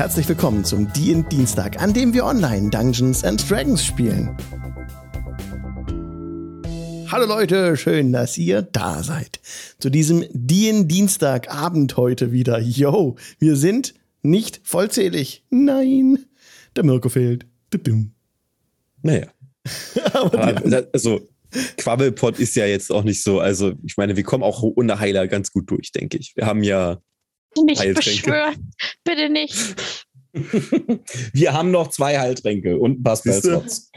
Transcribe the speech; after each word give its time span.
herzlich 0.00 0.26
willkommen 0.30 0.64
zum 0.64 0.90
DIN 0.94 1.28
Dienstag, 1.28 1.78
an 1.82 1.92
dem 1.92 2.14
wir 2.14 2.24
online 2.24 2.70
Dungeons 2.70 3.22
and 3.22 3.50
Dragons 3.50 3.84
spielen. 3.84 4.34
Hallo 7.08 7.26
Leute, 7.26 7.76
schön, 7.76 8.10
dass 8.10 8.38
ihr 8.38 8.62
da 8.62 9.02
seid. 9.02 9.40
Zu 9.78 9.90
diesem 9.90 10.24
DIN 10.32 10.88
Dienstag 10.88 11.54
Abend 11.54 11.98
heute 11.98 12.32
wieder. 12.32 12.58
Yo, 12.60 13.16
wir 13.40 13.56
sind 13.56 13.92
nicht 14.22 14.62
vollzählig. 14.64 15.44
Nein, 15.50 16.24
der 16.76 16.84
Mirko 16.84 17.10
fehlt. 17.10 17.44
Naja. 19.02 19.26
Aber 20.14 20.62
also, 20.94 21.28
Quabbelpot 21.76 22.38
ist 22.38 22.56
ja 22.56 22.64
jetzt 22.64 22.90
auch 22.90 23.04
nicht 23.04 23.22
so, 23.22 23.38
also 23.38 23.74
ich 23.84 23.98
meine, 23.98 24.16
wir 24.16 24.22
kommen 24.22 24.44
auch 24.44 24.62
ohne 24.62 24.98
Heiler 24.98 25.28
ganz 25.28 25.52
gut 25.52 25.70
durch, 25.70 25.92
denke 25.92 26.16
ich. 26.16 26.34
Wir 26.36 26.46
haben 26.46 26.62
ja 26.62 27.02
nicht 27.56 27.94
beschwören, 27.94 28.72
bitte 29.04 29.28
nicht. 29.28 29.76
wir 31.32 31.52
haben 31.52 31.70
noch 31.70 31.88
zwei 31.88 32.18
Heiltränke 32.18 32.78
und 32.78 33.00
ein 33.00 33.02
paar 33.02 33.16
Spellslots. 33.16 33.90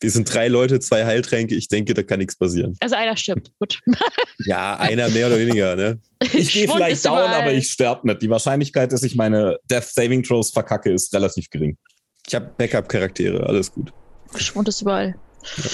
Wir 0.00 0.10
sind 0.10 0.32
drei 0.32 0.48
Leute, 0.48 0.78
zwei 0.78 1.06
Heiltränke. 1.06 1.54
Ich 1.54 1.68
denke, 1.68 1.94
da 1.94 2.02
kann 2.02 2.18
nichts 2.18 2.36
passieren. 2.36 2.76
Also 2.80 2.96
einer 2.96 3.16
stirbt. 3.16 3.52
Gut. 3.58 3.80
Ja, 4.44 4.76
einer 4.76 5.08
mehr 5.08 5.28
oder 5.28 5.38
weniger, 5.38 5.74
ne? 5.74 5.98
Ich 6.34 6.52
gehe 6.52 6.68
vielleicht 6.68 7.04
down, 7.06 7.18
überall. 7.18 7.42
aber 7.42 7.54
ich 7.54 7.70
sterbe 7.70 8.06
nicht. 8.06 8.20
Die 8.20 8.28
Wahrscheinlichkeit, 8.28 8.92
dass 8.92 9.02
ich 9.02 9.16
meine 9.16 9.58
Death 9.70 9.84
Saving 9.84 10.22
Throws 10.22 10.50
verkacke, 10.50 10.92
ist 10.92 11.14
relativ 11.14 11.48
gering. 11.48 11.78
Ich 12.26 12.34
habe 12.34 12.52
Backup-Charaktere, 12.58 13.46
alles 13.46 13.72
gut. 13.72 13.92
Schwund 14.34 14.68
ist 14.68 14.82
überall. 14.82 15.14
Ja. 15.56 15.64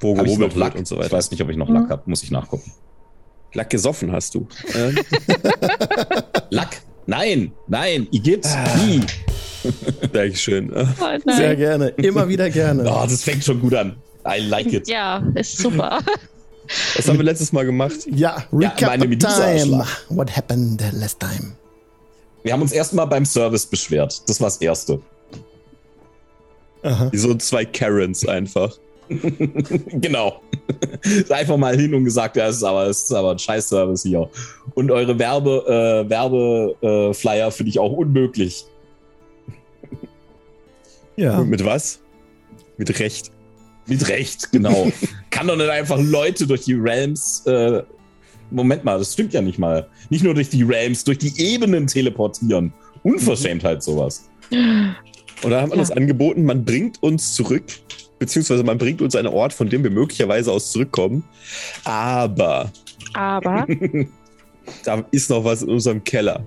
Wo 0.00 0.16
hab 0.16 0.26
ich 0.26 0.38
noch 0.38 0.56
Lack 0.56 0.74
und 0.74 0.88
so 0.88 0.96
weiter. 0.96 1.06
Ich 1.06 1.12
weiß 1.12 1.30
nicht, 1.30 1.42
ob 1.42 1.50
ich 1.50 1.56
noch 1.56 1.68
Lack 1.68 1.84
mhm. 1.84 1.90
habe, 1.90 2.02
muss 2.06 2.22
ich 2.22 2.30
nachgucken. 2.30 2.72
Lack 3.54 3.70
gesoffen 3.70 4.12
hast 4.12 4.34
du. 4.34 4.46
Lack? 6.50 6.82
Nein, 7.06 7.52
nein, 7.68 8.06
Igitt, 8.10 8.46
ah. 8.46 8.76
nie. 8.78 9.02
Dankeschön. 10.12 10.72
Oh, 10.74 11.32
Sehr 11.32 11.56
gerne, 11.56 11.88
immer 11.88 12.28
wieder 12.28 12.48
gerne. 12.50 12.84
Oh, 12.84 13.04
das 13.04 13.22
fängt 13.22 13.44
schon 13.44 13.60
gut 13.60 13.74
an. 13.74 13.96
I 14.26 14.40
like 14.40 14.72
it. 14.72 14.88
Ja, 14.88 15.22
ist 15.34 15.58
super. 15.58 16.00
Was 16.96 17.08
haben 17.08 17.18
wir 17.18 17.24
letztes 17.24 17.52
Mal 17.52 17.66
gemacht? 17.66 18.06
Ja, 18.06 18.44
Recap 18.52 18.80
ja, 18.80 18.96
time. 18.96 19.84
What 20.08 20.34
happened 20.34 20.82
last 20.92 21.20
time? 21.20 21.56
Wir 22.44 22.52
haben 22.52 22.62
uns 22.62 22.72
erstmal 22.72 23.06
beim 23.06 23.24
Service 23.24 23.66
beschwert. 23.66 24.22
Das 24.28 24.40
war 24.40 24.46
das 24.46 24.58
Erste. 24.58 25.00
Aha. 26.82 27.08
Wie 27.12 27.18
so 27.18 27.34
zwei 27.34 27.64
Karens 27.64 28.26
einfach. 28.26 28.76
genau. 29.08 30.40
Einfach 31.28 31.56
mal 31.56 31.76
hin 31.76 31.94
und 31.94 32.04
gesagt, 32.04 32.36
ja, 32.36 32.48
es 32.48 32.56
ist 32.56 32.64
aber, 32.64 32.86
es 32.86 33.04
ist 33.04 33.12
aber 33.12 33.32
ein 33.32 33.38
Scheiß-Service 33.38 34.02
hier. 34.02 34.28
Und 34.74 34.90
eure 34.90 35.18
Werbe, 35.18 36.04
äh, 36.06 36.08
Werbeflyer 36.08 37.48
äh, 37.48 37.50
finde 37.50 37.70
ich 37.70 37.78
auch 37.78 37.92
unmöglich. 37.92 38.64
Ja. 41.16 41.38
Und 41.38 41.50
mit 41.50 41.64
was? 41.64 42.00
Mit 42.78 42.98
Recht. 42.98 43.30
Mit 43.86 44.08
Recht, 44.08 44.50
genau. 44.52 44.90
Kann 45.30 45.46
doch 45.46 45.56
nicht 45.56 45.68
einfach 45.68 46.00
Leute 46.00 46.46
durch 46.46 46.62
die 46.62 46.74
Realms. 46.74 47.44
Äh, 47.46 47.82
Moment 48.50 48.84
mal, 48.84 48.98
das 48.98 49.12
stimmt 49.12 49.32
ja 49.32 49.40
nicht 49.40 49.58
mal. 49.58 49.88
Nicht 50.10 50.24
nur 50.24 50.34
durch 50.34 50.50
die 50.50 50.62
Realms, 50.62 51.04
durch 51.04 51.18
die 51.18 51.32
Ebenen 51.38 51.86
teleportieren. 51.86 52.72
Unverschämtheit 53.02 53.82
sowas. 53.82 54.28
Und 54.50 55.50
da 55.50 55.60
haben 55.60 55.70
wir 55.70 55.76
ja. 55.76 55.82
das 55.82 55.90
angeboten, 55.90 56.44
man 56.44 56.64
bringt 56.64 57.02
uns 57.02 57.34
zurück 57.34 57.64
beziehungsweise 58.22 58.62
man 58.62 58.78
bringt 58.78 59.02
uns 59.02 59.16
einen 59.16 59.26
Ort, 59.26 59.52
von 59.52 59.68
dem 59.68 59.82
wir 59.82 59.90
möglicherweise 59.90 60.52
aus 60.52 60.70
zurückkommen. 60.70 61.24
Aber. 61.82 62.70
Aber. 63.14 63.66
da 64.84 65.04
ist 65.10 65.28
noch 65.28 65.44
was 65.44 65.62
in 65.62 65.70
unserem 65.70 66.04
Keller. 66.04 66.46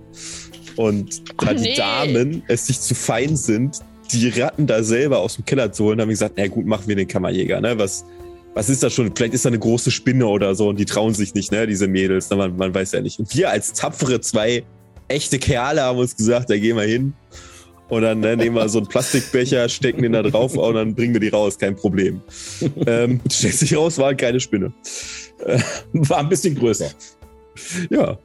Und 0.77 1.21
da 1.41 1.51
oh, 1.51 1.53
die 1.53 1.61
nee. 1.61 1.75
Damen 1.75 2.43
es 2.47 2.67
sich 2.67 2.79
zu 2.79 2.95
fein 2.95 3.35
sind, 3.35 3.79
die 4.13 4.29
Ratten 4.29 4.67
da 4.67 4.83
selber 4.83 5.19
aus 5.19 5.35
dem 5.35 5.43
Keller 5.43 5.69
zu 5.73 5.83
holen, 5.83 5.99
haben 5.99 6.07
wir 6.07 6.13
gesagt, 6.13 6.35
na 6.37 6.47
gut, 6.47 6.65
machen 6.65 6.87
wir 6.87 6.95
den 6.95 7.09
Kammerjäger, 7.09 7.59
ne? 7.59 7.77
Was, 7.77 8.05
was 8.53 8.69
ist 8.69 8.81
das 8.81 8.93
schon? 8.93 9.13
Vielleicht 9.13 9.33
ist 9.33 9.43
da 9.43 9.49
eine 9.49 9.59
große 9.59 9.91
Spinne 9.91 10.27
oder 10.27 10.55
so 10.55 10.69
und 10.69 10.79
die 10.79 10.85
trauen 10.85 11.13
sich 11.13 11.33
nicht, 11.33 11.51
ne? 11.51 11.67
Diese 11.67 11.89
Mädels, 11.89 12.29
ne? 12.29 12.37
man, 12.37 12.55
man 12.55 12.73
weiß 12.73 12.93
ja 12.93 13.01
nicht. 13.01 13.19
Und 13.19 13.35
wir 13.35 13.49
als 13.49 13.73
tapfere 13.73 14.21
zwei 14.21 14.63
echte 15.09 15.39
Kerle 15.39 15.81
haben 15.81 15.99
uns 15.99 16.15
gesagt, 16.15 16.49
da 16.49 16.57
gehen 16.57 16.77
wir 16.77 16.83
hin 16.83 17.13
und 17.89 18.01
dann 18.01 18.19
ne, 18.19 18.35
nehmen 18.35 18.55
wir 18.55 18.67
so 18.69 18.79
einen 18.79 18.87
Plastikbecher, 18.87 19.69
stecken 19.69 20.01
den 20.01 20.13
da 20.13 20.23
drauf 20.23 20.57
und 20.57 20.73
dann 20.75 20.95
bringen 20.95 21.13
wir 21.13 21.19
die 21.19 21.29
raus, 21.29 21.57
kein 21.57 21.75
Problem. 21.75 22.21
Ähm, 22.87 23.19
stellt 23.31 23.53
sich 23.55 23.75
raus, 23.75 23.97
war 23.97 24.15
keine 24.15 24.39
Spinne. 24.39 24.73
Äh, 25.45 25.59
war 25.93 26.19
ein 26.19 26.29
bisschen 26.29 26.55
größer. 26.55 26.89
Ja. 27.89 28.17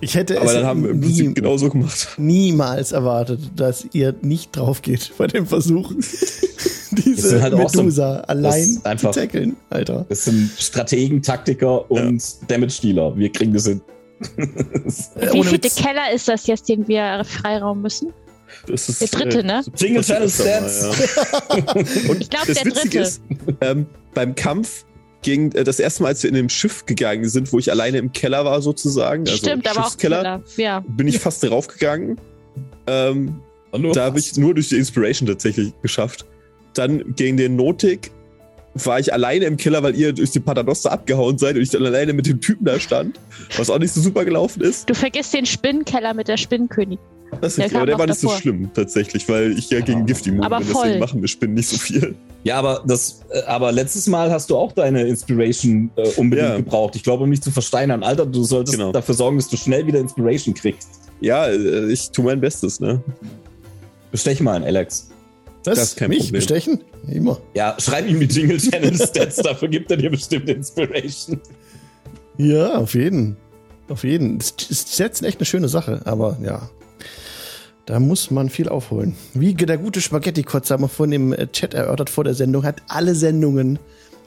Ich 0.00 0.14
hätte 0.14 0.40
Aber 0.40 0.52
dann 0.52 0.64
haben 0.64 0.84
wir 0.84 0.90
im 0.90 1.00
Prinzip 1.00 1.34
genauso 1.34 1.70
gemacht. 1.70 2.08
Niemals 2.18 2.92
erwartet, 2.92 3.40
dass 3.56 3.86
ihr 3.92 4.14
nicht 4.22 4.56
drauf 4.56 4.80
geht 4.80 5.12
bei 5.18 5.26
dem 5.26 5.44
Versuch, 5.46 5.92
diese 6.92 7.42
halt 7.42 7.56
Medusa 7.56 8.18
so, 8.18 8.22
allein 8.28 8.80
einfach, 8.84 9.10
zu 9.10 9.20
tackeln, 9.20 9.56
Alter. 9.70 10.06
Das 10.08 10.24
sind 10.24 10.52
Strategen, 10.56 11.20
Taktiker 11.20 11.90
und 11.90 12.22
ja. 12.22 12.46
Damage-Dealer. 12.46 13.16
Wir 13.16 13.32
kriegen 13.32 13.52
das 13.52 13.66
hin. 13.66 13.80
Wie 14.36 15.44
viele 15.44 15.58
Keller 15.58 16.12
ist 16.14 16.28
das 16.28 16.46
jetzt, 16.46 16.68
den 16.68 16.86
wir 16.86 17.24
freiraum 17.24 17.82
müssen? 17.82 18.12
Das 18.66 18.88
ist, 18.88 19.00
der 19.00 19.08
dritte, 19.08 19.40
äh, 19.40 19.42
ne? 19.42 19.64
Single 19.74 20.02
Channel 20.02 20.28
Stats. 20.28 20.84
Und 22.08 22.20
ich 22.20 22.30
glaube, 22.30 22.52
der 22.52 22.64
dritte. 22.64 22.98
Ist, 23.00 23.22
ähm, 23.60 23.86
beim 24.14 24.34
Kampf 24.34 24.84
gegen 25.22 25.52
äh, 25.52 25.64
das 25.64 25.80
erste 25.80 26.02
Mal, 26.02 26.10
als 26.10 26.22
wir 26.22 26.28
in 26.28 26.36
dem 26.36 26.48
Schiff 26.48 26.86
gegangen 26.86 27.28
sind, 27.28 27.52
wo 27.52 27.58
ich 27.58 27.70
alleine 27.70 27.98
im 27.98 28.12
Keller 28.12 28.44
war, 28.44 28.62
sozusagen. 28.62 29.22
Also 29.22 29.36
Stimmt, 29.36 29.68
aber 29.68 29.86
auch 29.86 29.96
Keller. 29.96 30.42
Ja. 30.56 30.84
Bin 30.88 31.08
ich 31.08 31.18
fast 31.18 31.42
draufgegangen. 31.42 32.20
Ähm, 32.86 33.40
da 33.92 34.04
habe 34.04 34.18
ich 34.18 34.36
nur 34.36 34.54
durch 34.54 34.68
die 34.68 34.76
Inspiration 34.76 35.26
tatsächlich 35.28 35.72
geschafft. 35.82 36.24
Dann 36.74 37.14
gegen 37.14 37.36
den 37.36 37.56
Notik 37.56 38.10
war 38.74 39.00
ich 39.00 39.12
alleine 39.12 39.46
im 39.46 39.56
Keller, 39.56 39.82
weil 39.82 39.96
ihr 39.96 40.12
durch 40.12 40.30
die 40.30 40.40
Paternoster 40.40 40.92
abgehauen 40.92 41.38
seid 41.38 41.56
und 41.56 41.62
ich 41.62 41.70
dann 41.70 41.84
alleine 41.84 42.12
mit 42.12 42.26
dem 42.26 42.40
Typen 42.40 42.64
da 42.64 42.78
stand, 42.78 43.18
was 43.56 43.70
auch 43.70 43.78
nicht 43.78 43.92
so 43.92 44.00
super 44.00 44.24
gelaufen 44.24 44.62
ist. 44.62 44.88
Du 44.88 44.94
vergisst 44.94 45.34
den 45.34 45.46
Spinnenkeller 45.46 46.14
mit 46.14 46.28
der 46.28 46.36
Spinnenkönig. 46.36 46.98
Das 47.40 47.58
ist, 47.58 47.70
der 47.70 47.76
aber 47.76 47.86
der 47.86 47.98
war 47.98 48.06
nicht 48.06 48.22
davor. 48.22 48.36
so 48.36 48.40
schlimm 48.40 48.70
tatsächlich, 48.74 49.28
weil 49.28 49.56
ich 49.58 49.70
ja 49.70 49.80
gegen 49.80 50.06
Gifty 50.06 50.30
Moon 50.30 50.48
bin, 50.48 50.58
deswegen 50.66 50.98
machen 50.98 51.20
wir 51.20 51.28
Spinnen 51.28 51.54
nicht 51.54 51.68
so 51.68 51.76
viel. 51.76 52.14
Ja, 52.44 52.58
aber 52.58 52.82
das, 52.86 53.20
äh, 53.30 53.42
aber 53.42 53.72
letztes 53.72 54.06
Mal 54.06 54.30
hast 54.30 54.50
du 54.50 54.56
auch 54.56 54.72
deine 54.72 55.02
Inspiration 55.02 55.90
äh, 55.96 56.08
unbedingt 56.16 56.48
ja. 56.48 56.56
gebraucht. 56.56 56.96
Ich 56.96 57.02
glaube, 57.02 57.24
um 57.24 57.30
mich 57.30 57.42
zu 57.42 57.50
versteinern. 57.50 58.02
Alter, 58.02 58.26
du 58.26 58.42
solltest 58.44 58.76
genau. 58.76 58.92
dafür 58.92 59.14
sorgen, 59.14 59.36
dass 59.36 59.48
du 59.48 59.56
schnell 59.56 59.86
wieder 59.86 59.98
Inspiration 59.98 60.54
kriegst. 60.54 60.88
Ja, 61.20 61.46
äh, 61.46 61.92
ich 61.92 62.10
tue 62.10 62.24
mein 62.24 62.40
Bestes, 62.40 62.80
ne? 62.80 63.02
Bestech 64.10 64.40
mal 64.40 64.56
an 64.56 64.64
Alex. 64.64 65.10
Das, 65.64 65.78
das 65.78 65.96
kein 65.96 66.08
mich 66.08 66.18
Problem. 66.20 66.34
bestechen? 66.34 66.80
Immer. 67.08 67.38
Ja, 67.54 67.76
schreib 67.78 68.08
ihm 68.08 68.20
die 68.20 68.26
Jingle 68.26 68.58
Channel 68.58 68.94
Stats, 68.94 69.36
dafür 69.36 69.68
gibt 69.68 69.90
er 69.90 69.96
dir 69.96 70.10
bestimmt 70.10 70.48
Inspiration. 70.48 71.40
Ja, 72.38 72.78
auf 72.78 72.94
jeden. 72.94 73.36
Auf 73.88 74.04
jeden. 74.04 74.40
Stats 74.40 75.18
sind 75.18 75.26
echt 75.26 75.38
eine 75.38 75.46
schöne 75.46 75.68
Sache, 75.68 76.00
aber 76.04 76.38
ja. 76.42 76.70
Da 77.88 77.98
muss 77.98 78.30
man 78.30 78.50
viel 78.50 78.68
aufholen. 78.68 79.16
Wie 79.32 79.54
der 79.54 79.78
gute 79.78 80.02
Spaghetti-Kotz 80.02 80.70
haben 80.70 80.82
wir 80.82 80.88
vorhin 80.88 81.12
im 81.12 81.32
äh, 81.32 81.46
Chat 81.46 81.72
erörtert 81.72 82.10
vor 82.10 82.22
der 82.22 82.34
Sendung, 82.34 82.64
hat 82.64 82.82
alle 82.86 83.14
Sendungen 83.14 83.78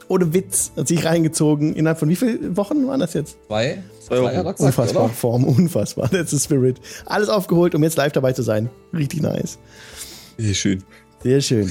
ohne 0.08 0.34
Witz 0.34 0.72
sich 0.74 1.04
reingezogen. 1.04 1.72
Innerhalb 1.76 2.00
von 2.00 2.08
wie 2.08 2.16
vielen 2.16 2.56
Wochen 2.56 2.88
waren 2.88 2.98
das 2.98 3.14
jetzt? 3.14 3.36
Zwei. 3.46 3.80
Zwei 4.00 4.20
Wochen. 4.20 4.64
Unfassbar. 4.64 5.04
Oder? 5.04 5.12
Form, 5.12 5.44
unfassbar. 5.58 6.10
That's 6.10 6.32
the 6.32 6.40
spirit. 6.40 6.80
Alles 7.06 7.28
aufgeholt, 7.28 7.76
um 7.76 7.84
jetzt 7.84 7.96
live 7.96 8.10
dabei 8.10 8.32
zu 8.32 8.42
sein. 8.42 8.68
Richtig 8.92 9.22
nice. 9.22 9.60
Sehr 10.38 10.54
schön. 10.54 10.82
Sehr 11.22 11.40
schön. 11.40 11.70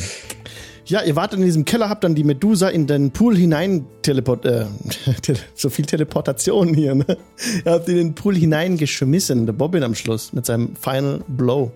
Ja, 0.86 1.04
ihr 1.04 1.16
wart 1.16 1.34
in 1.34 1.42
diesem 1.42 1.66
Keller, 1.66 1.90
habt 1.90 2.04
dann 2.04 2.16
die 2.16 2.24
Medusa 2.24 2.70
in 2.70 2.88
den 2.88 3.12
Pool 3.12 3.38
hinein 3.38 3.86
teleport, 4.02 4.46
äh, 4.46 4.66
so 5.56 5.70
viel 5.70 5.86
Teleportation 5.86 6.74
hier, 6.74 6.96
ne? 6.96 7.18
Ihr 7.66 7.72
habt 7.72 7.88
in 7.88 7.96
den 7.96 8.16
Pool 8.16 8.36
hineingeschmissen, 8.36 9.46
der 9.46 9.54
Bobbin 9.54 9.84
am 9.84 9.96
Schluss, 9.96 10.34
mit 10.34 10.46
seinem 10.46 10.76
Final 10.76 11.22
Blow. 11.28 11.72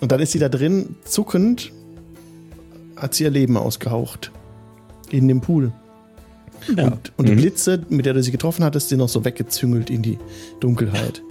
Und 0.00 0.12
dann 0.12 0.20
ist 0.20 0.32
sie 0.32 0.38
da 0.38 0.48
drin, 0.48 0.96
zuckend, 1.04 1.72
hat 2.96 3.14
sie 3.14 3.24
ihr 3.24 3.30
Leben 3.30 3.56
ausgehaucht. 3.56 4.30
In 5.10 5.26
dem 5.26 5.40
Pool. 5.40 5.72
Ja. 6.76 6.84
Und, 6.84 7.12
und 7.16 7.24
mhm. 7.26 7.30
die 7.30 7.34
Blitze, 7.36 7.82
mit 7.88 8.06
der 8.06 8.14
du 8.14 8.22
sie 8.22 8.30
getroffen 8.30 8.64
hattest, 8.64 8.90
sind 8.90 8.98
noch 8.98 9.08
so 9.08 9.24
weggezüngelt 9.24 9.90
in 9.90 10.02
die 10.02 10.18
Dunkelheit. 10.60 11.22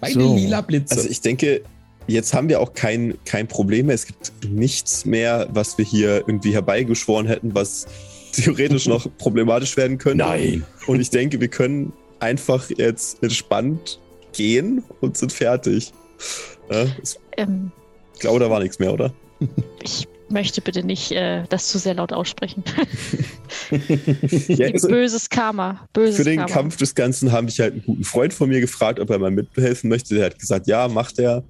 Beide 0.00 0.20
so. 0.20 0.34
lila 0.34 0.60
Blitze. 0.62 0.96
Also 0.96 1.08
ich 1.08 1.20
denke, 1.20 1.62
jetzt 2.06 2.34
haben 2.34 2.48
wir 2.48 2.60
auch 2.60 2.72
kein, 2.74 3.14
kein 3.24 3.48
Problem 3.48 3.86
mehr. 3.86 3.94
Es 3.94 4.06
gibt 4.06 4.32
nichts 4.48 5.04
mehr, 5.04 5.48
was 5.52 5.78
wir 5.78 5.84
hier 5.84 6.24
irgendwie 6.26 6.52
herbeigeschworen 6.52 7.26
hätten, 7.26 7.54
was 7.54 7.86
theoretisch 8.32 8.86
noch 8.86 9.06
problematisch 9.18 9.76
werden 9.76 9.98
könnte. 9.98 10.24
Nein. 10.24 10.64
Und 10.86 11.00
ich 11.00 11.10
denke, 11.10 11.40
wir 11.40 11.48
können 11.48 11.92
einfach 12.20 12.68
jetzt 12.70 13.22
entspannt 13.22 14.00
gehen 14.32 14.84
und 15.00 15.16
sind 15.16 15.32
fertig. 15.32 15.92
Ja, 16.70 16.86
ähm, 17.36 17.72
ich 18.14 18.20
glaube, 18.20 18.40
da 18.40 18.50
war 18.50 18.60
nichts 18.60 18.78
mehr, 18.78 18.92
oder? 18.92 19.12
Ich 19.82 20.08
möchte 20.28 20.60
bitte 20.60 20.84
nicht 20.84 21.12
äh, 21.12 21.44
das 21.48 21.68
zu 21.68 21.78
sehr 21.78 21.94
laut 21.94 22.12
aussprechen. 22.12 22.64
ja, 24.48 24.68
also 24.72 24.88
böses 24.88 25.28
Karma. 25.28 25.88
Böses 25.92 26.16
für 26.16 26.24
den 26.24 26.38
Karma. 26.38 26.52
Kampf 26.52 26.76
des 26.76 26.94
Ganzen 26.94 27.32
habe 27.32 27.48
ich 27.48 27.60
halt 27.60 27.74
einen 27.74 27.82
guten 27.84 28.04
Freund 28.04 28.32
von 28.32 28.48
mir 28.48 28.60
gefragt, 28.60 29.00
ob 29.00 29.10
er 29.10 29.18
mal 29.18 29.30
mithelfen 29.30 29.90
möchte. 29.90 30.14
Der 30.14 30.26
hat 30.26 30.38
gesagt, 30.38 30.66
ja, 30.66 30.88
macht 30.88 31.18
er. 31.18 31.44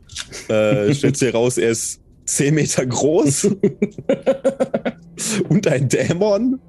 Äh, 0.48 0.94
stellt 0.94 1.16
sich 1.16 1.32
heraus, 1.32 1.58
er 1.58 1.70
ist 1.70 2.00
10 2.26 2.54
Meter 2.54 2.84
groß 2.86 3.48
und 5.48 5.66
ein 5.66 5.88
Dämon. 5.88 6.60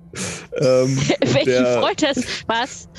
Ähm, 0.60 0.98
Welchen 0.98 1.66
Freund 1.66 2.02
das? 2.02 2.18
Was? 2.48 2.90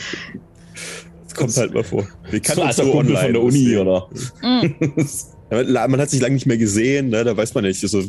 Das 1.25 1.35
kommt 1.35 1.57
halt 1.57 1.75
mal 1.75 1.85
vor. 1.85 2.07
Wir 2.31 2.41
kannten 2.41 2.63
uns 2.63 2.77
so 2.77 2.95
online 2.95 3.21
von 3.21 3.33
der 3.33 3.43
Uni, 3.43 3.77
oder? 3.77 4.09
Mm. 4.43 5.91
man 5.91 6.01
hat 6.01 6.11
sich 6.11 6.21
lange 6.21 6.35
nicht 6.35 6.47
mehr 6.47 6.59
gesehen, 6.59 7.11
ne? 7.11 7.23
da 7.25 7.37
weiß 7.37 7.55
man 7.55 7.65
nicht. 7.65 7.83
Also, 7.83 8.03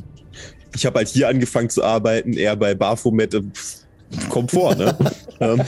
ich 0.76 0.86
habe 0.86 1.00
halt 1.00 1.08
hier 1.08 1.28
angefangen 1.28 1.70
zu 1.70 1.84
arbeiten, 1.84 2.34
er 2.34 2.56
bei 2.56 2.76
Baphomet. 2.76 3.34
Äh, 3.34 3.42
kommt 4.30 4.52
vor, 4.52 4.76
ne? 4.76 4.96
Ähm. 5.42 5.62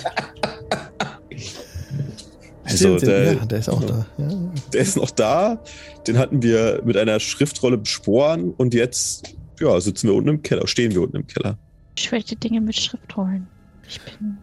also, 2.66 2.98
der, 2.98 3.34
ja, 3.36 3.46
der 3.46 3.60
ist 3.60 3.70
auch 3.70 3.82
da. 3.86 4.06
Ja. 4.18 4.28
Der 4.74 4.82
ist 4.82 4.98
noch 4.98 5.12
da. 5.12 5.64
Den 6.06 6.18
hatten 6.18 6.44
wir 6.44 6.82
mit 6.84 6.98
einer 6.98 7.22
Schriftrolle 7.22 7.78
besporen 7.78 8.54
und 8.58 8.74
jetzt 8.74 9.34
ja, 9.62 9.80
sitzen 9.80 10.08
wir 10.08 10.16
unten 10.16 10.30
im 10.30 10.42
Keller, 10.42 10.68
stehen 10.68 10.92
wir 10.92 11.02
unten 11.02 11.18
im 11.18 11.28
Keller. 11.28 11.58
Schwäche 11.98 12.36
Dinge 12.36 12.60
mit 12.60 12.76
Schriftrollen. 12.76 13.48
Ich 13.88 14.02
bin. 14.02 14.38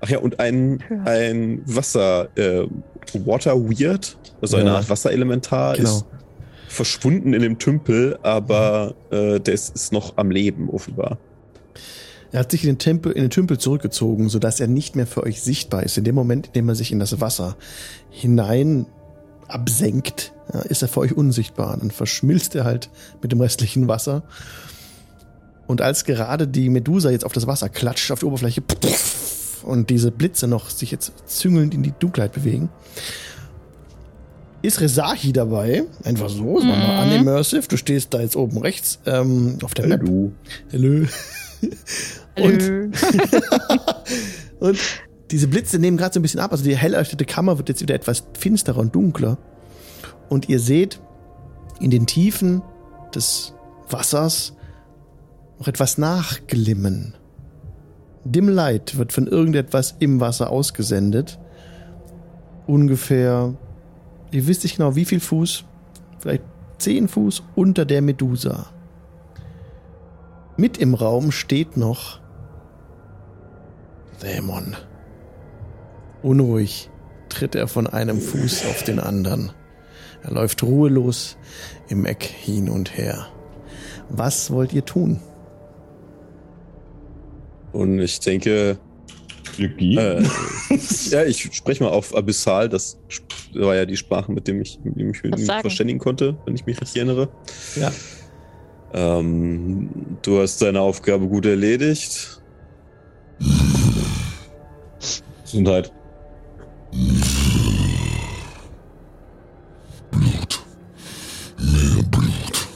Ach 0.00 0.08
ja, 0.08 0.18
und 0.18 0.40
ein, 0.40 0.82
ein 1.04 1.62
Wasser, 1.66 2.28
äh, 2.36 2.66
Water 3.24 3.56
Weird, 3.56 4.16
also 4.40 4.56
ja. 4.56 4.62
eine 4.62 4.72
Art 4.72 4.88
Wasserelementar, 4.88 5.76
genau. 5.76 5.88
ist 5.88 6.04
verschwunden 6.72 7.32
in 7.32 7.42
dem 7.42 7.58
Tümpel, 7.58 8.18
aber 8.22 8.94
äh, 9.10 9.40
der 9.40 9.54
ist, 9.54 9.74
ist 9.74 9.92
noch 9.92 10.16
am 10.16 10.30
Leben, 10.30 10.70
offenbar. 10.70 11.18
Er 12.32 12.40
hat 12.40 12.50
sich 12.50 12.64
in 12.64 12.70
den, 12.70 12.78
Tempel, 12.78 13.12
in 13.12 13.22
den 13.22 13.30
Tümpel 13.30 13.58
zurückgezogen, 13.58 14.30
sodass 14.30 14.58
er 14.58 14.66
nicht 14.66 14.96
mehr 14.96 15.06
für 15.06 15.22
euch 15.22 15.42
sichtbar 15.42 15.82
ist. 15.82 15.98
In 15.98 16.04
dem 16.04 16.14
Moment, 16.14 16.46
in 16.48 16.52
dem 16.54 16.68
er 16.68 16.74
sich 16.74 16.90
in 16.90 16.98
das 16.98 17.20
Wasser 17.20 17.56
hinein 18.10 18.86
absenkt, 19.48 20.32
ja, 20.52 20.60
ist 20.60 20.80
er 20.80 20.88
für 20.88 21.00
euch 21.00 21.14
unsichtbar. 21.14 21.76
Dann 21.76 21.90
verschmilzt 21.90 22.54
er 22.54 22.64
halt 22.64 22.88
mit 23.20 23.32
dem 23.32 23.40
restlichen 23.40 23.86
Wasser. 23.86 24.22
Und 25.66 25.82
als 25.82 26.04
gerade 26.04 26.48
die 26.48 26.70
Medusa 26.70 27.10
jetzt 27.10 27.26
auf 27.26 27.32
das 27.34 27.46
Wasser 27.46 27.68
klatscht, 27.68 28.10
auf 28.10 28.20
die 28.20 28.26
Oberfläche, 28.26 28.62
und 29.62 29.90
diese 29.90 30.10
Blitze 30.10 30.48
noch 30.48 30.70
sich 30.70 30.90
jetzt 30.90 31.12
züngelnd 31.26 31.74
in 31.74 31.82
die 31.82 31.92
Dunkelheit 31.98 32.32
bewegen, 32.32 32.70
ist 34.62 34.80
Resahi 34.80 35.32
dabei. 35.32 35.84
Einfach 36.04 36.28
so, 36.28 36.58
ist 36.58 36.64
mhm. 36.64 36.70
mal 36.70 37.06
unimmersive. 37.06 37.68
Du 37.68 37.76
stehst 37.76 38.14
da 38.14 38.20
jetzt 38.20 38.36
oben 38.36 38.58
rechts 38.58 39.00
ähm, 39.06 39.58
auf 39.62 39.74
der 39.74 39.88
Map. 39.88 40.00
Hallo. 40.00 40.32
Hallo. 40.72 41.06
und, 42.36 42.92
und 44.60 44.78
diese 45.30 45.48
Blitze 45.48 45.78
nehmen 45.78 45.96
gerade 45.96 46.14
so 46.14 46.20
ein 46.20 46.22
bisschen 46.22 46.40
ab. 46.40 46.52
Also 46.52 46.64
die 46.64 46.76
hell 46.76 46.94
erleuchtete 46.94 47.24
Kammer 47.24 47.58
wird 47.58 47.68
jetzt 47.68 47.82
wieder 47.82 47.94
etwas 47.94 48.24
finsterer 48.38 48.78
und 48.78 48.94
dunkler. 48.94 49.38
Und 50.28 50.48
ihr 50.48 50.60
seht 50.60 51.00
in 51.80 51.90
den 51.90 52.06
Tiefen 52.06 52.62
des 53.14 53.54
Wassers 53.90 54.54
noch 55.58 55.68
etwas 55.68 55.98
nachglimmen. 55.98 57.14
Dim 58.24 58.48
Light 58.48 58.96
wird 58.96 59.12
von 59.12 59.26
irgendetwas 59.26 59.96
im 59.98 60.20
Wasser 60.20 60.50
ausgesendet. 60.50 61.38
Ungefähr 62.66 63.54
Ihr 64.32 64.46
wisst 64.46 64.64
nicht 64.64 64.78
genau, 64.78 64.96
wie 64.96 65.04
viel 65.04 65.20
Fuß, 65.20 65.64
vielleicht 66.18 66.42
10 66.78 67.08
Fuß 67.08 67.42
unter 67.54 67.84
der 67.84 68.02
Medusa. 68.02 68.70
Mit 70.56 70.78
im 70.78 70.94
Raum 70.94 71.32
steht 71.32 71.76
noch 71.76 72.20
Dämon. 74.22 74.76
Unruhig 76.22 76.90
tritt 77.28 77.54
er 77.54 77.68
von 77.68 77.86
einem 77.86 78.20
Fuß 78.20 78.66
auf 78.66 78.82
den 78.84 79.00
anderen. 79.00 79.52
Er 80.22 80.32
läuft 80.32 80.62
ruhelos 80.62 81.36
im 81.88 82.06
Eck 82.06 82.22
hin 82.22 82.68
und 82.68 82.96
her. 82.96 83.26
Was 84.08 84.50
wollt 84.50 84.72
ihr 84.72 84.84
tun? 84.84 85.20
Und 87.72 87.98
ich 87.98 88.20
denke, 88.20 88.78
äh, 89.58 90.22
ja, 91.10 91.24
ich 91.24 91.48
spreche 91.52 91.84
mal 91.84 91.90
auf 91.90 92.14
Abyssal. 92.14 92.68
Das 92.68 92.98
war 93.54 93.74
ja 93.74 93.84
die 93.86 93.96
Sprache, 93.96 94.32
mit 94.32 94.48
dem 94.48 94.60
ich, 94.60 94.78
mit 94.82 94.98
dem 94.98 95.10
ich 95.10 95.22
mich 95.22 95.46
verständigen 95.46 95.98
konnte, 95.98 96.36
wenn 96.44 96.54
ich 96.54 96.66
mich 96.66 96.80
richtig 96.80 96.96
erinnere. 96.96 97.28
Ja. 97.76 97.92
Ähm, 98.94 99.88
du 100.22 100.40
hast 100.40 100.60
deine 100.60 100.80
Aufgabe 100.80 101.26
gut 101.26 101.46
erledigt. 101.46 102.40
Gesundheit. 105.42 105.92
Blut. 110.10 110.64
Mehr 111.58 112.02
Blut. 112.10 112.68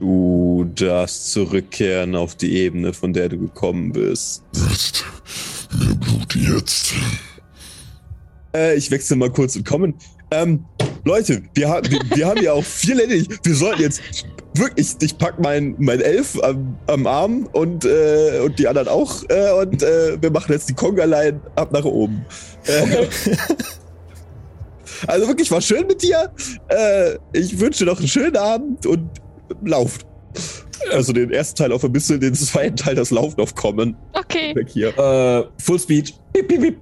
Du 0.00 0.70
darfst 0.74 1.32
zurückkehren 1.32 2.14
auf 2.14 2.34
die 2.34 2.56
Ebene, 2.56 2.92
von 2.92 3.12
der 3.12 3.28
du 3.30 3.38
gekommen 3.38 3.92
bist. 3.92 4.42
Jetzt. 4.54 5.04
Blut 6.14 6.36
jetzt. 6.36 6.94
Äh, 8.54 8.76
ich 8.76 8.90
wechsle 8.90 9.16
mal 9.16 9.30
kurz 9.30 9.56
und 9.56 9.66
kommen. 9.66 9.94
Ähm, 10.30 10.64
Leute, 11.04 11.42
wir, 11.54 11.68
ha 11.68 11.80
wir, 11.88 12.00
wir 12.14 12.26
haben 12.26 12.42
ja 12.42 12.52
auch 12.52 12.64
viel 12.64 12.98
erledigt. 12.98 13.40
Wir 13.42 13.54
sollten 13.54 13.82
jetzt 13.82 14.00
wirklich, 14.54 14.94
ich 15.00 15.18
pack 15.18 15.38
mein, 15.38 15.74
mein 15.78 16.00
Elf 16.00 16.38
am, 16.42 16.78
am 16.86 17.06
Arm 17.06 17.48
und, 17.52 17.84
äh, 17.84 18.40
und 18.44 18.58
die 18.58 18.66
anderen 18.68 18.88
auch 18.88 19.22
äh, 19.28 19.52
und 19.52 19.82
äh, 19.82 20.20
wir 20.20 20.30
machen 20.30 20.52
jetzt 20.52 20.68
die 20.68 20.74
Konga-Line 20.74 21.40
ab 21.56 21.72
nach 21.72 21.84
oben. 21.84 22.24
Äh, 22.66 23.06
also 25.06 25.28
wirklich, 25.28 25.50
war 25.50 25.60
schön 25.60 25.86
mit 25.86 26.02
dir. 26.02 26.30
Äh, 26.68 27.16
ich 27.32 27.58
wünsche 27.58 27.84
noch 27.84 27.98
einen 27.98 28.08
schönen 28.08 28.36
Abend 28.36 28.86
und 28.86 29.10
lauft. 29.64 30.06
Also 30.92 31.12
den 31.12 31.30
ersten 31.30 31.56
Teil 31.56 31.72
auf 31.72 31.84
ein 31.84 31.92
bisschen, 31.92 32.20
den 32.20 32.34
zweiten 32.34 32.76
Teil 32.76 32.94
das 32.94 33.10
Laufen 33.10 33.40
auf 33.40 33.54
Kommen. 33.54 33.96
Okay. 34.12 34.54
Weg 34.54 34.68
hier. 34.68 34.96
Äh, 34.98 35.44
Full 35.62 35.78
Speed. 35.78 36.14
Piep, 36.32 36.48
piep, 36.48 36.60
piep. 36.60 36.80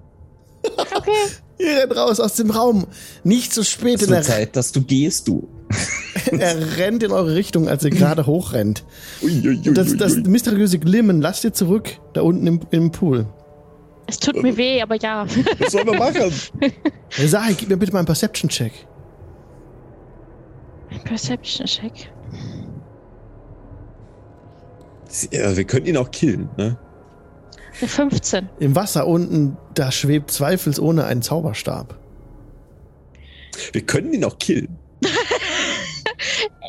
Okay. 0.77 1.11
Ihr 1.59 1.77
rennt 1.77 1.97
raus 1.97 2.19
aus 2.19 2.35
dem 2.35 2.51
Raum. 2.51 2.87
Nicht 3.23 3.53
zu 3.53 3.63
spät 3.63 3.97
es 3.97 4.03
in 4.03 4.11
der 4.11 4.23
Zeit, 4.23 4.57
dass 4.57 4.73
du 4.73 4.83
gehst, 4.83 5.29
du. 5.29 5.49
er 6.39 6.77
rennt 6.77 7.03
in 7.03 7.13
eure 7.13 7.35
Richtung, 7.35 7.69
als 7.69 7.85
ihr 7.85 7.91
gerade 7.91 8.27
hochrennt. 8.27 8.85
Ui, 9.23 9.31
ui, 9.31 9.61
ui, 9.67 9.75
das, 9.75 9.97
das 9.97 10.17
mysteriöse 10.17 10.79
Glimmen 10.79 11.21
lasst 11.21 11.45
ihr 11.45 11.53
zurück, 11.53 11.99
da 12.15 12.23
unten 12.23 12.47
im, 12.47 12.61
im 12.71 12.91
Pool. 12.91 13.27
Es 14.07 14.19
tut 14.19 14.43
mir 14.43 14.57
weh, 14.57 14.83
aber 14.83 14.97
ja. 14.97 15.27
Was 15.59 15.73
sollen 15.73 15.87
wir 15.87 15.99
machen? 15.99 16.33
Sag, 17.11 17.57
gib 17.57 17.69
mir 17.69 17.77
bitte 17.77 17.93
mal 17.93 18.01
einen 18.01 18.07
Perception-Check. 18.07 18.73
Ein 20.91 21.05
Perception-Check. 21.05 22.12
Wir 25.31 25.65
könnten 25.65 25.89
ihn 25.89 25.97
auch 25.97 26.11
killen, 26.11 26.49
ne? 26.57 26.79
15. 27.73 28.49
Im 28.59 28.75
Wasser 28.75 29.07
unten, 29.07 29.57
da 29.75 29.91
schwebt 29.91 30.31
zweifelsohne 30.31 31.05
ein 31.05 31.23
Zauberstab. 31.23 31.99
Wir 33.73 33.83
können 33.83 34.13
ihn 34.13 34.25
auch 34.25 34.39
killen. 34.39 34.79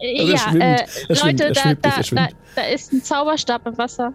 also 0.02 0.34
ja, 0.34 0.76
äh, 0.76 0.86
Leute, 1.10 1.52
da, 1.54 1.74
da, 1.76 2.02
da, 2.02 2.28
da, 2.56 2.62
ist 2.64 2.94
ein 2.94 3.04
Zauberstab 3.04 3.68
im 3.68 3.78
Wasser. 3.78 4.14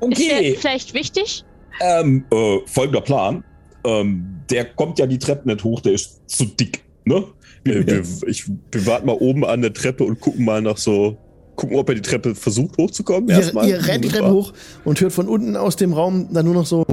Okay. 0.00 0.12
Ist 0.12 0.30
der 0.30 0.60
vielleicht 0.60 0.94
wichtig? 0.94 1.44
Ähm, 1.80 2.24
äh, 2.32 2.58
folgender 2.66 3.00
Plan. 3.00 3.44
Ähm, 3.84 4.42
der 4.50 4.64
kommt 4.64 4.98
ja 4.98 5.06
die 5.06 5.18
Treppe 5.18 5.48
nicht 5.48 5.64
hoch, 5.64 5.80
der 5.80 5.92
ist 5.92 6.28
zu 6.28 6.44
dick, 6.44 6.84
ne? 7.04 7.24
Wir, 7.64 7.86
wir, 7.86 8.02
ich, 8.26 8.48
wir 8.48 8.86
warten 8.86 9.06
mal 9.06 9.16
oben 9.16 9.44
an 9.44 9.62
der 9.62 9.72
Treppe 9.72 10.04
und 10.04 10.20
gucken 10.20 10.44
mal 10.44 10.60
nach 10.60 10.76
so 10.76 11.16
gucken, 11.62 11.76
ob 11.78 11.88
er 11.88 11.94
die 11.94 12.02
Treppe 12.02 12.34
versucht 12.34 12.76
hochzukommen. 12.76 13.28
Ihr, 13.28 13.36
erstmal. 13.36 13.68
ihr 13.68 13.86
rennt 13.86 14.04
die 14.04 14.08
Treppe 14.08 14.32
hoch 14.32 14.52
und 14.84 15.00
hört 15.00 15.12
von 15.12 15.28
unten 15.28 15.56
aus 15.56 15.76
dem 15.76 15.92
Raum 15.92 16.28
dann 16.32 16.44
nur 16.44 16.54
noch 16.54 16.66
so. 16.66 16.84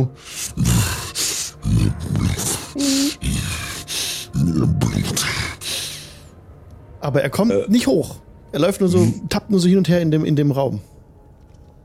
Aber 7.02 7.22
er 7.24 7.30
kommt 7.30 7.52
äh, 7.52 7.66
nicht 7.68 7.88
hoch. 7.88 8.18
Er 8.52 8.60
läuft 8.60 8.80
nur 8.80 8.90
so, 8.90 9.08
tappt 9.30 9.50
nur 9.50 9.60
so 9.60 9.68
hin 9.68 9.78
und 9.80 9.90
her 9.90 10.02
in 10.02 10.12
dem, 10.12 10.24
in 10.24 10.36
dem 10.36 10.52
Raum. 10.52 10.82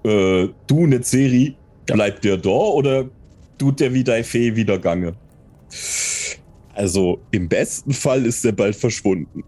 Äh, 0.04 0.48
du, 0.66 0.86
Netzeri, 0.86 1.56
bleibt 1.86 2.24
der 2.24 2.36
da 2.36 2.50
oder 2.50 3.06
tut 3.58 3.80
der 3.80 3.94
wie 3.94 4.04
deine 4.04 4.24
Fee 4.24 4.56
wieder 4.56 4.78
Gange? 4.78 5.14
Also, 6.74 7.20
im 7.30 7.48
besten 7.48 7.92
Fall 7.92 8.26
ist 8.26 8.44
er 8.44 8.52
bald 8.52 8.76
verschwunden. 8.76 9.44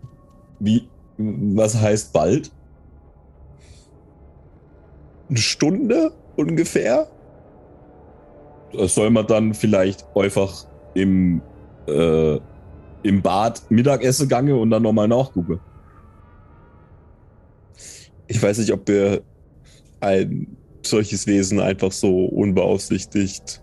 Wie, 0.61 0.88
was 1.19 1.75
heißt 1.75 2.12
bald? 2.12 2.50
Eine 5.28 5.38
Stunde 5.38 6.12
ungefähr. 6.37 7.06
Das 8.73 8.95
soll 8.95 9.11
man 9.11 9.26
dann 9.26 9.54
vielleicht 9.54 10.06
einfach 10.14 10.66
im, 10.95 11.40
äh, 11.87 12.38
im 13.02 13.23
Bad 13.23 13.62
Mittagessen 13.71 14.28
gange 14.28 14.56
und 14.56 14.71
dann 14.71 14.83
nochmal 14.83 15.09
nachgucken. 15.09 15.61
ich 18.28 18.42
weiß 18.42 18.59
nicht, 18.59 18.73
ob 18.73 18.87
wir 18.88 19.23
ein 20.00 20.56
solches 20.85 21.26
Wesen 21.26 21.61
einfach 21.61 21.92
so 21.92 22.26
unbeaufsichtigt 22.26 23.62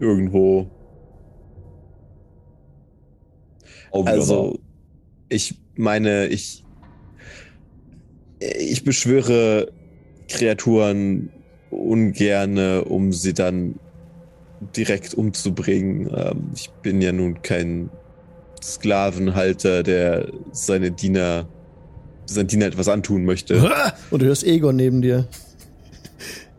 irgendwo. 0.00 0.70
Also, 3.90 4.58
ich 5.28 5.58
meine, 5.76 6.26
ich, 6.26 6.64
ich 8.40 8.84
beschwöre 8.84 9.72
Kreaturen 10.28 11.30
ungerne, 11.70 12.84
um 12.84 13.12
sie 13.12 13.34
dann 13.34 13.76
direkt 14.76 15.14
umzubringen. 15.14 16.10
Ähm, 16.14 16.50
ich 16.54 16.70
bin 16.82 17.00
ja 17.00 17.12
nun 17.12 17.42
kein 17.42 17.90
Sklavenhalter, 18.62 19.82
der 19.82 20.28
seine 20.52 20.90
Diener, 20.90 21.48
seinen 22.26 22.48
Diener 22.48 22.66
etwas 22.66 22.88
antun 22.88 23.24
möchte. 23.24 23.70
Und 24.10 24.22
du 24.22 24.26
hörst 24.26 24.44
Egon 24.44 24.76
neben 24.76 25.02
dir. 25.02 25.28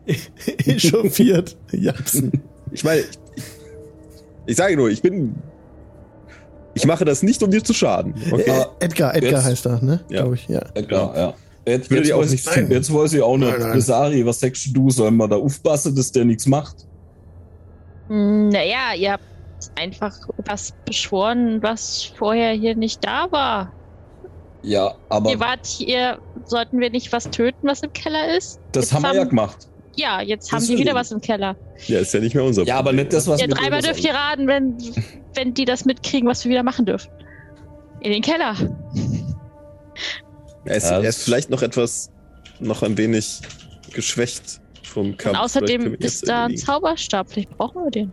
Echauffiert. 0.66 1.56
Jatzen. 1.72 2.32
Ich 2.72 2.84
meine, 2.84 3.00
ich, 3.00 3.42
ich 4.46 4.56
sage 4.56 4.76
nur, 4.76 4.90
ich 4.90 5.02
bin. 5.02 5.34
Ich 6.74 6.86
mache 6.86 7.04
das 7.04 7.22
nicht, 7.22 7.42
um 7.42 7.50
dir 7.50 7.62
zu 7.62 7.74
schaden. 7.74 8.14
Okay? 8.30 8.48
Äh, 8.48 8.84
Edgar, 8.84 9.14
Edgar 9.14 9.32
jetzt, 9.32 9.44
heißt 9.44 9.66
er, 9.66 9.82
ne? 9.82 10.00
Ja. 10.08 10.22
Glaube 10.22 10.36
ich, 10.36 10.48
ja. 10.48 10.62
Edgar, 10.74 11.16
ja. 11.16 11.34
Jetzt, 11.70 11.90
jetzt, 11.90 12.14
weiß, 12.14 12.32
ich, 12.32 12.44
jetzt 12.68 12.94
weiß 12.94 13.12
ich 13.14 13.22
auch 13.22 13.36
nicht, 13.36 13.52
Resari, 13.52 14.24
was 14.26 14.40
sagst 14.40 14.68
du? 14.72 14.90
Sollen 14.90 15.16
wir 15.16 15.28
da 15.28 15.36
aufpassen, 15.36 15.94
dass 15.94 16.12
der 16.12 16.24
nichts 16.24 16.46
macht? 16.46 16.86
Hm, 18.08 18.48
naja, 18.48 18.94
ihr 18.96 19.12
habt 19.12 19.24
einfach 19.76 20.16
was 20.46 20.72
beschworen, 20.84 21.62
was 21.62 22.04
vorher 22.16 22.52
hier 22.52 22.74
nicht 22.74 23.04
da 23.04 23.30
war. 23.30 23.72
Ja, 24.62 24.94
aber. 25.08 25.30
Ihr 25.30 25.40
wart 25.40 25.66
hier, 25.66 26.18
sollten 26.44 26.80
wir 26.80 26.90
nicht 26.90 27.12
was 27.12 27.30
töten, 27.30 27.66
was 27.66 27.82
im 27.82 27.92
Keller 27.92 28.36
ist? 28.36 28.60
Das 28.72 28.86
jetzt 28.86 28.94
haben 28.94 29.02
wir 29.02 29.14
ja 29.14 29.24
gemacht. 29.24 29.68
Ja, 29.96 30.20
jetzt 30.20 30.52
das 30.52 30.60
haben 30.60 30.66
die 30.66 30.78
wieder 30.78 30.94
was 30.94 31.10
im 31.10 31.20
Keller. 31.20 31.56
Ja, 31.86 32.00
ist 32.00 32.14
ja 32.14 32.20
nicht 32.20 32.34
mehr 32.34 32.44
unser 32.44 32.62
Problem. 32.62 32.74
Ja, 32.74 32.78
aber 32.78 32.92
nicht 32.92 33.12
das, 33.12 33.26
was 33.26 33.40
wir. 33.40 33.48
Ihr 33.48 33.54
dreimal 33.54 33.82
dürft 33.82 34.04
ihr 34.04 34.14
raten, 34.14 34.46
wenn, 34.46 34.76
wenn 35.34 35.54
die 35.54 35.64
das 35.64 35.84
mitkriegen, 35.84 36.28
was 36.28 36.44
wir 36.44 36.50
wieder 36.50 36.62
machen 36.62 36.86
dürfen. 36.86 37.10
In 38.00 38.12
den 38.12 38.22
Keller. 38.22 38.54
Er 40.70 40.76
ist, 40.76 40.90
er 40.90 41.02
ist 41.02 41.22
vielleicht 41.24 41.50
noch 41.50 41.62
etwas, 41.62 42.10
noch 42.60 42.84
ein 42.84 42.96
wenig 42.96 43.40
geschwächt 43.92 44.60
vom 44.84 45.16
Kampf. 45.16 45.36
Und 45.36 45.44
außerdem 45.44 45.94
ist 45.94 46.28
da 46.28 46.46
ein 46.46 46.56
Zauberstab. 46.56 47.28
Vielleicht 47.28 47.50
brauchen 47.56 47.82
wir 47.82 47.90
den. 47.90 48.12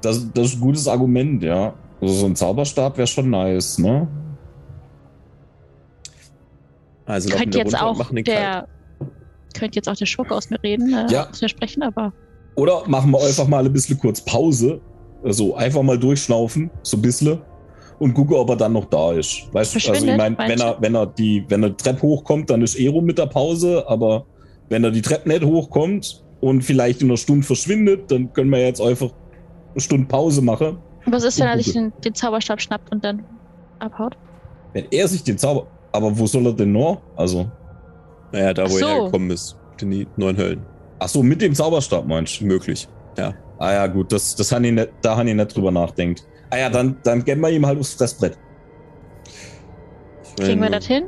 Das, 0.00 0.26
das 0.32 0.48
ist 0.48 0.54
ein 0.54 0.60
gutes 0.60 0.88
Argument, 0.88 1.42
ja. 1.42 1.74
Also 2.00 2.14
so 2.14 2.26
ein 2.26 2.36
Zauberstab 2.36 2.96
wäre 2.96 3.06
schon 3.06 3.28
nice, 3.28 3.78
ne? 3.78 4.08
Also 7.04 7.28
könnte 7.28 7.58
jetzt 7.58 7.78
auch 7.78 8.10
der 8.10 8.66
könnte 9.54 9.76
jetzt 9.76 9.88
auch 9.88 9.96
der 9.96 10.06
Schurke 10.06 10.34
aus 10.34 10.50
mir 10.50 10.62
reden, 10.62 10.92
äh, 10.92 11.10
ja. 11.10 11.28
aus 11.28 11.40
mir 11.40 11.48
sprechen, 11.48 11.82
aber. 11.82 12.12
Oder 12.56 12.82
machen 12.88 13.10
wir 13.10 13.22
einfach 13.22 13.46
mal 13.46 13.64
ein 13.64 13.72
bisschen 13.72 13.98
kurz 13.98 14.20
Pause. 14.22 14.80
Also 15.22 15.54
einfach 15.54 15.82
mal 15.82 15.98
durchschnaufen, 15.98 16.70
so 16.82 16.96
ein 16.96 17.02
bisschen 17.02 17.40
und 17.98 18.14
gucke, 18.14 18.38
ob 18.38 18.50
er 18.50 18.56
dann 18.56 18.72
noch 18.72 18.86
da 18.86 19.12
ist. 19.12 19.48
Weißt 19.52 19.74
du, 19.74 19.90
also 19.90 20.06
ich 20.06 20.16
meine, 20.16 20.36
wenn 20.38 20.60
er, 20.60 20.76
wenn 20.80 20.94
er 20.94 21.06
die, 21.06 21.44
wenn 21.48 21.62
er 21.62 21.70
die 21.70 21.76
Treppe 21.76 22.02
hochkommt, 22.02 22.50
dann 22.50 22.62
ist 22.62 22.78
rum 22.78 23.04
mit 23.04 23.18
der 23.18 23.26
Pause, 23.26 23.84
aber 23.88 24.26
wenn 24.68 24.84
er 24.84 24.90
die 24.90 25.02
Treppe 25.02 25.28
nicht 25.28 25.44
hochkommt 25.44 26.24
und 26.40 26.62
vielleicht 26.62 27.02
in 27.02 27.08
einer 27.08 27.16
Stunde 27.16 27.46
verschwindet, 27.46 28.10
dann 28.10 28.32
können 28.32 28.50
wir 28.50 28.60
jetzt 28.60 28.80
einfach 28.80 29.10
eine 29.72 29.80
Stunde 29.80 30.06
Pause 30.06 30.42
machen. 30.42 30.78
Was 31.06 31.24
ist, 31.24 31.38
wenn 31.38 31.46
er 31.46 31.56
sich 31.56 31.72
den, 31.72 31.92
den, 32.04 32.14
Zauberstab 32.14 32.60
schnappt 32.60 32.92
und 32.92 33.04
dann 33.04 33.24
abhaut? 33.78 34.16
Wenn 34.72 34.86
er 34.90 35.08
sich 35.08 35.22
den 35.22 35.38
Zauber. 35.38 35.66
Aber 35.92 36.18
wo 36.18 36.26
soll 36.26 36.46
er 36.46 36.52
denn 36.52 36.72
noch? 36.72 37.00
Also. 37.16 37.50
Naja, 38.32 38.52
da 38.52 38.64
wo 38.64 38.76
so. 38.76 38.84
er 38.84 38.94
hergekommen 38.94 39.30
ist. 39.30 39.56
In 39.80 39.90
die 39.90 40.06
neuen 40.16 40.36
Höllen. 40.36 40.66
Ach 40.98 41.08
so, 41.08 41.22
mit 41.22 41.40
dem 41.40 41.54
Zauberstab 41.54 42.06
meinst 42.06 42.40
du? 42.40 42.46
Möglich. 42.46 42.88
Ja. 43.16 43.34
Ah 43.58 43.72
ja, 43.72 43.86
gut, 43.86 44.12
das, 44.12 44.34
das 44.34 44.52
han 44.52 44.64
ich 44.64 44.72
nicht, 44.72 44.90
da 45.00 45.16
habe 45.16 45.28
ich 45.28 45.34
nicht 45.34 45.56
drüber 45.56 45.70
nachdenkt. 45.70 46.26
Ah 46.50 46.58
ja, 46.58 46.70
dann, 46.70 46.96
dann 47.02 47.24
geben 47.24 47.40
wir 47.40 47.50
ihm 47.50 47.66
halt 47.66 47.78
aufs 47.78 47.94
Fressbrett. 47.94 48.38
Kriegen 50.38 50.60
wir 50.60 50.70
das 50.70 50.86
hin? 50.86 51.04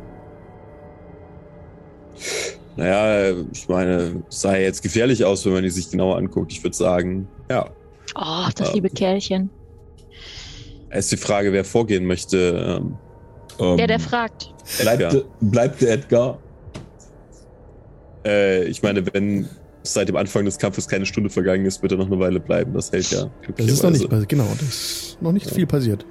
Naja, 2.77 3.37
ich 3.53 3.69
meine, 3.69 4.23
es 4.29 4.41
sah 4.41 4.57
jetzt 4.57 4.83
gefährlich 4.83 5.25
aus, 5.25 5.45
wenn 5.45 5.53
man 5.53 5.63
die 5.63 5.71
sich 5.71 5.91
genauer 5.91 6.17
anguckt. 6.17 6.53
Ich 6.53 6.63
würde 6.63 6.77
sagen, 6.77 7.29
ja. 7.51 7.69
Oh, 8.15 8.49
das 8.55 8.71
äh, 8.71 8.75
liebe 8.75 8.89
Kerlchen. 8.89 9.51
ist 10.91 11.13
die 11.13 11.17
Frage, 11.17 11.53
wer 11.53 11.65
vorgehen 11.65 12.05
möchte. 12.05 12.81
Ähm, 13.59 13.77
der, 13.77 13.89
der 13.89 13.99
fragt. 13.99 14.55
Bleibt, 14.81 15.27
bleibt 15.41 15.83
der 15.83 15.95
Edgar? 15.95 16.39
Äh, 18.25 18.65
ich 18.65 18.83
meine, 18.83 19.05
wenn 19.13 19.49
seit 19.93 20.09
dem 20.09 20.17
Anfang 20.17 20.45
des 20.45 20.59
Kampfes 20.59 20.89
keine 20.89 21.07
Stunde 21.07 21.31
vergangen 21.31 21.65
ist, 21.67 21.83
wird 21.83 21.93
er 21.93 21.99
noch 21.99 22.07
eine 22.07 22.19
Weile 22.19 22.41
bleiben. 22.41 22.75
Das 22.75 22.93
hält 22.93 23.11
ja. 23.11 23.31
Das 23.57 23.67
ist 23.67 23.83
noch 23.83 23.91
nicht 23.91 24.09
passiert, 24.09 24.29
genau. 24.29 24.49
Das 24.59 24.69
ist 24.69 25.23
noch 25.23 25.33
nicht 25.33 25.47
ja. 25.47 25.53
viel 25.55 25.67
passiert. 25.67 26.05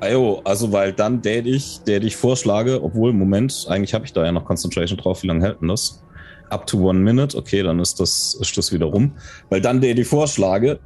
Ajo, 0.00 0.40
also 0.44 0.72
weil 0.72 0.92
dann 0.92 1.22
der 1.22 1.46
ich, 1.46 1.80
der 1.86 2.02
ich 2.02 2.16
vorschlage, 2.16 2.82
obwohl, 2.82 3.12
Moment, 3.12 3.66
eigentlich 3.68 3.94
habe 3.94 4.04
ich 4.04 4.12
da 4.12 4.24
ja 4.24 4.32
noch 4.32 4.44
Concentration 4.44 4.98
drauf, 4.98 5.22
wie 5.22 5.28
lange 5.28 5.44
hält 5.44 5.60
denn 5.60 5.68
das? 5.68 6.02
Up 6.50 6.66
to 6.66 6.78
one 6.78 6.98
minute, 6.98 7.38
okay, 7.38 7.62
dann 7.62 7.78
ist 7.78 8.00
das, 8.00 8.36
ist 8.40 8.58
das 8.58 8.72
wieder 8.72 8.86
rum. 8.86 9.12
Weil 9.48 9.60
dann 9.60 9.80
der 9.80 9.96
ich 9.96 10.06
vorschlage, 10.08 10.80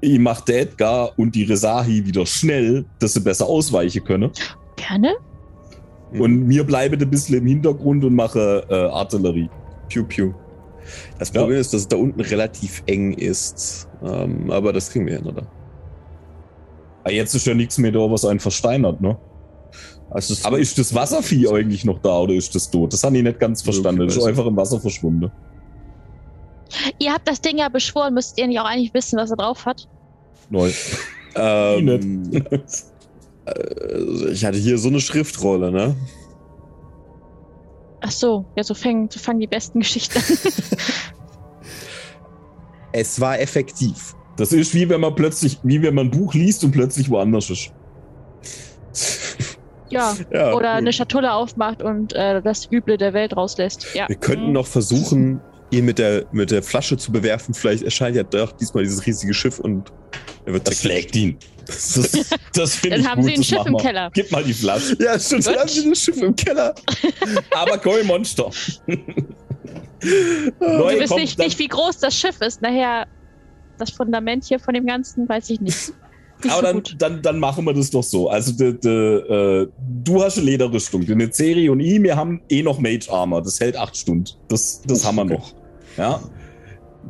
ich 0.00 0.18
mache 0.18 0.44
der 0.46 0.60
Edgar 0.62 1.12
und 1.18 1.34
die 1.34 1.42
Resahi 1.42 2.06
wieder 2.06 2.24
schnell, 2.24 2.84
dass 3.00 3.14
sie 3.14 3.20
besser 3.20 3.46
ausweichen 3.46 4.04
können. 4.04 4.30
Gerne. 4.76 5.14
Und 6.12 6.46
mir 6.46 6.64
bleibe 6.64 6.96
ein 6.96 7.10
bisschen 7.10 7.38
im 7.38 7.46
Hintergrund 7.46 8.04
und 8.04 8.14
mache 8.14 8.64
äh, 8.68 8.74
Artillerie. 8.74 9.50
Piu, 9.88 10.04
piu. 10.04 10.32
Das 11.18 11.30
Problem 11.30 11.54
ja. 11.54 11.60
ist, 11.60 11.72
dass 11.72 11.82
es 11.82 11.88
da 11.88 11.96
unten 11.96 12.20
relativ 12.20 12.82
eng 12.86 13.12
ist. 13.12 13.88
Ähm, 14.02 14.50
aber 14.50 14.72
das 14.72 14.90
kriegen 14.90 15.06
wir 15.06 15.16
hin, 15.16 15.26
oder? 15.26 15.46
Ah, 17.04 17.10
jetzt 17.10 17.34
ist 17.34 17.46
ja 17.46 17.54
nichts 17.54 17.78
mehr 17.78 17.92
da, 17.92 18.00
was 18.10 18.24
einen 18.24 18.40
versteinert, 18.40 19.00
ne? 19.00 19.18
Also 20.10 20.34
aber 20.42 20.58
ist 20.58 20.76
das 20.76 20.92
Wasservieh 20.92 21.48
eigentlich 21.48 21.84
noch 21.84 22.00
da 22.00 22.18
oder 22.18 22.34
ist 22.34 22.54
das 22.54 22.70
tot? 22.70 22.92
Das 22.92 23.04
habe 23.04 23.16
ich 23.16 23.22
nicht 23.22 23.38
ganz 23.38 23.62
verstanden. 23.62 24.06
Das 24.06 24.16
ist 24.16 24.24
einfach 24.24 24.46
im 24.46 24.56
Wasser 24.56 24.80
verschwunden. 24.80 25.30
Ihr 26.98 27.12
habt 27.12 27.28
das 27.28 27.40
Ding 27.40 27.58
ja 27.58 27.68
beschworen, 27.68 28.14
müsst 28.14 28.38
ihr 28.38 28.46
nicht 28.46 28.58
auch 28.58 28.64
eigentlich 28.64 28.92
wissen, 28.92 29.18
was 29.18 29.30
er 29.30 29.36
drauf 29.36 29.66
hat? 29.66 29.88
Neu. 30.50 30.70
ähm, 31.36 32.30
äh, 32.50 34.30
ich 34.32 34.44
hatte 34.44 34.58
hier 34.58 34.78
so 34.78 34.88
eine 34.88 35.00
Schriftrolle, 35.00 35.70
ne? 35.70 35.96
Ach 38.00 38.10
so, 38.10 38.44
ja, 38.56 38.64
so 38.64 38.74
fangen, 38.74 39.08
so 39.10 39.18
fangen 39.18 39.40
die 39.40 39.46
besten 39.46 39.80
Geschichten 39.80 40.18
an. 40.18 40.24
es 42.92 43.20
war 43.20 43.38
effektiv. 43.38 44.14
Das 44.36 44.52
ist 44.52 44.74
wie 44.74 44.88
wenn 44.88 45.00
man 45.00 45.14
plötzlich, 45.14 45.58
wie 45.62 45.82
wenn 45.82 45.94
man 45.94 46.06
ein 46.06 46.10
Buch 46.10 46.32
liest 46.34 46.64
und 46.64 46.72
plötzlich 46.72 47.10
woanders 47.10 47.50
ist. 47.50 47.72
Ja, 49.92 50.16
ja 50.32 50.52
oder 50.52 50.68
gut. 50.68 50.78
eine 50.78 50.92
Schatulle 50.92 51.32
aufmacht 51.32 51.82
und 51.82 52.12
äh, 52.12 52.40
das 52.42 52.70
Üble 52.70 52.96
der 52.96 53.12
Welt 53.12 53.36
rauslässt. 53.36 53.88
Ja. 53.92 54.08
Wir 54.08 54.14
könnten 54.14 54.46
mhm. 54.46 54.52
noch 54.52 54.66
versuchen, 54.68 55.40
ihn 55.70 55.84
mit 55.84 55.98
der, 55.98 56.26
mit 56.30 56.52
der 56.52 56.62
Flasche 56.62 56.96
zu 56.96 57.10
bewerfen. 57.10 57.54
Vielleicht 57.54 57.82
erscheint 57.82 58.14
ja 58.14 58.22
doch 58.22 58.52
diesmal 58.52 58.84
dieses 58.84 59.04
riesige 59.04 59.34
Schiff 59.34 59.58
und 59.58 59.92
er 60.46 60.52
wird 60.52 60.68
das 60.68 60.80
schlägt 60.80 61.16
ihn. 61.16 61.36
Das, 61.70 62.30
das 62.52 62.74
finde 62.74 62.96
ich 62.96 63.02
Dann 63.02 63.12
haben 63.12 63.22
gut, 63.22 63.30
sie 63.30 63.36
ein 63.36 63.44
Schiff 63.44 63.66
im 63.66 63.76
Keller. 63.76 64.10
Gib 64.12 64.30
mal 64.30 64.44
die 64.44 64.54
Flasche. 64.54 64.96
Ja, 65.00 65.18
stimmt, 65.18 65.46
dann 65.46 65.56
haben 65.56 65.68
sie 65.68 65.86
ein 65.86 65.94
Schiff 65.94 66.20
im 66.20 66.34
Keller. 66.34 66.74
Aber 67.54 67.78
Koi 67.78 68.02
Monster. 68.04 68.50
du 68.86 68.96
wisst 70.60 71.14
nicht, 71.14 71.38
nicht, 71.38 71.58
wie 71.58 71.68
groß 71.68 71.98
das 71.98 72.14
Schiff 72.14 72.40
ist. 72.40 72.62
Nachher 72.62 73.06
das 73.78 73.90
Fundament 73.90 74.44
hier 74.44 74.58
von 74.58 74.74
dem 74.74 74.86
Ganzen, 74.86 75.28
weiß 75.28 75.50
ich 75.50 75.60
nicht. 75.60 75.92
nicht 76.42 76.52
Aber 76.52 76.68
so 76.68 76.80
dann, 76.80 76.82
dann, 76.98 77.22
dann 77.22 77.38
machen 77.38 77.64
wir 77.64 77.74
das 77.74 77.90
doch 77.90 78.02
so. 78.02 78.28
Also 78.28 78.52
de, 78.52 78.72
de, 78.72 79.62
äh, 79.62 79.68
du 80.04 80.22
hast 80.22 80.38
eine 80.38 80.46
Lederrüstung, 80.46 81.04
die 81.04 81.14
Nezeri 81.14 81.68
und 81.68 81.80
ich, 81.80 82.02
wir 82.02 82.16
haben 82.16 82.42
eh 82.48 82.62
noch 82.62 82.78
Mage 82.78 83.10
Armor. 83.10 83.42
Das 83.42 83.60
hält 83.60 83.76
acht 83.76 83.96
Stunden. 83.96 84.30
Das, 84.48 84.82
das 84.86 85.04
haben 85.04 85.16
wir 85.16 85.24
noch. 85.24 85.52
Ja. 85.96 86.20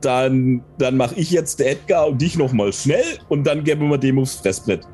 Dann, 0.00 0.62
dann 0.78 0.96
mache 0.96 1.16
ich 1.16 1.30
jetzt 1.30 1.60
der 1.60 1.72
Edgar 1.72 2.08
und 2.08 2.22
dich 2.22 2.36
nochmal 2.36 2.72
schnell 2.72 3.18
und 3.28 3.44
dann 3.44 3.64
geben 3.64 3.90
wir 3.90 3.98
dem 3.98 4.18
aufs 4.18 4.36
Fressbrett. 4.36 4.86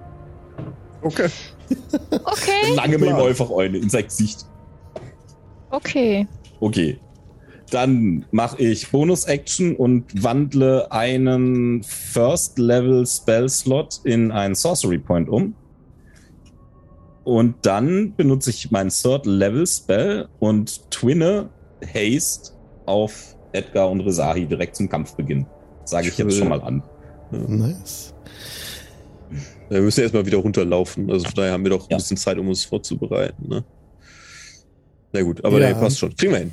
Okay. 1.03 1.29
Okay. 2.25 2.75
Lange 2.77 2.99
mit 2.99 3.11
ihm 3.11 3.17
einfach 3.17 3.51
eine 3.51 3.79
in 3.79 3.91
sein 3.91 4.05
Gesicht. 4.05 4.47
Okay. 5.71 6.29
Okay. 6.61 7.01
Dann 7.71 8.27
mache 8.31 8.63
ich 8.63 8.91
Bonus-Action 8.91 9.75
und 9.75 10.23
wandle 10.23 10.93
einen 10.93 11.83
First-Level-Spell-Slot 11.83 14.03
in 14.05 14.31
einen 14.31 14.55
Sorcery 14.55 14.99
Point 14.99 15.29
um. 15.29 15.57
Und 17.25 17.57
dann 17.63 18.15
benutze 18.15 18.51
ich 18.51 18.71
meinen 18.71 18.91
Third-Level-Spell 18.91 20.29
und 20.39 20.93
twinne 20.93 21.49
Haste 21.93 22.53
auf 22.87 23.36
Edgar 23.57 23.91
und 23.91 24.01
Resahi 24.01 24.47
direkt 24.47 24.77
zum 24.77 24.89
Kampfbeginn. 24.89 25.47
Sage 25.85 26.09
ich 26.09 26.19
jetzt 26.19 26.37
schon 26.37 26.49
mal 26.49 26.61
an. 26.61 26.83
Nice. 27.31 28.15
Wir 29.69 29.81
müssen 29.81 30.03
erstmal 30.03 30.27
wieder 30.27 30.39
runterlaufen. 30.39 31.11
Also 31.11 31.25
von 31.27 31.35
daher 31.35 31.53
haben 31.53 31.65
wir 31.65 31.71
doch 31.71 31.85
ein 31.85 31.91
ja. 31.91 31.97
bisschen 31.97 32.17
Zeit, 32.17 32.39
um 32.39 32.49
uns 32.49 32.65
vorzubereiten. 32.65 33.49
Ne? 33.49 33.65
Na 35.13 35.23
gut, 35.23 35.45
aber 35.45 35.61
ja. 35.61 35.69
der 35.69 35.75
passt 35.75 35.99
schon. 35.99 36.15
Kriegen 36.15 36.33
wir 36.33 36.39
hin. 36.39 36.53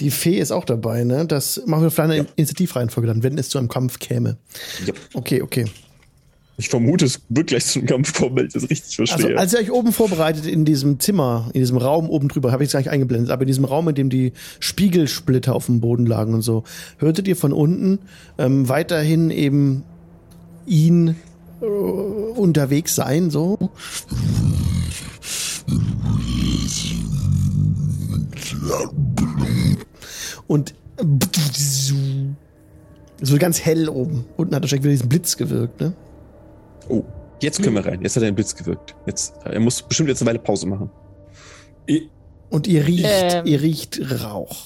Die 0.00 0.10
Fee 0.10 0.38
ist 0.38 0.52
auch 0.52 0.64
dabei, 0.66 1.04
ne? 1.04 1.24
Das 1.26 1.62
machen 1.64 1.84
wir 1.84 1.90
vielleicht 1.90 2.10
eine 2.10 2.16
ja. 2.18 2.26
Initiativreihenfolge 2.36 3.06
dann, 3.06 3.22
wenn 3.22 3.38
es 3.38 3.48
zu 3.48 3.56
einem 3.58 3.68
Kampf 3.68 3.98
käme. 3.98 4.36
Ja. 4.84 4.92
Okay, 5.14 5.40
okay. 5.40 5.64
Ich 6.58 6.70
vermute, 6.70 7.04
es 7.04 7.20
wird 7.28 7.48
gleich 7.48 7.66
zum 7.66 7.84
Kampf 7.84 8.14
kommen, 8.14 8.36
wenn 8.36 8.46
ich 8.46 8.54
das 8.54 8.70
richtig 8.70 8.96
verstehe. 8.96 9.26
Also, 9.26 9.38
als 9.38 9.52
ihr 9.52 9.58
euch 9.58 9.70
oben 9.70 9.92
vorbereitet 9.92 10.46
in 10.46 10.64
diesem 10.64 10.98
Zimmer, 10.98 11.50
in 11.52 11.60
diesem 11.60 11.76
Raum 11.76 12.08
oben 12.08 12.28
drüber, 12.28 12.50
habe 12.50 12.62
ich 12.62 12.68
es 12.68 12.72
gar 12.72 12.80
nicht 12.80 12.88
eingeblendet, 12.88 13.30
aber 13.30 13.42
in 13.42 13.48
diesem 13.48 13.66
Raum, 13.66 13.88
in 13.90 13.94
dem 13.94 14.08
die 14.08 14.32
Spiegelsplitter 14.58 15.54
auf 15.54 15.66
dem 15.66 15.80
Boden 15.80 16.06
lagen 16.06 16.32
und 16.32 16.40
so, 16.40 16.64
hörtet 16.98 17.28
ihr 17.28 17.36
von 17.36 17.52
unten 17.52 17.98
ähm, 18.38 18.70
weiterhin 18.70 19.30
eben 19.30 19.84
ihn 20.64 21.16
äh, 21.60 21.64
unterwegs 21.66 22.94
sein, 22.94 23.28
so. 23.28 23.58
Und 30.46 30.74
es 33.20 33.30
wird 33.30 33.40
ganz 33.40 33.60
hell 33.60 33.90
oben. 33.90 34.24
Unten 34.38 34.54
hat 34.54 34.62
wahrscheinlich 34.62 34.84
wieder 34.84 34.92
diesen 34.92 35.08
Blitz 35.10 35.36
gewirkt, 35.36 35.80
ne? 35.82 35.92
Oh, 36.88 37.02
jetzt 37.40 37.62
können 37.62 37.76
wir 37.76 37.86
rein. 37.86 38.00
Jetzt 38.02 38.16
hat 38.16 38.22
er 38.22 38.30
den 38.30 38.34
Blitz 38.34 38.54
gewirkt. 38.54 38.94
Jetzt, 39.06 39.34
er 39.44 39.60
muss 39.60 39.82
bestimmt 39.82 40.08
jetzt 40.08 40.22
eine 40.22 40.30
Weile 40.30 40.38
Pause 40.38 40.66
machen. 40.66 40.90
Und 42.50 42.66
ihr 42.66 42.86
riecht, 42.86 43.06
ähm. 43.06 43.46
ihr 43.46 43.60
riecht 43.60 44.00
Rauch. 44.22 44.56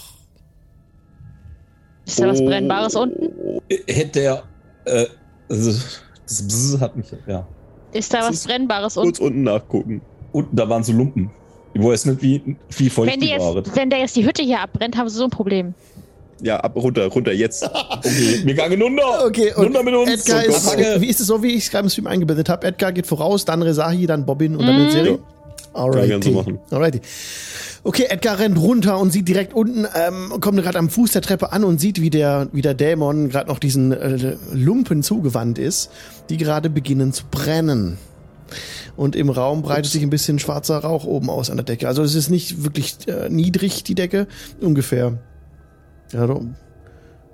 Ist 2.07 2.21
da 2.21 2.29
was 2.29 2.45
Brennbares 2.45 2.95
unten? 2.97 3.61
Hätte 3.87 4.21
er, 4.21 4.43
äh, 4.85 5.07
also, 5.49 5.81
das 6.25 6.43
Bzz 6.43 6.81
hat 6.81 6.97
mich, 6.97 7.07
ja. 7.27 7.47
Ist 7.93 8.13
da 8.13 8.19
das 8.19 8.29
was 8.29 8.35
ist 8.37 8.47
Brennbares 8.47 8.97
unten? 8.97 9.11
Kurz 9.11 9.21
unten 9.21 9.43
nachgucken. 9.43 10.01
Unten, 10.33 10.57
da 10.57 10.69
waren 10.69 10.83
so 10.83 10.93
Lumpen. 10.93 11.31
Ich 11.73 11.83
weiß 11.83 12.07
nicht, 12.07 12.23
wie, 12.23 12.57
wie 12.77 12.91
voll 12.91 13.07
wenn 13.07 13.21
die 13.21 13.29
jetzt, 13.29 13.77
Wenn 13.77 13.91
der 13.91 14.01
jetzt 14.01 14.17
die 14.17 14.27
Hütte 14.27 14.43
hier 14.43 14.61
abbrennt, 14.61 14.97
haben 14.97 15.09
sie 15.09 15.17
so 15.17 15.25
ein 15.25 15.31
Problem. 15.31 15.75
Ja, 16.43 16.59
ab, 16.59 16.77
runter, 16.77 17.07
runter, 17.07 17.33
jetzt. 17.33 17.65
Okay, 17.65 18.41
wir 18.45 18.55
gehen 18.55 18.83
runter. 18.83 19.03
Okay, 19.27 19.53
und 19.55 19.65
runter 19.65 19.83
mit 19.83 19.95
uns. 19.95 20.11
Edgar 20.11 20.45
ist, 20.45 20.67
Frage. 20.67 20.97
wie 21.01 21.07
ist 21.07 21.21
es 21.21 21.27
so, 21.27 21.43
wie 21.43 21.55
ich 21.55 21.65
es 21.65 21.71
gerade 21.71 21.85
im 21.87 21.91
Stream 21.91 22.07
eingebettet 22.07 22.49
habe? 22.49 22.67
Edgar 22.67 22.93
geht 22.93 23.07
voraus, 23.07 23.45
dann 23.45 23.63
Resahi, 23.63 24.07
dann 24.07 24.25
Bobbin 24.25 24.57
und 24.57 24.65
mm. 24.65 24.67
dann. 24.67 24.91
Serie. 24.91 25.19
Alrighty. 25.73 26.33
So 26.33 26.45
Alrighty. 26.71 27.01
Okay, 27.83 28.07
Edgar 28.09 28.39
rennt 28.39 28.59
runter 28.59 28.99
und 28.99 29.11
sieht 29.11 29.29
direkt 29.29 29.55
unten, 29.55 29.87
ähm, 29.95 30.35
kommt 30.41 30.61
gerade 30.63 30.79
am 30.79 30.91
Fuß 30.91 31.13
der 31.13 31.23
Treppe 31.23 31.53
an 31.53 31.65
und 31.65 31.81
sieht, 31.81 32.01
wie 32.01 32.11
der, 32.11 32.49
wie 32.53 32.61
der 32.61 32.75
Dämon 32.75 33.31
gerade 33.31 33.49
noch 33.49 33.59
diesen 33.59 33.93
äh, 33.93 34.37
Lumpen 34.53 35.03
zugewandt 35.03 35.59
ist, 35.59 35.91
die 36.29 36.37
gerade 36.37 36.69
beginnen 36.69 37.13
zu 37.13 37.25
brennen. 37.31 37.99
Und 38.97 39.17
im 39.17 39.31
Raum 39.31 39.63
breitet 39.63 39.87
Ups. 39.87 39.93
sich 39.93 40.03
ein 40.03 40.11
bisschen 40.11 40.39
schwarzer 40.39 40.79
Rauch 40.79 41.05
oben 41.05 41.31
aus 41.31 41.49
an 41.49 41.57
der 41.57 41.65
Decke. 41.65 41.89
Also 41.89 42.03
es 42.03 42.15
ist 42.15 42.29
nicht 42.29 42.65
wirklich 42.65 42.97
äh, 43.07 43.31
niedrig, 43.31 43.85
die 43.85 43.95
Decke. 43.95 44.27
Ungefähr 44.61 45.19
ja, 46.13 46.41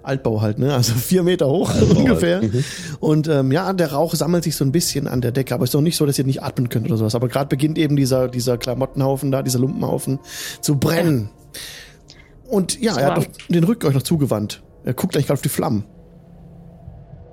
Altbau 0.07 0.41
halt, 0.41 0.59
ne? 0.59 0.73
Also 0.73 0.95
vier 0.95 1.23
Meter 1.23 1.49
hoch 1.49 1.71
Altbau 1.71 1.99
ungefähr. 1.99 2.41
Halt. 2.41 2.55
Mhm. 2.55 2.65
Und 3.01 3.29
ähm, 3.29 3.51
ja, 3.51 3.73
der 3.73 3.93
Rauch 3.93 4.15
sammelt 4.15 4.45
sich 4.45 4.55
so 4.55 4.65
ein 4.65 4.73
bisschen 4.73 5.09
an 5.09 5.21
der 5.21 5.33
Decke, 5.33 5.55
aber 5.55 5.65
es 5.65 5.69
ist 5.69 5.75
doch 5.75 5.81
nicht 5.81 5.97
so, 5.97 6.07
dass 6.07 6.19
ihr 6.19 6.25
nicht 6.25 6.43
atmen 6.43 6.69
könnt 6.69 6.87
oder 6.87 6.97
sowas. 6.97 7.15
Aber 7.15 7.29
gerade 7.29 7.49
beginnt 7.49 7.77
eben 7.77 7.97
dieser, 7.97 8.29
dieser 8.29 8.57
Klamottenhaufen 8.57 9.33
da, 9.33 9.43
dieser 9.43 9.59
Lumpenhaufen 9.59 10.21
zu 10.61 10.79
brennen. 10.79 11.31
Und 12.49 12.81
ja, 12.81 12.97
er 12.97 13.07
hat 13.07 13.17
doch 13.17 13.27
den 13.49 13.65
Rücken 13.65 13.87
euch 13.87 13.95
noch 13.95 14.03
zugewandt. 14.03 14.63
Er 14.85 14.95
guckt 14.95 15.13
gleich 15.13 15.27
gerade 15.27 15.39
auf 15.39 15.43
die 15.43 15.49
Flammen. 15.49 15.85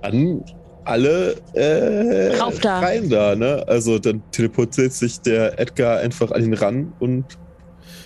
An 0.02 0.44
alle 0.86 1.36
äh, 1.54 2.36
Rauf 2.38 2.60
da. 2.60 2.80
rein 2.80 3.10
da, 3.10 3.36
ne? 3.36 3.64
Also 3.68 4.00
dann 4.00 4.22
teleportiert 4.32 4.92
sich 4.92 5.22
der 5.22 5.60
Edgar 5.60 6.00
einfach 6.00 6.32
an 6.32 6.44
ihn 6.44 6.54
ran 6.54 6.94
und 7.00 7.26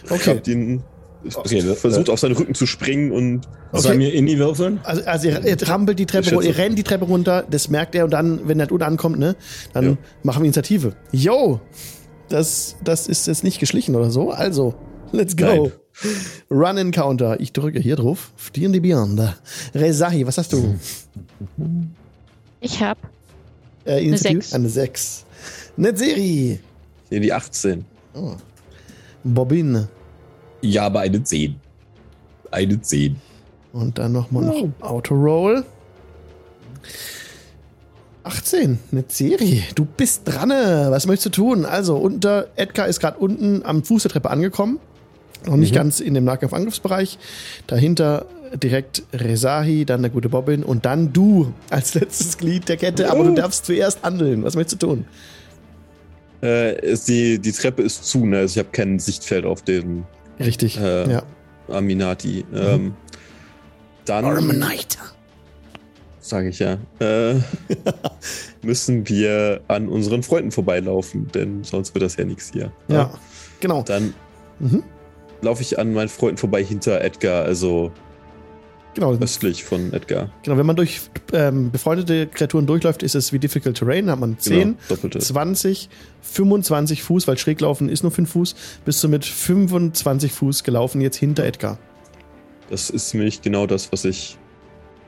okay. 0.10 0.39
ihn 0.46 0.84
Okay, 1.34 1.62
versucht 1.62 2.10
auf 2.10 2.20
seinen 2.20 2.36
Rücken 2.36 2.54
zu 2.54 2.66
springen 2.66 3.12
und. 3.12 3.48
Okay. 3.72 3.82
sollen 3.82 4.00
wir 4.00 4.14
in 4.14 4.26
die 4.26 4.38
würfeln? 4.38 4.80
Also, 4.84 5.04
also 5.04 5.28
ihr, 5.28 5.46
ihr 5.46 5.58
trampelt 5.58 6.00
die 6.00 6.06
Treppe 6.06 6.34
runter, 6.34 6.48
ihr 6.48 6.58
rennt 6.58 6.78
die 6.78 6.84
Treppe 6.84 7.06
runter, 7.06 7.46
das 7.50 7.70
merkt 7.70 7.96
er 7.96 8.06
und 8.06 8.12
dann, 8.12 8.48
wenn 8.48 8.60
er 8.60 8.72
unten 8.72 8.84
ankommt, 8.84 9.20
ne, 9.20 9.36
dann 9.74 9.86
ja. 9.86 9.98
machen 10.24 10.42
wir 10.42 10.46
Initiative. 10.46 10.94
Yo! 11.12 11.60
Das, 12.30 12.75
das 12.84 13.08
ist 13.08 13.27
jetzt 13.27 13.44
nicht 13.44 13.60
geschlichen 13.60 13.96
oder 13.96 14.12
so. 14.12 14.32
Also, 14.32 14.75
let's 15.12 15.36
go. 15.36 15.46
Nein. 15.46 15.72
Run 16.51 16.77
Encounter. 16.77 17.40
Ich 17.40 17.53
drücke 17.53 17.80
hier 17.80 17.96
drauf. 17.96 18.32
Stieren 18.38 18.74
die 18.74 18.80
Beyond. 18.80 19.20
Rezahi, 19.74 20.27
was 20.27 20.38
hast 20.38 20.53
du? 20.53 20.75
Ich 22.60 22.82
hab. 22.82 22.98
Äh, 23.86 24.06
eine 24.06 24.18
6. 24.18 24.53
Eine 24.53 24.70
6. 24.70 25.25
Netzeri. 25.77 26.60
Hier 27.10 27.20
die 27.20 27.34
18. 27.34 27.86
Oh. 28.14 28.36
Bobin. 29.24 29.88
Ja, 30.61 30.85
aber 30.85 31.01
eine 31.01 31.24
10. 31.24 31.55
Eine 32.51 32.81
10. 32.81 33.15
Und 33.74 33.98
dann 33.98 34.11
nochmal 34.11 34.43
noch 34.43 34.67
Autoroll. 34.81 35.63
18, 38.24 38.79
eine 38.91 39.03
Serie. 39.07 39.63
Du 39.75 39.85
bist 39.85 40.24
dran. 40.25 40.50
Was 40.50 41.05
möchtest 41.05 41.37
du 41.37 41.41
tun? 41.41 41.65
Also, 41.65 41.96
unter 41.96 42.48
Edgar 42.55 42.87
ist 42.87 43.00
gerade 43.00 43.17
unten 43.20 43.63
am 43.63 43.83
Fuß 43.83 44.03
der 44.03 44.11
Treppe 44.11 44.29
angekommen. 44.29 44.79
Noch 45.46 45.55
nicht 45.55 45.72
mhm. 45.72 45.75
ganz 45.75 46.00
in 46.00 46.13
dem 46.13 46.25
Nahkampf-Angriffsbereich. 46.25 47.17
Dahinter 47.67 48.25
direkt 48.55 49.03
Rezahi, 49.13 49.85
dann 49.85 50.01
der 50.01 50.11
gute 50.11 50.29
Bobbin 50.29 50.63
und 50.63 50.85
dann 50.85 51.13
du 51.13 51.53
als 51.70 51.93
letztes 51.96 52.37
Glied 52.37 52.67
der 52.70 52.77
Kette. 52.77 53.11
Aber 53.11 53.24
du 53.24 53.33
darfst 53.33 53.65
zuerst 53.65 54.03
handeln. 54.03 54.43
Was 54.43 54.55
möchtest 54.55 54.81
du 54.81 54.87
tun? 54.87 55.05
Äh, 56.41 56.96
die, 57.07 57.39
die 57.39 57.51
Treppe 57.51 57.81
ist 57.81 58.05
zu, 58.05 58.25
ne? 58.25 58.39
Also 58.39 58.53
ich 58.53 58.59
habe 58.59 58.70
kein 58.72 59.00
Sichtfeld 59.00 59.46
auf 59.46 59.61
den 59.61 60.05
Richtig, 60.40 60.80
äh, 60.80 61.12
ja. 61.12 61.24
Aminati. 61.68 62.46
Mhm. 62.50 62.58
Ähm, 62.58 62.96
dann. 64.06 64.26
Armanite. 64.26 65.00
Sage 66.20 66.50
ich 66.50 66.60
ja. 66.60 66.78
Äh, 67.00 67.36
müssen 68.62 69.08
wir 69.08 69.62
an 69.68 69.88
unseren 69.88 70.24
Freunden 70.24 70.52
vorbeilaufen, 70.52 71.30
denn 71.34 71.64
sonst 71.64 71.94
wird 71.94 72.04
das 72.04 72.18
ja 72.18 72.26
nichts 72.26 72.52
hier. 72.52 72.72
Ja, 72.88 72.96
ja. 72.96 73.14
genau. 73.60 73.84
Dann 73.84 74.14
mhm. 74.60 74.84
laufe 75.42 75.62
ich 75.62 75.80
an 75.80 75.94
meinen 75.94 76.10
Freunden 76.10 76.38
vorbei 76.38 76.64
hinter 76.64 77.02
Edgar, 77.02 77.46
also 77.46 77.92
Genau. 78.98 79.14
Östlich 79.14 79.64
von 79.64 79.94
Edgar. 79.94 80.31
Genau, 80.42 80.57
wenn 80.57 80.66
man 80.66 80.75
durch 80.75 81.01
ähm, 81.31 81.70
befreundete 81.70 82.25
Kreaturen 82.25 82.66
durchläuft, 82.66 83.03
ist 83.03 83.14
es 83.14 83.31
wie 83.31 83.38
Difficult 83.38 83.77
Terrain. 83.77 84.07
Da 84.07 84.14
hat 84.14 84.20
man 84.20 84.40
10, 84.40 84.75
genau, 84.90 85.20
20, 85.20 85.88
25 86.24 87.03
Fuß, 87.03 87.27
weil 87.27 87.38
Schräglaufen 87.38 87.90
ist 87.90 88.01
nur 88.01 88.12
5 88.12 88.27
Fuß, 88.27 88.55
bist 88.86 89.03
du 89.03 89.07
mit 89.07 89.24
25 89.24 90.31
Fuß 90.31 90.64
gelaufen, 90.64 91.00
jetzt 91.01 91.18
hinter 91.18 91.46
Edgar. 91.46 91.77
Das 92.72 92.90
ist 92.90 93.14
nämlich 93.14 93.44
genau 93.44 93.68
das, 93.68 93.92
was 93.92 94.03
ich 94.03 94.36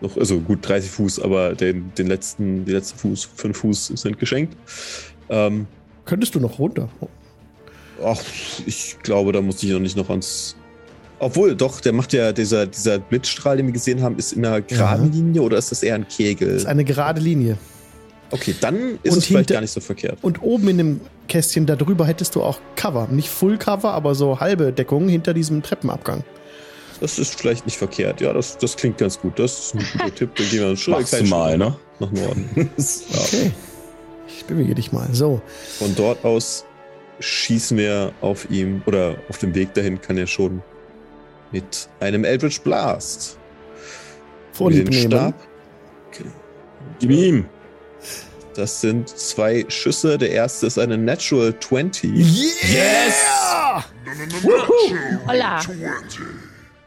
noch, 0.02 0.18
also 0.18 0.40
gut 0.40 0.60
30 0.68 0.92
Fuß, 0.92 1.20
aber 1.22 1.56
den, 1.56 1.92
den 1.98 2.06
letzten, 2.06 2.66
die 2.66 2.74
letzten 2.74 3.00
Fuß, 3.00 3.28
5 3.38 3.58
Fuß 3.58 3.88
sind 3.96 4.20
geschenkt. 4.20 4.56
Ähm, 5.30 5.66
Könntest 6.06 6.36
du 6.36 6.40
noch 6.40 6.60
runter? 6.60 6.90
Ach, 8.06 8.22
ich 8.68 8.98
glaube, 9.02 9.32
da 9.32 9.42
muss 9.42 9.64
ich 9.64 9.72
noch 9.72 9.80
nicht 9.80 9.98
noch 9.98 10.12
ans 10.12 10.56
obwohl, 11.20 11.56
doch, 11.56 11.82
der 11.82 11.94
macht 11.94 12.14
ja, 12.14 12.32
dieser, 12.32 12.66
dieser 12.66 13.00
Blitzstrahl, 13.00 13.58
den 13.58 13.68
wir 13.68 13.74
gesehen 13.74 14.02
haben, 14.02 14.18
ist 14.18 14.34
in 14.34 14.46
einer 14.46 14.62
geraden 14.62 15.12
ja. 15.12 15.20
Linie 15.20 15.42
oder 15.42 15.58
ist 15.58 15.72
das 15.72 15.84
eher 15.84 15.96
ein 15.96 16.08
Kegel? 16.08 16.54
Das 16.54 16.64
ist 16.64 16.66
eine 16.66 16.86
gerade 16.86 17.20
Linie. 17.20 17.58
Okay, 18.32 18.56
dann 18.60 19.00
ist 19.04 19.14
und 19.14 19.18
es 19.18 19.26
vielleicht 19.26 19.50
gar 19.50 19.62
nicht 19.62 19.72
so 19.72 19.82
verkehrt. 19.82 20.20
Und 20.22 20.42
oben 20.42 20.68
in 20.70 20.78
dem 20.78 21.02
Kästchen 21.28 21.66
darüber 21.66 22.06
hättest 22.06 22.36
du 22.36 22.44
auch 22.44 22.60
Cover. 22.76 23.08
Nicht 23.10 23.30
Full 23.30 23.58
Cover, 23.58 23.92
aber 23.92 24.16
so 24.16 24.40
halbe 24.40 24.72
Deckung 24.72 25.10
hinter 25.10 25.34
diesem 25.34 25.64
Treppenabgang. 25.64 26.24
Das 27.02 27.18
ist 27.18 27.40
vielleicht 27.40 27.66
nicht 27.66 27.78
verkehrt. 27.78 28.22
Ja, 28.22 28.34
das, 28.34 28.58
das 28.58 28.76
klingt 28.76 28.98
ganz 28.98 29.20
gut. 29.20 29.40
Das 29.40 29.58
ist 29.58 29.76
ein 29.76 29.86
guter 29.94 30.16
Tipp. 30.16 30.36
Dann 30.36 30.50
gehen 30.50 30.62
wir 30.62 30.78
schon 30.78 31.30
mal, 31.30 31.58
ne? 31.58 31.76
nach 32.00 32.12
Norden. 32.12 32.50
ja. 32.56 33.20
Okay. 33.20 33.52
Ich 34.28 34.46
bewege 34.46 34.76
dich 34.76 34.92
mal. 34.92 35.08
So. 35.12 35.42
Von 35.80 35.96
dort 35.96 36.24
aus 36.24 36.66
schießen 37.20 37.78
wir 37.78 38.14
auf 38.22 38.50
ihm 38.50 38.82
oder 38.86 39.16
auf 39.28 39.38
dem 39.40 39.56
Weg 39.56 39.74
dahin 39.74 40.00
kann 40.00 40.18
er 40.18 40.28
schon 40.28 40.62
mit 41.52 41.90
einem 42.00 42.24
Eldritch 42.24 42.62
Blast. 42.62 43.38
Vorlieb 44.52 44.90
den 44.90 45.10
Stab. 45.10 45.34
Okay. 46.08 46.26
Gib 47.00 47.12
ihm. 47.12 47.46
Das 48.56 48.82
sind 48.82 49.10
zwei 49.10 49.66
Schüsse. 49.70 50.18
Der 50.18 50.32
erste 50.32 50.68
ist 50.68 50.78
eine 50.78 50.98
Natural 50.98 51.58
20. 51.58 52.12
Yeah! 52.12 52.24
Yes! 52.62 53.16
Holla. 55.28 55.62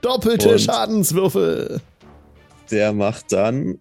Doppelte 0.00 0.50
Und 0.50 0.60
Schadenswürfel. 0.60 1.80
Der 2.70 2.92
macht 2.92 3.32
dann 3.32 3.78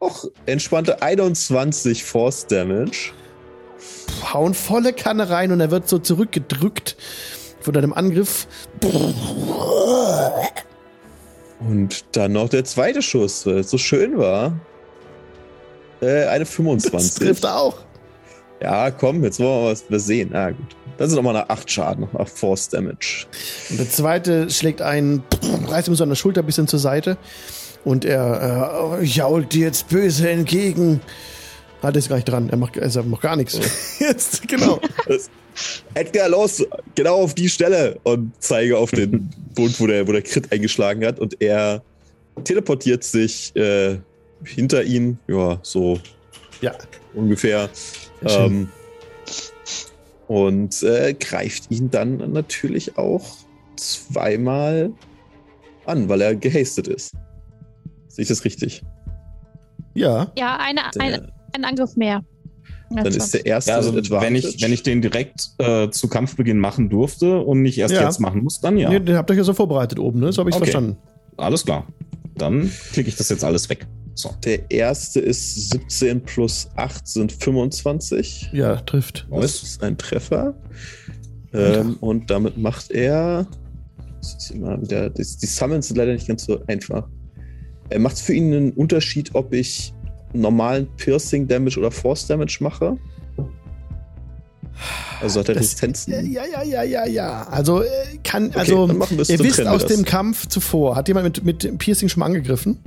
auch 0.00 0.26
entspannte 0.44 1.02
21 1.02 2.04
Force 2.04 2.46
Damage. 2.46 3.12
Hauen 4.32 4.54
volle 4.54 4.92
Kanne 4.92 5.30
rein 5.30 5.52
und 5.52 5.60
er 5.60 5.70
wird 5.70 5.88
so 5.88 5.98
zurückgedrückt 5.98 6.96
von 7.66 7.74
deinem 7.74 7.92
Angriff. 7.92 8.46
Und 11.60 12.04
dann 12.12 12.32
noch 12.32 12.48
der 12.48 12.64
zweite 12.64 13.02
Schuss, 13.02 13.44
weil 13.44 13.58
es 13.58 13.70
so 13.70 13.78
schön 13.78 14.16
war. 14.16 14.52
Äh, 16.00 16.26
eine 16.26 16.46
25. 16.46 16.92
Das 16.92 17.14
trifft 17.14 17.46
auch. 17.46 17.78
Ja, 18.62 18.90
komm, 18.90 19.24
jetzt 19.24 19.40
wollen 19.40 19.64
wir 19.64 19.76
was 19.88 20.06
sehen. 20.06 20.34
Ah, 20.34 20.50
gut. 20.50 20.76
Das 20.96 21.10
ist 21.10 21.16
nochmal 21.16 21.34
nach 21.34 21.48
8 21.48 21.70
Schaden, 21.70 22.08
nach 22.16 22.28
Force 22.28 22.68
Damage. 22.68 23.26
Und 23.68 23.80
der 23.80 23.90
zweite 23.90 24.48
schlägt 24.48 24.80
einen, 24.80 25.24
reißt 25.66 25.88
ihm 25.88 25.94
so 25.96 26.04
an 26.04 26.08
der 26.08 26.16
Schulter 26.16 26.42
ein 26.42 26.46
bisschen 26.46 26.68
zur 26.68 26.78
Seite. 26.78 27.18
Und 27.84 28.04
er 28.04 28.98
äh, 29.00 29.04
jault 29.04 29.52
dir 29.52 29.66
jetzt 29.66 29.88
böse 29.88 30.30
entgegen. 30.30 31.00
Hat 31.82 31.96
er 31.96 31.98
ist 31.98 32.08
gar 32.08 32.16
nicht 32.16 32.28
dran. 32.28 32.48
Er 32.48 32.56
macht, 32.56 32.76
er 32.76 33.02
macht 33.02 33.22
gar 33.22 33.36
nichts. 33.36 33.58
jetzt, 33.98 34.46
genau. 34.46 34.80
Edgar, 35.94 36.28
los, 36.28 36.64
genau 36.94 37.22
auf 37.22 37.34
die 37.34 37.48
Stelle. 37.48 37.98
Und 38.02 38.32
zeige 38.38 38.78
auf 38.78 38.90
den 38.90 39.30
Boden, 39.54 39.74
wo 39.78 39.86
der, 39.86 40.06
wo 40.06 40.12
der 40.12 40.22
Crit 40.22 40.52
eingeschlagen 40.52 41.04
hat. 41.04 41.18
Und 41.18 41.40
er 41.40 41.82
teleportiert 42.44 43.04
sich 43.04 43.54
äh, 43.56 43.98
hinter 44.44 44.84
ihn. 44.84 45.18
Ja, 45.26 45.58
so. 45.62 45.98
Ja. 46.60 46.74
Ungefähr. 47.14 47.68
Ähm, 48.22 48.68
und 50.28 50.82
äh, 50.82 51.14
greift 51.14 51.70
ihn 51.70 51.90
dann 51.90 52.32
natürlich 52.32 52.98
auch 52.98 53.24
zweimal 53.76 54.92
an, 55.84 56.08
weil 56.08 56.20
er 56.20 56.34
gehastet 56.34 56.88
ist. 56.88 57.12
Sehe 58.08 58.22
ich 58.22 58.28
das 58.28 58.44
richtig? 58.44 58.82
Ja. 59.94 60.32
Ja, 60.36 60.56
eine, 60.56 60.82
eine, 60.98 61.32
ein 61.54 61.64
Angriff 61.64 61.96
mehr. 61.96 62.22
Dann 62.90 63.06
ist 63.06 63.34
der 63.34 63.44
erste. 63.46 63.70
Ja, 63.70 63.76
also 63.76 63.94
wenn 63.94 64.36
ich, 64.36 64.62
wenn 64.62 64.72
ich 64.72 64.82
den 64.82 65.02
direkt 65.02 65.50
äh, 65.58 65.90
zu 65.90 66.08
Kampfbeginn 66.08 66.58
machen 66.58 66.88
durfte 66.88 67.38
und 67.38 67.62
nicht 67.62 67.78
erst 67.78 67.94
ja. 67.94 68.04
jetzt 68.04 68.20
machen 68.20 68.42
muss, 68.42 68.60
dann 68.60 68.76
ja. 68.78 68.90
Nee, 68.90 69.00
den 69.00 69.16
habt 69.16 69.30
ihr 69.30 69.36
ja 69.36 69.44
so 69.44 69.54
vorbereitet 69.54 69.98
oben, 69.98 70.20
ne? 70.20 70.32
So 70.32 70.40
habe 70.40 70.50
ich 70.50 70.56
okay. 70.56 70.66
verstanden. 70.66 70.96
Alles 71.36 71.64
klar. 71.64 71.86
Dann 72.36 72.70
klicke 72.92 73.08
ich 73.08 73.16
das 73.16 73.28
jetzt 73.28 73.44
alles 73.44 73.68
weg. 73.68 73.86
So. 74.14 74.30
Der 74.44 74.70
erste 74.70 75.20
ist 75.20 75.70
17 75.70 76.22
plus 76.22 76.68
8 76.76 77.06
sind 77.06 77.32
25. 77.32 78.50
Ja, 78.52 78.76
trifft. 78.76 79.26
Das 79.30 79.62
ist 79.62 79.82
ein 79.82 79.98
Treffer. 79.98 80.54
Ähm, 81.52 81.96
und 82.00 82.30
damit 82.30 82.56
macht 82.56 82.90
er. 82.90 83.46
Das 84.20 84.34
ist 84.34 84.50
immer 84.52 84.80
wieder, 84.80 85.10
die, 85.10 85.22
die 85.22 85.46
Summons 85.46 85.88
sind 85.88 85.96
leider 85.96 86.14
nicht 86.14 86.28
ganz 86.28 86.46
so 86.46 86.60
einfach. 86.66 87.06
Er 87.90 87.98
macht 87.98 88.16
es 88.16 88.22
für 88.22 88.32
ihn 88.32 88.52
einen 88.52 88.72
Unterschied, 88.72 89.34
ob 89.34 89.52
ich 89.52 89.92
normalen 90.40 90.86
Piercing 90.96 91.46
Damage 91.46 91.78
oder 91.78 91.90
Force 91.90 92.26
Damage 92.26 92.58
mache. 92.60 92.96
Also 95.20 95.40
hat 95.40 95.48
er 95.48 95.56
Resistenzen. 95.56 96.30
Ja, 96.30 96.44
ja, 96.44 96.62
ja, 96.62 96.82
ja, 96.82 97.06
ja. 97.06 97.42
Also 97.44 97.82
äh, 97.82 97.86
kann, 98.22 98.48
okay, 98.48 98.58
also 98.58 98.88
ihr 98.88 99.38
wisst 99.38 99.66
aus 99.66 99.86
dem 99.86 100.04
Kampf 100.04 100.46
zuvor, 100.46 100.96
hat 100.96 101.08
jemand 101.08 101.42
mit, 101.44 101.64
mit 101.64 101.78
Piercing 101.78 102.08
schon 102.08 102.20
mal 102.20 102.26
angegriffen? 102.26 102.78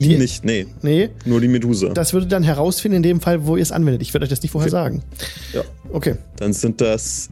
Die, 0.00 0.18
nicht, 0.18 0.44
nee. 0.44 0.66
Nee. 0.82 1.10
Nur 1.24 1.40
die 1.40 1.48
Medusa. 1.48 1.90
Das 1.90 2.12
würde 2.12 2.26
dann 2.26 2.42
herausfinden 2.42 2.96
in 2.96 3.02
dem 3.02 3.20
Fall, 3.20 3.46
wo 3.46 3.56
ihr 3.56 3.62
es 3.62 3.70
anwendet. 3.70 4.02
Ich 4.02 4.12
werde 4.12 4.24
euch 4.24 4.30
das 4.30 4.42
nicht 4.42 4.50
vorher 4.50 4.66
okay. 4.66 4.76
sagen. 4.76 5.02
Ja. 5.52 5.62
Okay. 5.92 6.16
Dann 6.36 6.52
sind 6.52 6.80
das 6.80 7.30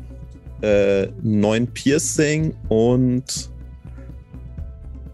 äh, 0.63 1.09
9 1.23 1.67
Piercing 1.69 2.55
und 2.69 3.51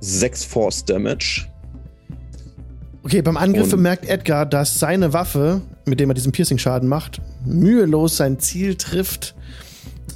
6 0.01 0.45
Force 0.45 0.85
Damage. 0.85 1.47
Okay, 3.03 3.23
beim 3.23 3.37
Angriff 3.37 3.71
bemerkt 3.71 4.09
Edgar, 4.09 4.45
dass 4.45 4.79
seine 4.79 5.13
Waffe, 5.13 5.63
mit 5.87 6.01
dem 6.01 6.11
er 6.11 6.15
diesen 6.15 6.33
Piercing-Schaden 6.33 6.89
macht, 6.89 7.21
mühelos 7.47 8.17
sein 8.17 8.39
Ziel 8.39 8.75
trifft 8.75 9.35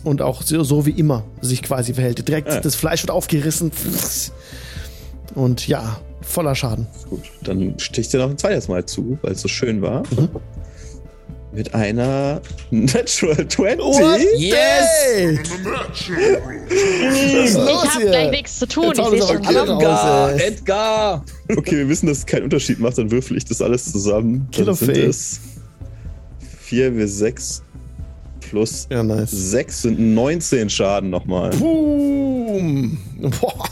und 0.02 0.20
auch 0.20 0.42
so, 0.42 0.62
so 0.64 0.84
wie 0.84 0.90
immer 0.90 1.24
sich 1.40 1.62
quasi 1.62 1.94
verhält. 1.94 2.26
Direkt 2.28 2.48
ja. 2.48 2.60
das 2.60 2.74
Fleisch 2.74 3.02
wird 3.02 3.10
aufgerissen. 3.10 3.72
Und 5.34 5.66
ja, 5.66 5.98
voller 6.20 6.54
Schaden. 6.54 6.86
Gut, 7.08 7.22
dann 7.42 7.78
sticht 7.78 8.12
er 8.14 8.20
noch 8.20 8.30
ein 8.30 8.38
zweites 8.38 8.68
Mal 8.68 8.84
zu, 8.84 9.18
weil 9.22 9.32
es 9.32 9.40
so 9.40 9.48
schön 9.48 9.80
war. 9.80 10.02
Mhm. 10.10 10.28
Mit 11.54 11.72
einer 11.74 12.40
Natural 12.70 13.46
20. 13.46 13.78
What? 13.78 14.20
Yes! 14.38 15.40
ich 16.70 17.56
hab 17.56 18.00
gleich 18.00 18.30
nichts 18.30 18.58
zu 18.58 18.66
tun. 18.66 18.92
Ich 18.92 19.04
sehe 19.04 19.22
schon 19.22 19.44
Edgar, 19.44 20.34
Edgar. 20.34 21.24
Okay, 21.56 21.76
wir 21.78 21.88
wissen, 21.88 22.06
dass 22.06 22.18
es 22.18 22.26
keinen 22.26 22.44
Unterschied 22.44 22.80
macht, 22.80 22.98
dann 22.98 23.10
würfel 23.10 23.36
ich 23.36 23.44
das 23.44 23.62
alles 23.62 23.90
zusammen. 23.92 24.48
Kill 24.50 24.68
of 24.68 24.80
Face. 24.80 25.40
4 26.62 26.90
bis 26.90 27.18
6 27.18 27.62
plus 28.54 28.86
ja, 28.88 29.02
nice. 29.02 29.30
6 29.32 29.82
sind 29.82 29.98
19 30.14 30.70
Schaden 30.70 31.10
nochmal. 31.10 31.50
Boom! 31.50 32.98
Boah. 33.40 33.68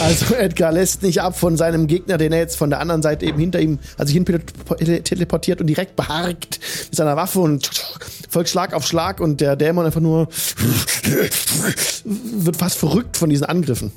Also 0.00 0.34
Edgar 0.34 0.72
lässt 0.72 1.02
nicht 1.02 1.20
ab 1.20 1.38
von 1.38 1.58
seinem 1.58 1.86
Gegner, 1.86 2.16
den 2.16 2.32
er 2.32 2.38
jetzt 2.38 2.56
von 2.56 2.70
der 2.70 2.80
anderen 2.80 3.02
Seite 3.02 3.26
eben 3.26 3.38
hinter 3.38 3.60
ihm, 3.60 3.78
also 3.98 4.12
hin 4.14 4.24
teleportiert 4.24 5.60
und 5.60 5.66
direkt 5.66 5.94
beharkt 5.94 6.58
mit 6.86 6.96
seiner 6.96 7.16
Waffe 7.16 7.40
und 7.40 7.70
folgt 8.30 8.48
Schlag 8.48 8.72
auf 8.72 8.86
Schlag 8.86 9.20
und 9.20 9.42
der 9.42 9.56
Dämon 9.56 9.84
einfach 9.84 10.00
nur 10.00 10.28
wird 12.04 12.56
fast 12.56 12.78
verrückt 12.78 13.18
von 13.18 13.28
diesen 13.28 13.44
Angriffen. 13.44 13.92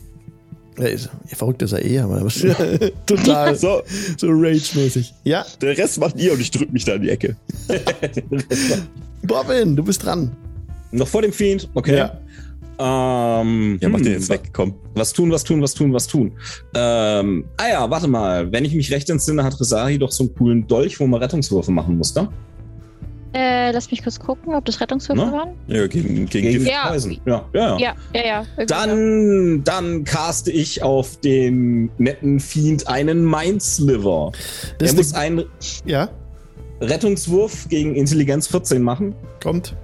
Ja, 0.77 0.89
verrückt 1.35 1.61
ist 1.61 1.71
er 1.71 1.83
eh, 1.83 1.99
aber 1.99 2.27
total 3.05 3.55
so, 3.55 3.81
so 4.17 4.27
Rage-mäßig. 4.29 5.13
Ja. 5.23 5.45
Der 5.61 5.77
Rest 5.77 5.99
macht 5.99 6.19
ihr 6.19 6.33
und 6.33 6.41
ich 6.41 6.51
drück 6.51 6.71
mich 6.71 6.83
da 6.83 6.95
in 6.95 7.03
die 7.03 7.09
Ecke. 7.09 7.37
Bobbin, 9.23 9.75
du 9.75 9.83
bist 9.83 10.03
dran. 10.03 10.35
Noch 10.91 11.07
vor 11.07 11.21
dem 11.21 11.33
Fiend? 11.33 11.69
Okay. 11.73 11.97
Ja. 11.97 12.19
Ähm, 12.79 13.79
ja, 13.81 13.89
mach 13.89 13.99
den 13.99 14.07
hm, 14.07 14.13
jetzt 14.13 14.29
weg, 14.29 14.51
komm. 14.53 14.75
Was 14.93 15.11
tun, 15.11 15.31
was 15.31 15.43
tun, 15.43 15.61
was 15.61 15.73
tun, 15.73 15.93
was 15.93 16.05
tun. 16.05 16.33
Ähm, 16.75 17.45
ah 17.57 17.69
ja, 17.69 17.89
warte 17.89 18.07
mal. 18.07 18.51
Wenn 18.51 18.65
ich 18.65 18.75
mich 18.75 18.91
recht 18.91 19.09
entsinne, 19.09 19.43
hat 19.43 19.59
Resari 19.59 19.97
doch 19.97 20.11
so 20.11 20.25
einen 20.25 20.35
coolen 20.35 20.67
Dolch, 20.67 20.99
wo 20.99 21.07
man 21.07 21.21
Rettungswürfe 21.21 21.71
machen 21.71 21.97
muss, 21.97 22.13
ne? 22.13 22.29
Äh, 23.33 23.71
lass 23.71 23.91
mich 23.91 24.03
kurz 24.03 24.19
gucken, 24.19 24.55
ob 24.55 24.65
das 24.65 24.79
Rettungswürfe 24.79 25.25
Na? 25.25 25.31
waren. 25.31 25.49
Ja, 25.67 25.85
gegen, 25.87 26.27
gegen, 26.27 26.49
gegen 26.49 26.65
ja. 26.65 26.95
Ja, 26.95 27.11
ja, 27.25 27.45
ja. 27.53 27.77
ja, 27.77 27.95
ja, 28.13 28.45
ja 28.57 28.65
dann, 28.65 29.63
dann 29.63 30.03
caste 30.03 30.51
ich 30.51 30.81
auf 30.81 31.19
den 31.19 31.89
netten 31.97 32.39
Fiend 32.39 32.87
einen 32.87 33.25
Mindsliver. 33.25 34.31
Das 34.77 34.91
er 34.91 34.95
muss 34.95 35.13
einen 35.13 35.45
ja? 35.85 36.09
Rettungswurf 36.81 37.67
gegen 37.69 37.95
Intelligenz 37.95 38.47
14 38.47 38.81
machen. 38.81 39.15
Kommt. 39.41 39.75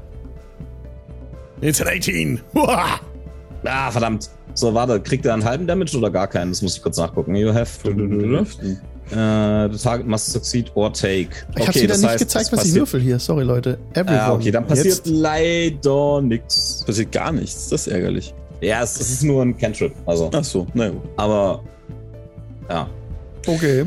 It's 1.61 1.81
an 1.81 1.87
18. 1.87 2.41
Uah. 2.55 2.99
Ah, 3.65 3.91
verdammt. 3.91 4.29
So, 4.53 4.73
warte, 4.73 4.99
kriegt 4.99 5.25
er 5.25 5.33
einen 5.33 5.45
halben 5.45 5.65
Damage 5.65 5.97
oder 5.97 6.11
gar 6.11 6.27
keinen? 6.27 6.51
Das 6.51 6.61
muss 6.61 6.75
ich 6.75 6.83
kurz 6.83 6.97
nachgucken. 6.97 7.35
You 7.35 7.53
have 7.53 7.81
to 7.81 7.89
uh, 7.89 9.69
the 9.71 9.77
target 9.81 10.05
must 10.05 10.31
succeed 10.31 10.71
or 10.75 10.91
take. 10.91 11.29
Okay, 11.51 11.61
ich 11.61 11.67
hab's 11.67 11.81
wieder 11.81 11.97
nicht 11.97 12.07
heißt, 12.07 12.19
gezeigt, 12.19 12.51
was 12.51 12.65
ich 12.65 12.73
würfel 12.75 13.01
hier. 13.01 13.17
Sorry, 13.19 13.43
Leute. 13.43 13.79
Everyone. 13.93 14.21
Ah, 14.21 14.33
okay, 14.33 14.51
dann 14.51 14.67
passiert 14.67 14.85
Jetzt. 14.95 15.07
leider 15.07 16.21
nichts. 16.21 16.83
Passiert 16.85 17.11
gar 17.11 17.31
nichts. 17.31 17.69
Das 17.69 17.87
ist 17.87 17.93
ärgerlich. 17.93 18.33
Ja, 18.61 18.83
es, 18.83 18.99
es 18.99 19.09
ist 19.11 19.23
nur 19.23 19.41
ein 19.41 19.57
Cantrip. 19.57 19.93
Also. 20.05 20.29
Ach 20.33 20.43
so, 20.43 20.67
na 20.73 20.89
gut. 20.89 21.01
Aber, 21.17 21.63
ja. 22.69 22.89
Okay. 23.47 23.85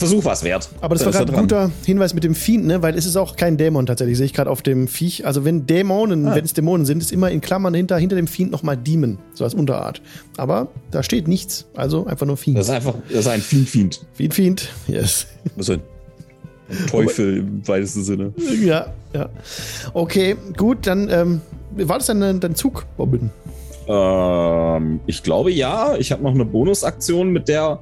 Versuch 0.00 0.24
was 0.24 0.42
wert. 0.42 0.70
Aber 0.80 0.94
das, 0.94 1.04
das 1.04 1.14
war 1.14 1.24
gerade 1.24 1.36
ein 1.36 1.40
guter 1.42 1.70
Hinweis 1.84 2.14
mit 2.14 2.24
dem 2.24 2.34
Fiend, 2.34 2.66
ne? 2.66 2.82
Weil 2.82 2.96
es 2.96 3.04
ist 3.04 3.16
auch 3.16 3.36
kein 3.36 3.56
Dämon 3.56 3.84
tatsächlich, 3.86 4.16
sehe 4.16 4.26
ich 4.26 4.32
gerade 4.32 4.50
auf 4.50 4.62
dem 4.62 4.88
Viech. 4.88 5.26
Also 5.26 5.44
wenn 5.44 5.66
Dämonen, 5.66 6.26
ah. 6.26 6.34
wenn 6.34 6.44
es 6.44 6.54
Dämonen 6.54 6.86
sind, 6.86 7.02
ist 7.02 7.12
immer 7.12 7.30
in 7.30 7.40
Klammern 7.40 7.74
hinter, 7.74 7.98
hinter 7.98 8.16
dem 8.16 8.26
Fiend 8.26 8.50
nochmal 8.50 8.76
Demon, 8.76 9.18
so 9.34 9.44
als 9.44 9.54
Unterart. 9.54 10.00
Aber 10.38 10.68
da 10.90 11.02
steht 11.02 11.28
nichts, 11.28 11.66
also 11.74 12.06
einfach 12.06 12.26
nur 12.26 12.38
Fiend. 12.38 12.58
Das 12.58 12.66
ist 12.68 12.72
einfach, 12.72 12.94
das 13.08 13.20
ist 13.20 13.28
ein 13.28 13.42
Fiend-Fiend. 13.42 14.00
Fiend-Fiend, 14.14 14.68
yes. 14.88 15.26
Also 15.56 15.74
ein 15.74 15.80
Teufel 16.88 17.36
im 17.36 17.68
weitesten 17.68 18.02
Sinne. 18.02 18.32
Ja, 18.62 18.86
ja. 19.12 19.28
Okay, 19.92 20.36
gut, 20.56 20.86
dann 20.86 21.10
ähm, 21.10 21.40
war 21.76 21.98
das 21.98 22.06
dann 22.06 22.40
dein 22.40 22.54
Zug, 22.54 22.86
Robin? 22.98 23.30
Ähm, 23.86 25.00
ich 25.06 25.22
glaube 25.22 25.50
ja. 25.50 25.96
Ich 25.96 26.12
habe 26.12 26.22
noch 26.22 26.34
eine 26.34 26.44
Bonusaktion, 26.44 27.30
mit 27.30 27.48
der 27.48 27.80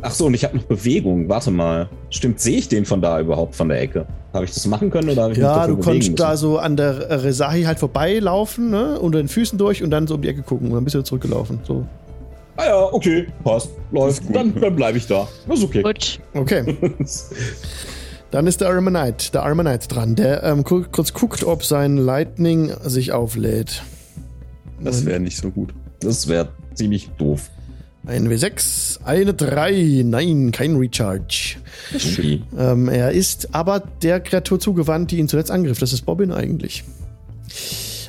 Ach 0.00 0.12
so, 0.12 0.26
und 0.26 0.34
ich 0.34 0.44
habe 0.44 0.56
noch 0.56 0.64
Bewegung. 0.64 1.28
Warte 1.28 1.50
mal. 1.50 1.88
Stimmt, 2.10 2.40
sehe 2.40 2.58
ich 2.58 2.68
den 2.68 2.84
von 2.84 3.00
da 3.02 3.20
überhaupt 3.20 3.56
von 3.56 3.68
der 3.68 3.80
Ecke? 3.80 4.06
Habe 4.32 4.44
ich 4.44 4.52
das 4.52 4.66
machen 4.66 4.90
können 4.90 5.10
oder 5.10 5.22
habe 5.24 5.32
ich 5.32 5.38
Ja, 5.38 5.66
du 5.66 5.76
konntest 5.78 6.18
da 6.18 6.36
so 6.36 6.58
an 6.58 6.76
der 6.76 7.24
Resahi 7.24 7.64
halt 7.64 7.78
vorbeilaufen, 7.78 8.70
ne? 8.70 8.98
Unter 9.00 9.18
den 9.18 9.28
Füßen 9.28 9.58
durch 9.58 9.82
und 9.82 9.90
dann 9.90 10.06
so 10.06 10.14
um 10.14 10.22
die 10.22 10.28
Ecke 10.28 10.42
gucken 10.42 10.68
und 10.68 10.74
dann 10.74 10.84
bist 10.84 10.94
du 10.94 11.02
zurückgelaufen. 11.02 11.60
So. 11.64 11.84
Ah 12.56 12.66
ja, 12.66 12.92
okay, 12.92 13.26
passt. 13.42 13.70
Läuft. 13.90 14.26
Gut. 14.26 14.36
Dann, 14.36 14.54
dann 14.60 14.76
bleibe 14.76 14.98
ich 14.98 15.06
da. 15.06 15.26
Das 15.48 15.58
ist 15.58 15.64
okay. 15.64 15.82
Gut. 15.82 16.20
Okay. 16.34 16.76
dann 18.30 18.46
ist 18.46 18.60
der 18.60 18.68
Armanite, 18.68 19.32
der 19.32 19.44
Armanite 19.44 19.88
dran, 19.88 20.14
der 20.14 20.42
ähm, 20.44 20.64
kurz 20.64 21.12
guckt, 21.12 21.44
ob 21.44 21.64
sein 21.64 21.96
Lightning 21.96 22.72
sich 22.84 23.12
auflädt. 23.12 23.82
Das 24.80 25.06
wäre 25.06 25.20
nicht 25.20 25.38
so 25.38 25.50
gut. 25.50 25.74
Das 26.00 26.28
wäre 26.28 26.48
ziemlich 26.74 27.10
doof. 27.18 27.50
Ein 28.08 28.26
W6, 28.28 29.04
eine 29.04 29.34
3. 29.34 30.02
Nein, 30.06 30.50
kein 30.50 30.76
Recharge. 30.76 31.56
Ähm, 32.58 32.88
er 32.88 33.12
ist 33.12 33.54
aber 33.54 33.80
der 33.80 34.20
Kreatur 34.20 34.58
zugewandt, 34.58 35.10
die 35.10 35.18
ihn 35.18 35.28
zuletzt 35.28 35.50
angriff. 35.50 35.78
Das 35.78 35.92
ist 35.92 36.06
Bobbin 36.06 36.32
eigentlich. 36.32 36.84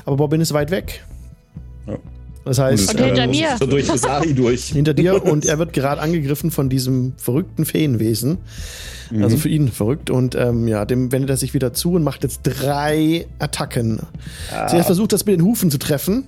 Aber 0.05 0.15
Bobbin 0.15 0.39
ist 0.39 0.53
weit 0.53 0.71
weg. 0.71 1.03
Ja. 1.85 1.97
Das 2.45 2.59
heißt, 2.59 2.93
und 2.93 3.03
hinter 3.03 3.23
äh, 3.23 3.27
mir. 3.27 3.57
So 3.59 3.65
durch 3.65 3.91
Asari 3.91 4.33
durch. 4.33 4.65
hinter 4.73 4.93
dir 4.93 5.21
und 5.21 5.45
er 5.49 5.59
wird 5.59 5.73
gerade 5.73 5.99
angegriffen 5.99 6.49
von 6.49 6.69
diesem 6.69 7.13
verrückten 7.17 7.65
Feenwesen. 7.65 8.37
Also 9.21 9.37
für 9.37 9.49
ihn 9.49 9.69
verrückt. 9.69 10.09
Und 10.09 10.35
ähm, 10.35 10.67
ja, 10.67 10.85
dem 10.85 11.11
wendet 11.11 11.31
er 11.31 11.37
sich 11.37 11.53
wieder 11.53 11.73
zu 11.73 11.93
und 11.93 12.03
macht 12.03 12.23
jetzt 12.23 12.41
drei 12.43 13.25
Attacken. 13.39 13.99
Zuerst 14.69 14.85
versucht 14.85 15.11
das 15.11 15.25
mit 15.25 15.35
den 15.35 15.43
Hufen 15.43 15.71
zu 15.71 15.77
treffen. 15.77 16.27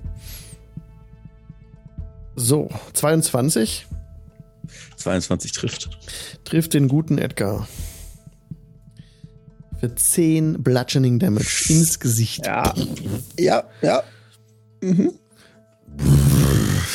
So, 2.44 2.70
22 2.94 3.86
22 4.98 5.52
trifft. 5.52 5.90
trifft 6.44 6.74
den 6.74 6.88
guten 6.88 7.18
Edgar. 7.20 7.68
Für 9.80 9.94
10 9.94 10.64
Bludgeoning 10.64 11.20
Damage 11.20 11.66
ins 11.70 12.00
Gesicht. 12.00 12.46
Ja. 12.46 12.74
Ja, 13.40 13.64
ja. 13.82 14.04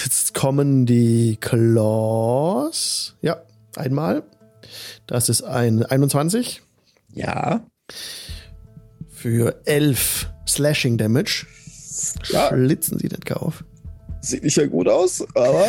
Jetzt 0.05 0.35
kommen 0.35 0.85
die 0.87 1.37
Claws. 1.41 3.15
Ja, 3.23 3.43
einmal. 3.77 4.25
Das 5.07 5.29
ist 5.29 5.43
ein 5.43 5.85
21 5.85 6.63
Ja. 7.13 7.65
für 9.11 9.61
11 9.65 10.29
Slashing 10.49 10.99
Damage. 10.99 11.47
Ja. 12.31 12.49
Schlitzen 12.49 12.99
sie 12.99 13.09
den 13.09 13.23
auf. 13.37 13.65
Sieht 14.27 14.43
nicht 14.43 14.57
mehr 14.57 14.67
gut 14.67 14.89
aus, 14.89 15.25
aber 15.37 15.67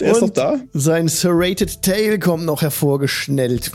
der 0.00 0.12
ist 0.12 0.20
noch 0.22 0.28
Und 0.28 0.36
da. 0.38 0.58
Sein 0.72 1.08
Serrated 1.08 1.82
Tail 1.82 2.18
kommt 2.18 2.46
noch 2.46 2.62
hervorgeschnellt. 2.62 3.70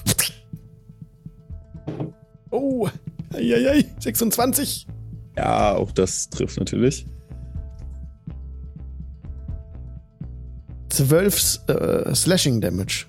Oh, 2.50 2.90
eieiei, 3.32 3.86
26. 4.00 4.88
Ja, 5.38 5.76
auch 5.76 5.92
das 5.92 6.32
trifft 6.32 6.58
natürlich. 6.58 7.06
12 10.90 11.60
äh, 11.68 12.16
Slashing 12.16 12.60
Damage. 12.60 13.06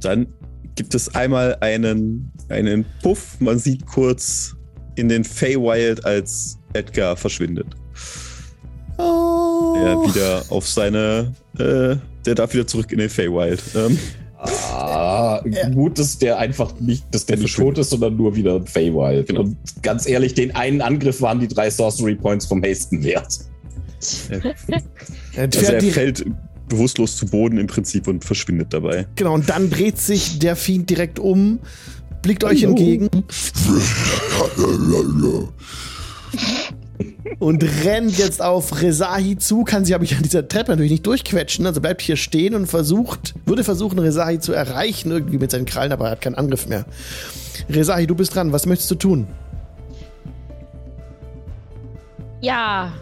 Dann 0.00 0.26
gibt 0.74 0.96
es 0.96 1.14
einmal 1.14 1.56
einen, 1.60 2.32
einen 2.48 2.84
Puff. 3.04 3.36
Man 3.38 3.60
sieht 3.60 3.86
kurz 3.86 4.56
in 4.96 5.08
den 5.08 5.22
Feywild, 5.22 6.04
als 6.04 6.58
Edgar 6.72 7.16
verschwindet. 7.16 7.68
Oh. 8.98 9.41
Er 9.76 9.96
wieder 10.02 10.44
auf 10.48 10.68
seine. 10.68 11.34
Äh, 11.58 11.96
der 12.24 12.34
darf 12.36 12.54
wieder 12.54 12.66
zurück 12.66 12.92
in 12.92 12.98
den 12.98 13.10
Feywild. 13.10 13.60
Ähm, 13.74 13.98
Ah, 14.44 15.40
gut, 15.72 16.00
dass 16.00 16.18
der 16.18 16.36
einfach 16.38 16.74
nicht, 16.80 17.04
dass 17.12 17.26
der 17.26 17.36
nicht 17.36 17.54
tot 17.54 17.78
ist, 17.78 17.90
sondern 17.90 18.16
nur 18.16 18.34
wieder 18.34 18.56
ein 18.56 18.66
Feywild. 18.66 19.28
Genau. 19.28 19.42
Und 19.42 19.56
ganz 19.82 20.08
ehrlich, 20.08 20.34
den 20.34 20.52
einen 20.56 20.80
Angriff 20.80 21.22
waren 21.22 21.38
die 21.38 21.46
drei 21.46 21.70
Sorcery 21.70 22.16
Points 22.16 22.46
vom 22.46 22.62
Hasten 22.62 23.04
wert. 23.04 23.38
Er 25.34 25.44
also 25.44 25.72
er 25.72 25.80
fällt 25.80 26.26
bewusstlos 26.68 27.16
zu 27.16 27.24
Boden 27.26 27.56
im 27.56 27.66
Prinzip 27.68 28.06
und 28.08 28.22
verschwindet 28.24 28.74
dabei. 28.74 29.06
genau, 29.14 29.32
und 29.32 29.48
dann 29.48 29.70
dreht 29.70 29.98
sich 29.98 30.40
der 30.40 30.56
Fiend 30.56 30.90
direkt 30.90 31.18
um, 31.18 31.60
blickt 32.20 32.44
euch 32.44 32.64
entgegen 32.64 33.08
und 37.38 37.62
rennt 37.84 38.18
jetzt 38.18 38.42
auf 38.42 38.80
Rezahi 38.82 39.36
zu, 39.38 39.64
kann 39.64 39.84
sich 39.84 39.94
aber 39.94 40.04
an 40.04 40.22
dieser 40.22 40.46
Treppe 40.46 40.72
natürlich 40.72 40.92
nicht 40.92 41.06
durchquetschen, 41.06 41.66
also 41.66 41.80
bleibt 41.80 42.02
hier 42.02 42.16
stehen 42.16 42.54
und 42.54 42.66
versucht, 42.66 43.34
würde 43.46 43.64
versuchen, 43.64 43.98
Rezahi 43.98 44.38
zu 44.38 44.52
erreichen, 44.52 45.10
irgendwie 45.10 45.38
mit 45.38 45.50
seinen 45.50 45.64
Krallen, 45.66 45.92
aber 45.92 46.06
er 46.06 46.10
hat 46.12 46.20
keinen 46.20 46.34
Angriff 46.36 46.66
mehr. 46.66 46.84
Rezahi, 47.68 48.06
du 48.06 48.14
bist 48.14 48.34
dran, 48.34 48.52
was 48.52 48.66
möchtest 48.66 48.90
du 48.90 48.94
tun? 48.96 49.26
Ja. 52.40 52.92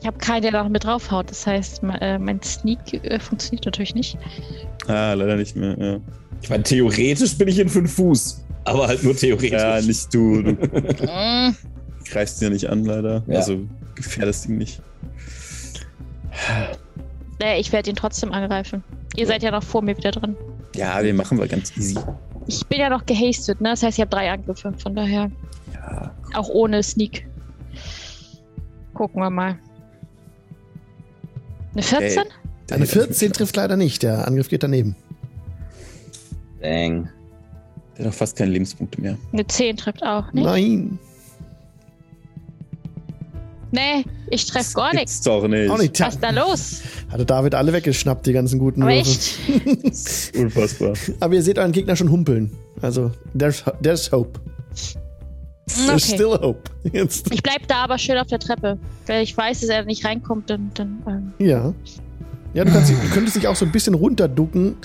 Ich 0.00 0.06
habe 0.06 0.18
keinen, 0.18 0.42
der 0.42 0.52
noch 0.52 0.68
mit 0.68 0.84
draufhaut. 0.84 1.30
Das 1.30 1.46
heißt, 1.46 1.82
äh, 2.00 2.18
mein 2.18 2.42
Sneak 2.42 2.78
äh, 3.04 3.18
funktioniert 3.18 3.64
natürlich 3.64 3.94
nicht. 3.94 4.18
Ah, 4.86 5.14
leider 5.14 5.36
nicht 5.36 5.56
mehr. 5.56 5.76
Ja, 5.78 5.98
Ich 6.42 6.50
meine, 6.50 6.62
theoretisch 6.62 7.36
bin 7.38 7.48
ich 7.48 7.58
in 7.58 7.68
fünf 7.70 7.94
Fuß, 7.94 8.44
aber 8.64 8.86
halt 8.88 9.02
nur 9.02 9.16
theoretisch. 9.16 9.50
ja 9.52 9.80
nicht 9.80 10.12
du. 10.12 10.42
Du 10.42 10.52
Mm. 11.04 11.54
Greifst 12.04 12.40
ihn 12.40 12.44
ja 12.46 12.50
nicht 12.50 12.68
an, 12.70 12.84
leider. 12.84 13.22
Ja. 13.26 13.36
Also 13.36 13.66
gefährdest 13.94 14.46
ihn 14.46 14.58
nicht. 14.58 14.80
Nee, 17.40 17.58
ich 17.60 17.72
werde 17.72 17.90
ihn 17.90 17.96
trotzdem 17.96 18.32
angreifen. 18.32 18.82
Ihr 19.16 19.26
seid 19.26 19.42
ja 19.42 19.50
noch 19.50 19.62
vor 19.62 19.82
mir 19.82 19.96
wieder 19.96 20.10
drin. 20.10 20.36
Ja, 20.74 21.00
den 21.02 21.16
machen 21.16 21.38
wir 21.38 21.46
ganz 21.46 21.76
easy. 21.76 21.98
Ich 22.46 22.66
bin 22.66 22.80
ja 22.80 22.90
noch 22.90 23.06
gehastet, 23.06 23.60
ne? 23.60 23.70
Das 23.70 23.82
heißt, 23.82 23.98
ich 23.98 24.00
habe 24.02 24.10
drei 24.10 24.30
Angriffe. 24.30 24.72
Von 24.76 24.94
daher 24.94 25.30
Ja, 25.72 26.14
auch 26.34 26.48
ohne 26.48 26.82
Sneak. 26.82 27.26
Gucken 28.92 29.20
wir 29.22 29.30
mal. 29.30 29.58
Eine 31.72 31.82
14? 31.82 32.02
Ey. 32.02 32.14
der 32.68 32.76
Eine 32.76 32.86
hätte 32.86 32.98
mich 32.98 33.06
14 33.08 33.32
trifft 33.32 33.56
leider 33.56 33.76
nicht, 33.76 34.02
der 34.02 34.26
Angriff 34.26 34.48
geht 34.48 34.62
daneben. 34.62 34.96
Dang. 36.60 37.08
Der 37.96 38.06
hat 38.06 38.12
doch 38.12 38.16
fast 38.16 38.36
keine 38.36 38.50
Lebenspunkte 38.52 39.00
mehr. 39.00 39.16
Eine 39.32 39.46
10 39.46 39.76
trifft 39.76 40.02
auch, 40.02 40.32
ne? 40.32 40.42
Nein, 40.42 40.98
Nee, 43.74 44.04
ich 44.30 44.46
treffe 44.46 44.72
gar 44.74 44.94
nichts. 44.94 45.20
doch 45.22 45.48
nicht. 45.48 45.68
auch 45.68 45.78
nicht. 45.78 45.98
Was 45.98 46.14
ist 46.14 46.22
da 46.22 46.30
los? 46.30 46.80
Hatte 47.10 47.26
David 47.26 47.54
alle 47.56 47.72
weggeschnappt, 47.72 48.24
die 48.26 48.32
ganzen 48.32 48.58
guten 48.60 48.82
Aber 48.82 48.92
Würfel. 48.92 49.10
echt? 49.84 50.32
Unfassbar. 50.36 50.92
Aber 51.18 51.34
ihr 51.34 51.42
seht 51.42 51.58
euren 51.58 51.72
Gegner 51.72 51.96
schon 51.96 52.10
humpeln. 52.10 52.52
Also, 52.82 53.10
there's, 53.36 53.64
there's 53.82 54.12
hope. 54.12 54.38
There's 55.66 56.04
Okay. 56.04 56.14
still 56.14 56.38
hope. 56.40 56.60
Jetzt. 56.92 57.32
Ich 57.32 57.42
bleib 57.42 57.66
da 57.66 57.84
aber 57.84 57.98
schön 57.98 58.16
auf 58.18 58.26
der 58.28 58.38
Treppe. 58.38 58.78
Weil 59.06 59.22
ich 59.24 59.36
weiß, 59.36 59.60
dass 59.62 59.70
er 59.70 59.84
nicht 59.84 60.04
reinkommt, 60.04 60.50
dann. 60.50 60.70
dann 60.74 61.02
ähm, 61.08 61.32
Ja. 61.44 61.74
Ja, 62.54 62.64
du, 62.64 62.70
kannst, 62.72 62.90
du 62.90 62.94
könntest 63.12 63.36
dich 63.36 63.48
auch 63.48 63.56
so 63.56 63.64
ein 63.64 63.72
bisschen 63.72 63.94
runterducken, 63.94 64.76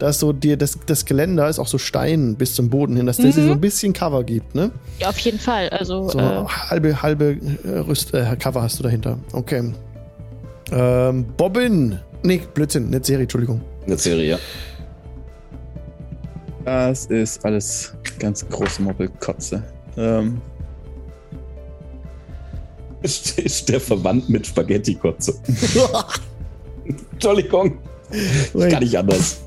dass 0.00 0.18
so 0.18 0.32
dir 0.32 0.56
das, 0.56 0.78
das 0.86 1.04
Geländer 1.04 1.48
ist 1.48 1.60
auch 1.60 1.68
so 1.68 1.78
Stein 1.78 2.34
bis 2.34 2.54
zum 2.54 2.68
Boden 2.68 2.96
hin, 2.96 3.06
dass 3.06 3.18
das 3.18 3.36
dir 3.36 3.46
so 3.46 3.52
ein 3.52 3.60
bisschen 3.60 3.92
Cover 3.92 4.24
gibt, 4.24 4.56
ne? 4.56 4.72
ja, 4.98 5.08
auf 5.08 5.18
jeden 5.18 5.38
Fall. 5.38 5.68
Also, 5.68 6.08
So 6.08 6.18
äh, 6.18 6.44
halbe, 6.46 7.00
halbe 7.00 7.36
äh, 7.64 7.78
Rüst, 7.78 8.12
äh, 8.12 8.36
Cover 8.36 8.62
hast 8.62 8.80
du 8.80 8.82
dahinter. 8.82 9.18
Okay. 9.32 9.72
Ähm, 10.72 11.24
Bobbin. 11.36 12.00
Nee, 12.24 12.42
Blödsinn, 12.54 12.90
nicht 12.90 13.06
Serie, 13.06 13.22
Entschuldigung. 13.22 13.60
Eine 13.86 13.96
Serie. 13.96 14.38
Das 16.64 17.06
ist 17.06 17.44
alles 17.44 17.94
ganz 18.18 18.48
große 18.48 18.82
Moppelkotze. 18.82 19.62
Ähm, 19.96 20.40
Ist 23.02 23.68
der 23.68 23.80
verwandt 23.80 24.28
mit 24.28 24.46
Spaghetti-Kotze. 24.46 25.34
Entschuldigung. 27.22 27.78
Ich 28.10 28.68
kann 28.68 28.82
nicht 28.82 28.98
anders. 28.98 29.40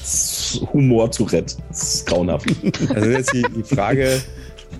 Das 0.00 0.52
ist 0.54 0.72
Humor-Tourette. 0.74 1.56
Das 1.70 1.94
ist 1.94 2.06
grauenhaft. 2.06 2.46
also 2.94 3.08
jetzt 3.08 3.32
die, 3.32 3.44
die 3.56 3.62
Frage, 3.62 4.20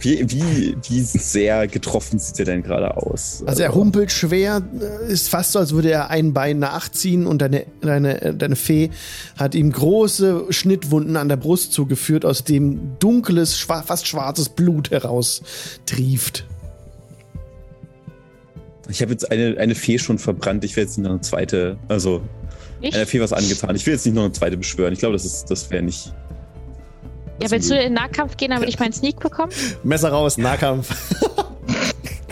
wie, 0.01 0.31
wie, 0.31 0.77
wie 0.89 1.01
sehr 1.01 1.67
getroffen 1.69 2.19
sieht 2.19 2.39
er 2.41 2.45
denn 2.45 2.63
gerade 2.63 2.99
aus? 2.99 3.43
Also 3.47 3.63
er 3.63 3.75
humpelt 3.75 4.13
schwer, 4.13 4.63
ist 5.09 5.31
fast 5.31 5.53
so, 5.53 5.59
als 5.59 5.73
würde 5.73 5.91
er 5.91 6.11
ein 6.11 6.35
Bein 6.35 6.59
nachziehen 6.59 7.27
und 7.27 7.41
deine, 7.41 7.65
deine, 7.81 8.35
deine 8.35 8.57
Fee 8.57 8.91
hat 9.39 9.55
ihm 9.55 9.73
große 9.73 10.47
Schnittwunden 10.51 11.17
an 11.17 11.31
der 11.31 11.37
Brust 11.37 11.73
zugeführt, 11.73 12.27
aus 12.27 12.45
dem 12.45 12.99
dunkles, 12.99 13.55
fast 13.57 14.07
schwarzes 14.07 14.51
Blut 14.51 14.91
heraus 14.91 15.43
trieft. 15.87 16.45
Ich 18.89 19.03
habe 19.03 19.13
jetzt 19.13 19.31
eine, 19.31 19.57
eine 19.59 19.75
Fee 19.75 19.99
schon 19.99 20.19
verbrannt. 20.19 20.65
Ich 20.65 20.75
will 20.77 20.85
jetzt 20.85 20.97
nicht 20.97 21.05
noch 21.05 21.11
eine 21.13 21.21
zweite, 21.21 21.77
also 21.89 22.23
ich? 22.81 22.95
einer 22.95 23.07
Fee 23.07 23.21
was 23.21 23.33
angetan. 23.33 23.77
Ich 23.77 23.85
will 23.87 23.93
jetzt 23.95 24.07
nicht 24.07 24.15
noch 24.15 24.25
eine 24.25 24.33
zweite 24.33 24.57
beschwören. 24.57 24.93
Ich 24.93 24.99
glaube, 25.01 25.13
das, 25.15 25.25
ist- 25.25 25.51
das 25.51 25.71
wäre 25.71 25.83
nicht. 25.83 26.13
Ja, 27.43 27.51
willst 27.51 27.71
du 27.71 27.75
in 27.75 27.81
den 27.83 27.93
Nahkampf 27.95 28.37
gehen, 28.37 28.51
damit 28.51 28.69
ich 28.69 28.79
meinen 28.79 28.93
Sneak 28.93 29.21
bekomme? 29.21 29.53
Messer 29.85 30.09
raus, 30.09 30.39
Nahkampf. 30.39 30.91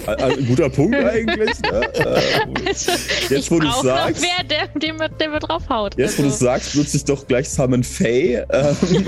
Ein, 0.07 0.47
guter 0.47 0.69
Punkt 0.71 0.95
eigentlich. 0.97 1.51
Ne? 1.63 1.81
Äh, 1.95 2.69
Also, 2.69 2.93
Jetzt, 3.35 3.51
wo 3.51 3.59
noch 3.59 3.83
sagst. 3.83 4.23
wer, 4.23 4.45
der, 4.45 4.69
der, 4.81 4.95
mir, 4.95 5.09
der 5.09 5.29
mir 5.31 5.39
draufhaut. 5.41 5.97
jetzt, 5.99 6.19
wo 6.19 6.23
du 6.23 6.29
es 6.29 6.35
also, 6.35 6.45
sagst, 6.47 6.75
nutze 6.77 6.97
ich 6.97 7.05
doch 7.05 7.27
gleich 7.27 7.49
Summon 7.49 7.83
Fey 7.85 8.41
ähm, 8.51 8.77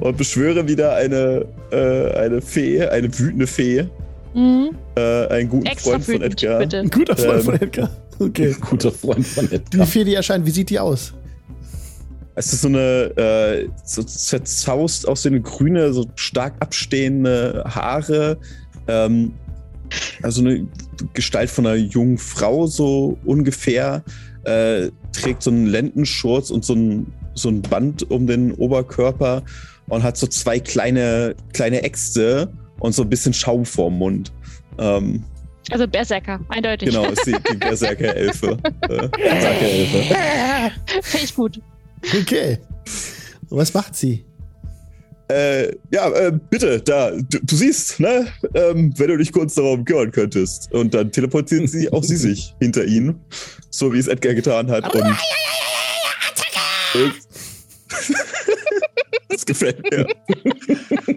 und 0.00 0.16
beschwöre 0.16 0.66
wieder 0.68 0.94
eine, 0.94 1.44
äh, 1.70 2.12
eine 2.18 2.40
Fee, 2.40 2.84
eine 2.86 3.16
wütende 3.18 3.46
Fee. 3.46 3.86
Mhm. 4.34 4.70
Äh, 4.96 5.26
einen 5.28 5.48
guten 5.48 5.66
Extra 5.66 5.90
Freund 5.92 6.04
von 6.04 6.22
Edgar. 6.22 6.58
bitte. 6.58 6.78
Ein 6.78 6.90
guter 6.90 7.16
Freund 7.16 7.38
Ähm. 7.38 7.44
von 7.44 7.54
Edgar. 7.60 7.90
Okay. 8.20 8.52
Guter 8.60 8.90
Freund 8.90 9.24
von 9.24 9.48
Die 9.48 9.54
Edgar. 9.54 9.86
Fee, 9.86 10.02
die 10.02 10.14
erscheint, 10.14 10.44
wie 10.44 10.50
sieht 10.50 10.70
die 10.70 10.80
aus? 10.80 11.14
Es 12.34 12.52
ist 12.52 12.62
so 12.62 12.68
eine 12.68 13.16
äh, 13.16 13.68
so 13.84 14.02
zerzaust 14.02 15.06
aus 15.06 15.22
so 15.22 15.28
eine 15.28 15.40
grüne, 15.40 15.92
so 15.92 16.04
stark 16.16 16.54
abstehende 16.58 17.62
Haare. 17.64 18.38
Ähm, 18.88 19.34
also 20.20 20.40
eine 20.40 20.66
Gestalt 21.14 21.48
von 21.48 21.64
einer 21.66 21.76
jungen 21.76 22.18
Frau, 22.18 22.66
so 22.66 23.16
ungefähr. 23.24 24.02
Äh, 24.42 24.90
trägt 25.12 25.44
so 25.44 25.50
einen 25.50 25.66
Lendenschurz 25.66 26.50
und 26.50 26.64
so 26.64 26.74
ein, 26.74 27.12
so 27.34 27.50
ein 27.50 27.62
Band 27.62 28.10
um 28.10 28.26
den 28.26 28.52
Oberkörper 28.52 29.42
und 29.88 30.02
hat 30.02 30.16
so 30.16 30.26
zwei 30.26 30.58
kleine, 30.58 31.34
kleine 31.52 31.82
Äxte 31.82 32.52
und 32.80 32.92
so 32.94 33.02
ein 33.02 33.08
bisschen 33.08 33.32
Schaum 33.32 33.64
vorm 33.64 33.98
Mund. 33.98 34.32
Ähm, 34.78 35.24
Also 35.70 35.86
Berserker, 35.86 36.40
eindeutig. 36.48 36.88
Genau, 36.88 37.04
ist 37.06 37.26
die, 37.26 37.36
die 37.50 37.56
Berserker-Elfe. 37.56 38.58
äh, 38.82 39.08
Berserker-Elfe. 39.08 40.14
Finde 41.02 41.24
ich 41.24 41.34
gut. 41.34 41.60
Okay. 42.20 42.58
Und 43.50 43.58
was 43.58 43.74
macht 43.74 43.96
sie? 43.96 44.24
Äh, 45.30 45.72
ja, 45.90 46.08
äh, 46.08 46.32
bitte, 46.48 46.80
da, 46.80 47.10
du, 47.10 47.38
du 47.42 47.54
siehst, 47.56 48.00
ne? 48.00 48.28
Ähm, 48.54 48.94
wenn 48.96 49.08
du 49.08 49.18
dich 49.18 49.30
kurz 49.30 49.54
darum 49.54 49.84
kümmern 49.84 50.10
könntest. 50.10 50.72
Und 50.72 50.94
dann 50.94 51.12
teleportiert 51.12 51.68
sie 51.68 51.92
auch 51.92 52.02
sie 52.02 52.16
sich 52.16 52.54
hinter 52.60 52.84
ihn. 52.86 53.20
So 53.68 53.92
wie 53.92 53.98
es 53.98 54.06
Edgar 54.06 54.32
getan 54.32 54.70
hat. 54.70 54.94
Und 54.94 55.04
das 59.38 59.46
gefällt 59.46 59.82
mir. 59.90 60.06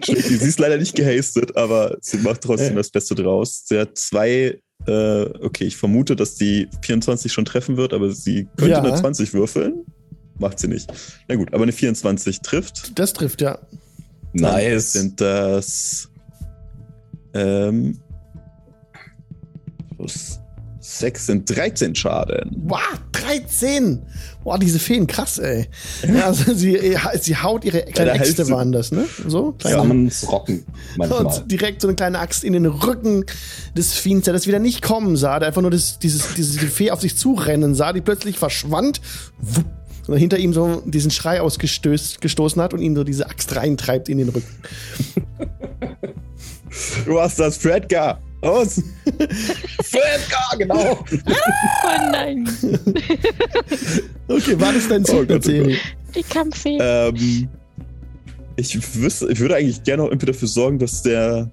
sie 0.04 0.34
ist 0.46 0.58
leider 0.58 0.76
nicht 0.78 0.94
gehastet, 0.94 1.56
aber 1.56 1.96
sie 2.00 2.18
macht 2.18 2.42
trotzdem 2.42 2.76
das 2.76 2.90
Beste 2.90 3.14
draus. 3.14 3.64
Sie 3.66 3.78
hat 3.78 3.96
zwei, 3.98 4.60
äh, 4.86 5.22
okay, 5.40 5.64
ich 5.64 5.76
vermute, 5.76 6.14
dass 6.16 6.34
die 6.36 6.68
24 6.82 7.32
schon 7.32 7.44
treffen 7.44 7.76
wird, 7.76 7.92
aber 7.92 8.10
sie 8.12 8.48
könnte 8.56 8.72
Ja. 8.72 8.82
eine 8.82 8.94
20 8.94 9.34
würfeln. 9.34 9.84
Macht 10.38 10.58
sie 10.58 10.68
nicht. 10.68 10.90
Na 11.28 11.34
gut, 11.36 11.52
aber 11.52 11.62
eine 11.64 11.72
24 11.72 12.40
trifft. 12.40 12.98
Das 12.98 13.12
trifft 13.12 13.40
ja. 13.42 13.58
Dann 14.34 14.54
Nice. 14.54 14.92
Sind 14.92 15.20
das 15.20 16.08
ähm, 17.34 17.98
plus 19.96 20.38
6 20.80 21.26
sind 21.26 21.56
13 21.56 21.94
Schaden. 21.94 22.56
Wow, 22.66 22.80
13! 23.32 24.02
Boah, 24.44 24.58
diese 24.58 24.78
Feen, 24.78 25.06
krass, 25.06 25.38
ey. 25.38 25.68
Ja, 26.06 26.26
also 26.26 26.52
sie, 26.54 26.96
sie 27.20 27.36
haut 27.36 27.64
ihre 27.64 27.82
kleine 27.82 28.12
Äxte 28.12 28.48
waren 28.50 28.72
das, 28.72 28.92
ne? 28.92 29.04
So, 29.26 29.52
kleine, 29.52 29.76
Summons 29.78 30.30
rocken 30.30 30.64
manchmal. 30.96 31.26
Und 31.26 31.50
direkt 31.50 31.80
so 31.80 31.88
eine 31.88 31.94
kleine 31.94 32.18
Axt 32.18 32.44
in 32.44 32.52
den 32.52 32.66
Rücken 32.66 33.24
des 33.76 33.94
Fiends, 33.94 34.24
der 34.24 34.34
das 34.34 34.46
wieder 34.46 34.58
nicht 34.58 34.82
kommen 34.82 35.16
sah, 35.16 35.38
der 35.38 35.48
einfach 35.48 35.62
nur 35.62 35.70
das, 35.70 35.98
dieses, 35.98 36.34
diese 36.34 36.58
die 36.58 36.66
Fee 36.66 36.90
auf 36.90 37.00
sich 37.00 37.16
zurennen 37.16 37.74
sah, 37.74 37.92
die 37.92 38.00
plötzlich 38.00 38.38
verschwand 38.38 39.00
wupp, 39.38 39.66
und 40.08 40.16
hinter 40.16 40.38
ihm 40.38 40.52
so 40.52 40.82
diesen 40.84 41.12
Schrei 41.12 41.40
ausgestoßen 41.40 42.18
gestoßen 42.20 42.60
hat 42.60 42.74
und 42.74 42.80
ihm 42.80 42.96
so 42.96 43.04
diese 43.04 43.28
Axt 43.28 43.54
reintreibt 43.54 44.08
in 44.08 44.18
den 44.18 44.30
Rücken. 44.30 44.54
Du 47.06 47.20
hast 47.20 47.38
das 47.38 47.58
für 47.58 47.72
Für 49.82 49.98
Edgar, 49.98 50.58
genau. 50.58 51.04
Oh 51.84 52.10
nein, 52.10 52.48
Okay, 54.28 54.58
war 54.60 54.72
das 54.72 54.88
dein 54.88 55.02
Oh 55.02 55.04
Zug, 55.04 55.28
Gott, 55.28 55.38
oh 55.38 55.42
Serie? 55.42 55.76
die 56.14 56.22
Kampffee. 56.22 56.78
Ähm, 56.80 57.48
ich, 58.56 58.96
wüsste, 58.96 59.30
ich 59.30 59.38
würde 59.40 59.56
eigentlich 59.56 59.82
gerne 59.82 60.02
auch 60.02 60.08
irgendwie 60.08 60.26
dafür 60.26 60.48
sorgen, 60.48 60.78
dass 60.78 61.02
der 61.02 61.50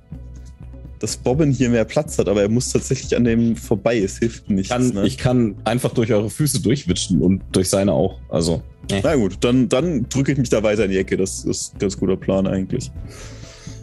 dass 1.00 1.16
Bobbin 1.16 1.52
hier 1.52 1.70
mehr 1.70 1.86
Platz 1.86 2.18
hat, 2.18 2.28
aber 2.28 2.42
er 2.42 2.50
muss 2.50 2.70
tatsächlich 2.72 3.16
an 3.16 3.24
dem 3.24 3.56
vorbei. 3.56 4.00
Es 4.00 4.18
hilft 4.20 4.50
nichts. 4.50 4.70
Ich 4.70 4.78
kann, 4.78 4.90
ne? 4.90 5.08
ich 5.08 5.18
kann 5.18 5.56
einfach 5.64 5.94
durch 5.94 6.12
eure 6.12 6.30
Füße 6.30 6.62
durchwitschen 6.62 7.22
und 7.22 7.42
durch 7.54 7.70
seine 7.70 7.94
auch. 7.94 8.20
Also. 8.30 8.62
Na 9.04 9.16
gut, 9.16 9.38
dann, 9.42 9.70
dann 9.70 10.10
drücke 10.10 10.32
ich 10.32 10.38
mich 10.38 10.50
da 10.50 10.62
weiter 10.64 10.86
in 10.86 10.92
die 10.92 10.98
Ecke. 10.98 11.16
Das 11.16 11.46
ist 11.46 11.76
ein 11.76 11.80
ganz 11.80 11.98
guter 11.98 12.18
Plan 12.18 12.48
eigentlich. 12.48 12.92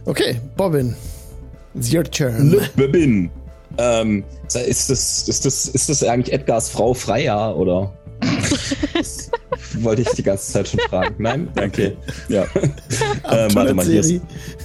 Okay, 0.05 0.41
Bobbin. 0.57 0.95
It's 1.77 1.93
your 1.93 2.05
turn. 2.05 2.57
Bebin. 2.77 3.31
Ähm, 3.79 4.25
ist 4.47 4.89
das, 4.89 5.29
ist 5.29 5.45
das, 5.45 5.67
ist 5.69 5.89
das 5.89 6.03
eigentlich 6.03 6.33
Edgars 6.33 6.71
Frau 6.71 6.95
Freya 6.95 7.53
oder? 7.53 7.93
Das 8.95 9.31
wollte 9.81 10.03
ich 10.03 10.09
die 10.11 10.23
ganze 10.23 10.53
Zeit 10.53 10.69
schon 10.69 10.81
fragen. 10.89 11.15
Nein? 11.19 11.49
Okay. 11.63 11.97
Ja. 12.29 12.45
Äh, 13.29 13.49
warte 13.55 13.75
mal, 13.75 13.85
hier 13.85 14.01
ist. 14.01 14.21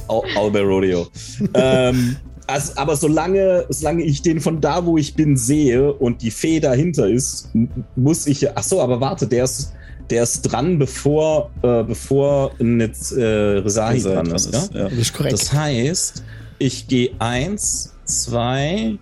Al 0.08 0.22
Albert 0.38 0.64
Rodeo. 0.66 1.08
ähm, 1.56 2.16
also, 2.48 2.74
aber 2.76 2.96
solange, 2.96 3.66
solange 3.70 4.04
ich 4.04 4.22
den 4.22 4.40
von 4.40 4.62
da, 4.62 4.86
wo 4.86 4.98
ich 4.98 5.16
bin, 5.16 5.36
sehe 5.36 5.92
und 5.92 6.22
die 6.22 6.30
Fee 6.32 6.60
dahinter 6.60 7.10
ist, 7.10 7.50
muss 7.96 8.28
ich. 8.28 8.48
Ach 8.56 8.64
so, 8.64 8.82
aber 8.82 9.02
warte, 9.02 9.26
der 9.28 9.46
ist, 9.46 9.74
der 10.12 10.24
ist 10.24 10.44
dran, 10.44 10.78
bevor, 10.78 11.50
äh, 11.64 11.84
bevor 11.84 12.52
jetzt, 12.60 13.12
äh, 13.14 13.24
Resahi 13.24 14.02
dran 14.02 14.28
ist. 14.28 14.54
ist, 14.54 14.74
Ja? 14.74 14.82
ja. 14.82 14.90
Das 14.90 14.98
ist 14.98 15.14
korrekt. 15.14 15.34
Das 15.34 15.52
heißt, 15.52 16.24
ich 16.62 16.88
gehe 16.88 17.12
eins, 17.20 17.94
zwei, 18.06 18.98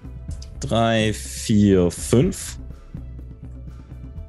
drei, 0.60 1.14
vier, 1.14 1.92
fünf. 1.92 2.58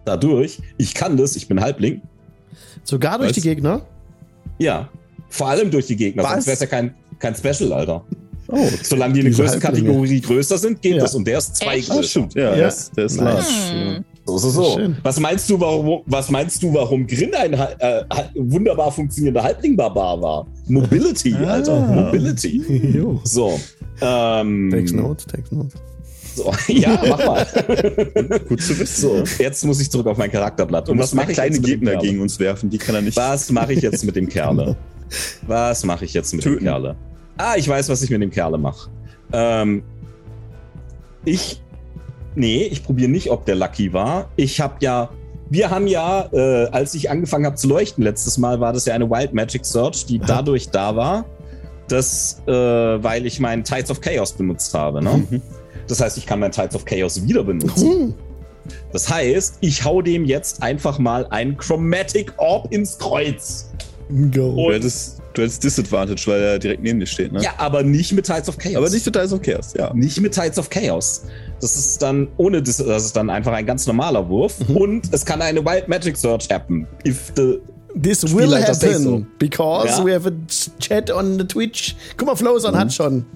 Dadurch, 0.04 0.58
ich 0.78 0.94
kann 0.94 1.16
das, 1.16 1.36
ich 1.36 1.46
bin 1.48 1.60
Halbling. 1.60 2.02
Sogar 2.82 3.18
durch 3.18 3.30
Was? 3.30 3.34
die 3.34 3.42
Gegner. 3.42 3.86
Ja, 4.58 4.88
vor 5.28 5.48
allem 5.48 5.70
durch 5.70 5.86
die 5.86 5.96
Gegner, 5.96 6.22
Was? 6.24 6.32
sonst 6.32 6.46
wäre 6.46 6.54
es 6.54 6.60
ja 6.60 6.66
kein, 6.66 6.94
kein 7.18 7.34
Special, 7.34 7.72
Alter. 7.72 8.04
Oh, 8.48 8.68
solange 8.82 9.14
die 9.14 9.20
eine 9.20 9.28
Diese 9.30 9.42
Größenkategorie 9.42 10.20
größer 10.20 10.58
sind, 10.58 10.82
geht 10.82 10.96
Ja. 10.96 11.02
das. 11.02 11.14
Und 11.14 11.24
der 11.26 11.38
ist 11.38 11.54
zwei 11.56 11.76
Echt? 11.76 11.90
Ah, 11.90 11.94
größer. 11.94 12.08
stimmt. 12.08 12.34
Ja, 12.34 12.50
Ja. 12.50 12.56
Der, 12.56 12.68
ist, 12.68 12.96
der 12.96 13.04
ist 13.04 13.20
Nice. 13.20 13.70
large. 13.80 14.04
So, 14.38 14.50
so, 14.50 14.62
so. 14.62 14.76
Schön. 14.78 14.96
Was 15.02 15.18
meinst 15.20 15.48
du, 15.50 15.58
warum, 15.60 16.02
was 16.06 16.30
meinst 16.30 16.62
du, 16.62 16.72
warum 16.74 17.06
Grin 17.06 17.34
ein 17.34 17.52
äh, 17.54 17.58
ha- 17.58 18.30
wunderbar 18.34 18.92
funktionierender 18.92 19.42
Halbling-Barbar 19.42 20.20
war? 20.22 20.46
Mobility, 20.68 21.34
Ah. 21.34 21.52
Alter. 21.54 21.80
Mobility. 21.80 22.92
jo. 22.96 23.20
So. 23.24 23.58
Ähm, 24.00 24.70
Takes 24.70 24.92
notes, 24.92 25.26
takes 25.26 25.50
notes. 25.52 25.74
so. 26.36 26.52
Ja, 26.72 27.02
mach 27.08 27.18
mal. 27.26 27.46
Gut 28.48 28.62
zu 28.62 28.78
wissen. 28.78 29.00
So, 29.26 29.42
jetzt 29.42 29.64
muss 29.64 29.80
ich 29.80 29.90
zurück 29.90 30.06
auf 30.06 30.16
mein 30.16 30.30
Charakterblatt. 30.30 30.88
Und 30.88 30.98
was 30.98 31.06
was 31.08 31.14
mache 31.14 31.24
macht 31.24 31.30
ich 31.30 31.34
kleine 31.36 31.54
jetzt 31.56 31.60
mit 31.62 31.66
dem 31.70 31.80
Gegner 31.80 31.90
Kerle? 31.92 32.06
gegen 32.08 32.20
uns 32.22 32.38
werfen? 32.38 32.70
Die 32.70 32.78
kann 32.78 32.94
er 32.94 33.02
nicht. 33.02 33.16
Was 33.16 33.50
mache 33.50 33.72
ich 33.72 33.82
jetzt 33.82 34.04
mit 34.04 34.16
dem 34.16 34.28
Kerle? 34.28 34.76
Was 35.46 35.84
mache 35.84 36.04
ich 36.04 36.14
jetzt 36.14 36.32
mit 36.32 36.42
Töten. 36.44 36.58
dem 36.60 36.64
Kerle? 36.64 36.96
Ah, 37.36 37.54
ich 37.56 37.66
weiß, 37.68 37.88
was 37.88 38.00
ich 38.02 38.10
mit 38.10 38.22
dem 38.22 38.30
Kerle 38.30 38.58
mache. 38.58 38.88
Ähm, 39.32 39.82
ich. 41.24 41.60
Nee, 42.34 42.64
ich 42.64 42.84
probiere 42.84 43.10
nicht, 43.10 43.30
ob 43.30 43.44
der 43.44 43.56
Lucky 43.56 43.92
war. 43.92 44.28
Ich 44.36 44.60
habe 44.60 44.74
ja. 44.80 45.10
Wir 45.52 45.68
haben 45.68 45.88
ja, 45.88 46.28
äh, 46.32 46.66
als 46.70 46.94
ich 46.94 47.10
angefangen 47.10 47.44
habe 47.44 47.56
zu 47.56 47.66
leuchten 47.66 48.04
letztes 48.04 48.38
Mal, 48.38 48.60
war 48.60 48.72
das 48.72 48.84
ja 48.84 48.94
eine 48.94 49.10
Wild 49.10 49.32
Magic 49.32 49.66
Search, 49.66 50.06
die 50.06 50.20
Aha. 50.20 50.26
dadurch 50.28 50.68
da 50.68 50.94
war, 50.94 51.24
dass, 51.88 52.40
äh, 52.46 52.52
weil 52.52 53.26
ich 53.26 53.40
meinen 53.40 53.64
Tides 53.64 53.90
of 53.90 54.00
Chaos 54.00 54.32
benutzt 54.32 54.72
habe. 54.74 55.02
Ne? 55.02 55.24
Mhm. 55.28 55.42
Das 55.88 56.00
heißt, 56.00 56.18
ich 56.18 56.26
kann 56.26 56.38
meinen 56.38 56.52
Tides 56.52 56.76
of 56.76 56.84
Chaos 56.84 57.26
wieder 57.26 57.42
benutzen. 57.42 57.90
Hm. 57.90 58.14
Das 58.92 59.10
heißt, 59.10 59.58
ich 59.60 59.84
hau 59.84 60.02
dem 60.02 60.24
jetzt 60.24 60.62
einfach 60.62 60.98
mal 60.98 61.26
ein 61.30 61.56
Chromatic 61.56 62.32
Orb 62.36 62.72
ins 62.72 62.96
Kreuz. 62.98 63.70
Go. 64.08 64.68
Du 64.68 64.72
hättest, 64.72 65.20
du 65.34 65.42
hättest 65.42 65.62
Disadvantage, 65.62 66.22
weil 66.26 66.40
er 66.40 66.58
direkt 66.58 66.82
neben 66.82 67.00
dir 67.00 67.06
steht, 67.06 67.32
ne? 67.32 67.42
Ja, 67.42 67.54
aber 67.58 67.82
nicht 67.82 68.12
mit 68.12 68.26
Tides 68.26 68.48
of 68.48 68.58
Chaos. 68.58 68.76
Aber 68.76 68.90
nicht 68.90 69.04
total 69.04 69.28
so 69.28 69.38
Chaos, 69.38 69.74
ja. 69.76 69.92
nicht 69.94 70.20
mit 70.20 70.32
Tides 70.32 70.58
of 70.58 70.70
Chaos. 70.70 71.22
Das 71.60 71.76
ist 71.76 72.00
dann 72.02 72.28
ohne 72.36 72.62
Dis 72.62 72.78
das 72.78 73.04
ist 73.04 73.16
dann 73.16 73.28
einfach 73.30 73.52
ein 73.52 73.66
ganz 73.66 73.86
normaler 73.86 74.28
Wurf 74.28 74.56
Mhm. 74.68 74.76
und 74.76 75.02
es 75.12 75.24
kann 75.24 75.42
eine 75.42 75.64
Wild 75.64 75.88
Magic 75.88 76.16
Search 76.16 76.48
happen. 76.50 76.86
If 77.06 77.32
the 77.36 77.58
This 78.00 78.22
will 78.22 78.30
Spielleiter 78.44 78.72
says 78.74 78.90
happen 78.94 79.04
so. 79.04 79.26
because 79.38 79.88
Ja. 79.98 80.04
we 80.04 80.14
have 80.14 80.28
a 80.28 80.32
chat 80.78 81.10
on 81.10 81.38
the 81.38 81.44
Twitch. 81.44 81.96
Guck 82.16 82.26
mal, 82.28 82.36
Flowson 82.36 82.78
hat 82.78 82.92
schon. 82.92 83.26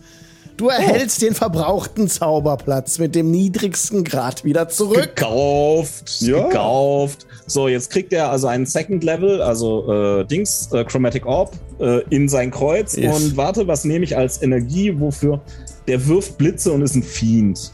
Du 0.57 0.69
erhältst 0.69 1.21
den 1.21 1.35
verbrauchten 1.35 2.07
Zauberplatz 2.09 3.01
mit 3.01 3.17
dem 3.17 3.33
niedrigsten 3.33 4.05
Grad 4.05 4.45
wieder 4.45 4.69
zurück. 4.69 5.17
gekauft, 5.17 6.21
Ja. 6.21 6.47
gekauft. 6.47 7.27
So, 7.49 7.67
jetzt 7.67 7.91
kriegt 7.91 8.13
er 8.13 8.31
also 8.31 8.47
einen 8.47 8.65
Second 8.65 9.03
Level, 9.03 9.43
also 9.43 9.93
äh, 10.21 10.25
Dings, 10.25 10.69
äh, 10.73 10.85
Chromatic 10.85 11.27
Orb 11.27 11.53
äh, 11.81 12.03
in 12.11 12.29
sein 12.29 12.53
Kreuz. 12.53 12.95
Yes. 12.97 13.15
Und 13.17 13.37
warte, 13.37 13.67
was 13.67 13.85
nehme 13.85 14.05
ich 14.05 14.17
als 14.17 14.41
Energie? 14.43 14.99
Wofür? 15.01 15.41
Der 15.89 16.07
wirft 16.07 16.39
Blitze 16.39 16.71
und 16.73 16.83
ist 16.83 16.95
ein 16.95 17.03
Fiend. 17.03 17.73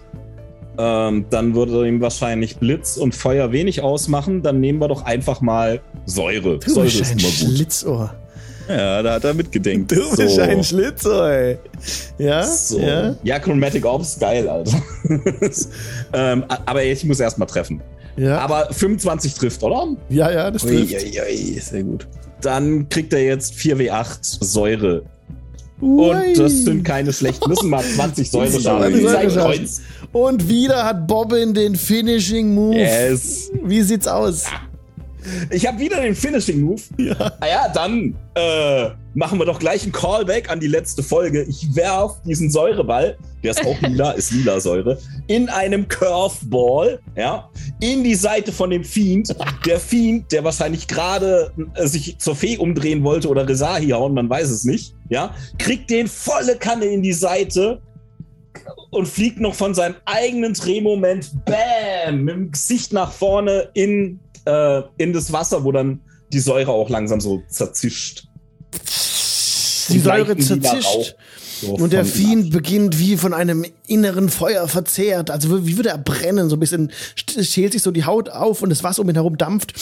Ähm, 0.78 1.26
dann 1.30 1.54
würde 1.54 1.86
ihm 1.86 2.00
wahrscheinlich 2.00 2.56
Blitz 2.56 2.96
und 2.96 3.14
Feuer 3.14 3.52
wenig 3.52 3.82
ausmachen. 3.82 4.42
Dann 4.42 4.60
nehmen 4.60 4.78
wir 4.80 4.88
doch 4.88 5.04
einfach 5.04 5.40
mal 5.40 5.80
Säure. 6.06 6.58
Du 6.58 6.70
Säure 6.70 6.86
bist 6.86 7.00
ist 7.00 7.12
ein 7.12 7.18
immer 7.18 7.28
gut. 7.28 7.56
Schlitzohr. 7.56 8.14
Ja, 8.68 9.02
da 9.02 9.14
hat 9.14 9.24
er 9.24 9.34
mitgedenkt. 9.34 9.90
Du 9.90 10.16
bist 10.16 10.36
So. 10.36 10.40
ein 10.42 10.62
Schlitzohr, 10.62 11.28
ey. 11.28 11.58
Ja? 12.18 12.44
So. 12.44 12.78
Ja? 12.78 13.16
Ja, 13.24 13.38
Chromatic 13.40 13.84
Orb 13.84 14.02
ist 14.02 14.20
geil, 14.20 14.48
Alter. 14.48 14.80
ähm, 16.12 16.44
aber 16.66 16.84
ich 16.84 17.04
muss 17.04 17.18
erst 17.18 17.36
mal 17.38 17.46
treffen. 17.46 17.82
Ja? 18.16 18.38
Aber 18.38 18.68
25 18.72 19.34
trifft, 19.34 19.62
oder? 19.62 19.88
ja, 20.08 20.30
ja, 20.30 20.50
das 20.50 20.62
trifft. 20.62 20.92
Uiuiui, 20.94 21.58
sehr 21.60 21.82
gut. 21.82 22.06
Dann 22.42 22.88
kriegt 22.88 23.12
er 23.12 23.24
jetzt 23.24 23.54
4W8 23.54 24.44
Säure. 24.44 25.02
Ui. 25.80 26.10
Und 26.10 26.38
das 26.38 26.52
sind 26.64 26.84
keine 26.84 27.12
schlechten. 27.12 27.54
Sind 27.54 27.70
mal 27.70 27.82
20 27.82 28.30
Säure 28.30 28.46
Das 28.52 28.62
Schaden. 28.62 28.92
sind 28.92 29.02
in 29.02 29.08
sein 29.08 29.30
Säureschaden. 29.30 29.58
Kreuz. 29.58 29.80
Und 30.12 30.48
wieder 30.48 30.84
hat 30.84 31.06
Bobbin 31.06 31.54
den 31.54 31.76
Finishing 31.76 32.54
Move. 32.54 32.76
Yes. 32.76 33.50
Wie 33.62 33.80
sieht's 33.82 34.06
aus? 34.08 34.44
Ich 35.50 35.66
habe 35.66 35.78
wieder 35.78 36.00
den 36.00 36.14
Finishing 36.14 36.62
Move. 36.62 36.80
Ja. 36.98 37.14
Ah 37.40 37.46
ja, 37.46 37.68
dann 37.72 38.14
äh, 38.34 38.88
machen 39.14 39.38
wir 39.38 39.46
doch 39.46 39.58
gleich 39.58 39.82
einen 39.82 39.92
Callback 39.92 40.50
an 40.50 40.60
die 40.60 40.66
letzte 40.66 41.02
Folge. 41.02 41.42
Ich 41.42 41.74
werf 41.74 42.22
diesen 42.24 42.50
Säureball, 42.50 43.16
der 43.42 43.52
ist 43.52 43.66
auch 43.66 43.80
lila, 43.80 44.10
ist 44.16 44.30
lila 44.32 44.60
Säure, 44.60 44.98
in 45.26 45.48
einem 45.48 45.88
Curveball, 45.88 47.00
ja, 47.16 47.50
in 47.80 48.04
die 48.04 48.14
Seite 48.14 48.52
von 48.52 48.70
dem 48.70 48.84
Fiend. 48.84 49.34
Der 49.66 49.80
Fiend, 49.80 50.30
der 50.32 50.44
wahrscheinlich 50.44 50.86
gerade 50.86 51.52
äh, 51.74 51.86
sich 51.86 52.18
zur 52.18 52.36
Fee 52.36 52.56
umdrehen 52.58 53.02
wollte 53.02 53.28
oder 53.28 53.48
Resahi 53.48 53.88
hauen, 53.88 54.14
man 54.14 54.28
weiß 54.28 54.50
es 54.50 54.64
nicht, 54.64 54.94
ja, 55.08 55.34
kriegt 55.58 55.90
den 55.90 56.06
volle 56.06 56.56
Kanne 56.56 56.86
in 56.86 57.02
die 57.02 57.12
Seite. 57.12 57.82
und 58.90 59.06
fliegt 59.06 59.38
noch 59.38 59.54
von 59.54 59.72
seinem 59.72 59.94
eigenen 60.04 60.52
Drehmoment, 60.52 61.30
bam, 61.44 62.24
mit 62.24 62.34
dem 62.34 62.50
Gesicht 62.50 62.92
nach 62.92 63.12
vorne 63.12 63.70
in, 63.74 64.18
äh, 64.44 64.82
in 64.98 65.12
das 65.12 65.32
Wasser, 65.32 65.62
wo 65.62 65.70
dann 65.70 66.00
die 66.32 66.40
Säure 66.40 66.72
auch 66.72 66.88
langsam 66.88 67.20
so 67.20 67.42
zerzischt. 67.48 68.28
Die 69.92 70.00
Säure 70.00 70.36
zerzischt. 70.36 71.16
So 71.60 71.74
Und 71.74 71.92
der 71.92 72.04
Fiend 72.06 72.50
beginnt 72.50 72.98
wie 72.98 73.16
von 73.16 73.34
einem 73.34 73.64
inneren 73.86 74.28
Feuer 74.30 74.66
verzehrt. 74.68 75.30
Also 75.30 75.66
wie 75.66 75.76
würde 75.76 75.90
er 75.90 75.98
brennen, 75.98 76.48
so 76.48 76.56
ein 76.56 76.60
bisschen 76.60 76.90
schält 77.16 77.72
sich 77.72 77.82
so 77.82 77.90
die 77.90 78.04
Haut 78.04 78.30
auf 78.30 78.62
und 78.62 78.70
das 78.70 78.82
Wasser 78.82 79.02
um 79.02 79.08
ihn 79.10 79.14
herum 79.16 79.36
dampft. 79.36 79.74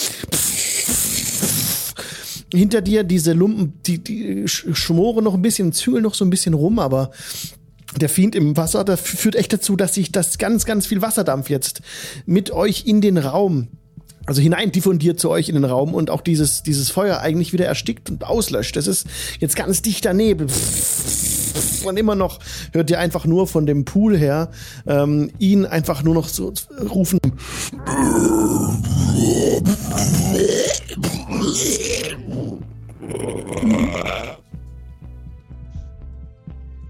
Hinter 2.53 2.81
dir 2.81 3.05
diese 3.05 3.33
Lumpen, 3.33 3.75
die, 3.87 3.99
die 3.99 4.45
sch- 4.45 4.75
schmoren 4.75 5.23
noch 5.25 5.35
ein 5.35 5.43
bisschen, 5.43 5.73
zügeln 5.73 6.03
noch 6.03 6.15
so 6.15 6.25
ein 6.25 6.31
bisschen 6.31 6.55
rum, 6.55 6.79
aber 6.79 7.11
der 8.01 8.09
Fiend 8.09 8.35
im 8.35 8.57
Wasser, 8.57 8.85
das 8.85 9.01
führt 9.01 9.37
echt 9.37 9.53
dazu, 9.53 9.77
dass 9.77 9.95
sich 9.95 10.13
das 10.13 10.39
ganz, 10.39 10.65
ganz 10.65 10.87
viel 10.87 11.03
Wasserdampf 11.03 11.51
jetzt 11.51 11.83
mit 12.27 12.51
euch 12.51 12.87
in 12.87 13.01
den 13.03 13.19
Raum, 13.19 13.69
also 14.29 14.43
hinein 14.43 14.71
diffundiert 14.71 15.19
zu 15.19 15.31
euch 15.31 15.49
in 15.49 15.55
den 15.55 15.65
Raum 15.65 15.95
und 15.95 16.11
auch 16.11 16.21
dieses, 16.21 16.63
dieses 16.63 16.91
Feuer 16.91 17.21
eigentlich 17.21 17.55
wieder 17.55 17.65
erstickt 17.65 18.11
und 18.11 18.25
auslöscht. 18.25 18.77
Das 18.77 18.87
ist 18.87 19.07
jetzt 19.41 19.57
ganz 19.57 19.81
dichter 19.81 20.13
Nebel. 20.13 20.49
Und 21.87 21.99
immer 21.99 22.15
noch 22.15 22.39
hört 22.73 22.91
ihr 22.91 22.99
einfach 22.99 23.25
nur 23.25 23.47
von 23.47 23.65
dem 23.65 23.87
Pool 23.87 24.19
her 24.19 24.51
ähm, 24.87 25.31
ihn 25.39 25.65
einfach 25.65 26.03
nur 26.03 26.13
noch 26.13 26.29
so 26.29 26.53
rufen. 26.91 27.19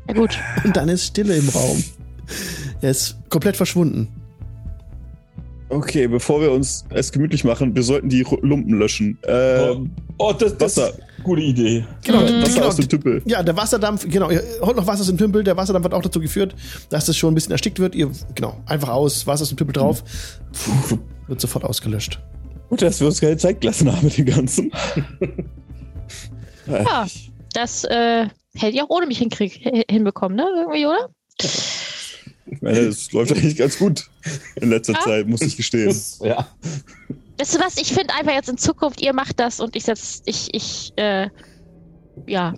Ja 0.09 0.15
gut. 0.15 0.37
Und 0.65 0.77
dann 0.77 0.89
ist 0.89 1.05
Stille 1.05 1.37
im 1.37 1.49
Raum. 1.51 1.85
Er 2.81 2.91
ist 2.91 3.17
komplett 3.31 3.57
verschwunden. 3.57 4.18
Okay, 5.71 6.07
bevor 6.09 6.41
wir 6.41 6.51
uns 6.51 6.85
es 6.91 7.13
gemütlich 7.13 7.45
machen, 7.45 7.75
wir 7.77 7.83
sollten 7.83 8.09
die 8.09 8.25
Lumpen 8.43 8.79
löschen. 8.79 9.19
Äh, 9.23 9.71
Oh, 9.71 9.87
oh, 10.19 10.33
das, 10.33 10.57
das 10.57 10.77
Wasser. 10.79 10.89
ist 10.91 11.01
eine 11.03 11.25
gute 11.25 11.43
Idee. 11.43 11.85
Genau, 12.05 12.23
Wasser 12.23 12.55
genau. 12.55 12.67
aus 12.67 12.77
dem 12.77 12.89
Tümpel. 12.89 13.23
Ja, 13.27 13.43
der 13.43 13.57
Wasserdampf, 13.57 14.09
genau, 14.09 14.31
ihr 14.31 14.43
holt 14.63 14.77
noch 14.77 14.87
Wasser 14.87 15.03
aus 15.03 15.07
dem 15.09 15.19
Tümpel. 15.19 15.45
Der 15.45 15.57
Wasserdampf 15.57 15.85
hat 15.85 15.95
auch 15.95 16.03
dazu 16.03 16.21
geführt, 16.21 16.55
dass 16.91 17.07
es 17.09 17.17
schon 17.17 17.33
ein 17.33 17.35
bisschen 17.35 17.53
erstickt 17.53 17.79
wird. 17.79 17.95
Ihr, 17.95 18.11
genau, 18.35 18.57
einfach 18.67 18.89
aus, 18.89 19.27
Wasser 19.27 19.43
aus 19.43 19.49
dem 19.51 19.59
Tümpel 19.59 19.75
drauf. 19.75 20.03
Wird 21.27 21.41
sofort 21.41 21.65
ausgelöscht. 21.65 22.19
Gut, 22.71 22.83
dass 22.83 22.99
wir 23.01 23.07
uns 23.07 23.21
keine 23.21 23.37
Zeit 23.37 23.61
gelassen 23.61 23.93
haben 23.93 24.05
mit 24.05 24.17
dem 24.19 24.27
Ganzen. 24.27 24.73
Ja, 26.67 27.07
das 27.55 27.85
äh, 27.85 28.27
hätte 28.55 28.73
ich 28.75 28.83
auch 28.83 28.91
ohne 28.91 29.07
mich 29.07 29.19
hinkrieg, 29.19 29.61
hi- 29.65 29.85
hinbekommen, 29.89 30.37
ne? 30.37 30.47
Irgendwie, 30.61 30.87
oder? 30.87 31.09
Ich 32.51 32.63
meine, 32.63 32.79
es 32.79 33.13
läuft 33.13 33.33
eigentlich 33.33 33.57
ganz 33.57 33.79
gut 33.79 34.09
in 34.57 34.71
letzter 34.71 34.95
Ja. 34.95 35.01
Zeit, 35.01 35.29
muss 35.29 35.43
ich 35.43 35.57
gestehen. 35.57 35.87
Das, 35.89 36.19
ja. 36.25 36.49
Weißt 37.39 37.55
du 37.55 37.61
was? 37.61 37.77
Ich 37.77 37.93
finde 37.93 38.15
einfach 38.15 38.33
jetzt 38.33 38.49
in 38.49 38.59
Zukunft, 38.59 39.01
ihr 39.01 39.13
macht 39.13 39.39
das 39.39 39.61
und 39.61 39.77
ich 39.77 39.85
setz, 39.85 40.23
ich, 40.25 40.49
ich, 40.53 40.93
äh, 40.97 41.29
ja. 42.27 42.55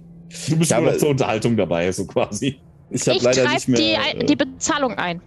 Du 0.49 0.57
bist 0.57 0.71
Ja, 0.71 0.81
nur 0.81 0.97
zur 0.97 1.11
Unterhaltung 1.11 1.57
dabei, 1.57 1.91
so 1.93 2.07
quasi. 2.07 2.61
Ich 2.91 3.07
habe 3.09 3.19
leider 3.23 3.49
nicht 3.53 3.69
mehr. 3.69 3.81
die, 3.81 4.21
äh, 4.21 4.25
die 4.25 4.37
Bezahlung 4.37 4.95
ein. 4.95 5.21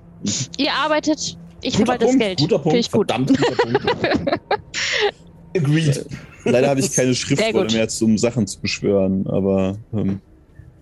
Ihr 0.58 0.74
arbeitet, 0.74 1.38
ich 1.62 1.76
verwalte 1.76 2.06
das 2.06 2.18
Geld. 2.18 2.40
guter 2.40 2.60
Punkt, 2.60 2.78
ich 2.78 2.92
gut. 2.92 3.08
verdammt 3.08 3.30
guter 3.30 3.56
Punkt. 3.56 3.82
Agreed. 5.56 6.06
leider 6.46 6.70
habe 6.70 6.80
ich 6.80 6.92
keine 6.92 7.14
gut. 7.14 7.74
mehr, 7.74 7.88
um 8.02 8.18
Sachen 8.18 8.48
zu 8.48 8.60
beschwören, 8.60 9.28
aber 9.28 9.78
ähm, 9.94 10.20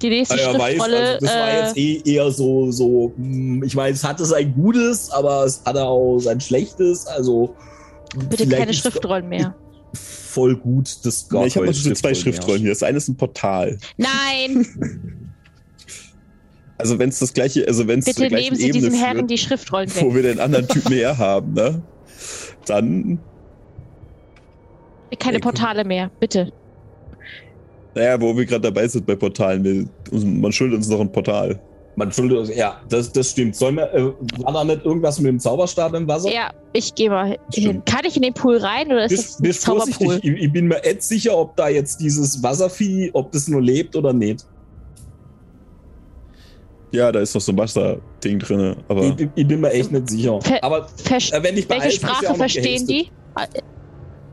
Die 0.01 0.09
nächste 0.09 0.35
Ja, 0.37 0.51
er 0.51 0.59
weiß, 0.59 0.75
Schriftrolle, 0.75 0.97
also 0.97 1.25
das 1.25 1.35
war 1.35 1.49
äh, 1.49 1.59
jetzt 1.59 1.77
eh 1.77 2.01
eher 2.05 2.31
so, 2.31 2.71
so, 2.71 3.13
hm, 3.15 3.63
ich 3.63 3.75
meine, 3.75 3.93
es 3.93 4.03
hatte 4.03 4.25
sein 4.25 4.53
Gutes, 4.53 5.11
aber 5.11 5.45
es 5.45 5.61
hatte 5.65 5.83
auch 5.83 6.19
sein 6.19 6.41
Schlechtes, 6.41 7.07
also 7.07 7.55
bitte 8.29 8.47
keine 8.47 8.73
Schriftrollen 8.73 9.29
mehr. 9.29 9.55
voll 9.93 10.55
gut, 10.55 10.97
das 11.03 11.27
nee, 11.31 11.45
ich 11.45 11.55
habe 11.55 11.67
noch 11.67 11.73
so 11.73 11.91
zwei 11.91 12.13
Schriftrollen 12.13 12.61
hier. 12.61 12.71
Das 12.71 12.83
eine 12.83 12.97
ist 12.97 13.07
ein 13.07 13.15
Portal. 13.15 13.77
Nein, 13.97 14.65
Also 16.81 16.97
wenn 16.97 17.09
es 17.09 17.19
das 17.19 17.33
gleiche, 17.33 17.67
also 17.67 17.87
wenn 17.87 17.99
es 17.99 18.05
bitte 18.05 18.33
nehmen 18.33 18.55
Sie 18.55 18.69
Ebene 18.69 18.81
diesen 18.81 18.93
Herren 18.95 19.17
führt, 19.19 19.29
die 19.29 19.37
Schriftrollen 19.37 19.91
wo 19.93 20.07
weg. 20.07 20.15
wir 20.15 20.23
den 20.23 20.39
anderen 20.39 20.67
Typen 20.67 20.91
her 20.93 21.15
haben, 21.19 21.53
ne? 21.53 21.83
Dann, 22.65 23.19
Keine. 25.19 25.39
Portale 25.39 25.85
mehr, 25.85 26.09
bitte. 26.19 26.51
Naja, 27.95 28.19
wo 28.21 28.35
wir 28.35 28.45
gerade 28.45 28.61
dabei 28.61 28.87
sind 28.87 29.05
bei 29.05 29.15
Portalen, 29.15 29.63
wir, 29.63 29.85
uns- 30.11 30.23
man 30.25 30.51
schuldet 30.51 30.77
uns 30.77 30.87
noch 30.89 30.99
ein 31.01 31.11
Portal. 31.11 31.59
Man 31.97 32.09
schuldet, 32.11 32.55
ja, 32.55 32.79
das, 32.87 33.11
das 33.11 33.31
stimmt. 33.31 33.53
Soll 33.55 33.73
mir, 33.73 33.91
äh, 33.93 34.03
war 34.43 34.53
da 34.53 34.63
nicht 34.63 34.85
irgendwas 34.85 35.19
mit 35.19 35.27
dem 35.27 35.39
Zauberstab 35.39 35.93
im 35.93 36.07
Wasser? 36.07 36.31
Ja, 36.33 36.49
ich 36.71 36.95
gehe 36.95 37.09
mal 37.09 37.37
hin. 37.53 37.83
Kann 37.85 38.05
ich 38.07 38.15
in 38.15 38.21
den 38.21 38.33
Pool 38.33 38.57
rein 38.57 38.87
oder 38.87 39.05
ist 39.05 39.41
Bist, 39.41 39.67
das 39.67 39.67
ein 39.67 39.93
Zauberpool? 39.93 40.19
ich, 40.23 40.41
ich 40.43 40.51
bin 40.53 40.67
mir 40.69 40.81
echt 40.85 41.03
sicher, 41.03 41.37
ob 41.37 41.55
da 41.57 41.67
jetzt 41.67 41.99
dieses 41.99 42.41
Wasservieh, 42.41 43.09
ob 43.13 43.33
das 43.33 43.49
nur 43.49 43.61
lebt 43.61 43.93
oder 43.97 44.13
nicht. 44.13 44.45
Ja, 46.93 47.11
da 47.11 47.19
ist 47.21 47.33
noch 47.33 47.41
so 47.41 47.51
ein 47.53 47.57
Wasserding 47.57 48.39
drin, 48.39 48.75
aber 48.87 49.03
Ich, 49.03 49.27
ich 49.35 49.47
bin 49.47 49.61
mir 49.61 49.71
echt 49.71 49.91
nicht 49.91 50.09
sicher. 50.09 50.41
Ver- 50.41 50.61
Aber 50.63 50.87
äh, 51.09 51.43
wenn 51.43 51.57
ich 51.57 51.69
welche 51.69 51.91
Sprache 51.91 52.35
verstehen 52.35 52.85
die? 52.85 53.09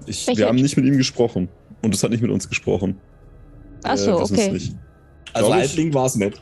ich, 0.06 0.26
wir 0.28 0.46
haben 0.46 0.56
nicht 0.56 0.76
mit 0.76 0.86
ihm 0.86 0.96
gesprochen. 0.96 1.48
Und 1.82 1.94
es 1.94 2.02
hat 2.02 2.10
nicht 2.10 2.20
mit 2.22 2.30
uns 2.32 2.48
gesprochen. 2.48 3.00
Ach 3.84 3.96
so, 3.96 4.20
wissen's 4.20 4.30
okay. 4.30 4.52
Nicht. 4.52 4.76
Also. 5.32 5.54
Halbling 5.54 5.94
war 5.94 6.06
es 6.06 6.16
nicht. 6.16 6.40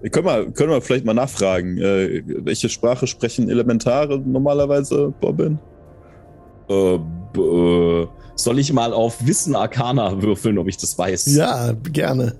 Wir 0.00 0.10
können, 0.10 0.26
wir, 0.26 0.50
können 0.52 0.70
wir 0.70 0.82
vielleicht 0.82 1.04
mal 1.04 1.14
nachfragen, 1.14 1.78
äh, 1.78 2.22
welche 2.26 2.68
Sprache 2.68 3.06
sprechen 3.06 3.48
Elementare 3.48 4.18
normalerweise, 4.18 5.14
Bobbin? 5.20 5.58
Äh, 6.68 6.94
äh, 6.96 8.06
soll 8.36 8.58
ich 8.58 8.72
mal 8.72 8.92
auf 8.92 9.26
Wissen 9.26 9.54
Arcana 9.56 10.20
würfeln, 10.22 10.58
ob 10.58 10.68
ich 10.68 10.76
das 10.76 10.98
weiß? 10.98 11.34
Ja, 11.34 11.72
gerne. 11.72 12.34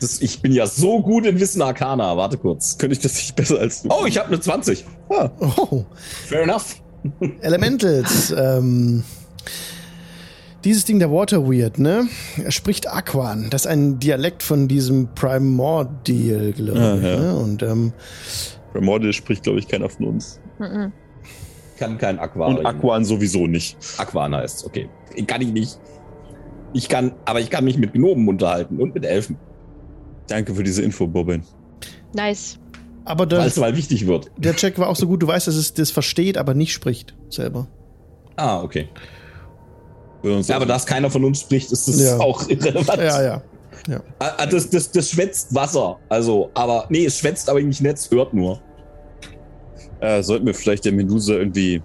Das, 0.00 0.20
ich 0.20 0.42
bin 0.42 0.52
ja 0.52 0.66
so 0.66 1.00
gut 1.00 1.24
in 1.26 1.40
Wissen 1.40 1.62
Arcana. 1.62 2.16
Warte 2.16 2.36
kurz. 2.36 2.76
Könnte 2.76 2.94
ich 2.94 3.00
das 3.00 3.14
nicht 3.16 3.34
besser 3.34 3.58
als 3.58 3.82
du? 3.82 3.88
Oh, 3.90 4.04
ich 4.06 4.18
habe 4.18 4.28
eine 4.28 4.40
20. 4.40 4.84
Ah, 5.08 5.30
Oh, 5.40 5.84
Fair 6.26 6.42
enough. 6.42 6.76
Elementals. 7.40 8.30
ähm, 8.36 9.02
dieses 10.64 10.84
Ding 10.84 10.98
der 10.98 11.10
Water 11.12 11.46
Weird, 11.46 11.78
ne? 11.78 12.08
Er 12.42 12.50
spricht 12.50 12.88
Aquan. 12.88 13.48
Das 13.50 13.62
ist 13.62 13.66
ein 13.66 13.98
Dialekt 13.98 14.42
von 14.42 14.68
diesem 14.68 15.08
Primordial, 15.14 16.52
glaube 16.52 16.80
Ah, 16.80 16.96
ich. 16.96 17.02
ja. 17.02 17.16
Ne? 17.20 17.36
Und 17.36 17.62
ähm, 17.62 17.92
Primordial 18.72 19.12
spricht, 19.12 19.44
glaube 19.44 19.58
ich, 19.58 19.68
keiner 19.68 19.88
von 19.88 20.06
uns. 20.06 20.40
Mhm. 20.58 20.92
Kann 21.78 21.98
kein 21.98 22.18
Aquarium. 22.18 22.58
Und 22.58 22.66
Aquan 22.66 23.04
sowieso 23.04 23.46
nicht. 23.46 23.76
Aquana 23.98 24.40
ist, 24.40 24.64
okay. 24.64 24.88
Kann 25.26 25.40
ich 25.42 25.52
nicht. 25.52 25.78
Ich 26.72 26.88
kann, 26.88 27.12
aber 27.24 27.40
ich 27.40 27.50
kann 27.50 27.64
mich 27.64 27.78
mit 27.78 27.92
Gnomen 27.92 28.26
unterhalten 28.28 28.80
und 28.80 28.94
mit 28.94 29.04
Elfen, 29.04 29.38
Danke 30.28 30.54
für 30.54 30.64
diese 30.64 30.82
Info, 30.82 31.06
Bobbin. 31.06 31.42
Nice. 32.12 32.58
aber 33.04 33.20
weil 33.24 33.28
der, 33.28 33.46
es 33.46 33.56
mal 33.56 33.76
wichtig 33.76 34.06
wird. 34.08 34.30
der 34.36 34.56
Check 34.56 34.76
war 34.78 34.88
auch 34.88 34.96
so 34.96 35.06
gut, 35.06 35.22
du 35.22 35.26
weißt, 35.28 35.46
dass 35.46 35.54
es 35.54 35.72
das 35.74 35.90
versteht, 35.92 36.36
aber 36.36 36.52
nicht 36.54 36.72
spricht 36.72 37.14
selber. 37.30 37.68
Ah, 38.34 38.60
okay. 38.60 38.88
Ja, 40.22 40.56
aber 40.56 40.66
dass 40.66 40.86
keiner 40.86 41.10
von 41.10 41.24
uns 41.24 41.40
spricht, 41.40 41.70
ist 41.72 41.86
das 41.88 42.00
Ja. 42.00 42.18
auch 42.20 42.48
irrelevant. 42.48 42.98
Ja, 42.98 43.22
ja. 43.22 43.42
Ah, 44.18 44.32
ah, 44.38 44.46
Das, 44.46 44.68
das, 44.70 44.90
das 44.90 45.10
schwätzt 45.10 45.54
Wasser. 45.54 45.98
Also, 46.08 46.50
aber, 46.54 46.86
nee, 46.88 47.04
es 47.04 47.18
schwätzt 47.18 47.48
aber 47.48 47.60
nicht 47.60 47.80
Netz, 47.80 48.10
hört 48.10 48.34
nur. 48.34 48.60
Äh, 50.00 50.22
sollten 50.22 50.46
wir 50.46 50.54
vielleicht 50.54 50.84
der 50.84 50.92
Medusa 50.92 51.34
irgendwie 51.34 51.82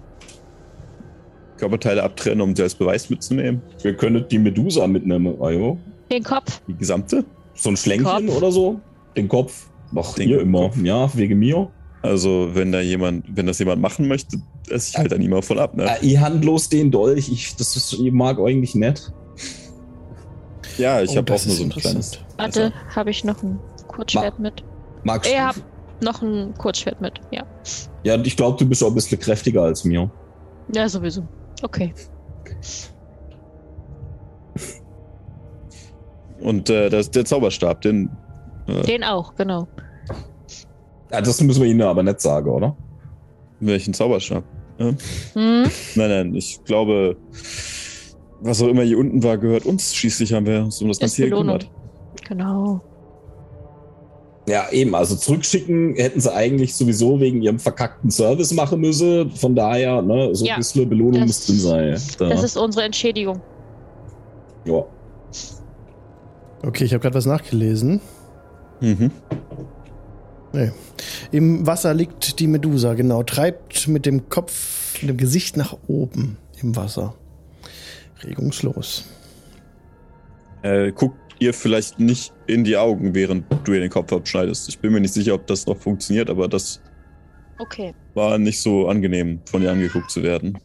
Körperteile 1.56 2.02
abtrennen, 2.02 2.40
um 2.40 2.56
sie 2.56 2.62
als 2.62 2.74
Beweis 2.74 3.08
mitzunehmen? 3.08 3.62
Wir 3.82 3.96
können 3.96 4.24
die 4.28 4.38
Medusa 4.38 4.86
mitnehmen, 4.86 5.40
Ajo. 5.40 5.78
Den 6.10 6.24
Kopf. 6.24 6.60
Die 6.66 6.74
gesamte? 6.74 7.24
So 7.54 7.70
ein 7.70 7.76
Schlänkchen 7.76 8.28
oder 8.28 8.50
so. 8.50 8.80
Den 9.16 9.28
Kopf. 9.28 9.68
Ach, 9.94 10.14
Den 10.14 10.28
hier 10.28 10.40
immer. 10.40 10.62
Kopf. 10.62 10.78
Ja, 10.82 11.08
wegen 11.14 11.38
mir. 11.38 11.70
Also, 12.02 12.50
wenn 12.52 12.72
da 12.72 12.80
jemand, 12.80 13.24
wenn 13.36 13.46
das 13.46 13.60
jemand 13.60 13.80
machen 13.80 14.08
möchte, 14.08 14.38
esse 14.70 14.90
ich 14.90 14.98
halt 14.98 15.12
dann 15.12 15.20
immer 15.20 15.42
von 15.42 15.58
ab, 15.58 15.74
ne? 15.74 15.84
Äh, 15.84 16.04
ich 16.06 16.18
handlos 16.18 16.68
den 16.68 16.90
Dolch. 16.90 17.28
Ich, 17.30 17.56
das 17.56 17.76
ist, 17.76 17.92
ich 17.92 18.12
mag 18.12 18.38
eigentlich 18.38 18.74
nicht. 18.74 19.12
Ja, 20.78 21.02
ich 21.02 21.10
Oh, 21.10 21.16
habe 21.16 21.34
auch 21.34 21.46
nur 21.46 21.54
so 21.56 21.64
ein 21.64 21.70
kleines. 21.70 22.18
Warte, 22.38 22.72
habe 22.94 23.10
ich 23.10 23.24
noch 23.24 23.42
ein 23.42 23.58
Kurzschwert 23.88 24.38
mit? 24.38 24.64
Magst 25.04 25.30
Ich 25.30 25.36
du? 25.36 25.42
hab 25.44 25.56
noch 26.02 26.22
ein 26.22 26.54
Kurzschwert 26.56 27.00
mit, 27.00 27.20
ja. 27.30 27.44
Ja, 28.04 28.16
ich 28.16 28.36
glaube, 28.36 28.56
du 28.58 28.66
bist 28.68 28.82
auch 28.82 28.88
ein 28.88 28.94
bisschen 28.94 29.18
kräftiger 29.18 29.62
als 29.62 29.84
mir. 29.84 30.10
Ja, 30.74 30.88
sowieso. 30.88 31.26
Okay. 31.62 31.92
Und 36.40 36.70
äh, 36.70 36.88
das, 36.88 37.10
der 37.10 37.24
Zauberstab, 37.24 37.80
den. 37.82 38.10
Äh, 38.66 38.82
Den 38.82 39.04
auch, 39.04 39.34
genau. 39.34 39.68
Ja, 41.12 41.20
das 41.20 41.40
müssen 41.40 41.62
wir 41.62 41.68
ihnen 41.70 41.82
aber 41.82 42.02
nicht 42.02 42.20
sagen, 42.20 42.50
oder? 42.50 42.76
Welchen 43.66 43.94
Zauberstab? 43.94 44.44
Hm? 44.78 44.96
Nein, 45.34 46.08
nein, 46.10 46.34
ich 46.34 46.62
glaube, 46.64 47.16
was 48.40 48.60
auch 48.62 48.68
immer 48.68 48.82
hier 48.82 48.98
unten 48.98 49.22
war, 49.22 49.38
gehört 49.38 49.64
uns. 49.66 49.94
Schließlich 49.94 50.32
haben 50.32 50.46
wir 50.46 50.64
uns 50.64 50.80
um 50.82 50.88
das 50.88 50.98
Ganze 50.98 51.16
hier 51.16 51.26
Belohnung. 51.30 51.58
gekümmert. 51.58 52.28
Genau. 52.28 52.80
Ja, 54.48 54.68
eben. 54.72 54.94
Also 54.96 55.14
zurückschicken 55.14 55.94
hätten 55.94 56.18
sie 56.18 56.32
eigentlich 56.34 56.74
sowieso 56.74 57.20
wegen 57.20 57.42
ihrem 57.42 57.60
verkackten 57.60 58.10
Service 58.10 58.52
machen 58.52 58.80
müssen. 58.80 59.30
Von 59.30 59.54
daher, 59.54 60.02
ne, 60.02 60.34
so 60.34 60.44
Ja, 60.44 60.54
ein 60.54 60.58
bisschen 60.60 60.88
Belohnung 60.88 61.20
das- 61.20 61.26
muss 61.28 61.46
drin 61.46 61.58
sein. 61.58 62.00
Da. 62.18 62.28
Das 62.30 62.42
ist 62.42 62.56
unsere 62.56 62.84
Entschädigung. 62.84 63.40
ja. 64.64 64.84
Okay, 66.64 66.84
ich 66.84 66.92
habe 66.92 67.02
gerade 67.02 67.14
was 67.16 67.26
nachgelesen. 67.26 68.00
Mhm. 68.80 69.10
Nee. 70.52 70.70
Im 71.30 71.66
Wasser 71.66 71.94
liegt 71.94 72.38
die 72.40 72.46
Medusa, 72.46 72.94
genau. 72.94 73.22
Treibt 73.22 73.88
mit 73.88 74.04
dem 74.06 74.28
Kopf, 74.28 75.00
mit 75.00 75.08
dem 75.10 75.16
Gesicht 75.16 75.56
nach 75.56 75.76
oben 75.86 76.36
im 76.60 76.76
Wasser. 76.76 77.14
Regungslos. 78.22 79.04
Äh, 80.62 80.92
guck 80.92 81.14
ihr 81.38 81.54
vielleicht 81.54 81.98
nicht 81.98 82.32
in 82.46 82.62
die 82.64 82.76
Augen, 82.76 83.14
während 83.14 83.44
du 83.64 83.72
ihr 83.72 83.80
den 83.80 83.90
Kopf 83.90 84.12
abschneidest. 84.12 84.68
Ich 84.68 84.78
bin 84.78 84.92
mir 84.92 85.00
nicht 85.00 85.14
sicher, 85.14 85.34
ob 85.34 85.46
das 85.46 85.66
noch 85.66 85.76
funktioniert, 85.76 86.30
aber 86.30 86.46
das 86.48 86.80
Okay. 87.58 87.94
war 88.14 88.38
nicht 88.38 88.60
so 88.60 88.88
angenehm, 88.88 89.40
von 89.46 89.62
ihr 89.62 89.72
angeguckt 89.72 90.10
zu 90.10 90.22
werden. 90.22 90.58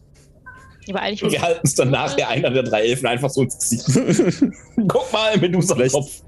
Aber 0.90 1.02
eigentlich 1.02 1.32
Wir 1.32 1.42
halten 1.42 1.62
es 1.64 1.76
dann 1.76 1.90
nachher 1.92 2.30
einer 2.30 2.50
der 2.52 2.64
drei 2.64 2.82
Elfen 2.88 3.08
einfach 3.08 3.30
so 3.30 3.42
ins 3.42 3.58
Gesicht. 3.58 4.44
Guck 4.88 5.12
mal, 5.12 5.38
Medusa 5.38 5.76
Vielleicht- 5.76 5.96
Kopf. 5.96 6.22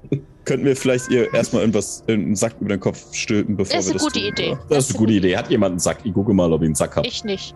Könnten 0.44 0.64
wir 0.66 0.74
vielleicht 0.76 1.10
ihr 1.10 1.32
erstmal 1.34 1.62
irgendwas, 1.62 2.02
einen 2.08 2.34
Sack 2.34 2.54
über 2.60 2.70
den 2.70 2.80
Kopf 2.80 3.14
stülpen, 3.14 3.56
bevor 3.56 3.76
Das 3.76 3.86
ist 3.86 3.90
wir 3.90 3.92
eine 3.92 3.98
das 3.98 4.12
gute 4.12 4.20
tun, 4.20 4.28
Idee. 4.28 4.50
oder? 4.52 4.64
Das 4.70 4.84
ist 4.84 4.90
eine 4.90 4.98
gute 4.98 5.12
Idee. 5.12 5.36
Hat 5.36 5.50
jemand 5.50 5.72
einen 5.72 5.78
Sack? 5.80 5.98
Ich 6.04 6.12
gucke 6.14 6.32
mal, 6.32 6.52
ob 6.52 6.62
ich 6.62 6.66
einen 6.66 6.74
Sack 6.74 6.96
habe. 6.96 7.06
Ich 7.06 7.22
nicht. 7.24 7.54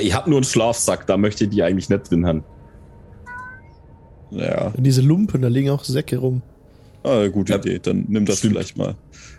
Ich 0.00 0.14
habe 0.14 0.28
nur 0.30 0.38
einen 0.38 0.44
Schlafsack, 0.44 1.06
da 1.06 1.16
möchte 1.16 1.44
ich 1.44 1.50
die 1.50 1.62
eigentlich 1.62 1.88
nicht 1.88 2.10
drin 2.10 2.26
haben. 2.26 2.44
Ja, 4.30 4.72
Und 4.76 4.82
diese 4.84 5.02
Lumpen, 5.02 5.42
da 5.42 5.48
liegen 5.48 5.70
auch 5.70 5.84
Säcke 5.84 6.18
rum. 6.18 6.42
ah, 7.04 7.26
gute 7.28 7.52
Ja, 7.54 7.58
Idee. 7.58 7.78
Dann 7.78 8.04
nimm 8.08 8.26
das 8.26 8.38
stimmt. 8.38 8.54
vielleicht 8.54 8.76
mal. 8.76 8.94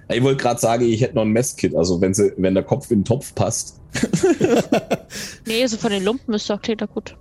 Ich 0.09 0.23
wollte 0.23 0.41
gerade 0.41 0.59
sagen, 0.59 0.85
ich 0.85 1.01
hätte 1.01 1.15
noch 1.15 1.23
ein 1.23 1.31
Messkit. 1.31 1.75
Also 1.75 1.99
wenn, 1.99 2.13
sie, 2.13 2.31
wenn 2.37 2.53
der 2.53 2.63
Kopf 2.63 2.89
in 2.91 2.99
den 2.99 3.05
Topf 3.05 3.33
passt. 3.35 3.79
Nee, 5.45 5.65
so 5.67 5.77
von 5.77 5.91
den 5.91 6.03
Lumpen 6.03 6.33
ist 6.33 6.49
doch 6.49 6.61
klingt 6.61 6.81
doch 6.81 6.89
gut. 6.89 7.15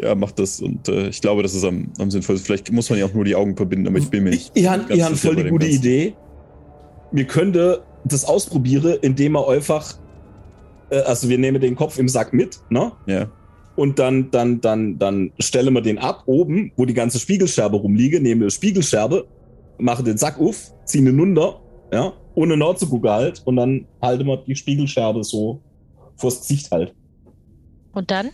Ja, 0.00 0.14
mach 0.14 0.32
das. 0.32 0.60
Und 0.60 0.88
äh, 0.88 1.08
ich 1.08 1.20
glaube, 1.20 1.42
das 1.42 1.54
ist 1.54 1.64
am, 1.64 1.92
am 1.98 2.10
sinnvollsten. 2.10 2.46
Vielleicht 2.46 2.72
muss 2.72 2.88
man 2.90 2.98
ja 2.98 3.06
auch 3.06 3.14
nur 3.14 3.24
die 3.24 3.34
Augen 3.34 3.56
verbinden, 3.56 3.88
aber 3.88 3.98
ich 3.98 4.08
bin 4.08 4.24
mir 4.24 4.30
nicht. 4.30 4.52
Ich, 4.54 4.62
ich 4.62 4.68
habe 4.68 4.84
ganz 4.84 4.94
ich 4.94 5.02
hab 5.02 5.12
sicher 5.12 5.34
voll 5.34 5.42
die 5.42 5.50
gute 5.50 5.66
Ganzen. 5.66 5.80
Idee. 5.80 6.14
Wir 7.12 7.24
könnten 7.24 7.76
das 8.04 8.24
ausprobieren, 8.24 8.98
indem 9.02 9.32
wir 9.32 9.48
einfach, 9.48 9.94
äh, 10.90 10.98
also 11.00 11.28
wir 11.28 11.38
nehmen 11.38 11.60
den 11.60 11.76
Kopf 11.76 11.98
im 11.98 12.08
Sack 12.08 12.32
mit, 12.32 12.60
ne? 12.70 12.92
Ja. 13.06 13.30
Und 13.74 13.98
dann, 13.98 14.30
dann, 14.30 14.60
dann, 14.60 14.98
dann 14.98 15.32
stellen 15.38 15.72
wir 15.72 15.80
den 15.80 15.98
ab 15.98 16.24
oben, 16.26 16.72
wo 16.76 16.84
die 16.84 16.94
ganze 16.94 17.18
Spiegelscherbe 17.18 17.76
rumliege, 17.76 18.20
nehmen 18.20 18.42
wir 18.42 18.50
Spiegelscherbe, 18.50 19.26
machen 19.78 20.04
den 20.04 20.18
Sack 20.18 20.38
auf, 20.38 20.72
ziehen 20.84 21.06
den 21.06 21.18
runter, 21.18 21.60
ja, 21.92 22.12
ohne 22.34 22.56
nachzugucken 22.56 23.10
halt, 23.10 23.42
und 23.46 23.56
dann 23.56 23.86
halten 24.00 24.26
wir 24.26 24.38
die 24.38 24.54
Spiegelscherbe 24.54 25.24
so 25.24 25.62
vors 26.16 26.40
Gesicht 26.40 26.70
halt. 26.70 26.94
Und 27.92 28.10
dann? 28.10 28.30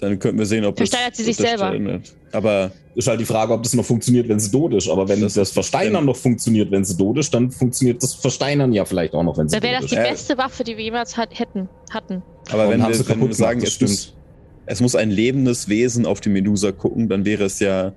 Dann 0.00 0.18
könnten 0.18 0.38
wir 0.38 0.46
sehen, 0.46 0.64
ob 0.64 0.76
das. 0.76 0.88
Versteinert 0.90 1.16
sie 1.16 1.22
ob 1.22 1.26
sich 1.26 1.36
das 1.36 1.46
selber. 1.46 1.66
verändert. 1.68 2.14
Aber 2.32 2.70
Ist 2.94 3.08
halt 3.08 3.20
die 3.20 3.24
Frage, 3.26 3.52
ob 3.52 3.62
das 3.62 3.74
noch 3.74 3.84
funktioniert, 3.84 4.28
wenn 4.28 4.38
sie 4.40 4.50
tot 4.50 4.72
ist. 4.74 4.88
Aber 4.88 5.06
wenn 5.08 5.20
Das 5.20 5.34
das, 5.34 5.48
ist- 5.48 5.54
Versteinern 5.54 6.04
noch 6.06 6.16
funktioniert, 6.16 6.70
wenn 6.70 6.84
sie 6.84 6.96
tot 6.96 7.18
ist, 7.18 7.32
dann 7.34 7.50
funktioniert 7.50 8.02
das 8.02 8.14
Versteinern 8.14 8.72
ja 8.72 8.84
vielleicht 8.86 9.12
auch 9.14 9.22
noch, 9.22 9.36
wenn 9.38 9.48
sie 9.48 9.56
Dann 9.58 9.62
wäre 9.70 9.80
tot 9.80 9.84
das 9.84 9.92
ist. 9.92 9.98
die 10.04 10.10
beste 10.10 10.38
Waffe, 10.38 10.64
die 10.64 10.76
wir 10.78 10.84
jemals 10.84 11.16
hat, 11.16 11.38
hätten, 11.38 11.68
hatten. 11.92 12.22
Aber 12.50 12.68
wenn 12.70 12.82
haben 12.82 12.90
wir, 12.90 12.94
sie 12.96 13.06
wenn 13.08 13.14
kaputt 13.16 13.28
wir 13.28 13.34
sagen, 13.34 13.60
gemacht, 13.60 13.80
das 13.82 13.90
es 13.90 14.06
muss, 14.06 14.14
es 14.66 14.80
muss 14.80 14.94
ein 14.96 15.10
lebendes 15.10 15.68
Wesen 15.68 16.06
auf 16.06 16.20
die 16.22 16.28
Medusa 16.30 16.72
gucken, 16.72 17.08
dann 17.08 17.24
wäre 17.26 17.44
es 17.44 17.60
ja, 17.60 17.92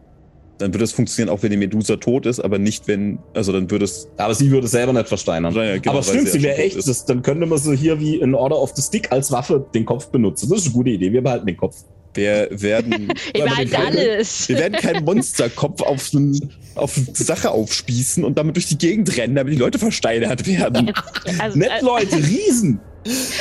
dann 0.59 0.73
würde 0.73 0.83
es 0.83 0.91
funktionieren, 0.91 1.33
auch 1.33 1.41
wenn 1.41 1.51
die 1.51 1.57
Medusa 1.57 1.95
tot 1.95 2.25
ist, 2.25 2.39
aber 2.39 2.59
nicht, 2.59 2.87
wenn, 2.87 3.19
also 3.33 3.51
dann 3.51 3.71
würde 3.71 3.85
es. 3.85 4.09
Aber 4.17 4.35
sie 4.35 4.51
würde 4.51 4.67
selber 4.67 4.93
nicht 4.93 5.07
versteinern. 5.07 5.53
Ja, 5.55 5.77
genau, 5.77 5.93
aber 5.93 6.03
stimmt, 6.03 6.27
sie 6.27 6.37
ja 6.37 6.43
wäre 6.43 6.57
echt, 6.57 6.75
ist. 6.75 6.87
das, 6.87 7.05
dann 7.05 7.21
könnte 7.21 7.45
man 7.45 7.57
so 7.57 7.71
hier 7.71 7.99
wie 7.99 8.17
in 8.17 8.35
Order 8.35 8.59
of 8.59 8.71
the 8.75 8.81
Stick 8.81 9.11
als 9.11 9.31
Waffe 9.31 9.65
den 9.73 9.85
Kopf 9.85 10.07
benutzen. 10.07 10.49
Das 10.49 10.59
ist 10.59 10.65
eine 10.65 10.73
gute 10.73 10.89
Idee. 10.91 11.11
Wir 11.11 11.23
behalten 11.23 11.47
den 11.47 11.57
Kopf. 11.57 11.77
Wir 12.13 12.49
werden, 12.51 13.07
wir 13.33 13.43
behalte 13.45 13.71
den 13.71 13.79
Fall- 13.79 13.97
alles. 13.97 14.49
wir 14.49 14.57
werden 14.57 14.73
keinen 14.73 15.05
Monsterkopf 15.05 15.81
auf, 15.81 16.09
einen, 16.13 16.53
auf 16.75 16.97
eine 16.97 17.15
Sache 17.15 17.51
aufspießen 17.51 18.23
und 18.23 18.37
damit 18.37 18.55
durch 18.55 18.67
die 18.67 18.77
Gegend 18.77 19.15
rennen, 19.15 19.35
damit 19.35 19.53
die 19.53 19.57
Leute 19.57 19.79
versteinert 19.79 20.45
werden. 20.45 20.91
Also, 21.39 21.57
Nett, 21.57 21.71
äh, 21.79 21.85
Leute, 21.85 22.15
Riesen! 22.27 22.79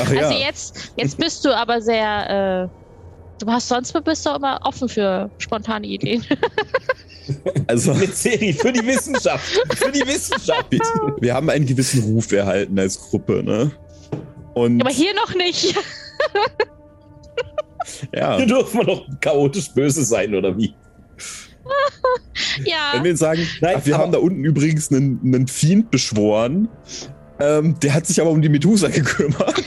Ach 0.00 0.12
ja. 0.12 0.28
also 0.28 0.38
jetzt, 0.38 0.92
jetzt 0.96 1.16
bist 1.18 1.44
du 1.44 1.56
aber 1.56 1.80
sehr. 1.80 2.68
Äh, 2.70 3.44
du 3.44 3.50
hast 3.50 3.68
sonst 3.68 3.92
bist 4.04 4.24
du 4.26 4.30
immer 4.30 4.60
offen 4.62 4.88
für 4.88 5.30
spontane 5.38 5.86
Ideen. 5.86 6.24
Also, 7.66 7.92
Eine 7.92 8.06
Serie 8.06 8.54
für 8.54 8.72
die 8.72 8.86
Wissenschaft. 8.86 9.60
Für 9.76 9.92
die 9.92 10.06
Wissenschaft. 10.06 10.70
wir, 10.70 10.80
wir 11.20 11.34
haben 11.34 11.50
einen 11.50 11.66
gewissen 11.66 12.02
Ruf 12.02 12.32
erhalten 12.32 12.78
als 12.78 12.98
Gruppe, 12.98 13.42
ne? 13.42 13.70
Und 14.54 14.80
aber 14.80 14.90
hier 14.90 15.14
noch 15.14 15.34
nicht. 15.34 15.74
ja, 18.14 18.36
Hier 18.36 18.46
dürfen 18.46 18.80
wir 18.80 18.84
doch 18.86 19.06
chaotisch 19.20 19.70
böse 19.70 20.04
sein, 20.04 20.34
oder 20.34 20.56
wie? 20.56 20.74
ja. 22.64 22.92
wenn 22.94 23.04
wir 23.04 23.16
sagen, 23.16 23.46
Nein, 23.60 23.76
ach, 23.78 23.86
wir 23.86 23.98
haben 23.98 24.12
da 24.12 24.18
unten 24.18 24.44
übrigens 24.44 24.90
einen, 24.90 25.20
einen 25.22 25.48
Fiend 25.48 25.90
beschworen, 25.90 26.68
ähm, 27.40 27.78
der 27.80 27.94
hat 27.94 28.06
sich 28.06 28.20
aber 28.20 28.30
um 28.30 28.42
die 28.42 28.48
Medusa 28.48 28.88
gekümmert. 28.88 29.62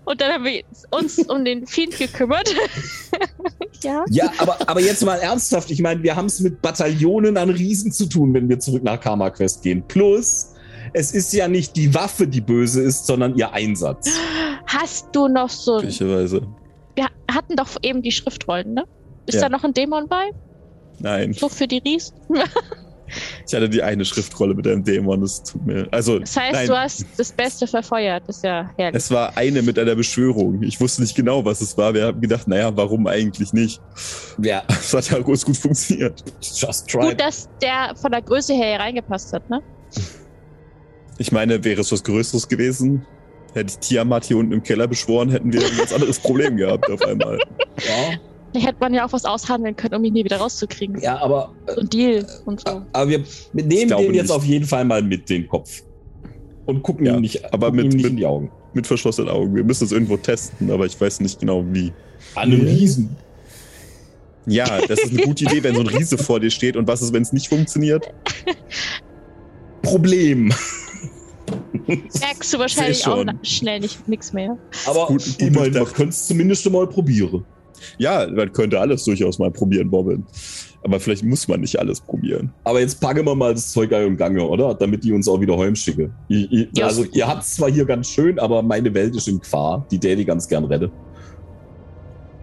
Und 0.09 0.21
dann 0.23 0.33
haben 0.33 0.45
wir 0.45 0.63
uns 0.91 1.19
um 1.29 1.45
den 1.45 1.67
Fiend 1.67 1.99
gekümmert. 1.99 2.55
ja. 3.83 4.05
Ja, 4.09 4.33
aber, 4.39 4.57
aber 4.67 4.81
jetzt 4.81 5.05
mal 5.05 5.17
ernsthaft. 5.19 5.71
Ich 5.71 5.83
meine, 5.83 6.03
wir 6.03 6.17
haben 6.17 6.27
es 6.27 6.41
mit 6.41 6.63
Bataillonen 6.63 7.37
an 7.37 7.51
Riesen 7.51 7.93
zu 7.93 8.07
tun, 8.07 8.33
wenn 8.33 8.49
wir 8.49 8.59
zurück 8.59 8.83
nach 8.83 8.99
Karma 8.99 9.29
Quest 9.29 9.63
gehen. 9.63 9.83
Plus, 9.87 10.55
es 10.95 11.13
ist 11.13 11.33
ja 11.35 11.47
nicht 11.47 11.77
die 11.77 11.95
Waffe, 11.95 12.27
die 12.27 12.41
böse 12.41 12.81
ist, 12.83 13.07
sondern 13.07 13.37
ihr 13.37 13.53
Einsatz. 13.53 14.09
Hast 14.67 15.09
du 15.13 15.29
noch 15.29 15.51
so. 15.51 15.77
Möglicherweise. 15.77 16.41
Wir 16.95 17.09
hatten 17.31 17.57
doch 17.57 17.69
eben 17.83 18.01
die 18.01 18.13
Schriftrollen, 18.13 18.73
ne? 18.73 18.85
Ist 19.27 19.35
Ja. 19.35 19.43
da 19.43 19.49
noch 19.51 19.63
ein 19.65 19.75
Dämon 19.75 20.09
bei? 20.09 20.31
Nein, 21.01 21.35
So 21.35 21.51
für 21.51 21.67
die 21.69 21.79
Riesen? 21.79 22.15
ich 23.47 23.55
hatte 23.55 23.69
die 23.69 23.83
eine 23.83 24.05
Schriftrolle 24.05 24.55
mit 24.55 24.67
einem 24.67 24.85
Dämon, 24.85 25.21
das 25.21 25.43
tut 25.43 25.65
mir. 25.67 25.89
Also, 25.91 26.19
Das 26.19 26.37
heißt, 26.37 26.53
nein, 26.53 26.67
du 26.67 26.79
hast 26.79 27.05
das 27.17 27.33
Beste 27.33 27.67
verfeuert. 27.67 28.23
Das 28.27 28.37
ist 28.37 28.45
ja 28.45 28.71
herrlich. 28.77 28.97
es 28.97 29.11
war 29.11 29.37
eine 29.37 29.63
mit 29.63 29.79
einer 29.79 29.95
Beschwörung. 29.95 30.63
Ich 30.63 30.81
wusste 30.81 31.03
nicht 31.03 31.15
genau, 31.15 31.45
was 31.45 31.61
es 31.61 31.77
war. 31.77 31.95
Wir 31.95 32.07
haben 32.07 32.21
gedacht, 32.21 32.47
naja, 32.49 32.75
warum 32.77 33.07
eigentlich 33.07 33.53
nicht? 33.53 33.81
Ja, 34.43 34.63
Es 34.69 34.93
hat 34.95 35.11
ja 35.11 35.19
ganz 35.21 35.45
gut 35.45 35.57
funktioniert. 35.57 36.23
just 36.41 36.89
try. 36.89 37.09
Gut, 37.09 37.21
dass 37.21 37.49
der 37.61 37.95
von 38.01 38.13
der 38.13 38.23
Größe 38.23 38.55
her 38.55 38.71
hier 38.73 38.81
reingepasst 38.81 39.33
hat, 39.33 39.49
ne? 39.51 39.63
Ich 41.19 41.33
meine, 41.33 41.63
wäre 41.65 41.81
es 41.81 41.91
was 41.91 42.03
Größeres 42.05 42.47
gewesen, 42.49 43.05
hätte 43.55 43.73
ich 43.73 43.79
Tiamat 43.89 44.25
hier 44.27 44.37
unten 44.37 44.53
im 44.53 44.63
Keller 44.63 44.87
beschworen, 44.87 45.31
hätten 45.31 45.53
wir 45.53 45.61
ein 45.65 45.77
ganz 45.77 45.93
anderes 45.93 46.19
Problem 46.19 46.57
gehabt 46.57 46.89
auf 46.91 47.03
einmal. 47.03 47.39
Ja, 47.79 48.19
hätte 48.55 48.77
man 48.81 48.95
ja 48.95 49.07
auch 49.07 49.13
was 49.13 49.25
aushandeln 49.25 49.77
können, 49.77 49.95
um 49.95 50.05
ihn 50.05 50.13
nie 50.15 50.25
wieder 50.25 50.39
rauszukriegen. 50.39 51.01
ja 51.01 51.19
aber, 51.19 51.53
So 51.75 51.81
ein 51.83 51.89
Deal 51.91 52.27
und 52.47 52.61
so. 52.67 52.83
aber 52.93 53.09
wir 53.11 53.19
nehmen 53.53 53.89
den 53.91 54.15
jetzt 54.15 54.23
nicht. 54.25 54.31
auf 54.31 54.45
jeden 54.45 54.65
Fall 54.67 54.85
mal 54.85 55.03
mit, 55.03 55.29
den 55.29 55.47
Kopf. 55.49 55.83
Und 56.67 56.83
gucken 56.83 57.07
Ja, 57.07 57.15
ihm 57.15 57.21
nicht, 57.23 57.45
aber 57.53 57.67
gucken 57.69 57.77
mit- 57.77 57.85
ihm 57.87 57.97
nicht 57.97 58.03
mit- 58.05 58.11
in 58.13 58.17
die 58.19 58.27
Augen. 58.27 58.51
Mit 58.75 58.87
verschlossenen 58.87 59.31
Augen. 59.31 59.55
Wir 59.57 59.65
müssen 59.65 59.85
es 59.85 59.93
irgendwo 59.93 60.17
testen, 60.19 60.71
aber 60.71 60.85
ich 60.87 61.01
weiß 61.01 61.21
nicht 61.21 61.41
genau 61.41 61.65
wie. 61.73 61.93
An 62.35 62.53
einem 62.53 62.61
Riesen. 62.67 63.17
Ja, 64.47 64.67
das 64.87 65.01
ist 65.01 65.13
eine 65.13 65.23
gute 65.23 65.45
Idee, 65.45 65.63
wenn 65.63 65.75
so 65.75 65.81
ein 65.81 65.87
Riese 65.87 66.17
vor 66.19 66.39
dir 66.41 66.51
steht. 66.51 66.77
Und 66.77 66.87
was 66.87 67.01
ist, 67.03 67.13
wenn 67.13 67.23
es 67.23 67.33
nicht 67.33 67.49
funktioniert? 67.49 68.07
Problem. 69.83 70.53
Merkst 71.87 72.53
du 72.53 72.59
wahrscheinlich 72.59 73.07
auch 73.07 73.25
schnell 73.43 73.81
nicht 73.81 74.07
nix 74.09 74.33
mehr. 74.33 74.59
Aber 74.87 75.07
Gut- 75.07 75.25
gut 75.25 75.27
ich 75.39 75.39
meine, 75.39 75.51
man 75.51 75.73
durchdacht. 75.73 75.95
könnte 75.95 76.11
es 76.11 76.27
zumindest 76.27 76.71
mal 76.71 76.87
probieren. 76.87 77.45
Ja, 77.99 78.27
man 78.31 78.53
könnte 78.53 78.79
alles 78.81 79.05
durchaus 79.05 79.39
mal 79.39 79.51
probieren, 79.51 79.91
Bobbin. 79.91 80.25
Aber 80.85 81.01
vielleicht 81.01 81.25
muss 81.25 81.49
man 81.49 81.61
nicht 81.61 81.79
alles 81.79 82.01
probieren. 82.01 82.53
Aber 82.65 82.81
jetzt 82.81 83.01
packen 83.01 83.27
wir 83.27 83.35
mal 83.35 83.53
das 83.53 83.73
Zeug 83.73 83.91
im 83.91 84.17
Gange, 84.17 84.43
oder? 84.47 84.75
Damit 84.75 85.03
die 85.05 85.13
uns 85.13 85.27
auch 85.29 85.41
wieder 85.41 85.59
heimschicken. 85.59 86.13
Ich, 86.29 86.69
Ja. 86.77 86.87
also, 86.87 87.05
ihr 87.13 87.27
habt 87.27 87.43
es 87.43 87.55
zwar 87.55 87.71
hier 87.71 87.85
ganz 87.85 88.09
schön, 88.09 88.39
aber 88.39 88.63
meine 88.63 88.93
Welt 88.95 89.17
ist 89.17 89.27
in 89.29 89.41
Gefahr, 89.41 89.85
die 89.91 89.99
Daddy 89.99 90.25
ganz 90.25 90.47
gern 90.49 90.65
rette. 90.65 90.91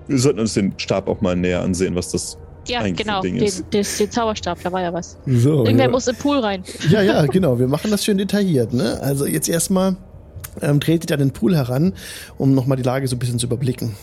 Wir 0.07 0.19
sollten 0.19 0.39
uns 0.39 0.53
den 0.53 0.73
Stab 0.77 1.07
auch 1.07 1.21
mal 1.21 1.35
näher 1.35 1.61
ansehen, 1.61 1.95
was 1.95 2.11
das. 2.11 2.37
Ja, 2.67 2.79
Eigentlich 2.79 3.05
genau. 3.05 3.17
ein 3.17 3.21
Ding 3.21 3.35
Den, 3.35 3.43
ist. 3.45 3.59
den, 3.71 3.85
den 3.99 4.11
Zauberstab, 4.11 4.57
da 4.63 4.71
war 4.71 4.81
ja 4.81 4.91
was. 4.91 5.17
So, 5.27 5.63
Irgendwer 5.65 5.85
ja. 5.85 5.91
muss 5.91 6.07
im 6.07 6.15
Pool 6.15 6.39
rein. 6.39 6.63
Ja, 6.89 7.01
ja, 7.03 7.25
genau. 7.27 7.59
Wir 7.59 7.67
machen 7.67 7.91
das 7.91 8.03
schön 8.03 8.17
detailliert. 8.17 8.73
Ne? 8.73 8.99
Also 9.01 9.27
jetzt 9.27 9.47
erstmal 9.47 9.95
ähm, 10.61 10.79
tretet 10.79 11.11
ihr 11.11 11.15
an 11.15 11.19
den 11.19 11.31
Pool 11.31 11.55
heran, 11.55 11.93
um 12.37 12.53
nochmal 12.53 12.77
die 12.77 12.83
Lage 12.83 13.07
so 13.07 13.15
ein 13.15 13.19
bisschen 13.19 13.39
zu 13.39 13.47
überblicken. 13.47 13.95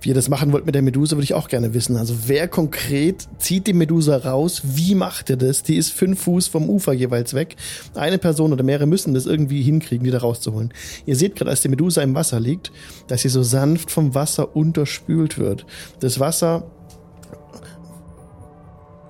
Wie 0.00 0.10
ihr 0.10 0.14
das 0.14 0.28
machen 0.28 0.52
wollt 0.52 0.66
mit 0.66 0.74
der 0.74 0.82
Medusa, 0.82 1.16
würde 1.16 1.24
ich 1.24 1.34
auch 1.34 1.48
gerne 1.48 1.74
wissen. 1.74 1.96
Also 1.96 2.14
wer 2.26 2.48
konkret 2.48 3.28
zieht 3.38 3.66
die 3.66 3.72
Medusa 3.72 4.16
raus? 4.16 4.62
Wie 4.64 4.94
macht 4.94 5.30
ihr 5.30 5.36
das? 5.36 5.62
Die 5.62 5.76
ist 5.76 5.92
fünf 5.92 6.22
Fuß 6.22 6.48
vom 6.48 6.68
Ufer 6.68 6.92
jeweils 6.92 7.34
weg. 7.34 7.56
Eine 7.94 8.18
Person 8.18 8.52
oder 8.52 8.62
mehrere 8.62 8.86
müssen 8.86 9.14
das 9.14 9.26
irgendwie 9.26 9.62
hinkriegen, 9.62 10.04
die 10.04 10.10
da 10.10 10.18
rauszuholen. 10.18 10.72
Ihr 11.06 11.16
seht 11.16 11.36
gerade, 11.36 11.50
als 11.50 11.62
die 11.62 11.68
Medusa 11.68 12.02
im 12.02 12.14
Wasser 12.14 12.40
liegt, 12.40 12.72
dass 13.08 13.22
sie 13.22 13.28
so 13.28 13.42
sanft 13.42 13.90
vom 13.90 14.14
Wasser 14.14 14.56
unterspült 14.56 15.38
wird. 15.38 15.66
Das 16.00 16.20
Wasser 16.20 16.70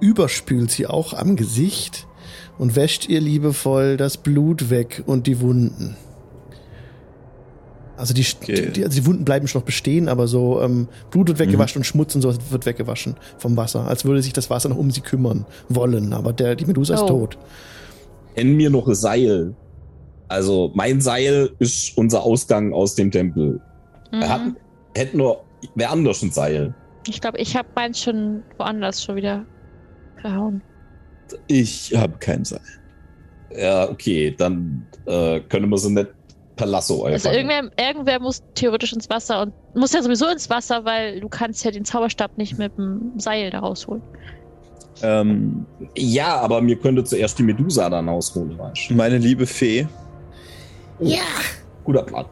überspült 0.00 0.70
sie 0.70 0.86
auch 0.86 1.12
am 1.12 1.36
Gesicht 1.36 2.06
und 2.58 2.76
wäscht 2.76 3.08
ihr 3.08 3.20
liebevoll 3.20 3.96
das 3.96 4.16
Blut 4.16 4.70
weg 4.70 5.02
und 5.06 5.26
die 5.26 5.40
Wunden. 5.40 5.96
Also 8.00 8.14
die, 8.14 8.24
okay. 8.40 8.70
die, 8.70 8.82
also 8.82 8.98
die 8.98 9.06
Wunden 9.06 9.26
bleiben 9.26 9.46
schon 9.46 9.60
noch 9.60 9.66
bestehen, 9.66 10.08
aber 10.08 10.26
so 10.26 10.62
ähm, 10.62 10.88
Blut 11.10 11.28
wird 11.28 11.38
weggewaschen 11.38 11.78
mhm. 11.78 11.80
und 11.80 11.84
Schmutz 11.84 12.14
und 12.14 12.22
so 12.22 12.34
wird 12.50 12.64
weggewaschen 12.64 13.14
vom 13.36 13.58
Wasser, 13.58 13.86
als 13.86 14.06
würde 14.06 14.22
sich 14.22 14.32
das 14.32 14.48
Wasser 14.48 14.70
noch 14.70 14.78
um 14.78 14.90
sie 14.90 15.02
kümmern 15.02 15.44
wollen. 15.68 16.14
Aber 16.14 16.32
der, 16.32 16.56
die 16.56 16.64
Medusa 16.64 16.94
oh. 16.94 16.96
ist 16.96 17.06
tot. 17.06 17.38
Nenn 18.36 18.56
mir 18.56 18.70
noch 18.70 18.90
Seil. 18.94 19.54
Also 20.28 20.70
mein 20.74 21.02
Seil 21.02 21.50
ist 21.58 21.94
unser 21.98 22.22
Ausgang 22.22 22.72
aus 22.72 22.94
dem 22.94 23.10
Tempel. 23.10 23.60
Mhm. 24.12 24.28
Hat, 24.28 24.40
hätten 24.94 25.18
nur 25.18 25.44
wer 25.74 25.90
anders 25.90 26.22
ein 26.22 26.30
Seil. 26.30 26.74
Ich 27.06 27.20
glaube, 27.20 27.38
ich 27.38 27.54
habe 27.54 27.68
meins 27.74 28.00
schon 28.00 28.42
woanders 28.56 29.04
schon 29.04 29.16
wieder 29.16 29.44
verhauen. 30.22 30.62
Ich 31.48 31.94
habe 31.94 32.14
kein 32.18 32.44
Seil. 32.46 32.60
Ja, 33.54 33.90
okay, 33.90 34.34
dann 34.36 34.86
äh, 35.06 35.40
können 35.40 35.68
wir 35.68 35.76
sie 35.76 35.92
nicht 35.92 36.08
per 36.60 36.66
Lasso 36.66 37.04
einfach. 37.04 37.30
Also 37.30 37.30
irgendwer, 37.30 37.70
irgendwer 37.78 38.20
muss 38.20 38.42
theoretisch 38.54 38.92
ins 38.92 39.08
Wasser 39.08 39.40
und 39.40 39.54
muss 39.74 39.94
ja 39.94 40.02
sowieso 40.02 40.28
ins 40.28 40.50
Wasser, 40.50 40.84
weil 40.84 41.20
du 41.20 41.28
kannst 41.28 41.64
ja 41.64 41.70
den 41.70 41.86
Zauberstab 41.86 42.36
nicht 42.36 42.58
mit 42.58 42.76
dem 42.76 43.12
Seil 43.16 43.50
da 43.50 43.60
rausholen. 43.60 44.02
Ähm, 45.02 45.64
ja, 45.96 46.38
aber 46.38 46.60
mir 46.60 46.76
könnte 46.76 47.02
zuerst 47.02 47.38
die 47.38 47.44
Medusa 47.44 47.88
dann 47.88 48.10
ausholen, 48.10 48.58
weißt 48.58 48.90
Meine 48.90 49.16
liebe 49.16 49.46
Fee. 49.46 49.86
Ja. 50.98 51.22
Guter 51.84 52.02
Plan. 52.02 52.26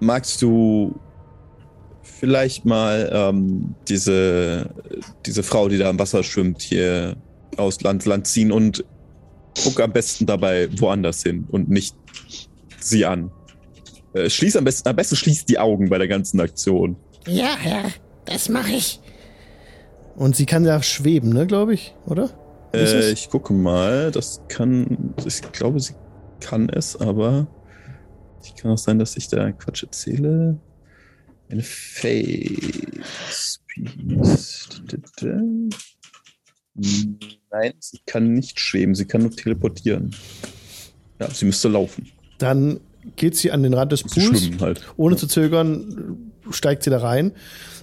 Magst 0.00 0.42
du 0.42 0.94
vielleicht 2.02 2.66
mal 2.66 3.10
ähm, 3.14 3.74
diese, 3.88 4.68
diese 5.24 5.42
Frau, 5.42 5.68
die 5.68 5.78
da 5.78 5.88
im 5.88 5.98
Wasser 5.98 6.22
schwimmt, 6.22 6.60
hier 6.60 7.16
aus 7.56 7.80
Land, 7.80 8.04
Land 8.04 8.26
ziehen 8.26 8.52
und 8.52 8.84
guck 9.64 9.80
am 9.80 9.92
besten 9.92 10.26
dabei 10.26 10.68
woanders 10.78 11.22
hin 11.22 11.46
und 11.50 11.70
nicht 11.70 11.96
sie 12.80 13.06
an. 13.06 13.30
Äh, 14.12 14.28
schließ 14.28 14.56
am 14.56 14.64
besten, 14.64 14.88
am 14.88 14.96
besten 14.96 15.16
schließt 15.16 15.48
die 15.48 15.58
Augen 15.58 15.88
bei 15.88 15.98
der 15.98 16.08
ganzen 16.08 16.40
Aktion. 16.40 16.96
Ja, 17.26 17.56
ja, 17.64 17.84
das 18.24 18.48
mache 18.48 18.72
ich. 18.72 19.00
Und 20.16 20.36
sie 20.36 20.46
kann 20.46 20.64
ja 20.64 20.82
schweben, 20.82 21.32
ne, 21.32 21.46
glaube 21.46 21.74
ich, 21.74 21.94
oder? 22.06 22.30
Äh, 22.72 23.12
ich 23.12 23.30
gucke 23.30 23.52
mal. 23.52 24.10
Das 24.10 24.42
kann. 24.48 25.14
Ich 25.24 25.40
glaube, 25.52 25.80
sie 25.80 25.94
kann 26.40 26.68
es, 26.68 26.96
aber. 26.96 27.46
Ich 28.42 28.54
kann 28.54 28.70
auch 28.70 28.78
sein, 28.78 28.98
dass 28.98 29.16
ich 29.16 29.28
da 29.28 29.52
Quatsch 29.52 29.82
erzähle. 29.82 30.58
Eine 31.50 31.62
Face 31.62 33.60
Nein, 37.50 37.72
sie 37.78 38.00
kann 38.06 38.32
nicht 38.32 38.60
schweben, 38.60 38.94
sie 38.94 39.06
kann 39.06 39.22
nur 39.22 39.30
teleportieren. 39.30 40.14
Ja, 41.18 41.30
sie 41.30 41.44
müsste 41.44 41.68
laufen. 41.68 42.10
Dann 42.40 42.80
geht 43.16 43.36
sie 43.36 43.52
an 43.52 43.62
den 43.62 43.74
Rand 43.74 43.92
des 43.92 44.02
Pools. 44.02 44.50
Halt. 44.60 44.82
Ohne 44.96 45.14
ja. 45.14 45.20
zu 45.20 45.26
zögern 45.26 46.32
steigt 46.50 46.82
sie 46.82 46.90
da 46.90 46.98
rein 46.98 47.32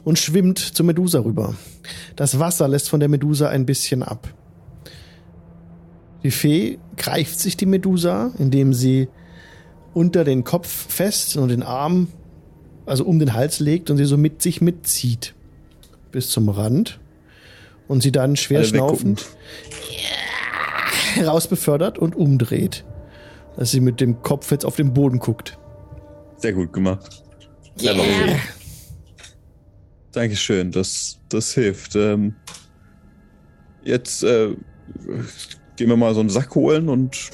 und 0.04 0.20
schwimmt 0.20 0.60
zur 0.60 0.86
Medusa 0.86 1.20
rüber. 1.20 1.56
Das 2.16 2.40
Wasser 2.40 2.68
lässt 2.68 2.90
von 2.90 3.00
der 3.00 3.08
Medusa 3.08 3.50
ein 3.50 3.66
bisschen 3.66 4.04
ab. 4.04 4.28
Die 6.24 6.32
Fee 6.32 6.80
greift 6.98 7.40
sich 7.40 7.56
die 7.56 7.68
Medusa, 7.68 8.32
indem 8.40 8.74
sie 8.74 9.08
unter 9.94 10.24
den 10.24 10.44
Kopf 10.44 10.68
fest 10.68 11.38
und 11.38 11.50
den 11.50 11.64
Arm, 11.64 12.08
also 12.86 13.06
um 13.06 13.20
den 13.20 13.34
Hals 13.34 13.60
legt 13.60 13.90
und 13.90 13.98
sie 13.98 14.06
so 14.06 14.18
mit 14.18 14.42
sich 14.42 14.60
mitzieht. 14.60 15.36
Bis 16.12 16.30
zum 16.30 16.50
Rand. 16.50 17.00
Und 17.88 18.04
sie 18.04 18.12
dann 18.12 18.36
schwer 18.36 18.60
Alle 18.60 18.68
schnaufend 18.68 19.26
rausbefördert 21.26 21.98
und 21.98 22.16
umdreht 22.16 22.84
dass 23.58 23.72
sie 23.72 23.82
mit 23.82 24.00
dem 24.00 24.22
Kopf 24.22 24.52
jetzt 24.52 24.66
auf 24.66 24.76
den 24.76 24.94
Boden 24.94 25.20
guckt. 25.20 25.58
Sehr 26.38 26.54
gut 26.54 26.72
gemacht. 26.72 27.24
Yeah. 27.82 27.94
Okay. 27.94 28.38
Dankeschön, 30.12 30.72
das, 30.72 31.20
das 31.30 31.54
hilft. 31.54 31.96
Ähm, 31.96 32.36
jetzt 33.84 34.24
äh, 34.24 34.56
gehen 35.76 35.90
wir 35.90 35.98
mal 35.98 36.14
so 36.14 36.22
einen 36.22 36.30
Sack 36.30 36.56
holen 36.56 36.90
und 36.90 37.30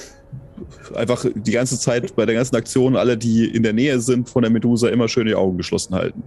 einfach 0.94 1.24
die 1.34 1.52
ganze 1.52 1.78
Zeit 1.78 2.14
bei 2.16 2.26
der 2.26 2.34
ganzen 2.34 2.56
Aktion 2.56 2.96
alle, 2.96 3.16
die 3.16 3.46
in 3.46 3.62
der 3.62 3.72
Nähe 3.72 4.00
sind 4.00 4.28
von 4.28 4.42
der 4.42 4.50
Medusa, 4.50 4.88
immer 4.88 5.08
schön 5.08 5.26
die 5.26 5.34
Augen 5.34 5.56
geschlossen 5.56 5.94
halten. 5.94 6.22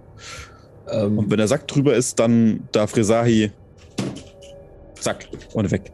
Ähm, 0.90 1.18
und 1.18 1.30
wenn 1.30 1.38
der 1.38 1.48
Sack 1.48 1.66
drüber 1.68 1.94
ist, 1.94 2.18
dann 2.18 2.68
darf 2.72 2.96
Resahi 2.96 3.52
zack 5.00 5.28
und 5.54 5.70
weg. 5.70 5.92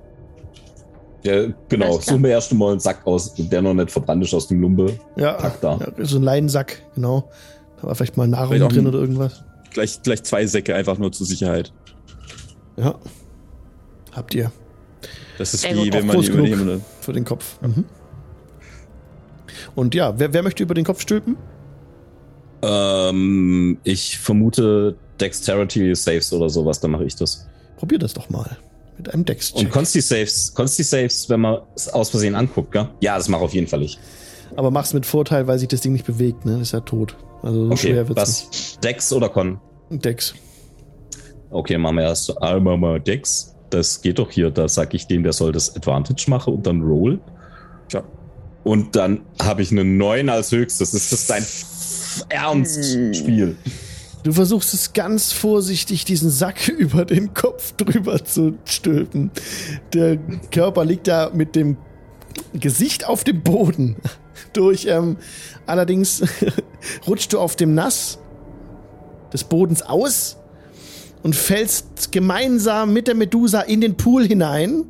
Ja, 1.25 1.47
genau. 1.68 1.99
Wir 2.07 2.31
erst 2.31 2.53
mal 2.53 2.72
einen 2.72 2.81
Sack 2.81 3.07
aus, 3.07 3.35
der 3.35 3.62
noch 3.62 3.72
nicht 3.72 3.91
verbrannt 3.91 4.22
ist 4.22 4.35
aus 4.35 4.47
dem 4.49 4.61
Lumbe. 4.61 4.99
Ja, 5.16 5.33
Pack 5.33 5.61
da. 5.61 5.79
ja 5.79 6.05
so 6.05 6.18
ein 6.18 6.22
Leinensack, 6.22 6.83
genau. 6.95 7.31
Da 7.81 7.89
war 7.89 7.95
vielleicht 7.95 8.16
mal 8.16 8.29
Nahrung 8.29 8.57
vielleicht 8.57 8.77
drin 8.77 8.87
oder 8.87 8.99
irgendwas. 8.99 9.43
Gleich, 9.70 10.03
gleich 10.03 10.22
zwei 10.22 10.47
Säcke, 10.47 10.75
einfach 10.75 10.99
nur 10.99 11.12
zur 11.12 11.27
Sicherheit. 11.27 11.72
Ja. 12.77 12.95
Habt 14.12 14.35
ihr. 14.35 14.53
Das 15.39 15.55
ist 15.55 15.64
wie, 15.64 15.93
wenn 15.93 16.07
man 16.07 16.20
die 16.20 16.27
über 16.27 16.81
Für 17.01 17.12
den 17.12 17.25
Kopf. 17.25 17.61
Mhm. 17.61 17.85
Und 19.75 19.95
ja, 19.95 20.18
wer, 20.18 20.33
wer 20.33 20.43
möchte 20.43 20.62
über 20.62 20.75
den 20.75 20.85
Kopf 20.85 21.01
stülpen? 21.01 21.37
Ähm, 22.62 23.79
ich 23.83 24.18
vermute 24.18 24.97
Dexterity 25.20 25.95
Saves 25.95 26.33
oder 26.33 26.49
sowas, 26.49 26.81
dann 26.81 26.93
mache 26.93 27.05
ich 27.05 27.16
das. 27.16 27.47
Probier 27.77 27.99
das 27.99 28.14
doch 28.14 28.31
mal. 28.31 28.57
Mit 28.97 29.12
einem 29.12 29.24
dex 29.24 29.53
-Check. 29.53 29.61
Und 29.61 29.70
Consti-Saves, 29.70 30.55
Consti-Saves, 30.55 31.28
wenn 31.28 31.40
man 31.40 31.59
es 31.74 31.88
aus 31.88 32.11
Versehen 32.11 32.34
anguckt, 32.34 32.72
gell? 32.72 32.88
Ja, 33.01 33.16
das 33.16 33.28
mache 33.28 33.42
auf 33.42 33.55
jeden 33.55 33.66
Fall 33.66 33.82
ich. 33.82 33.99
Aber 34.57 34.70
mach's 34.70 34.92
mit 34.92 35.05
Vorteil, 35.05 35.47
weil 35.47 35.59
sich 35.59 35.68
das 35.68 35.80
Ding 35.80 35.92
nicht 35.92 36.07
bewegt, 36.07 36.45
ne? 36.45 36.53
Das 36.53 36.68
ist 36.68 36.72
ja 36.72 36.80
tot. 36.80 37.16
Also 37.42 37.66
so 37.66 37.72
okay, 37.72 37.88
schwer 37.88 38.09
wird's 38.09 38.22
was? 38.22 38.47
Nicht. 38.47 38.84
Dex 38.84 39.12
oder 39.12 39.28
Con? 39.28 39.61
Dex. 39.90 40.34
Okay, 41.51 41.76
machen 41.78 41.97
wir 41.97 42.05
erst 42.05 42.40
einmal 42.42 42.78
mal 42.78 43.01
Dex. 43.01 43.55
Das 43.70 44.01
geht 44.01 44.18
doch 44.18 44.30
hier. 44.30 44.51
Da 44.51 44.68
sag 44.68 44.95
ich 44.95 45.07
dem, 45.07 45.22
der 45.22 45.32
soll 45.32 45.53
das 45.53 45.74
Advantage 45.74 46.24
machen 46.28 46.55
und 46.55 46.66
dann 46.66 46.82
Roll. 46.82 47.20
Ja. 47.92 48.03
Und 48.62 48.97
dann 48.97 49.22
habe 49.42 49.62
ich 49.62 49.72
eine 49.72 49.84
9 49.84 50.28
als 50.28 50.53
höchstes. 50.53 50.95
Ist 50.95 51.12
das 51.12 51.26
dein 51.26 51.45
Ernstspiel? 52.28 53.57
Du 54.25 54.33
versuchst 54.33 54.72
es 54.72 54.95
ganz 54.95 55.33
vorsichtig, 55.33 56.07
diesen 56.07 56.31
Sack 56.31 56.68
über 56.79 57.05
den 57.05 57.35
Kopf 57.35 57.72
drüber 57.72 58.25
zu 58.25 58.59
stülpen. 58.64 59.31
Der 59.93 60.16
Körper 60.51 60.85
liegt 60.85 61.07
da 61.07 61.31
mit 61.33 61.55
dem 61.55 61.77
Gesicht 62.55 63.07
auf 63.07 63.22
dem 63.22 63.43
Boden 63.43 63.97
durch. 64.55 64.87
Ähm, 64.87 65.18
allerdings 65.66 66.22
rutschst 67.07 67.35
du 67.35 67.39
auf 67.39 67.55
dem 67.55 67.75
Nass 67.75 68.18
des 69.33 69.45
Bodens 69.45 69.83
aus 69.83 70.39
und 71.25 71.35
fällst 71.35 72.12
gemeinsam 72.12 72.93
mit 72.93 73.09
der 73.09 73.14
Medusa 73.14 73.62
in 73.62 73.81
den 73.81 73.97
Pool 73.97 74.27
hinein. 74.27 74.85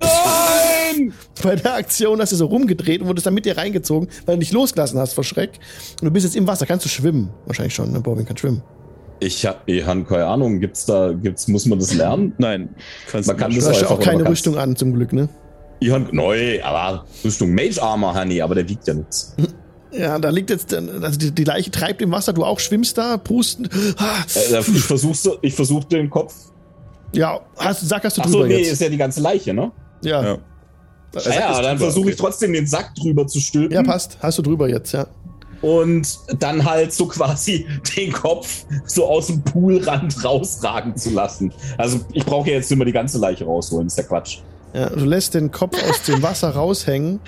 Nein! 0.00 1.12
Bei 1.42 1.56
der 1.56 1.74
Aktion 1.74 2.20
hast 2.20 2.32
du 2.32 2.36
so 2.36 2.46
rumgedreht 2.46 3.00
und 3.00 3.08
wurdest 3.08 3.26
dann 3.26 3.34
mit 3.34 3.46
dir 3.46 3.56
reingezogen, 3.56 4.08
weil 4.26 4.36
du 4.36 4.40
dich 4.40 4.52
losgelassen 4.52 4.98
hast 4.98 5.14
vor 5.14 5.24
Schreck. 5.24 5.58
Und 6.00 6.04
du 6.04 6.10
bist 6.10 6.24
jetzt 6.24 6.36
im 6.36 6.46
Wasser. 6.46 6.66
Kannst 6.66 6.84
du 6.84 6.90
schwimmen? 6.90 7.30
Wahrscheinlich 7.46 7.74
schon, 7.74 7.90
ne? 7.90 8.00
Bobin 8.00 8.26
kann 8.26 8.36
schwimmen. 8.36 8.62
Ich 9.20 9.44
habe 9.46 9.58
ich 9.66 9.84
hab 9.84 10.06
keine 10.06 10.26
Ahnung. 10.26 10.60
Gibt's 10.60 10.84
da, 10.84 11.12
gibt's, 11.12 11.48
muss 11.48 11.64
man 11.64 11.78
das 11.78 11.94
lernen? 11.94 12.34
Nein. 12.38 12.68
Man 13.12 13.36
kann 13.36 13.54
das 13.54 13.64
du 13.64 13.70
hast 13.70 13.80
ja 13.80 13.88
auch 13.88 14.00
keine 14.00 14.28
Rüstung 14.28 14.58
an, 14.58 14.76
zum 14.76 14.92
Glück, 14.92 15.14
ne? 15.14 15.30
Ich 15.80 15.90
hab, 15.90 16.12
neu, 16.12 16.62
aber 16.62 17.06
Rüstung 17.24 17.54
Mage 17.54 17.80
Armor, 17.80 18.14
Honey, 18.14 18.42
aber 18.42 18.56
der 18.56 18.68
wiegt 18.68 18.86
ja 18.86 18.94
nichts. 18.94 19.34
Ja, 19.92 20.18
da 20.18 20.30
liegt 20.30 20.50
jetzt, 20.50 20.74
also 20.74 21.18
die, 21.18 21.30
die, 21.30 21.44
Leiche 21.44 21.70
treibt 21.70 22.02
im 22.02 22.10
Wasser, 22.10 22.32
du 22.32 22.44
auch 22.44 22.60
schwimmst 22.60 22.98
da, 22.98 23.16
pusten. 23.16 23.66
Äh, 23.66 24.60
ich 24.60 24.84
versuch's, 24.84 25.28
ich 25.40 25.54
versuch 25.54 25.84
den 25.84 26.10
Kopf. 26.10 26.34
Ja, 27.14 27.40
hast, 27.56 27.88
sag 27.88 28.04
hast 28.04 28.18
du 28.18 28.22
Ach 28.22 28.26
drüber 28.26 28.40
so, 28.40 28.46
nee, 28.46 28.58
jetzt. 28.58 28.72
ist 28.72 28.80
ja 28.82 28.88
die 28.88 28.98
ganze 28.98 29.20
Leiche, 29.20 29.54
ne? 29.54 29.72
Ja. 30.02 30.22
Ja, 30.22 30.38
also, 31.14 31.30
ja 31.30 31.62
dann 31.62 31.78
versuche 31.78 32.02
okay. 32.02 32.10
ich 32.10 32.16
trotzdem 32.16 32.52
den 32.52 32.66
Sack 32.66 32.94
drüber 32.94 33.26
zu 33.26 33.40
stülpen. 33.40 33.74
Ja, 33.74 33.82
passt. 33.82 34.18
Hast 34.20 34.38
du 34.38 34.42
drüber 34.42 34.68
jetzt, 34.68 34.92
ja 34.92 35.06
und 35.60 36.18
dann 36.38 36.64
halt 36.64 36.92
so 36.92 37.06
quasi 37.06 37.66
den 37.96 38.12
Kopf 38.12 38.64
so 38.86 39.06
aus 39.06 39.26
dem 39.28 39.42
Poolrand 39.42 40.24
rausragen 40.24 40.96
zu 40.96 41.10
lassen. 41.10 41.52
Also 41.76 42.00
ich 42.12 42.24
brauche 42.24 42.48
ja 42.50 42.56
jetzt 42.56 42.70
immer 42.70 42.84
die 42.84 42.92
ganze 42.92 43.18
Leiche 43.18 43.44
rausholen, 43.44 43.86
ist 43.88 43.98
ja 43.98 44.04
Quatsch. 44.04 44.38
Ja, 44.74 44.90
du 44.90 45.04
lässt 45.04 45.34
den 45.34 45.50
Kopf 45.50 45.76
aus 45.88 46.02
dem 46.02 46.22
Wasser 46.22 46.50
raushängen. 46.50 47.20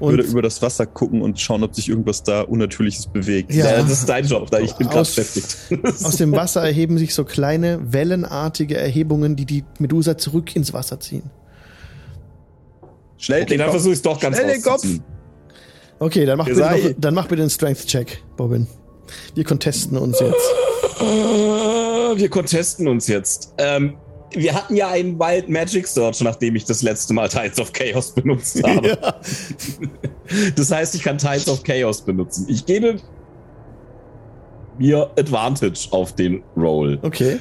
Und 0.00 0.10
würde 0.10 0.24
über 0.24 0.42
das 0.42 0.60
Wasser 0.60 0.86
gucken 0.86 1.22
und 1.22 1.40
schauen, 1.40 1.62
ob 1.62 1.74
sich 1.74 1.88
irgendwas 1.88 2.22
da 2.22 2.42
Unnatürliches 2.42 3.06
bewegt. 3.06 3.52
Ja, 3.52 3.66
ja 3.66 3.82
das 3.82 3.92
ist 3.92 4.08
dein 4.08 4.26
Job, 4.26 4.50
da 4.50 4.58
ich 4.58 4.72
bin 4.74 4.88
gerade 4.88 5.04
beschäftigt. 5.04 5.56
Aus 6.02 6.16
dem 6.16 6.32
Wasser 6.32 6.62
erheben 6.62 6.98
sich 6.98 7.14
so 7.14 7.24
kleine 7.24 7.80
wellenartige 7.92 8.76
Erhebungen, 8.76 9.36
die 9.36 9.46
die 9.46 9.64
Medusa 9.78 10.18
zurück 10.18 10.56
ins 10.56 10.72
Wasser 10.72 10.98
ziehen. 11.00 11.30
Schnell, 13.18 13.44
okay, 13.44 13.56
dann 13.56 13.70
versuche 13.70 13.92
ich 13.92 13.98
es 13.98 14.02
doch 14.02 14.18
ganz 14.20 14.36
Schnell 14.36 14.52
den 14.52 14.62
Kopf. 14.62 14.84
Okay, 15.98 16.26
dann 16.26 16.38
mach, 16.38 16.46
bitte 16.46 16.60
noch, 16.60 16.94
dann 16.98 17.14
mach 17.14 17.26
bitte 17.28 17.42
einen 17.42 17.50
Strength-Check, 17.50 18.22
Bobbin. 18.36 18.66
Wir 19.34 19.44
contesten 19.44 19.96
uns 19.96 20.18
jetzt. 20.20 20.50
Wir 22.16 22.28
contesten 22.28 22.88
uns 22.88 23.06
jetzt. 23.06 23.54
Ähm, 23.58 23.94
wir 24.34 24.54
hatten 24.54 24.76
ja 24.76 24.88
einen 24.88 25.18
Wild 25.18 25.48
Magic 25.48 25.86
Search, 25.86 26.20
nachdem 26.20 26.56
ich 26.56 26.64
das 26.64 26.82
letzte 26.82 27.14
Mal 27.14 27.28
Tides 27.28 27.58
of 27.60 27.72
Chaos 27.72 28.12
benutzt 28.12 28.62
habe. 28.62 28.88
Ja. 28.88 29.14
Das 30.56 30.70
heißt, 30.70 30.94
ich 30.94 31.02
kann 31.02 31.18
Tides 31.18 31.48
of 31.48 31.62
Chaos 31.62 32.02
benutzen. 32.02 32.46
Ich 32.48 32.64
gebe 32.66 33.00
mir 34.78 35.10
Advantage 35.18 35.88
auf 35.90 36.14
den 36.14 36.42
Roll. 36.56 36.98
Okay. 37.02 37.38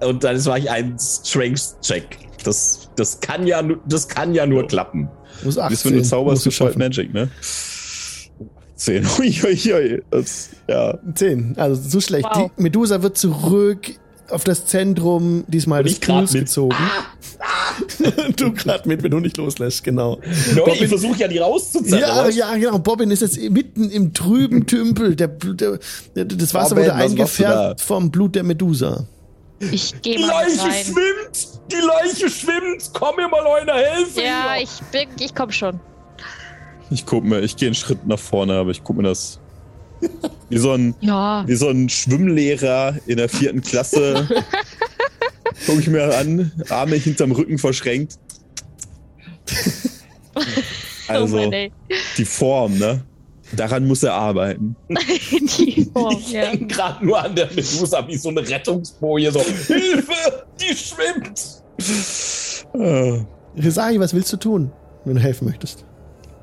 Und 0.00 0.24
dann 0.24 0.42
mache 0.44 0.58
ich 0.58 0.70
einen 0.70 0.98
Strength-Check. 0.98 2.18
Das, 2.44 2.90
das, 2.96 3.20
kann 3.20 3.46
ja, 3.46 3.62
das 3.86 4.08
kann 4.08 4.34
ja 4.34 4.46
nur 4.46 4.66
klappen. 4.66 5.08
Muss 5.44 5.58
18. 5.58 5.70
Das, 5.70 5.84
wenn 5.84 5.94
du 5.94 6.02
zauberst, 6.02 6.46
ist 6.46 6.60
Wild 6.60 6.76
Magic, 6.76 7.14
ne? 7.14 7.30
10. 8.76 9.06
Uiuiui. 9.18 10.02
Das, 10.10 10.50
ja. 10.68 10.98
10. 11.14 11.54
Also 11.56 11.80
so 11.88 12.00
schlecht. 12.00 12.24
Wow. 12.24 12.50
Die 12.58 12.62
Medusa 12.62 13.02
wird 13.02 13.16
zurück 13.16 13.92
auf 14.30 14.44
das 14.44 14.66
Zentrum 14.66 15.44
diesmal 15.48 15.82
des 15.82 15.98
Pools 15.98 16.32
gezogen. 16.32 16.74
Ah, 16.78 17.04
ah. 17.40 18.28
du 18.36 18.52
gerade 18.52 18.88
mit, 18.88 19.02
wenn 19.02 19.10
du 19.10 19.20
nicht 19.20 19.36
loslässt, 19.36 19.84
genau. 19.84 20.18
No, 20.54 20.64
Bobbin, 20.64 20.82
ich 20.82 20.88
versuche 20.88 21.18
ja 21.18 21.28
die 21.28 21.38
rauszuzerren. 21.38 22.00
Ja, 22.00 22.28
ja, 22.28 22.54
genau. 22.56 22.78
Bobbin 22.78 23.10
ist 23.10 23.20
jetzt 23.22 23.38
mitten 23.50 23.90
im 23.90 24.12
trüben 24.14 24.66
Tümpel. 24.66 25.16
Der, 25.16 25.28
der, 25.28 25.78
der 26.14 26.24
das 26.24 26.54
Wasser 26.54 26.74
Bobbin, 26.74 26.90
wurde 26.90 26.94
eingefärbt 26.94 27.80
vom 27.80 28.10
Blut 28.10 28.34
der 28.34 28.44
Medusa. 28.44 29.06
Ich 29.70 30.00
gehe 30.02 30.18
mal 30.18 30.46
Die 30.46 30.56
Leiche 30.56 30.62
rein. 30.62 30.84
schwimmt! 30.84 31.48
Die 31.70 31.76
Leiche 31.76 32.28
schwimmt! 32.30 32.90
Komm 32.92 33.16
mir 33.16 33.28
mal 33.28 33.46
einer 33.46 33.74
helfen! 33.74 34.22
Ja, 34.24 34.56
ich 34.60 34.80
bin, 34.90 35.08
ich 35.20 35.34
komm 35.34 35.52
schon. 35.52 35.78
Ich 36.90 37.06
guck 37.06 37.24
mir, 37.24 37.40
ich 37.40 37.56
gehe 37.56 37.68
einen 37.68 37.74
Schritt 37.74 38.06
nach 38.06 38.18
vorne, 38.18 38.54
aber 38.54 38.70
ich 38.70 38.82
guck 38.82 38.96
mir 38.96 39.04
das 39.04 39.38
wie 40.48 40.58
so 40.58 40.72
ein, 40.72 40.94
ja. 41.00 41.44
wie 41.46 41.54
so 41.54 41.68
ein 41.68 41.88
Schwimmlehrer 41.88 42.96
in 43.06 43.16
der 43.16 43.28
vierten 43.28 43.60
Klasse. 43.60 44.28
Guck 45.66 45.80
ich 45.80 45.88
mir 45.88 46.16
an, 46.16 46.52
Arme 46.68 46.96
hinterm 46.96 47.32
Rücken 47.32 47.58
verschränkt. 47.58 48.18
Also, 51.08 51.36
oh 51.36 51.50
Mann, 51.50 51.70
die 52.16 52.24
Form, 52.24 52.78
ne? 52.78 53.04
Daran 53.54 53.86
muss 53.86 54.02
er 54.02 54.14
arbeiten. 54.14 54.74
die 55.58 55.90
Form, 55.92 56.16
ich 56.18 56.32
ja. 56.32 56.50
denke 56.50 56.68
gerade 56.68 57.04
nur 57.04 57.22
an 57.22 57.34
der 57.34 57.48
Medusa 57.48 58.06
wie 58.08 58.16
so 58.16 58.30
eine 58.30 58.48
Rettungsboje. 58.48 59.30
So, 59.30 59.40
Hilfe, 59.40 60.46
die 60.58 60.74
schwimmt. 60.74 61.62
Resari, 63.56 64.00
was 64.00 64.14
willst 64.14 64.32
du 64.32 64.38
tun, 64.38 64.72
wenn 65.04 65.16
du 65.16 65.20
helfen 65.20 65.46
möchtest? 65.46 65.84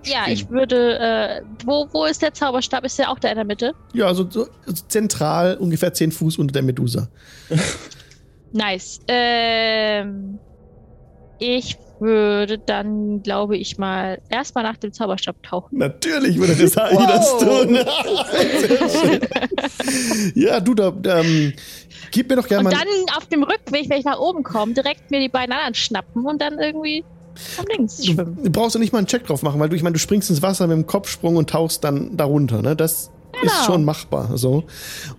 Ja, 0.05 0.27
ich 0.27 0.49
würde. 0.49 0.99
Äh, 0.99 1.41
wo, 1.65 1.87
wo 1.91 2.05
ist 2.05 2.21
der 2.21 2.33
Zauberstab? 2.33 2.85
Ist 2.85 2.99
der 2.99 3.09
auch 3.09 3.19
da 3.19 3.29
in 3.29 3.35
der 3.35 3.45
Mitte? 3.45 3.73
Ja, 3.93 4.07
also, 4.07 4.29
so, 4.29 4.47
also 4.65 4.83
zentral 4.87 5.57
ungefähr 5.57 5.93
10 5.93 6.11
Fuß 6.11 6.37
unter 6.37 6.53
der 6.53 6.63
Medusa. 6.63 7.09
nice. 8.51 8.99
Ähm, 9.07 10.39
ich 11.39 11.77
würde 11.99 12.57
dann, 12.57 13.21
glaube 13.23 13.57
ich, 13.57 13.77
mal 13.77 14.19
erstmal 14.29 14.63
nach 14.63 14.77
dem 14.77 14.93
Zauberstab 14.93 15.43
tauchen. 15.43 15.77
Natürlich 15.77 16.37
würde 16.37 16.55
das 16.55 16.77
Hai 16.77 16.95
das 16.95 17.37
tun. 17.37 17.79
ja, 20.35 20.59
du, 20.59 20.73
da, 20.73 20.93
ähm, 21.05 21.53
gib 22.11 22.29
mir 22.29 22.37
doch 22.37 22.47
gerne 22.47 22.63
mal. 22.63 22.71
Und 22.71 22.79
dann 22.79 22.87
auf 23.17 23.25
dem 23.27 23.43
Rückweg, 23.43 23.89
wenn 23.89 23.99
ich 23.99 24.05
nach 24.05 24.19
oben 24.19 24.43
komme, 24.43 24.73
direkt 24.73 25.11
mir 25.11 25.19
die 25.19 25.29
beiden 25.29 25.53
anderen 25.53 25.75
schnappen 25.75 26.25
und 26.25 26.41
dann 26.41 26.59
irgendwie 26.59 27.03
links 27.69 28.05
schwimmen. 28.05 28.37
Du 28.43 28.49
brauchst 28.49 28.75
ja 28.75 28.79
nicht 28.79 28.93
mal 28.93 28.99
einen 28.99 29.07
Check 29.07 29.25
drauf 29.25 29.43
machen, 29.43 29.59
weil 29.59 29.69
du, 29.69 29.75
ich 29.75 29.83
meine, 29.83 29.93
du 29.93 29.99
springst 29.99 30.29
ins 30.29 30.41
Wasser 30.41 30.67
mit 30.67 30.77
dem 30.77 30.87
Kopfsprung 30.87 31.35
und 31.35 31.49
tauchst 31.49 31.83
dann 31.83 32.17
darunter, 32.17 32.61
ne? 32.61 32.75
Das 32.75 33.11
genau. 33.31 33.45
ist 33.45 33.65
schon 33.65 33.83
machbar, 33.83 34.37
so. 34.37 34.63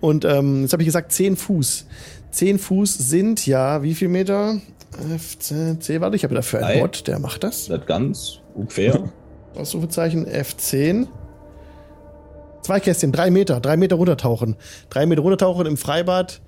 Und 0.00 0.24
ähm, 0.24 0.62
jetzt 0.62 0.72
habe 0.72 0.82
ich 0.82 0.86
gesagt, 0.86 1.12
10 1.12 1.36
Fuß. 1.36 1.86
10 2.32 2.58
Fuß 2.58 2.98
sind 2.98 3.46
ja, 3.46 3.82
wie 3.82 3.94
viel 3.94 4.08
Meter? 4.08 4.60
F10, 4.98 6.00
warte, 6.00 6.16
ich 6.16 6.24
habe 6.24 6.34
dafür 6.34 6.64
einen 6.64 6.80
Bot, 6.80 7.06
der 7.06 7.18
macht 7.18 7.44
das. 7.44 7.66
Das 7.66 7.86
ganz 7.86 8.40
ungefähr. 8.54 9.10
Ausrufezeichen 9.54 10.26
F10. 10.26 11.06
Zwei 12.62 12.80
Kästchen, 12.80 13.12
drei 13.12 13.30
Meter, 13.30 13.60
drei 13.60 13.76
Meter 13.76 13.96
runtertauchen. 13.96 14.56
Drei 14.90 15.06
Meter 15.06 15.22
runtertauchen 15.22 15.66
im 15.66 15.76
Freibad. 15.76 16.40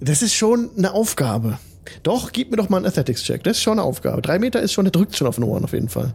Das 0.00 0.22
ist 0.22 0.34
schon 0.34 0.70
eine 0.76 0.92
Aufgabe. 0.92 1.58
Doch, 2.02 2.32
gib 2.32 2.50
mir 2.50 2.56
doch 2.56 2.68
mal 2.68 2.78
einen 2.78 2.86
Athletics-Check. 2.86 3.42
Das 3.44 3.56
ist 3.56 3.62
schon 3.62 3.78
eine 3.78 3.82
Aufgabe. 3.82 4.22
Drei 4.22 4.38
Meter 4.38 4.60
ist 4.60 4.72
schon, 4.72 4.84
der 4.84 4.92
drückt 4.92 5.16
schon 5.16 5.26
auf 5.26 5.36
den 5.36 5.44
Ohren 5.44 5.64
auf 5.64 5.72
jeden 5.72 5.88
Fall. 5.88 6.14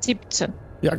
17. 0.00 0.52
Ja, 0.80 0.98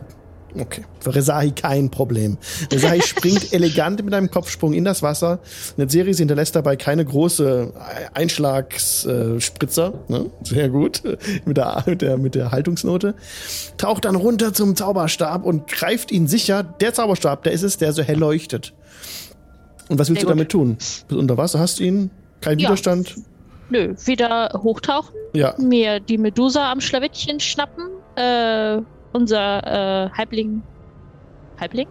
okay. 0.58 0.86
Für 1.02 1.14
Rezahi 1.14 1.52
kein 1.52 1.92
Problem. 1.92 2.38
Rezahi 2.72 3.02
springt 3.06 3.54
elegant 3.54 4.04
mit 4.04 4.14
einem 4.14 4.32
Kopfsprung 4.32 4.74
in 4.74 4.86
das 4.86 5.04
Wasser. 5.04 5.40
Eine 5.78 5.90
Serie 5.90 6.14
hinterlässt 6.14 6.56
dabei 6.56 6.76
keine 6.78 7.04
große 7.04 7.74
Einschlagsspritzer. 8.14 9.94
Ne? 10.08 10.32
Sehr 10.44 10.70
gut. 10.70 11.04
Mit 11.46 11.58
der, 11.58 11.84
mit, 11.86 12.02
der, 12.02 12.18
mit 12.18 12.36
der 12.36 12.52
Haltungsnote. 12.52 13.16
Taucht 13.78 14.06
dann 14.06 14.16
runter 14.16 14.54
zum 14.54 14.76
Zauberstab 14.76 15.46
und 15.46 15.68
greift 15.68 16.12
ihn 16.12 16.28
sicher. 16.28 16.64
Der 16.64 16.94
Zauberstab, 16.94 17.44
der 17.44 17.52
ist 17.52 17.64
es, 17.64 17.78
der 17.78 17.92
so 17.92 18.04
hell 18.04 18.18
leuchtet. 18.18 18.74
Und 19.90 20.00
was 20.00 20.10
willst 20.10 20.22
Sehr 20.22 20.28
du 20.28 20.28
gut. 20.28 20.30
damit 20.30 20.50
tun? 20.50 20.78
Bis 21.08 21.18
unter 21.18 21.38
Wasser 21.38 21.60
hast 21.60 21.80
du 21.80 21.84
ihn 21.84 22.10
kein 22.44 22.60
ja. 22.60 22.70
Widerstand? 22.70 23.16
Nö, 23.70 23.96
wieder 24.06 24.52
hochtauchen, 24.62 25.16
ja. 25.34 25.56
mir 25.58 26.00
die 26.00 26.18
Medusa 26.18 26.72
am 26.72 26.82
Schlawittchen 26.82 27.40
schnappen, 27.40 27.86
äh, 28.16 28.82
unser 29.14 30.06
äh, 30.06 30.10
Halbling. 30.12 30.62
Halbling? 31.60 31.88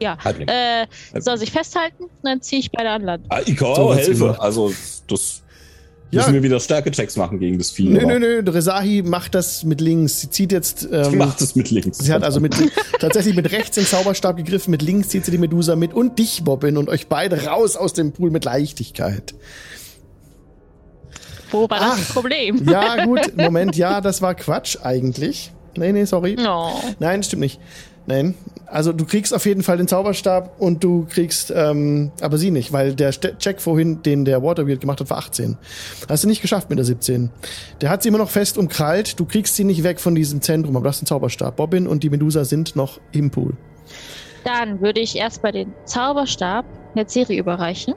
Ja. 0.00 0.16
Halbling. 0.18 0.48
Äh, 0.48 0.86
soll 1.20 1.36
sich 1.38 1.52
festhalten 1.52 2.04
und 2.04 2.24
dann 2.24 2.40
ziehe 2.40 2.60
ich 2.60 2.72
beide 2.72 2.90
an 2.90 3.02
Land. 3.02 3.26
Ah, 3.28 3.40
ich 3.44 3.56
kann 3.56 3.74
so, 3.74 3.82
auch 3.82 3.96
helfen. 3.96 4.34
Also, 4.38 4.72
das 5.06 5.42
ja. 6.12 6.20
müssen 6.20 6.34
wir 6.34 6.42
wieder 6.42 6.60
Stärke-Checks 6.60 7.16
machen 7.16 7.38
gegen 7.38 7.58
das 7.58 7.70
Vieh. 7.70 7.88
Nö, 7.88 8.04
nö, 8.04 8.18
nö. 8.18 8.50
Resahi 8.50 9.02
macht 9.02 9.34
das 9.34 9.64
mit 9.64 9.80
links. 9.80 10.20
Sie 10.20 10.30
zieht 10.30 10.52
jetzt. 10.52 10.88
Ähm, 10.92 11.04
sie 11.04 11.16
macht 11.16 11.40
es 11.40 11.56
mit 11.56 11.70
links. 11.70 11.98
Sie 11.98 12.12
hat 12.12 12.22
also 12.22 12.38
mit, 12.38 12.54
tatsächlich 13.00 13.34
mit 13.34 13.50
rechts 13.50 13.76
den 13.76 13.86
Zauberstab 13.86 14.36
gegriffen, 14.36 14.70
mit 14.72 14.82
links 14.82 15.08
zieht 15.08 15.24
sie 15.24 15.30
die 15.30 15.38
Medusa 15.38 15.74
mit 15.74 15.94
und 15.94 16.18
dich, 16.18 16.44
Bobbin, 16.44 16.76
und 16.76 16.88
euch 16.88 17.06
beide 17.06 17.46
raus 17.46 17.76
aus 17.76 17.94
dem 17.94 18.12
Pool 18.12 18.30
mit 18.30 18.44
Leichtigkeit. 18.44 19.34
Wo 21.52 21.68
war 21.68 21.78
Ach, 21.80 21.98
das 21.98 22.12
Problem? 22.12 22.62
Ja, 22.68 23.04
gut, 23.04 23.36
Moment, 23.36 23.76
ja, 23.76 24.00
das 24.00 24.22
war 24.22 24.34
Quatsch 24.34 24.78
eigentlich. 24.82 25.52
Nee, 25.76 25.92
nee, 25.92 26.04
sorry. 26.04 26.36
No. 26.36 26.72
Nein, 26.98 27.22
stimmt 27.22 27.42
nicht. 27.42 27.60
Nein. 28.06 28.34
Also 28.66 28.92
du 28.92 29.04
kriegst 29.04 29.34
auf 29.34 29.46
jeden 29.46 29.62
Fall 29.62 29.76
den 29.76 29.86
Zauberstab 29.86 30.60
und 30.60 30.82
du 30.82 31.06
kriegst, 31.08 31.52
ähm, 31.54 32.10
aber 32.20 32.38
sie 32.38 32.50
nicht, 32.50 32.72
weil 32.72 32.94
der 32.94 33.10
Check 33.12 33.60
vorhin, 33.60 34.02
den 34.02 34.24
der 34.24 34.42
Waterweird 34.42 34.80
gemacht 34.80 35.00
hat, 35.00 35.10
war 35.10 35.18
18. 35.18 35.56
Hast 36.08 36.24
du 36.24 36.28
nicht 36.28 36.42
geschafft 36.42 36.68
mit 36.70 36.78
der 36.78 36.84
17. 36.84 37.30
Der 37.80 37.90
hat 37.90 38.02
sie 38.02 38.08
immer 38.08 38.18
noch 38.18 38.30
fest 38.30 38.58
umkrallt, 38.58 39.20
du 39.20 39.24
kriegst 39.26 39.56
sie 39.56 39.64
nicht 39.64 39.84
weg 39.84 40.00
von 40.00 40.14
diesem 40.14 40.40
Zentrum, 40.40 40.74
aber 40.74 40.84
du 40.84 40.88
hast 40.88 41.02
den 41.02 41.06
Zauberstab. 41.06 41.56
Bobbin 41.56 41.86
und 41.86 42.02
die 42.02 42.10
Medusa 42.10 42.44
sind 42.44 42.74
noch 42.74 42.98
im 43.12 43.30
Pool. 43.30 43.54
Dann 44.44 44.80
würde 44.80 45.00
ich 45.00 45.16
erstmal 45.16 45.52
den 45.52 45.72
Zauberstab 45.84 46.64
der 46.96 47.08
Serie 47.08 47.38
überreichen 47.38 47.94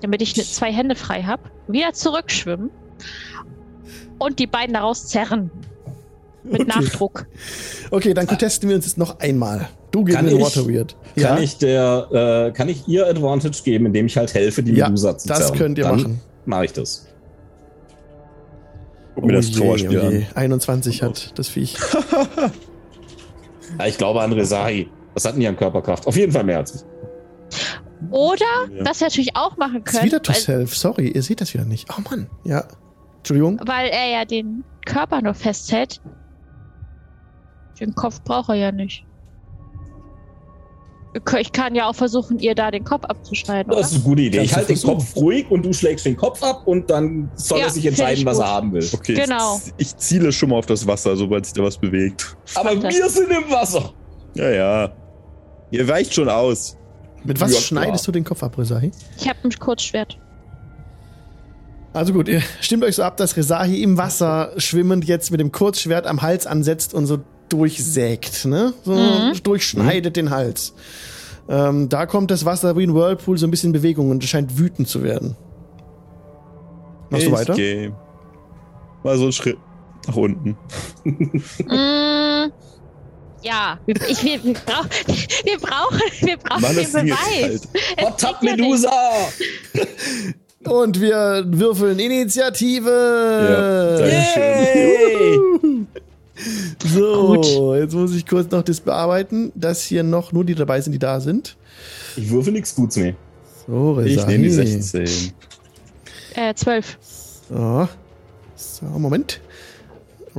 damit 0.00 0.22
ich 0.22 0.34
zwei 0.34 0.72
Hände 0.72 0.94
frei 0.94 1.22
habe, 1.22 1.42
wieder 1.68 1.92
zurückschwimmen 1.92 2.70
und 4.18 4.38
die 4.38 4.46
beiden 4.46 4.74
daraus 4.74 5.06
zerren. 5.06 5.50
Mit 6.42 6.62
okay. 6.62 6.68
Nachdruck. 6.68 7.26
Okay, 7.90 8.14
dann 8.14 8.26
testen 8.26 8.68
wir 8.68 8.76
uns 8.76 8.86
jetzt 8.86 8.98
noch 8.98 9.20
einmal. 9.20 9.68
Du 9.90 10.04
gibst 10.04 10.22
mir 10.22 10.40
Water 10.40 10.66
Weird. 10.66 10.96
Ja? 11.16 11.34
Kann 11.34 11.42
ich 11.42 11.58
der, 11.58 12.48
äh, 12.48 12.56
kann 12.56 12.68
ich 12.68 12.88
ihr 12.88 13.06
Advantage 13.06 13.62
geben, 13.62 13.86
indem 13.86 14.06
ich 14.06 14.16
halt 14.16 14.32
helfe, 14.32 14.62
die 14.62 14.72
ja, 14.72 14.86
Medusa 14.86 15.18
zu 15.18 15.28
zerren? 15.28 15.40
das 15.40 15.52
könnt 15.52 15.78
ihr 15.78 15.84
dann 15.84 15.96
machen. 15.96 16.20
Mache 16.46 16.64
ich 16.66 16.72
das. 16.72 17.06
Guck 19.14 19.24
mir 19.24 19.32
oh 19.32 19.36
das 19.36 19.50
Trauerspiel 19.50 20.00
oh 20.00 20.06
an. 20.06 20.26
21 20.34 21.02
hat 21.02 21.38
das 21.38 21.48
Viech. 21.48 21.76
ja, 23.78 23.86
ich 23.86 23.98
glaube 23.98 24.22
an 24.22 24.32
Resai. 24.32 24.88
Was 25.14 25.24
hatten 25.24 25.40
die 25.40 25.46
an 25.46 25.56
Körperkraft? 25.56 26.06
Auf 26.06 26.16
jeden 26.16 26.32
Fall 26.32 26.44
mehr 26.44 26.58
als 26.58 26.76
ich. 26.76 26.80
Oder, 28.10 28.44
ja. 28.70 28.84
was 28.84 29.00
wir 29.00 29.08
natürlich 29.08 29.36
auch 29.36 29.56
machen 29.56 29.84
können. 29.84 30.04
Wieder 30.04 30.22
to 30.22 30.32
self, 30.32 30.76
sorry, 30.76 31.08
ihr 31.08 31.22
seht 31.22 31.40
das 31.40 31.52
wieder 31.54 31.64
nicht. 31.64 31.88
Oh 31.96 32.00
Mann, 32.08 32.28
ja. 32.44 32.64
Entschuldigung. 33.18 33.60
Weil 33.66 33.88
er 33.90 34.08
ja 34.10 34.24
den 34.24 34.64
Körper 34.86 35.20
nur 35.20 35.34
festhält. 35.34 36.00
Den 37.78 37.94
Kopf 37.94 38.22
braucht 38.22 38.50
er 38.50 38.56
ja 38.56 38.72
nicht. 38.72 39.04
Ich 41.40 41.50
kann 41.50 41.74
ja 41.74 41.88
auch 41.88 41.94
versuchen, 41.94 42.38
ihr 42.38 42.54
da 42.54 42.70
den 42.70 42.84
Kopf 42.84 43.04
abzuschneiden. 43.04 43.72
Das 43.72 43.88
ist 43.88 43.94
eine 43.94 44.04
gute 44.04 44.22
Idee. 44.22 44.38
Kannst 44.38 44.52
ich 44.52 44.56
halte 44.56 44.74
den 44.74 44.82
Kopf 44.82 45.16
ruhig 45.16 45.50
und 45.50 45.64
du 45.64 45.72
schlägst 45.72 46.06
den 46.06 46.16
Kopf 46.16 46.40
ab 46.42 46.62
und 46.66 46.88
dann 46.88 47.28
soll 47.34 47.58
ja, 47.58 47.64
er 47.64 47.70
sich 47.70 47.84
entscheiden, 47.84 48.24
was 48.24 48.38
er 48.38 48.46
haben 48.46 48.72
will. 48.72 48.88
Okay, 48.92 49.14
genau. 49.14 49.60
Ich, 49.76 49.96
ziele 49.96 50.30
schon 50.30 50.50
mal 50.50 50.58
auf 50.58 50.66
das 50.66 50.86
Wasser, 50.86 51.16
sobald 51.16 51.46
sich 51.46 51.54
da 51.54 51.64
was 51.64 51.76
bewegt. 51.76 52.36
Aber 52.54 52.80
wir 52.80 53.08
sind 53.08 53.28
im 53.28 53.50
Wasser. 53.50 53.92
Ja, 54.34 54.50
ja. 54.50 54.92
Ihr 55.72 55.88
weicht 55.88 56.14
schon 56.14 56.28
aus. 56.28 56.76
Mit 57.24 57.40
was 57.40 57.52
ja, 57.52 57.60
schneidest 57.60 58.06
du 58.06 58.12
den 58.12 58.24
Kopf 58.24 58.42
ab, 58.42 58.56
Resahi? 58.58 58.92
Ich 59.18 59.28
habe 59.28 59.38
ein 59.44 59.50
Kurzschwert. 59.50 60.18
Also 61.92 62.12
gut, 62.12 62.28
ihr 62.28 62.42
stimmt 62.60 62.84
euch 62.84 62.96
so 62.96 63.02
ab, 63.02 63.16
dass 63.16 63.36
Resahi 63.36 63.82
im 63.82 63.98
Wasser 63.98 64.52
schwimmend 64.56 65.04
jetzt 65.04 65.30
mit 65.30 65.40
dem 65.40 65.52
Kurzschwert 65.52 66.06
am 66.06 66.22
Hals 66.22 66.46
ansetzt 66.46 66.94
und 66.94 67.06
so 67.06 67.18
durchsägt, 67.48 68.44
ne? 68.44 68.72
So 68.84 68.94
mhm. 68.94 69.42
durchschneidet 69.42 70.12
mhm. 70.12 70.20
den 70.20 70.30
Hals. 70.30 70.74
Ähm, 71.48 71.88
da 71.88 72.06
kommt 72.06 72.30
das 72.30 72.44
Wasser 72.44 72.76
wie 72.76 72.84
ein 72.84 72.94
Whirlpool 72.94 73.36
so 73.36 73.46
ein 73.46 73.50
bisschen 73.50 73.68
in 73.68 73.72
Bewegung 73.72 74.10
und 74.10 74.22
es 74.22 74.30
scheint 74.30 74.56
wütend 74.58 74.88
zu 74.88 75.02
werden. 75.02 75.36
Machst 77.10 77.26
du 77.26 77.32
weiter? 77.32 77.52
Ich 77.54 77.58
gehe 77.58 77.92
mal 79.02 79.16
so 79.16 79.24
einen 79.24 79.32
Schritt 79.32 79.58
nach 80.06 80.16
unten. 80.16 80.56
Mm, 81.04 82.52
ja, 83.42 83.78
wir, 83.86 83.94
ich, 84.08 84.22
wir, 84.24 84.42
wir, 84.44 84.54
brauch, 84.54 84.84
wir 85.44 85.58
brauchen, 85.58 86.00
wir 86.20 86.36
brauchen 86.36 86.62
Mann, 86.62 86.76
den 86.76 86.92
Beweis. 86.92 87.62
Hot 88.00 88.20
Tub 88.20 88.42
nicht. 88.42 88.56
Medusa! 88.56 88.90
Und 90.64 91.00
wir 91.00 91.44
würfeln 91.46 91.98
Initiative. 91.98 92.90
Ja, 93.50 93.98
danke. 93.98 94.40
Yay! 94.40 95.38
So, 96.86 97.34
Gut. 97.34 97.78
jetzt 97.78 97.94
muss 97.94 98.14
ich 98.14 98.26
kurz 98.26 98.50
noch 98.50 98.62
das 98.62 98.80
bearbeiten, 98.80 99.52
dass 99.54 99.82
hier 99.82 100.02
noch 100.02 100.32
nur 100.32 100.44
die 100.44 100.54
dabei 100.54 100.80
sind, 100.80 100.92
die 100.92 100.98
da 100.98 101.20
sind. 101.20 101.56
Ich 102.16 102.30
würfe 102.30 102.50
nichts 102.50 102.74
Gutes 102.74 102.96
mehr. 102.96 103.14
So, 103.66 104.00
Ich 104.00 104.26
nehme 104.26 104.48
die 104.48 104.56
Resahi. 104.56 105.06
16. 105.06 105.32
Äh, 106.34 106.54
zwölf. 106.54 106.98
So. 107.48 107.88
so, 108.56 108.86
Moment. 108.86 109.40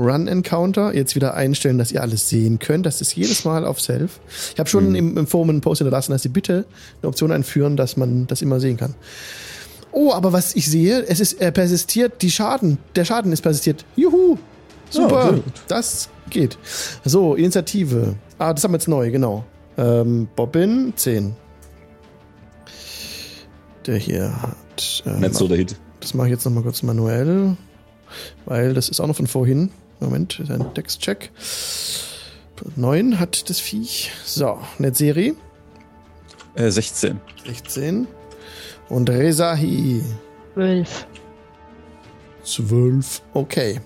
Run 0.02 0.28
Encounter. 0.28 0.96
Jetzt 0.96 1.16
wieder 1.16 1.36
einstellen, 1.36 1.78
dass 1.78 1.92
ihr 1.92 2.02
alles 2.02 2.28
sehen 2.28 2.60
könnt. 2.60 2.86
Das 2.86 3.02
ist 3.02 3.16
jedes 3.16 3.46
Mal 3.46 3.66
auf 3.66 3.80
Self. 3.80 4.20
Ich 4.54 4.60
habe 4.60 4.70
schon 4.70 4.96
im, 4.96 5.18
im 5.18 5.28
Forum 5.28 5.50
einen 5.50 5.62
Post 5.62 5.80
hinterlassen, 5.80 6.12
dass 6.12 6.24
sie 6.24 6.30
bitte 6.30 6.66
eine 7.02 7.10
Option 7.10 7.32
einführen, 7.32 7.78
dass 7.78 7.98
man 7.98 8.28
das 8.28 8.42
immer 8.42 8.60
sehen 8.60 8.78
kann. 8.78 8.96
Oh, 9.92 10.14
aber 10.14 10.34
was 10.34 10.56
ich 10.56 10.70
sehe, 10.70 11.04
es 11.06 11.20
ist 11.20 11.34
er 11.34 11.52
persistiert, 11.52 12.22
die 12.22 12.32
Schaden. 12.32 12.78
Der 12.96 13.06
Schaden 13.06 13.32
ist 13.32 13.42
persistiert. 13.42 13.86
Juhu! 13.96 14.38
Super, 14.90 15.34
gut. 15.34 15.44
das 15.68 16.10
geht. 16.30 16.58
So, 17.06 17.36
Initiative. 17.36 18.16
Ah, 18.38 18.54
das 18.54 18.64
haben 18.64 18.72
wir 18.72 18.78
jetzt 18.78 18.88
neu, 18.88 19.12
genau. 19.12 19.46
Ähm, 19.78 20.28
Bobbin, 20.36 20.94
10. 20.96 21.34
Der 23.86 23.98
hier 23.98 24.42
hat. 24.42 25.04
Ähm, 25.06 25.22
Nicht 25.22 25.36
so 25.36 25.48
der 25.48 25.58
Hit. 25.58 25.76
das 26.00 26.14
mache 26.14 26.28
ich 26.28 26.32
jetzt 26.32 26.46
nochmal 26.46 26.64
kurz 26.64 26.84
manuell, 26.84 27.56
weil 28.46 28.74
das 28.74 28.90
ist 28.90 29.00
auch 29.00 29.08
noch 29.08 29.16
von 29.16 29.28
vorhin. 29.28 29.72
Moment, 30.02 30.40
ist 30.40 30.52
ein 30.52 30.74
Textcheck. 30.74 31.32
9 32.76 33.20
hat 33.20 33.50
das 33.50 33.60
Viech. 33.60 34.12
So, 34.26 34.60
Netzeri, 34.78 35.36
Äh, 36.56 36.70
16. 36.70 37.20
16. 37.46 38.08
Und 38.90 39.10
Rezahi, 39.10 40.04
Zwölf. 40.54 41.08
12. 42.44 43.22
Okay. 43.34 43.80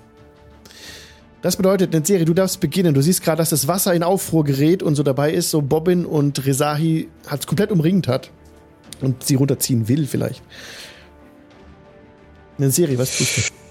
Das 1.41 1.57
bedeutet, 1.57 1.93
Netzeri, 1.93 2.25
du 2.25 2.33
darfst 2.33 2.59
beginnen. 2.59 2.95
Du 2.95 3.01
siehst 3.01 3.21
gerade, 3.23 3.37
dass 3.37 3.51
das 3.51 3.67
Wasser 3.67 3.93
in 3.93 4.01
Aufruhr 4.01 4.43
gerät 4.43 4.81
und 4.81 4.95
so 4.95 5.03
dabei 5.03 5.31
ist, 5.31 5.51
so 5.51 5.61
Bobbin 5.61 6.05
und 6.05 6.43
Rezahi 6.45 7.07
hat 7.27 7.41
es 7.41 7.47
komplett 7.47 7.71
umringt 7.71 8.07
hat. 8.07 8.31
Und 9.01 9.23
sie 9.23 9.35
runterziehen 9.35 9.87
will, 9.87 10.07
vielleicht. 10.07 10.41
Netzeri, 12.57 12.97
was 12.97 13.17
tust 13.17 13.37
du? 13.37 13.64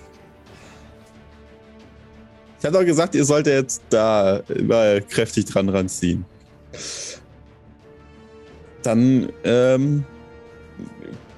Ich 2.64 2.66
habe 2.66 2.78
doch 2.78 2.86
gesagt, 2.86 3.14
ihr 3.14 3.26
sollt 3.26 3.46
jetzt 3.46 3.82
da 3.90 4.40
mal 4.62 5.02
kräftig 5.02 5.44
dran 5.44 5.68
ranziehen. 5.68 6.24
Dann 8.82 9.30
ähm, 9.44 10.04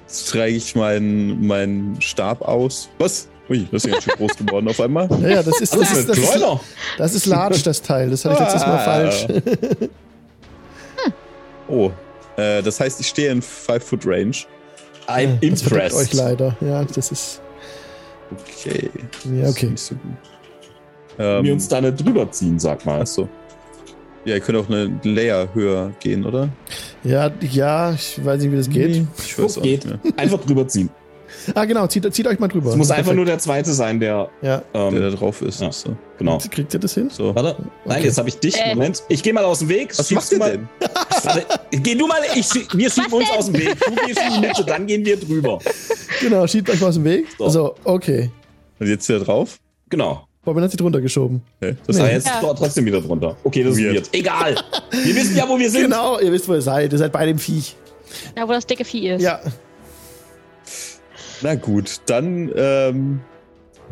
streiche 0.09 0.55
ich 0.55 0.75
meinen 0.77 1.45
meinen 1.45 1.99
Stab 2.01 2.41
aus. 2.41 2.87
Was? 2.97 3.27
Ui, 3.49 3.67
das 3.69 3.83
ist 3.83 3.87
ja 3.87 3.91
ganz 3.91 4.05
schön 4.05 4.13
groß 4.15 4.37
geworden 4.37 4.69
auf 4.69 4.79
einmal. 4.79 5.09
Ja, 5.21 5.27
ja, 5.27 5.43
das 5.43 5.59
ist, 5.59 5.73
das 5.75 5.91
ist, 5.91 6.07
das 6.07 6.17
ist, 6.17 6.31
Kleuner. 6.31 6.61
Das 6.97 7.13
ist 7.13 7.25
large, 7.25 7.59
das 7.61 7.81
Teil. 7.81 8.09
Das 8.09 8.23
hatte 8.23 8.35
ich 8.35 8.39
letztes 8.39 8.61
Mal 8.61 8.75
Ah. 8.75 8.79
falsch. 8.79 9.27
Oh, 11.67 11.91
äh, 12.37 12.63
das 12.63 12.79
heißt, 12.79 13.01
ich 13.01 13.07
stehe 13.07 13.33
in 13.33 13.41
5-Foot-Range. 13.41 14.31
I'm 15.07 15.49
Das 15.49 15.61
verdeckt 15.61 15.93
euch 15.93 16.13
impressed. 16.13 16.13
leider. 16.13 16.55
Ja, 16.61 16.85
das 16.85 17.11
ist. 17.11 17.41
Okay. 18.31 18.89
Ja, 19.25 19.41
Das 19.41 19.51
okay. 19.51 19.65
ist 19.65 19.71
Nicht 19.71 19.79
so 19.79 19.95
gut. 19.95 20.36
Wir 21.17 21.25
Ähm, 21.25 21.51
uns 21.53 21.67
da 21.67 21.81
nicht 21.81 22.03
drüber 22.05 22.29
ziehen, 22.31 22.59
sag 22.59 22.85
mal. 22.85 23.01
achso. 23.01 23.27
Ja, 24.25 24.35
ihr 24.35 24.41
könnt 24.41 24.57
auch 24.57 24.69
eine 24.69 24.99
Layer 25.03 25.47
höher 25.53 25.91
gehen, 25.99 26.25
oder? 26.25 26.49
Ja, 27.03 27.31
ja, 27.49 27.93
ich 27.93 28.23
weiß 28.23 28.41
nicht, 28.41 28.51
wie 28.51 28.57
das 28.57 28.69
geht. 28.69 28.89
Nee, 28.91 29.07
ich 29.17 29.39
weiß 29.39 29.53
So 29.53 29.61
auch 29.61 29.63
geht. 29.63 29.85
nicht 29.85 30.03
mehr. 30.03 30.13
Einfach 30.17 30.39
drüber 30.45 30.67
ziehen. 30.67 30.89
Ah, 31.55 31.65
genau, 31.65 31.87
zieht, 31.87 32.13
zieht 32.13 32.25
euch 32.27 32.39
mal 32.39 32.47
drüber. 32.47 32.69
Es 32.71 32.75
muss 32.75 32.89
einfach 32.89 33.03
Perfekt. 33.03 33.15
nur 33.17 33.25
der 33.25 33.37
zweite 33.39 33.73
sein, 33.73 33.99
der. 33.99 34.29
Ja, 34.41 34.61
Der 34.73 34.91
da 34.91 35.07
Ähm, 35.07 35.15
drauf 35.15 35.41
ist. 35.41 35.61
Ja. 35.61 35.71
So. 35.71 35.95
genau. 36.17 36.37
kriegt 36.51 36.73
ihr 36.73 36.79
das 36.79 36.93
hin? 36.93 37.09
so. 37.09 37.33
Warte. 37.35 37.55
Nein, 37.85 37.97
Okay. 37.97 38.05
jetzt 38.07 38.17
habe 38.17 38.29
ich 38.29 38.39
dich. 38.39 38.55
Äh. 38.57 38.75
Moment. 38.75 39.03
Ich 39.09 39.23
gehe 39.23 39.33
mal 39.33 39.43
aus 39.45 39.59
dem 39.59 39.69
Weg. 39.69 39.97
Was 39.97 40.07
Schiebst 40.07 40.31
macht 40.31 40.31
du 40.31 40.37
mal- 40.37 40.51
denn? 40.51 40.69
Warte, 41.23 41.45
geh 41.71 41.95
du 41.95 42.07
mal. 42.07 42.17
Ich, 42.35 42.49
wir 42.73 42.89
schieben 42.89 43.11
uns 43.13 43.29
aus 43.37 43.45
dem 43.47 43.55
Weg. 43.59 43.77
Du 43.79 43.95
gehst 44.05 44.19
in 44.25 44.33
die 44.41 44.47
Mitte, 44.47 44.63
dann 44.65 44.87
gehen 44.87 45.05
wir 45.05 45.17
drüber. 45.17 45.59
Genau, 46.21 46.47
schiebt 46.47 46.69
euch 46.69 46.79
mal 46.81 46.87
aus 46.87 46.95
dem 46.95 47.03
Weg. 47.05 47.27
So. 47.37 47.49
So, 47.49 47.75
okay. 47.83 48.29
Und 48.79 48.87
jetzt 48.87 49.07
wieder 49.09 49.19
drauf? 49.19 49.59
Genau. 49.89 50.26
Bobby 50.47 50.61
hat 50.61 50.71
sie 50.71 50.77
drunter 50.77 51.01
geschoben. 51.01 51.41
Okay. 51.61 51.75
Das 51.85 51.97
Nee. 51.97 52.03
Heißt, 52.03 52.13
jetzt 52.13 52.27
Ja. 52.27 52.41
doch 52.41 52.55
trotzdem 52.57 52.85
wieder 52.85 53.01
drunter. 53.01 53.35
Okay, 53.43 53.63
das 53.63 53.73
ist 53.75 53.83
Weird. 53.83 53.95
weird. 53.95 54.09
Egal. 54.13 54.55
Wir 55.03 55.15
wissen 55.15 55.35
ja, 55.35 55.47
wo 55.47 55.59
wir 55.59 55.69
sind. 55.69 55.83
Genau, 55.83 56.19
ihr 56.19 56.31
wisst, 56.31 56.47
wo 56.47 56.53
ihr 56.53 56.61
seid. 56.61 56.93
Ihr 56.93 56.97
seid 56.99 57.11
bei 57.11 57.25
dem 57.25 57.37
Viech. 57.37 57.75
Da, 58.33 58.47
wo 58.47 58.53
das 58.53 58.65
dicke 58.65 58.85
Vieh 58.85 59.09
ist. 59.09 59.21
Ja, 59.21 59.41
na 61.41 61.55
gut, 61.55 62.01
dann 62.07 62.51
ähm, 62.55 63.19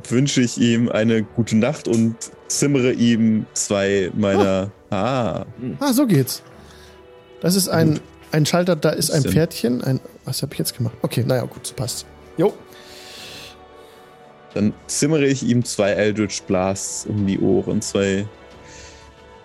wünsche 0.10 0.42
ich 0.42 0.58
ihm 0.58 0.90
eine 0.90 1.24
gute 1.24 1.56
Nacht 1.58 1.88
und 1.88 2.16
zimmere 2.48 2.92
ihm 2.94 3.46
zwei 3.54 4.10
meiner. 4.16 4.72
Ah, 4.90 5.46
ah, 5.80 5.94
so 5.94 6.08
geht's. 6.08 6.42
Das 7.42 7.56
ist 7.56 7.68
ein, 7.70 8.00
ein 8.32 8.46
Schalter, 8.46 8.76
da 8.76 8.90
ist 8.92 9.12
ein? 9.12 9.24
Pferdchen. 9.24 9.84
Ein, 9.84 10.00
was 10.24 10.42
habe 10.42 10.54
ich 10.54 10.60
jetzt 10.60 10.76
gemacht? 10.78 10.96
Okay, 11.02 11.24
naja, 11.28 11.44
gut, 11.44 11.76
passt. 11.76 12.06
Jo. 12.38 12.54
Dann 14.56 14.74
zimmere 14.88 15.28
ich 15.28 15.44
ihm 15.44 15.64
zwei 15.64 15.92
Eldritch 15.92 16.42
Blasts 16.44 17.06
um 17.06 17.28
die 17.28 17.40
Ohren, 17.40 17.82
zwei 17.82 18.26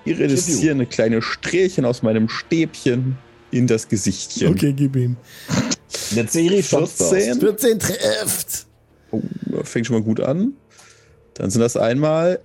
irideszierende 0.04 0.86
kleine 0.86 1.20
Strählchen 1.20 1.84
aus 1.84 2.02
meinem 2.02 2.28
Stäbchen 2.28 3.18
in 3.50 3.66
das 3.66 3.88
Gesichtchen. 3.88 4.52
Okay, 4.52 4.72
gib 4.72 4.96
ihm. 4.96 5.16
Der 6.14 6.26
Serie 6.26 6.62
14. 6.62 7.40
14 7.40 7.78
trifft. 7.78 8.66
Oh, 9.10 9.20
fängt 9.64 9.86
schon 9.86 9.96
mal 9.96 10.02
gut 10.02 10.20
an. 10.20 10.52
Dann 11.34 11.50
sind 11.50 11.60
das 11.60 11.76
einmal 11.76 12.40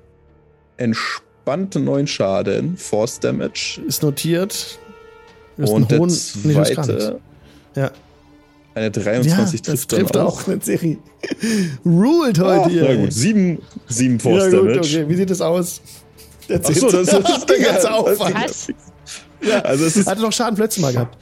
entspannte 0.78 1.80
neun 1.80 2.08
Schaden, 2.08 2.78
Force 2.78 3.20
Damage. 3.20 3.80
Ist 3.88 4.02
notiert. 4.02 4.80
Und 5.58 5.92
der 5.92 6.08
zweite, 6.08 7.20
Ja. 7.76 7.92
Eine 8.76 8.86
Ja, 8.88 8.90
23 8.92 9.62
das 9.62 9.88
trifft, 9.88 9.90
trifft 9.90 10.16
dann 10.16 10.28
auch 10.28 10.48
auch. 10.48 10.62
Serie. 10.62 10.98
Ruled 11.86 12.40
heute 12.40 12.62
Ah, 12.66 12.70
hier. 12.70 12.84
na 12.90 12.96
gut, 12.96 13.14
sieben, 13.14 13.60
sieben 13.88 14.20
Force 14.20 14.44
ja, 14.52 14.60
gut, 14.60 14.70
Damage. 14.70 14.80
okay. 14.80 15.06
Wie 15.10 15.16
sieht 15.16 15.30
das 15.30 15.42
aus? 15.42 15.82
Der 16.50 16.58
Achso, 16.58 16.90
das 16.92 17.08
ist 17.08 17.14
das 17.24 17.46
der 17.46 17.60
ganze 17.60 17.92
Aufwand. 17.94 18.36
Was? 18.36 18.68
Ja, 19.42 19.60
also 19.62 19.86
es 19.86 19.96
ist, 19.98 20.08
Hatte 20.08 20.22
doch 20.22 20.32
Schaden 20.32 20.58
letztes 20.58 20.82
Mal 20.82 20.92
gehabt. 20.94 21.18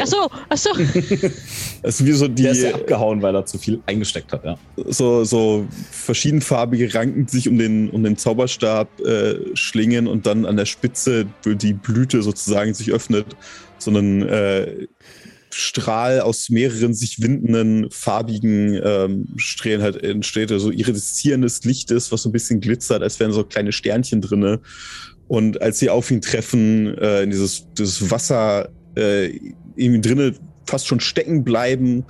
Ach 0.00 0.06
so, 0.06 0.30
ach 0.48 0.56
so. 0.56 0.70
es 1.82 2.00
ist 2.00 2.06
wie 2.06 2.12
so 2.12 2.28
Der 2.28 2.52
ist 2.52 2.62
ja 2.62 2.68
die 2.68 2.74
abgehauen, 2.74 3.20
weil 3.22 3.34
er 3.34 3.46
zu 3.46 3.58
viel 3.58 3.80
eingesteckt 3.86 4.32
hat, 4.32 4.44
ja. 4.44 4.56
so, 4.88 5.24
so 5.24 5.66
verschiedenfarbige 5.90 6.94
Ranken 6.94 7.26
sich 7.26 7.48
um 7.48 7.58
den, 7.58 7.90
um 7.90 8.04
den 8.04 8.16
Zauberstab 8.16 8.88
äh, 9.00 9.34
schlingen 9.54 10.06
und 10.06 10.26
dann 10.26 10.46
an 10.46 10.56
der 10.56 10.66
Spitze 10.66 11.26
die 11.44 11.72
Blüte 11.72 12.22
sozusagen 12.22 12.74
sich 12.74 12.92
öffnet, 12.92 13.26
so 13.78 13.90
ein 13.90 14.22
äh, 14.28 14.86
Strahl 15.56 16.20
aus 16.20 16.50
mehreren 16.50 16.94
sich 16.94 17.22
windenden 17.22 17.88
farbigen 17.90 18.80
ähm, 18.82 19.28
Strählen 19.36 19.82
halt 19.82 20.02
entsteht, 20.02 20.50
also 20.50 20.70
irideszierendes 20.70 21.64
Licht 21.64 21.90
ist, 21.90 22.10
was 22.10 22.22
so 22.22 22.28
ein 22.28 22.32
bisschen 22.32 22.60
glitzert, 22.60 23.02
als 23.02 23.20
wären 23.20 23.32
so 23.32 23.44
kleine 23.44 23.72
Sternchen 23.72 24.20
drinne. 24.20 24.60
Und 25.28 25.62
als 25.62 25.78
sie 25.78 25.90
auf 25.90 26.10
ihn 26.10 26.20
treffen, 26.20 26.98
äh, 26.98 27.22
in 27.22 27.30
dieses, 27.30 27.66
dieses 27.78 28.10
Wasser 28.10 28.68
äh, 28.96 29.38
irgendwie 29.76 30.00
drinne 30.00 30.34
fast 30.66 30.86
schon 30.86 31.00
stecken 31.00 31.44
bleiben 31.44 32.04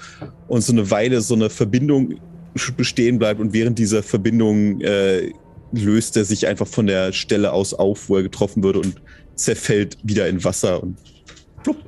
und 0.48 0.62
so 0.62 0.72
eine 0.72 0.90
Weile 0.90 1.20
so 1.20 1.34
eine 1.34 1.50
Verbindung 1.50 2.20
bestehen 2.76 3.18
bleibt 3.18 3.40
und 3.40 3.52
während 3.52 3.78
dieser 3.78 4.02
Verbindung 4.02 4.80
äh, 4.80 5.32
löst 5.72 6.16
er 6.16 6.24
sich 6.24 6.46
einfach 6.46 6.68
von 6.68 6.86
der 6.86 7.12
Stelle 7.12 7.52
aus 7.52 7.74
auf, 7.74 8.08
wo 8.08 8.16
er 8.16 8.22
getroffen 8.22 8.62
wurde 8.62 8.80
und 8.80 9.02
zerfällt 9.34 9.98
wieder 10.02 10.28
in 10.28 10.44
Wasser 10.44 10.82
und 10.82 10.96
plupp, 11.62 11.78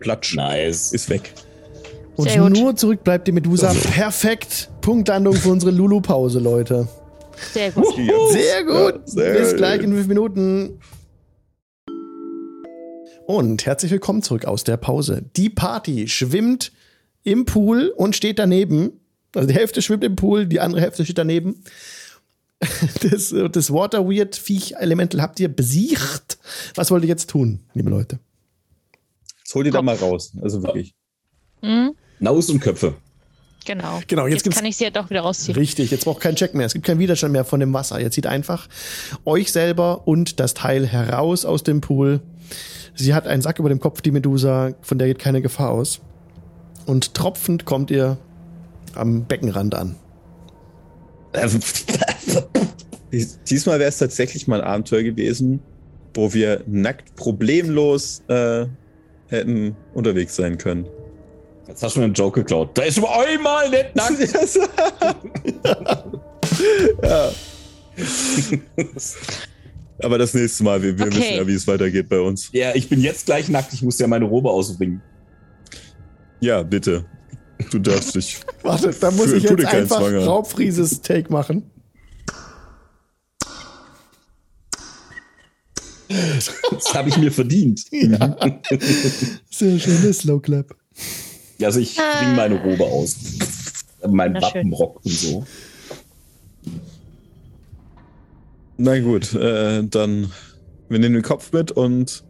platsch, 0.00 0.34
Nice. 0.34 0.92
ist 0.92 1.08
weg. 1.08 1.32
Und 2.16 2.30
Sehr 2.30 2.40
gut. 2.42 2.52
nur 2.52 2.76
zurück 2.76 3.04
bleibt 3.04 3.28
die 3.28 3.32
Medusa. 3.32 3.74
Perfekt. 3.74 4.70
Punktlandung 4.80 5.34
für 5.34 5.50
unsere 5.50 5.70
Lulu-Pause, 5.72 6.38
Leute. 6.38 6.88
Sehr 7.52 7.70
gut. 7.72 7.94
Sehr 8.30 8.64
gut. 8.64 8.94
Ja, 8.94 9.00
sehr 9.04 9.34
Bis 9.34 9.56
gleich 9.56 9.82
in 9.82 9.92
fünf 9.92 10.06
Minuten. 10.06 10.80
Und 13.26 13.66
herzlich 13.66 13.90
willkommen 13.90 14.22
zurück 14.22 14.44
aus 14.44 14.64
der 14.64 14.76
Pause. 14.76 15.22
Die 15.36 15.50
Party 15.50 16.08
schwimmt 16.08 16.72
im 17.24 17.44
Pool 17.44 17.92
und 17.96 18.14
steht 18.16 18.38
daneben. 18.38 18.92
Also 19.34 19.48
die 19.48 19.54
Hälfte 19.54 19.82
schwimmt 19.82 20.04
im 20.04 20.16
Pool, 20.16 20.46
die 20.46 20.60
andere 20.60 20.80
Hälfte 20.80 21.04
steht 21.04 21.18
daneben. 21.18 21.62
Das, 23.02 23.34
das 23.52 23.70
Water 23.70 24.08
Weird 24.08 24.34
Viech 24.34 24.76
Elemental 24.78 25.20
habt 25.20 25.38
ihr 25.40 25.48
besiegt. 25.48 26.38
Was 26.74 26.90
wollt 26.90 27.02
ihr 27.04 27.08
jetzt 27.10 27.28
tun, 27.28 27.60
liebe 27.74 27.90
Leute? 27.90 28.18
Jetzt 29.46 29.54
hol 29.54 29.62
die 29.62 29.70
da 29.70 29.80
mal 29.80 29.94
raus. 29.94 30.32
Also 30.42 30.60
wirklich. 30.64 30.96
Hm? 31.62 31.92
Naus 32.18 32.50
und 32.50 32.58
Köpfe. 32.58 32.94
Genau. 33.64 34.00
Genau, 34.08 34.26
jetzt 34.26 34.44
Jetzt, 34.44 34.56
kann 34.56 34.64
ich 34.64 34.76
sie 34.76 34.82
ja 34.84 34.90
doch 34.90 35.08
wieder 35.08 35.20
rausziehen. 35.20 35.56
Richtig, 35.56 35.92
jetzt 35.92 36.04
braucht 36.04 36.20
kein 36.20 36.34
Check 36.34 36.54
mehr. 36.54 36.66
Es 36.66 36.72
gibt 36.72 36.84
keinen 36.84 36.98
Widerstand 36.98 37.32
mehr 37.32 37.44
von 37.44 37.60
dem 37.60 37.72
Wasser. 37.72 38.00
Jetzt 38.00 38.14
zieht 38.14 38.26
einfach 38.26 38.66
euch 39.24 39.52
selber 39.52 40.08
und 40.08 40.40
das 40.40 40.54
Teil 40.54 40.84
heraus 40.84 41.44
aus 41.44 41.62
dem 41.62 41.80
Pool. 41.80 42.20
Sie 42.96 43.14
hat 43.14 43.28
einen 43.28 43.40
Sack 43.40 43.60
über 43.60 43.68
dem 43.68 43.78
Kopf, 43.78 44.00
die 44.02 44.10
Medusa, 44.10 44.72
von 44.82 44.98
der 44.98 45.06
geht 45.06 45.20
keine 45.20 45.40
Gefahr 45.42 45.70
aus. 45.70 46.00
Und 46.86 47.14
tropfend 47.14 47.64
kommt 47.66 47.92
ihr 47.92 48.18
am 48.96 49.26
Beckenrand 49.26 49.76
an. 49.76 49.94
Dies- 53.12 53.38
Diesmal 53.48 53.78
wäre 53.78 53.88
es 53.90 53.98
tatsächlich 53.98 54.48
mal 54.48 54.60
ein 54.60 54.66
Abenteuer 54.66 55.02
gewesen, 55.04 55.60
wo 56.14 56.32
wir 56.34 56.62
nackt 56.66 57.14
problemlos 57.14 58.22
äh, 58.28 58.66
hätten 59.28 59.74
unterwegs 59.94 60.36
sein 60.36 60.58
können. 60.58 60.86
Jetzt 61.66 61.82
hast 61.82 61.96
du 61.96 62.00
mir 62.00 62.04
einen 62.06 62.14
Joke 62.14 62.40
geklaut. 62.42 62.76
Da 62.78 62.82
ist 62.82 62.98
aber 62.98 63.18
einmal 63.26 63.68
nicht 63.70 63.96
nackt. 63.96 64.20
ja. 67.02 67.30
Aber 70.02 70.18
das 70.18 70.34
nächste 70.34 70.64
Mal, 70.64 70.82
wir, 70.82 70.98
wir 70.98 71.06
Okay. 71.06 71.16
wissen 71.16 71.34
ja, 71.36 71.46
wie 71.46 71.54
es 71.54 71.66
weitergeht 71.66 72.08
bei 72.08 72.20
uns. 72.20 72.50
Ja, 72.52 72.74
ich 72.74 72.88
bin 72.88 73.00
jetzt 73.00 73.26
gleich 73.26 73.48
nackt. 73.48 73.72
Ich 73.72 73.82
muss 73.82 73.98
ja 73.98 74.06
meine 74.06 74.26
Robe 74.26 74.50
ausbringen. 74.50 75.00
Ja, 76.40 76.62
bitte. 76.62 77.04
Du 77.70 77.78
darfst 77.78 78.14
dich. 78.14 78.38
Warte, 78.62 78.90
da 79.00 79.10
muss 79.10 79.30
Für- 79.30 79.36
ich 79.38 79.44
jetzt 79.44 79.64
einfach. 79.66 80.00
Raubfrieses 80.00 81.00
Take 81.00 81.32
machen. 81.32 81.70
Das 86.08 86.94
habe 86.94 87.08
ich 87.08 87.16
mir 87.18 87.32
verdient. 87.32 87.84
Ja. 87.92 88.36
Sehr 89.50 89.78
schöne 89.78 90.12
Slow 90.12 90.40
Clap. 90.40 90.74
Also 91.62 91.80
ich 91.80 91.96
bringe 91.96 92.34
meine 92.34 92.62
Robe 92.62 92.84
aus. 92.84 93.16
Mein 94.08 94.32
Na 94.32 94.40
schön. 94.42 94.70
Wappenrock 94.70 95.04
und 95.04 95.12
so. 95.12 95.46
Na 98.78 98.98
gut, 99.00 99.34
äh, 99.34 99.82
dann 99.84 100.30
wir 100.88 100.98
nehmen 100.98 101.14
den 101.14 101.22
Kopf 101.22 101.52
mit 101.52 101.72
und 101.72 102.22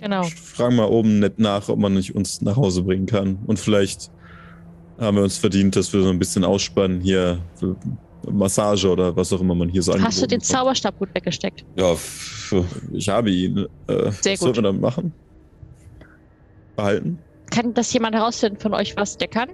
Genau. 0.00 0.24
fragen 0.24 0.76
mal 0.76 0.84
oben 0.88 1.18
nett 1.20 1.38
nach, 1.38 1.68
ob 1.70 1.78
man 1.78 1.94
nicht 1.94 2.14
uns 2.14 2.42
nach 2.42 2.56
Hause 2.56 2.82
bringen 2.82 3.06
kann. 3.06 3.38
Und 3.46 3.58
vielleicht 3.58 4.10
haben 4.98 5.16
wir 5.16 5.24
uns 5.24 5.38
verdient, 5.38 5.74
dass 5.74 5.92
wir 5.92 6.02
so 6.02 6.10
ein 6.10 6.18
bisschen 6.18 6.44
ausspannen 6.44 7.00
hier. 7.00 7.38
Massage 8.30 8.88
oder 8.90 9.14
was 9.16 9.32
auch 9.32 9.40
immer 9.40 9.54
man 9.54 9.68
hier 9.68 9.82
so 9.82 9.94
Hast 9.98 10.20
du 10.22 10.26
den. 10.26 10.40
Zauberstab 10.40 10.98
gut 10.98 11.08
weggesteckt? 11.14 11.64
Ja, 11.76 11.94
Ich 12.92 13.08
habe 13.08 13.30
ihn. 13.30 13.58
Äh, 13.86 14.10
Sehr 14.10 14.32
was 14.32 14.40
sollen 14.40 14.52
gut. 14.52 14.56
wir 14.56 14.62
damit 14.62 14.80
machen? 14.82 15.12
Behalten? 16.74 17.18
Kann 17.50 17.72
das 17.74 17.92
jemand 17.92 18.14
herausfinden 18.14 18.58
von 18.58 18.74
euch, 18.74 18.96
was 18.96 19.16
der 19.16 19.28
kann? 19.28 19.48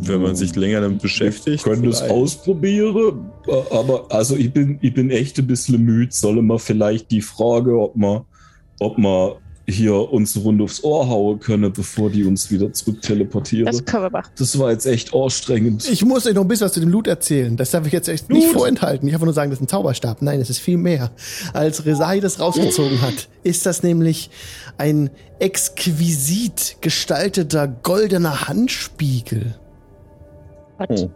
Wenn 0.00 0.22
man 0.22 0.34
sich 0.34 0.54
länger 0.56 0.80
damit 0.80 1.00
beschäftigt. 1.00 1.64
Wir 1.64 1.72
können 1.72 1.88
es 1.88 2.02
ausprobieren, 2.02 3.30
aber 3.70 4.06
also 4.10 4.36
ich 4.36 4.52
bin, 4.52 4.78
ich 4.82 4.92
bin 4.92 5.10
echt 5.10 5.38
ein 5.38 5.46
bisschen 5.46 5.82
müde. 5.84 6.12
Soll 6.12 6.42
man 6.42 6.58
vielleicht 6.58 7.10
die 7.12 7.20
Frage, 7.20 7.78
ob 7.78 7.94
man, 7.96 8.22
ob 8.80 8.98
man 8.98 9.34
hier 9.66 9.94
uns 10.12 10.36
eine 10.36 10.44
Runde 10.44 10.64
aufs 10.64 10.84
Ohr 10.84 11.08
hauen 11.08 11.40
können, 11.40 11.72
bevor 11.72 12.10
die 12.10 12.24
uns 12.24 12.50
wieder 12.50 12.72
zurück 12.72 13.00
teleportieren. 13.00 13.66
Das 13.66 13.76
Das, 13.76 13.84
können 13.86 14.04
wir 14.04 14.10
machen. 14.10 14.30
war 14.58 14.70
jetzt 14.70 14.84
echt 14.86 15.14
anstrengend. 15.14 15.88
Ich 15.90 16.04
muss 16.04 16.26
euch 16.26 16.34
noch 16.34 16.42
ein 16.42 16.48
bisschen 16.48 16.66
was 16.66 16.72
zu 16.74 16.80
dem 16.80 16.90
Loot 16.90 17.06
erzählen. 17.06 17.56
Das 17.56 17.70
darf 17.70 17.86
ich 17.86 17.92
jetzt 17.92 18.08
echt 18.08 18.28
nicht 18.28 18.44
Loot? 18.46 18.52
vorenthalten. 18.54 19.08
Ich 19.08 19.14
einfach 19.14 19.24
nur 19.24 19.32
sagen, 19.34 19.50
das 19.50 19.58
ist 19.60 19.64
ein 19.64 19.68
Zauberstab. 19.68 20.20
Nein, 20.22 20.40
es 20.40 20.50
ist 20.50 20.58
viel 20.58 20.76
mehr. 20.76 21.10
Als 21.54 21.86
Resai 21.86 22.20
das 22.20 22.40
rausgezogen 22.40 23.00
hat, 23.00 23.28
ist 23.42 23.64
das 23.64 23.82
nämlich 23.82 24.30
ein 24.76 25.10
exquisit 25.38 26.76
gestalteter 26.80 27.66
goldener 27.68 28.48
Handspiegel. 28.48 29.54
What? 30.78 30.90
Oh. 30.90 31.10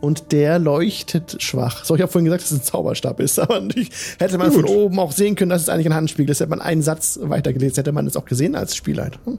Und 0.00 0.30
der 0.32 0.58
leuchtet 0.58 1.42
schwach. 1.42 1.84
So, 1.84 1.94
ich 1.94 2.02
habe 2.02 2.12
vorhin 2.12 2.26
gesagt, 2.26 2.42
dass 2.42 2.50
es 2.50 2.58
ein 2.58 2.62
Zauberstab 2.62 3.18
ist, 3.18 3.38
aber 3.38 3.60
natürlich 3.60 3.90
hätte 4.18 4.36
man 4.36 4.52
von 4.52 4.62
Gut. 4.62 4.70
oben 4.70 4.98
auch 4.98 5.10
sehen 5.10 5.36
können, 5.36 5.48
dass 5.48 5.62
es 5.62 5.68
eigentlich 5.68 5.86
ein 5.86 5.94
Handspiegel 5.94 6.30
ist. 6.30 6.40
Hätte 6.40 6.50
man 6.50 6.60
einen 6.60 6.82
Satz 6.82 7.18
weitergelesen, 7.22 7.76
hätte 7.76 7.92
man 7.92 8.06
es 8.06 8.16
auch 8.16 8.26
gesehen 8.26 8.54
als 8.56 8.76
Spieler. 8.76 9.10
Hm. 9.24 9.38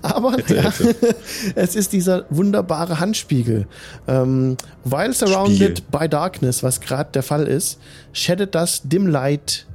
Aber 0.00 0.36
ja, 0.48 0.72
es 1.54 1.76
ist 1.76 1.92
dieser 1.92 2.24
wunderbare 2.30 2.98
Handspiegel. 2.98 3.66
Ähm, 4.08 4.56
while 4.84 5.12
surrounded 5.12 5.78
Spiegel. 5.78 5.98
by 6.00 6.08
darkness, 6.08 6.62
was 6.62 6.80
gerade 6.80 7.10
der 7.12 7.22
Fall 7.22 7.46
ist, 7.46 7.78
shaded 8.12 8.54
das 8.54 8.82
dim 8.82 9.06
light 9.06 9.66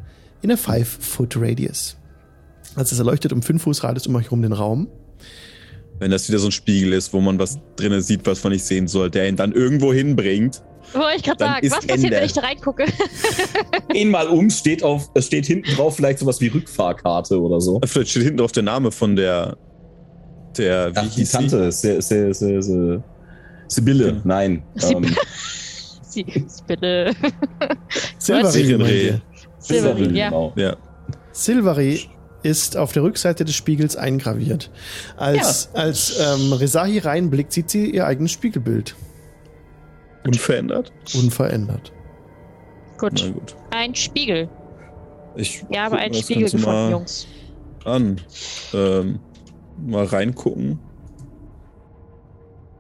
in 0.41 0.51
a 0.51 0.57
five 0.57 0.88
foot 0.88 1.38
radius. 1.38 1.97
Also 2.76 2.93
es 2.93 2.99
erleuchtet 2.99 3.32
um 3.32 3.41
fünf 3.41 3.63
Fuß 3.63 3.84
Radius 3.84 4.07
um 4.07 4.15
euch 4.15 4.26
herum 4.26 4.41
den 4.41 4.53
Raum. 4.53 4.88
Wenn 5.99 6.11
das 6.11 6.27
wieder 6.27 6.39
so 6.39 6.49
ein 6.49 6.51
Spiegel 6.51 6.93
ist, 6.93 7.13
wo 7.13 7.21
man 7.21 7.39
was 7.39 7.57
drinnen 7.77 8.01
sieht, 8.01 8.25
was 8.25 8.43
man 8.43 8.51
nicht 8.53 8.65
sehen 8.65 8.87
soll, 8.87 9.09
der 9.09 9.29
ihn 9.29 9.35
dann 9.37 9.53
irgendwo 9.53 9.93
hinbringt. 9.93 10.61
Wollte 10.93 11.17
ich 11.17 11.23
gerade 11.23 11.37
Dann 11.37 11.53
sagen, 11.53 11.65
ist 11.65 11.71
was 11.71 11.79
passiert, 11.87 12.03
Ende. 12.05 12.17
wenn 12.17 12.25
ich 12.25 12.33
da 12.33 12.41
reingucke? 12.41 12.85
Gehen 13.89 14.09
mal 14.11 14.27
um, 14.27 14.49
steht 14.49 14.83
auf, 14.83 15.09
es 15.13 15.27
steht 15.27 15.45
hinten 15.45 15.73
drauf 15.75 15.95
vielleicht 15.95 16.19
sowas 16.19 16.41
wie 16.41 16.47
Rückfahrkarte 16.47 17.41
oder 17.41 17.59
so. 17.61 17.79
Vielleicht 17.85 18.11
steht 18.11 18.23
hinten 18.23 18.37
drauf 18.37 18.51
der 18.51 18.63
Name 18.63 18.91
von 18.91 19.15
der. 19.15 19.57
Der, 20.57 20.91
wie 20.93 20.99
Ach, 20.99 21.03
die 21.03 21.09
hieß 21.09 21.31
sie? 21.31 21.37
Tante, 21.37 21.71
Se, 21.71 22.01
Se, 22.01 22.33
Se, 22.33 22.61
Se, 22.61 23.03
Sibylle, 23.67 24.21
nein. 24.23 24.63
Sibylle. 24.75 25.07
Ähm, 25.09 25.15
Sie, 26.07 26.25
Silvery. 28.17 29.05
ihr? 29.05 29.21
Silvery, 29.59 30.17
ja. 30.17 30.29
genau. 30.29 30.53
Ja. 30.55 30.77
Silvery 31.33 32.07
ist 32.45 32.77
auf 32.77 32.93
der 32.93 33.03
Rückseite 33.03 33.43
des 33.43 33.55
Spiegels 33.55 33.95
eingraviert. 33.95 34.69
Als, 35.17 35.69
als 35.73 36.19
ähm, 36.19 36.53
Resahi 36.53 36.99
reinblickt, 36.99 37.51
sieht 37.51 37.71
sie 37.71 37.89
ihr 37.89 38.05
eigenes 38.05 38.31
Spiegelbild. 38.31 38.95
Unverändert? 40.25 40.91
Unverändert. 41.15 41.91
Gut. 42.97 43.33
gut. 43.33 43.55
Ein 43.71 43.95
Spiegel. 43.95 44.47
Ich 45.35 45.65
Wir 45.69 45.81
haben 45.81 45.91
guck 45.91 45.99
einen 45.99 46.13
Spiegel 46.13 46.43
gefunden, 46.43 46.65
mal 46.65 46.91
Jungs. 46.91 47.27
An. 47.83 48.21
Ähm, 48.73 49.19
mal 49.85 50.05
reingucken. 50.05 50.79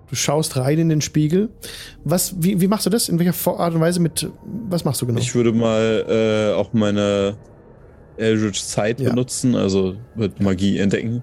Du 0.09 0.15
schaust 0.15 0.55
rein 0.57 0.77
in 0.77 0.89
den 0.89 1.01
Spiegel. 1.01 1.49
Was, 2.03 2.35
wie, 2.41 2.61
wie 2.61 2.67
machst 2.67 2.85
du 2.85 2.91
das? 2.91 3.09
In 3.09 3.17
welcher 3.19 3.33
Art 3.59 3.73
und 3.73 3.81
Weise 3.81 3.99
mit, 3.99 4.29
was 4.69 4.85
machst 4.85 5.01
du 5.01 5.07
genau? 5.07 5.19
Ich 5.19 5.33
würde 5.33 5.51
mal 5.51 6.53
äh, 6.53 6.55
auch 6.55 6.73
meine 6.73 7.35
Eldritch 8.17 8.59
Sight 8.61 8.99
Ja. 8.99 9.09
benutzen, 9.09 9.55
also 9.55 9.95
mit 10.15 10.39
Magie 10.41 10.77
entdecken. 10.79 11.21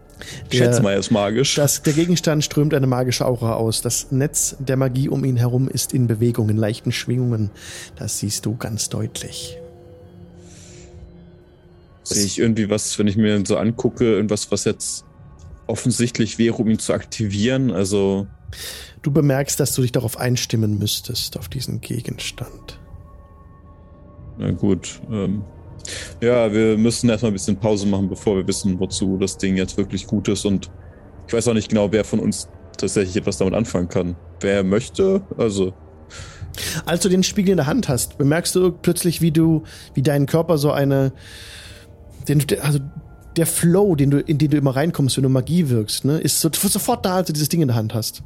Ich 0.50 0.58
Der- 0.58 0.66
schätze 0.66 0.82
mal, 0.82 0.92
er 0.92 0.98
ist 0.98 1.10
magisch. 1.10 1.54
Das, 1.54 1.82
der 1.82 1.92
Gegenstand 1.92 2.44
strömt 2.44 2.74
eine 2.74 2.86
magische 2.86 3.26
Aura 3.26 3.54
aus. 3.54 3.80
Das 3.82 4.10
Netz 4.12 4.56
der 4.58 4.76
Magie 4.76 5.08
um 5.08 5.24
ihn 5.24 5.36
herum 5.36 5.68
ist 5.68 5.94
in 5.94 6.06
Bewegung, 6.06 6.48
in 6.50 6.56
leichten 6.56 6.92
Schwingungen. 6.92 7.50
Das 7.96 8.18
siehst 8.18 8.46
du 8.46 8.56
ganz 8.56 8.88
deutlich. 8.88 9.58
Sehe 12.04 12.24
ich 12.24 12.38
irgendwie 12.38 12.68
was, 12.68 12.98
wenn 12.98 13.06
ich 13.06 13.16
mir 13.16 13.42
so 13.46 13.56
angucke, 13.56 14.04
irgendwas, 14.04 14.50
was 14.50 14.64
jetzt 14.64 15.04
offensichtlich 15.66 16.38
wäre, 16.38 16.56
um 16.56 16.68
ihn 16.68 16.78
zu 16.78 16.92
aktivieren? 16.92 17.70
Also, 17.70 18.26
Du 19.02 19.10
bemerkst, 19.12 19.58
dass 19.58 19.74
du 19.74 19.82
dich 19.82 19.92
darauf 19.92 20.18
einstimmen 20.18 20.78
müsstest, 20.78 21.38
auf 21.38 21.48
diesen 21.48 21.80
Gegenstand. 21.80 22.78
na 24.38 24.50
gut. 24.50 25.00
Ähm, 25.10 25.42
ja, 26.20 26.52
wir 26.52 26.78
müssen 26.78 27.08
erstmal 27.08 27.30
ein 27.30 27.34
bisschen 27.34 27.56
Pause 27.56 27.86
machen, 27.86 28.08
bevor 28.08 28.36
wir 28.36 28.46
wissen, 28.46 28.78
wozu 28.78 29.18
das 29.18 29.38
Ding 29.38 29.56
jetzt 29.56 29.76
wirklich 29.76 30.06
gut 30.06 30.28
ist. 30.28 30.44
Und 30.44 30.70
ich 31.26 31.32
weiß 31.32 31.48
auch 31.48 31.54
nicht 31.54 31.68
genau, 31.68 31.90
wer 31.92 32.04
von 32.04 32.20
uns 32.20 32.48
tatsächlich 32.76 33.16
etwas 33.16 33.38
damit 33.38 33.54
anfangen 33.54 33.88
kann. 33.88 34.16
Wer 34.40 34.64
möchte, 34.64 35.22
also, 35.36 35.72
Als 36.84 37.02
du 37.02 37.08
den 37.08 37.22
Spiegel 37.22 37.52
in 37.52 37.56
der 37.56 37.66
Hand 37.66 37.88
hast, 37.88 38.18
bemerkst 38.18 38.54
du 38.54 38.72
plötzlich, 38.72 39.20
wie 39.20 39.30
du, 39.30 39.62
wie 39.94 40.02
dein 40.02 40.26
Körper 40.26 40.58
so 40.58 40.70
eine, 40.70 41.12
den, 42.28 42.44
also 42.60 42.78
der 43.36 43.46
Flow, 43.46 43.94
den 43.94 44.10
du, 44.10 44.18
in 44.20 44.38
den 44.38 44.50
du 44.50 44.56
immer 44.56 44.76
reinkommst, 44.76 45.16
wenn 45.16 45.22
du 45.22 45.28
Magie 45.28 45.68
wirkst, 45.68 46.04
ne, 46.04 46.18
ist 46.18 46.40
so, 46.40 46.50
sofort 46.52 47.06
da, 47.06 47.16
als 47.16 47.28
du 47.28 47.32
dieses 47.32 47.48
Ding 47.48 47.62
in 47.62 47.68
der 47.68 47.76
Hand 47.76 47.94
hast. 47.94 48.22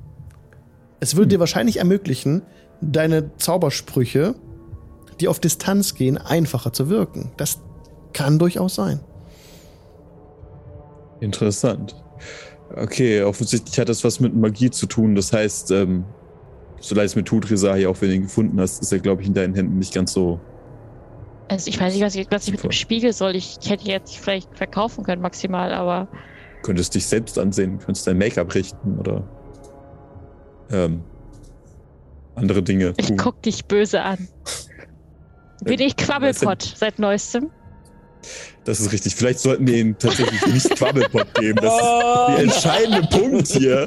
Es 0.98 1.16
würde 1.16 1.28
dir 1.28 1.40
wahrscheinlich 1.40 1.78
ermöglichen, 1.78 2.42
deine 2.80 3.36
Zaubersprüche, 3.36 4.34
die 5.20 5.28
auf 5.28 5.40
Distanz 5.40 5.94
gehen, 5.94 6.18
einfacher 6.18 6.72
zu 6.72 6.88
wirken. 6.88 7.32
Das 7.36 7.60
kann 8.12 8.38
durchaus 8.38 8.74
sein. 8.74 9.00
Interessant. 11.20 11.94
Okay, 12.74 13.22
offensichtlich 13.22 13.78
hat 13.78 13.88
das 13.88 14.04
was 14.04 14.20
mit 14.20 14.34
Magie 14.34 14.70
zu 14.70 14.86
tun. 14.86 15.14
Das 15.14 15.32
heißt, 15.32 15.70
ähm, 15.70 16.04
so 16.80 16.94
leid 16.94 17.06
es 17.06 17.16
mir 17.16 17.24
tut, 17.24 17.50
Resahi, 17.50 17.86
auch 17.86 18.00
wenn 18.00 18.08
du 18.10 18.14
ihn 18.16 18.22
gefunden 18.22 18.60
hast, 18.60 18.82
ist 18.82 18.92
er, 18.92 18.98
glaube 18.98 19.22
ich, 19.22 19.28
in 19.28 19.34
deinen 19.34 19.54
Händen 19.54 19.78
nicht 19.78 19.94
ganz 19.94 20.12
so. 20.12 20.40
Also 21.48 21.68
ich 21.68 21.80
weiß 21.80 21.94
nicht, 21.94 22.02
was 22.02 22.14
ich, 22.14 22.26
was 22.30 22.46
ich 22.46 22.52
mit 22.52 22.64
dem. 22.64 22.72
Spiegel 22.72 23.12
soll. 23.12 23.36
Ich 23.36 23.58
hätte 23.66 23.86
jetzt 23.86 24.18
vielleicht 24.18 24.56
verkaufen 24.56 25.04
können 25.04 25.22
maximal, 25.22 25.72
aber 25.72 26.08
Könntest 26.62 26.94
dich 26.94 27.06
selbst 27.06 27.38
ansehen, 27.38 27.78
könntest 27.78 28.06
dein 28.06 28.18
Make-up 28.18 28.52
richten 28.54 28.98
oder 28.98 29.22
ähm, 30.70 31.02
andere 32.34 32.62
Dinge 32.62 32.94
ich 32.96 33.06
tun. 33.06 33.16
guck 33.16 33.40
dich 33.42 33.66
böse 33.66 34.02
an. 34.02 34.28
Bin 35.62 35.80
ich 35.80 35.96
Quabbelpott 35.96 36.74
seit 36.76 36.98
neuestem? 36.98 37.50
Das 38.64 38.80
ist 38.80 38.92
richtig. 38.92 39.14
Vielleicht 39.14 39.38
sollten 39.38 39.66
wir 39.66 39.76
ihn 39.76 39.96
tatsächlich 39.98 40.44
nicht 40.46 40.70
Quabbelpot 40.70 41.34
geben. 41.34 41.58
Das 41.62 41.74
ist 41.74 41.82
der 42.28 42.38
entscheidende 42.38 43.08
Punkt 43.08 43.46
hier. 43.48 43.86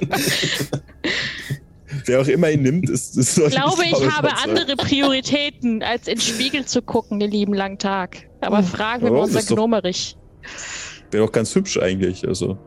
wer 2.06 2.22
auch 2.22 2.28
immer 2.28 2.50
ihn 2.50 2.62
nimmt, 2.62 2.90
ist, 2.90 3.18
ist 3.18 3.38
Ich 3.38 3.52
glaube, 3.52 3.84
ich 3.86 4.10
habe 4.10 4.30
andere 4.38 4.76
Prioritäten, 4.78 5.84
als 5.84 6.08
in 6.08 6.16
den 6.16 6.22
Spiegel 6.22 6.66
zu 6.66 6.82
gucken 6.82 7.20
den 7.20 7.32
lieben 7.32 7.54
langen 7.54 7.78
Tag. 7.78 8.30
Aber 8.42 8.64
fragen 8.64 9.04
wir 9.04 9.12
mal 9.12 9.18
Warum? 9.18 9.36
unser 9.36 9.44
Gnomerich. 9.44 10.18
Wäre 11.12 11.26
doch 11.26 11.32
ganz 11.32 11.54
hübsch 11.54 11.78
eigentlich. 11.78 12.28
Also. 12.28 12.58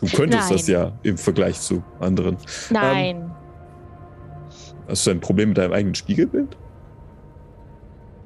Du 0.00 0.06
könntest 0.16 0.50
Nein. 0.50 0.58
das 0.58 0.66
ja 0.68 0.98
im 1.02 1.18
Vergleich 1.18 1.60
zu 1.60 1.82
anderen. 1.98 2.36
Nein. 2.70 3.30
Hast 4.86 5.06
du 5.06 5.10
ein 5.10 5.20
Problem 5.20 5.48
mit 5.50 5.58
deinem 5.58 5.72
eigenen 5.72 5.94
Spiegelbild? 5.94 6.56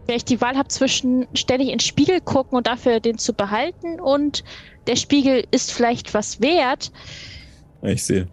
Wenn 0.09 0.17
ich 0.17 0.25
die 0.25 0.41
Wahl 0.41 0.57
habe 0.57 0.69
zwischen 0.69 1.29
ständig 1.35 1.69
in 1.69 1.75
den 1.75 1.81
Spiegel 1.81 2.21
gucken 2.23 2.57
und 2.57 2.67
dafür 2.67 2.99
den 2.99 3.19
zu 3.19 3.35
behalten 3.35 4.01
und 4.01 4.43
der 4.87 4.97
Spiegel 4.97 5.45
ist 5.51 5.71
vielleicht 5.71 6.15
was 6.15 6.41
wert, 6.41 6.91
ich 7.83 8.03
sehe. 8.03 8.27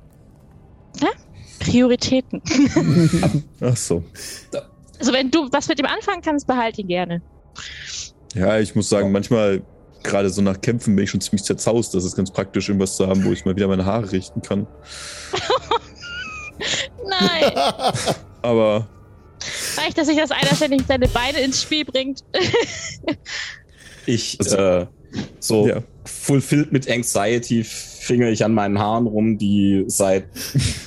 Prioritäten. 1.59 2.41
Ach 3.61 3.75
so. 3.75 4.03
Also 4.99 5.13
wenn 5.13 5.31
du 5.31 5.49
was 5.51 5.67
mit 5.67 5.79
dem 5.79 5.85
anfangen 5.85 6.21
kannst, 6.21 6.47
behalt 6.47 6.77
ihn 6.77 6.87
gerne. 6.87 7.21
Ja, 8.33 8.59
ich 8.59 8.75
muss 8.75 8.89
sagen, 8.89 9.11
manchmal, 9.11 9.61
gerade 10.03 10.29
so 10.29 10.41
nach 10.41 10.61
Kämpfen, 10.61 10.95
bin 10.95 11.03
ich 11.03 11.09
schon 11.09 11.21
ziemlich 11.21 11.43
zerzaust. 11.43 11.93
Das 11.93 12.05
ist 12.05 12.15
ganz 12.15 12.31
praktisch, 12.31 12.69
irgendwas 12.69 12.95
zu 12.95 13.07
haben, 13.07 13.23
wo 13.25 13.31
ich 13.31 13.45
mal 13.45 13.55
wieder 13.55 13.67
meine 13.67 13.85
Haare 13.85 14.11
richten 14.11 14.41
kann. 14.41 14.67
Nein. 17.07 17.51
Aber 18.41 18.87
Reicht, 19.77 19.97
dass 19.97 20.07
sich 20.07 20.17
das 20.17 20.31
einer 20.31 20.55
ständig 20.55 20.83
seine 20.87 21.07
Beine 21.07 21.39
ins 21.39 21.61
Spiel 21.61 21.85
bringt. 21.85 22.23
Ich, 24.07 24.37
Also- 24.39 24.55
äh, 24.57 24.85
so 25.39 25.67
Ja. 25.67 25.81
fulfilled 26.03 26.71
mit 26.71 26.87
Anxiety 26.89 27.63
finger 27.63 28.29
ich 28.29 28.45
an 28.45 28.53
meinen 28.53 28.77
Haaren 28.77 29.07
rum, 29.07 29.37
die 29.39 29.83
seit 29.87 30.25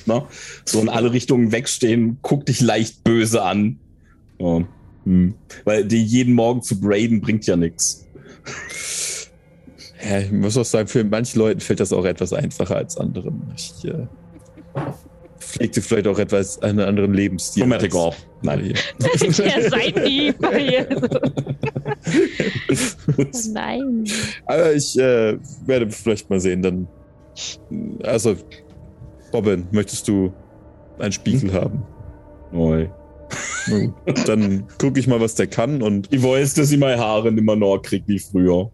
ne, 0.07 0.24
so 0.64 0.80
in 0.80 0.89
alle 0.89 1.12
Richtungen 1.12 1.51
wegstehen, 1.51 2.18
guck 2.22 2.47
dich 2.47 2.61
leicht 2.61 3.03
böse 3.03 3.43
an. 3.43 3.80
Ja. 4.39 4.62
Hm. 5.05 5.34
Weil 5.64 5.84
die 5.84 6.05
jeden 6.05 6.34
Morgen 6.34 6.62
zu 6.62 6.78
braiden 6.80 7.20
bringt 7.20 7.45
ja 7.47 7.57
nichts. 7.57 8.07
ja, 10.09 10.20
ich 10.20 10.30
muss 10.30 10.57
auch 10.57 10.64
sagen, 10.64 10.86
für 10.86 11.03
manche 11.03 11.39
Leuten 11.39 11.59
fällt 11.61 11.80
das 11.80 11.93
auch 11.93 12.05
etwas 12.05 12.32
einfacher 12.32 12.76
als 12.76 12.97
anderen. 12.99 13.53
Ich 13.57 13.84
äh, 13.84 14.07
pflegte 15.59 15.82
vielleicht 15.82 16.06
auch 16.06 16.18
etwas 16.18 16.62
einen 16.62 16.80
anderen 16.80 17.12
Lebensstil. 17.12 17.62
Chromatic 17.62 17.94
Orb. 17.94 18.16
Nein. 18.42 18.72
Der 19.00 19.32
seid 19.70 20.06
die. 20.06 20.32
Nein. 23.52 24.04
Aber 24.46 24.72
ich 24.72 24.98
äh, 24.98 25.38
werde 25.66 25.90
vielleicht 25.90 26.30
mal 26.30 26.40
sehen, 26.40 26.62
dann. 26.62 26.88
Also, 28.02 28.36
Robin, 29.32 29.66
möchtest 29.72 30.09
du 30.09 30.32
einen 30.98 31.12
Spiegel 31.12 31.52
haben? 31.52 31.82
Oi. 32.52 32.88
Na 33.68 33.78
gut, 33.78 34.28
Dann 34.28 34.64
gucke 34.78 34.98
ich 34.98 35.06
mal, 35.06 35.20
was 35.20 35.34
der 35.34 35.46
kann 35.46 35.82
und 35.82 36.12
Ich 36.12 36.22
weiß, 36.22 36.54
dass 36.54 36.70
ich 36.70 36.78
meine 36.78 36.98
Haare 36.98 37.30
nimmer 37.30 37.56
noch 37.56 37.78
krieg 37.78 38.04
wie 38.06 38.18
früher. 38.18 38.70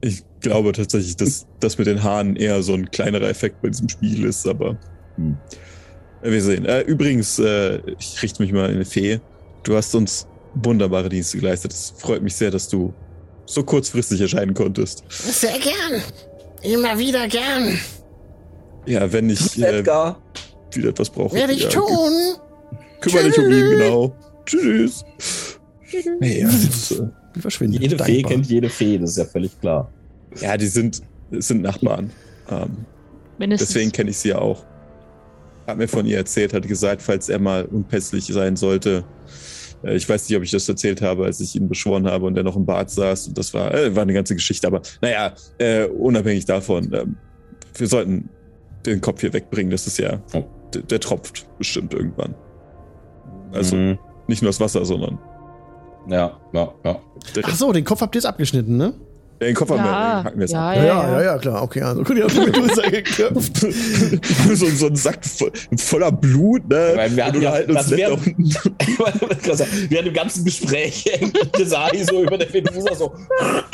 ich 0.00 0.24
glaube 0.40 0.72
tatsächlich, 0.72 1.16
dass 1.16 1.46
das 1.60 1.78
mit 1.78 1.86
den 1.86 2.02
Haaren 2.02 2.34
eher 2.34 2.62
so 2.62 2.74
ein 2.74 2.90
kleinerer 2.90 3.28
Effekt 3.28 3.62
bei 3.62 3.68
diesem 3.68 3.88
Spiegel 3.88 4.24
ist, 4.24 4.46
aber 4.48 4.76
Hm. 5.16 5.36
wir 6.22 6.42
sehen. 6.42 6.64
Äh, 6.64 6.80
übrigens, 6.82 7.38
äh, 7.38 7.80
ich 7.98 8.22
richte 8.22 8.42
mich 8.42 8.52
mal 8.52 8.68
in 8.70 8.76
eine 8.76 8.84
Fee. 8.84 9.20
Du 9.62 9.76
hast 9.76 9.94
uns 9.94 10.26
wunderbare 10.54 11.08
Dienste 11.08 11.38
geleistet. 11.38 11.72
Es 11.72 11.94
freut 11.96 12.22
mich 12.22 12.34
sehr, 12.34 12.50
dass 12.50 12.68
du 12.68 12.92
so 13.46 13.62
kurzfristig 13.62 14.20
erscheinen 14.20 14.54
konntest. 14.54 15.04
Sehr 15.08 15.58
gern. 15.58 16.02
Immer 16.62 16.98
wieder 16.98 17.26
gern. 17.28 17.78
Ja, 18.86 19.12
wenn 19.12 19.30
ich 19.30 19.60
äh, 19.60 19.78
Edgar. 19.78 20.20
wieder 20.72 20.90
etwas 20.90 21.10
brauche. 21.10 21.34
Werde 21.34 21.52
ich 21.52 21.64
ja, 21.64 21.70
tun. 21.70 22.12
Kümmere 23.00 23.24
dich 23.24 23.38
um 23.38 23.50
ihn, 23.50 23.70
genau. 23.70 24.16
Tschüss. 24.46 25.04
Nee, 26.20 26.40
ja, 26.40 26.46
das, 26.46 26.92
äh, 26.92 27.02
Die 27.36 27.40
verschwindet. 27.40 27.82
Jede 27.82 28.02
Fee 28.02 28.22
kennt 28.22 28.46
jede 28.46 28.68
Fee, 28.68 28.98
das 28.98 29.10
ist 29.10 29.18
ja 29.18 29.24
völlig 29.24 29.58
klar. 29.60 29.90
ja, 30.40 30.56
die 30.56 30.66
sind, 30.66 31.02
sind 31.30 31.62
Nachbarn. 31.62 32.10
Ähm, 32.50 32.86
Mindestens. 33.38 33.68
deswegen 33.68 33.92
kenne 33.92 34.10
ich 34.10 34.18
sie 34.18 34.30
ja 34.30 34.38
auch. 34.38 34.64
Hat 35.66 35.78
mir 35.78 35.88
von 35.88 36.06
ihr 36.06 36.16
erzählt, 36.16 36.52
hat 36.54 36.66
gesagt, 36.66 37.02
falls 37.02 37.28
er 37.28 37.38
mal 37.38 37.64
unpässlich 37.64 38.26
sein 38.26 38.56
sollte. 38.56 39.04
Äh, 39.84 39.94
ich 39.96 40.08
weiß 40.08 40.28
nicht, 40.28 40.36
ob 40.36 40.42
ich 40.42 40.50
das 40.50 40.68
erzählt 40.68 41.02
habe, 41.02 41.24
als 41.24 41.40
ich 41.40 41.54
ihn 41.54 41.68
beschworen 41.68 42.06
habe 42.06 42.26
und 42.26 42.36
er 42.36 42.42
noch 42.42 42.56
im 42.56 42.66
Bad 42.66 42.90
saß. 42.90 43.28
Und 43.28 43.38
das 43.38 43.54
war, 43.54 43.72
äh, 43.74 43.94
war 43.94 44.02
eine 44.02 44.12
ganze 44.12 44.34
Geschichte. 44.34 44.66
Aber 44.66 44.82
naja, 45.00 45.32
äh, 45.58 45.84
unabhängig 45.86 46.44
davon, 46.46 46.92
ähm, 46.92 47.16
wir 47.76 47.86
sollten 47.86 48.28
den 48.86 49.00
Kopf 49.00 49.20
hier 49.20 49.32
wegbringen. 49.32 49.70
Das 49.70 49.86
ist 49.86 49.98
ja, 49.98 50.20
Oh. 50.34 50.44
der, 50.74 50.82
der 50.82 51.00
tropft 51.00 51.46
bestimmt 51.58 51.94
irgendwann. 51.94 52.34
Also 53.52 53.76
Mhm. 53.76 53.98
nicht 54.26 54.42
nur 54.42 54.48
das 54.50 54.58
Wasser, 54.60 54.84
sondern 54.84 55.18
Ja, 56.08 56.40
ja, 56.52 56.74
ja. 56.84 57.00
Ach 57.44 57.54
so, 57.54 57.72
den 57.72 57.84
Kopf 57.84 58.00
habt 58.00 58.14
ihr 58.16 58.18
jetzt 58.18 58.26
abgeschnitten, 58.26 58.76
ne? 58.76 58.94
Den 59.42 59.54
Kopf 59.54 59.70
haben 59.70 59.82
wir, 59.82 59.90
Ja, 59.90 60.16
den 60.20 60.24
hacken 60.24 60.38
wir 60.38 60.44
jetzt 60.44 60.52
ja, 60.52 60.68
ab. 60.70 60.76
ja, 60.76 60.82
ja, 60.84 61.22
ja, 61.22 61.38
klar. 61.38 61.62
Okay, 61.62 61.82
also 61.82 62.02
gut, 62.04 62.16
ihr 62.16 62.24
habt 62.24 62.34
mit 62.36 62.46
Medusa 62.56 62.82
geköpft. 62.88 63.56
so, 64.54 64.66
so 64.66 64.86
ein 64.86 64.96
Sack 64.96 65.18
voll, 65.24 65.50
voller 65.76 66.12
Blut, 66.12 66.68
ne? 66.68 66.92
Weil 66.94 67.16
wir 67.16 67.24
Und 67.24 67.28
hatten 67.28 67.42
ja- 67.42 67.52
uns 67.80 67.90
wär- 67.90 68.08
da 68.08 68.14
unten. 68.14 68.54
Während 69.90 70.06
dem 70.08 70.14
ganzen 70.14 70.44
Gespräch 70.44 71.04
Desai 71.58 72.04
so 72.08 72.22
über 72.22 72.38
der 72.38 72.48
Medusa 72.52 72.94
so. 72.94 73.12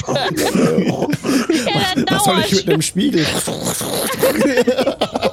ja, 0.07 2.05
Was 2.11 2.25
soll 2.25 2.41
ich 2.47 2.53
mit 2.55 2.69
einem 2.69 2.83
Spiegel? 2.83 3.27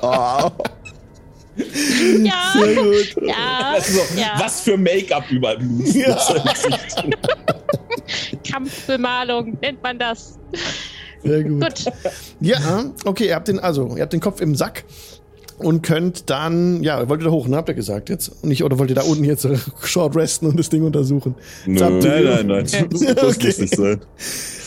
Ah, 0.01 0.51
Ja, 2.23 2.53
Sehr 2.63 2.75
gut. 2.75 3.15
ja, 3.27 3.71
Also 3.73 3.93
so, 3.93 4.01
ja. 4.19 4.33
Was 4.39 4.61
für 4.61 4.77
Make-up 4.77 5.29
überall 5.31 5.57
Blut. 5.57 5.93
Ja. 5.93 6.17
Kampfbemalung 8.49 9.57
nennt 9.61 9.81
man 9.81 9.97
das. 9.99 10.37
Sehr 11.23 11.43
gut. 11.43 11.61
Gut. 11.61 11.85
Ja, 12.39 12.85
okay, 13.05 13.27
ihr 13.27 13.35
habt 13.35 13.47
den, 13.47 13.59
also, 13.59 13.95
ihr 13.95 14.01
habt 14.03 14.13
den 14.13 14.19
Kopf 14.19 14.41
im 14.41 14.55
Sack 14.55 14.83
und 15.57 15.81
könnt 15.81 16.29
dann, 16.29 16.83
ja, 16.83 16.99
ihr 16.99 17.09
wolltet 17.09 17.27
da 17.27 17.31
hoch, 17.31 17.47
ne, 17.47 17.55
habt 17.57 17.69
ihr 17.69 17.75
gesagt 17.75 18.09
jetzt. 18.09 18.43
Nicht, 18.43 18.63
oder 18.63 18.77
wollt 18.77 18.89
ihr 18.89 18.95
da 18.95 19.03
unten 19.03 19.23
jetzt 19.23 19.45
äh, 19.45 19.57
short 19.83 20.15
resten 20.15 20.45
und 20.47 20.59
das 20.59 20.69
Ding 20.69 20.83
untersuchen? 20.83 21.35
Nö. 21.65 21.79
ihr- 21.79 21.89
Nein, 21.89 22.23
nein, 22.47 22.47
nein. 22.47 22.89
Das, 22.91 23.01
das 23.01 23.35
Okay. 23.37 23.47
muss 23.47 23.57
nicht 23.59 23.75
sein. 23.75 24.01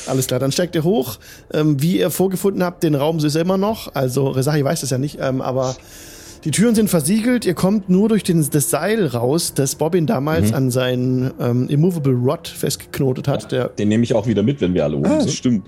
Alles 0.07 0.27
klar, 0.27 0.41
dann 0.41 0.53
steigt 0.53 0.75
ihr 0.75 0.85
hoch. 0.85 1.19
Ähm, 1.53 1.81
wie 1.83 1.99
ihr 1.99 2.11
vorgefunden 2.11 2.63
habt, 2.65 2.83
den 2.83 2.95
Raum 2.95 3.19
ist 3.19 3.35
er 3.35 3.43
immer 3.43 3.59
noch. 3.59 3.95
Also 3.95 4.29
Resahi 4.29 4.65
weiß 4.65 4.81
das 4.81 4.91
ja 4.91 4.99
nicht, 4.99 5.19
ähm, 5.21 5.43
aber 5.43 5.77
die 6.45 6.51
Türen 6.51 6.75
sind 6.75 6.89
versiegelt. 6.91 7.45
Ihr 7.45 7.55
kommt 7.55 7.89
nur 7.89 8.09
durch 8.09 8.23
den, 8.23 8.47
das 8.51 8.71
Seil 8.71 9.07
raus, 9.07 9.55
das 9.55 9.75
Bobbin 9.75 10.07
damals 10.07 10.53
an 10.53 10.71
seinen 10.71 11.33
ähm, 11.41 11.69
Immovable 11.69 12.15
Rod 12.15 12.47
festgeknotet 12.49 13.29
hat. 13.29 13.51
Der, 13.53 13.69
Den 13.69 13.89
nehme 13.89 14.05
ich 14.05 14.15
auch 14.15 14.27
wieder 14.27 14.43
mit, 14.43 14.61
wenn 14.61 14.75
wir 14.75 14.85
alle 14.85 14.97
oben 14.97 15.07
Ah, 15.07 15.21
sind. 15.21 15.33
stimmt. 15.33 15.67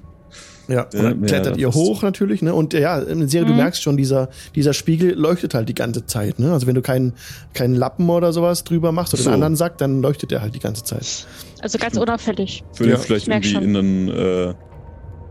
ja, 0.68 0.85
und 0.85 0.95
dann 0.95 1.21
ja, 1.23 1.27
klettert 1.27 1.57
ihr 1.57 1.66
das- 1.66 1.75
hoch 1.75 2.03
natürlich. 2.03 2.43
Ne? 2.43 2.55
Und 2.55 2.73
ja, 2.73 2.99
in 3.01 3.18
der 3.18 3.29
Serie, 3.29 3.49
du 3.49 3.55
merkst 3.55 3.83
schon, 3.83 3.97
dieser, 3.97 4.29
dieser 4.55 4.73
Spiegel 4.73 5.14
leuchtet 5.14 5.55
halt 5.55 5.68
die 5.68 5.75
ganze 5.75 6.07
Zeit. 6.07 6.38
Ne? 6.38 6.53
Also 6.53 6.67
wenn 6.68 6.76
du 6.76 6.83
keinen 6.83 7.14
keinen 7.53 7.75
Lappen 7.75 8.09
oder 8.09 8.33
sowas 8.33 8.63
drüber 8.63 8.92
machst 8.92 9.13
oder 9.14 9.22
So. 9.25 9.30
einen 9.30 9.34
anderen 9.42 9.57
Sack, 9.57 9.79
dann 9.79 10.01
leuchtet 10.03 10.30
der 10.30 10.41
halt 10.42 10.55
die 10.55 10.61
ganze 10.61 10.84
Zeit. 10.84 11.26
Also 11.61 11.79
ganz 11.79 11.97
unauffällig. 11.97 12.63
Würde 12.76 12.92
Ja. 12.92 12.99
vielleicht 12.99 13.26
irgendwie 13.26 13.49
schon. 13.49 13.63
in 13.64 13.76
einen, 13.76 14.09
äh, 14.09 14.55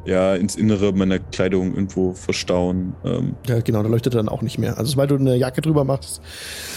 ja, 0.10 0.36
ins 0.36 0.56
Innere 0.56 0.92
meiner 0.92 1.20
Kleidung 1.20 1.76
irgendwo 1.76 2.14
verstauen. 2.14 2.96
Ähm, 3.06 3.36
Ja, 3.48 3.62
genau, 3.62 3.84
da 3.84 3.90
leuchtet 3.90 4.14
er 4.14 4.18
dann 4.18 4.30
auch 4.30 4.42
nicht 4.42 4.58
mehr. 4.58 4.78
Also 4.78 4.92
sobald 4.92 5.12
du 5.12 5.16
eine 5.16 5.36
Jacke 5.36 5.62
drüber 5.62 5.84
machst, 5.84 6.22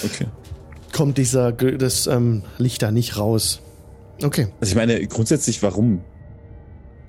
okay. 0.04 0.26
kommt 0.92 1.18
dieser 1.18 1.52
das 1.52 2.06
ähm, 2.06 2.42
Licht 2.58 2.82
da 2.82 2.90
nicht 2.90 3.16
raus. 3.16 3.60
Okay. 4.22 4.48
Also 4.60 4.70
ich 4.72 4.76
meine, 4.76 5.04
grundsätzlich, 5.06 5.62
warum? 5.62 6.02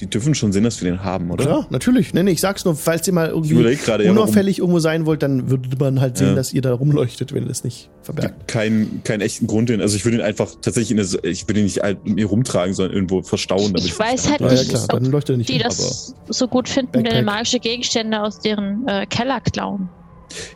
Die 0.02 0.08
dürfen 0.10 0.34
schon 0.34 0.52
sehen, 0.52 0.64
dass 0.64 0.82
wir 0.82 0.90
den 0.92 1.04
haben, 1.04 1.30
oder? 1.32 1.46
Klar, 1.46 1.68
natürlich. 1.70 2.14
Nee, 2.14 2.24
nee, 2.24 2.32
ich 2.32 2.42
sag's 2.42 2.66
nur, 2.66 2.76
falls 2.76 3.08
ihr 3.08 3.14
mal 3.14 3.30
irgendwie 3.30 3.54
überlege 3.54 3.82
gerade, 3.82 4.04
ja, 4.04 4.12
unauffällig 4.12 4.58
irgendwo 4.60 4.80
sein 4.80 5.06
wollt, 5.06 5.22
dann 5.24 5.50
würde 5.52 5.70
man 5.80 6.02
halt 6.02 6.18
sehen, 6.18 6.30
Ja. 6.30 6.36
dass 6.36 6.52
ihr 6.52 6.62
da 6.62 6.74
rumleuchtet, 6.74 7.32
wenn 7.32 7.44
ihr 7.44 7.50
das 7.50 7.64
nicht 7.64 7.90
verbergt. 8.02 8.48
keinen, 8.48 9.04
keinen 9.04 9.22
echten 9.22 9.46
Grund 9.48 9.70
hin. 9.70 9.82
Also 9.82 9.96
ich 9.96 10.04
würde 10.04 10.18
ihn 10.18 10.24
einfach 10.24 10.50
tatsächlich 10.62 10.92
in 10.92 11.00
eine, 11.00 11.08
ich 11.32 11.48
würde 11.48 11.60
ihn 11.60 11.66
nicht 11.66 11.82
halt 11.82 12.04
mit 12.06 12.16
mir 12.16 12.26
rumtragen, 12.26 12.74
sondern 12.74 12.94
irgendwo 12.96 13.22
verstauen. 13.22 13.68
damit 13.74 13.86
Ich 13.86 13.98
weiß 13.98 14.30
halt 14.30 14.42
Ja, 14.42 14.48
ja, 14.48 14.54
nicht, 14.54 14.70
klar, 14.70 14.82
er 15.30 15.38
nicht. 15.38 15.50
die 15.50 15.54
hin. 15.54 15.62
das 15.64 16.16
so 16.28 16.48
gut 16.48 16.68
finden, 16.68 16.94
wenn 16.96 17.06
magische 17.24 17.60
Gegenstände 17.60 18.20
aus 18.22 18.40
deren 18.40 18.88
äh, 18.88 19.06
Keller 19.06 19.42
klauen. 19.42 19.90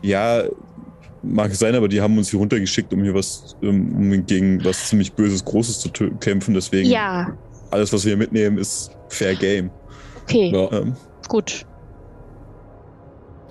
Ja, 0.01 0.43
mag 1.23 1.53
sein, 1.55 1.75
aber 1.75 1.87
die 1.87 2.01
haben 2.01 2.17
uns 2.17 2.29
hier 2.29 2.39
runtergeschickt, 2.39 2.93
um 2.93 3.03
hier 3.03 3.13
was, 3.13 3.55
um 3.61 4.25
gegen 4.25 4.63
was 4.63 4.89
ziemlich 4.89 5.13
Böses, 5.13 5.43
Großes 5.45 5.79
zu 5.79 5.89
kämpfen. 6.19 6.53
Deswegen, 6.53 6.89
Ja, 6.89 7.37
alles, 7.71 7.91
was 7.93 8.03
wir 8.05 8.09
hier 8.11 8.17
mitnehmen, 8.17 8.57
ist 8.57 8.91
Fair 9.09 9.35
Game. 9.35 9.71
okay, 10.23 10.51
Ja. 10.53 10.71
Ähm, 10.71 10.95
gut. 11.27 11.65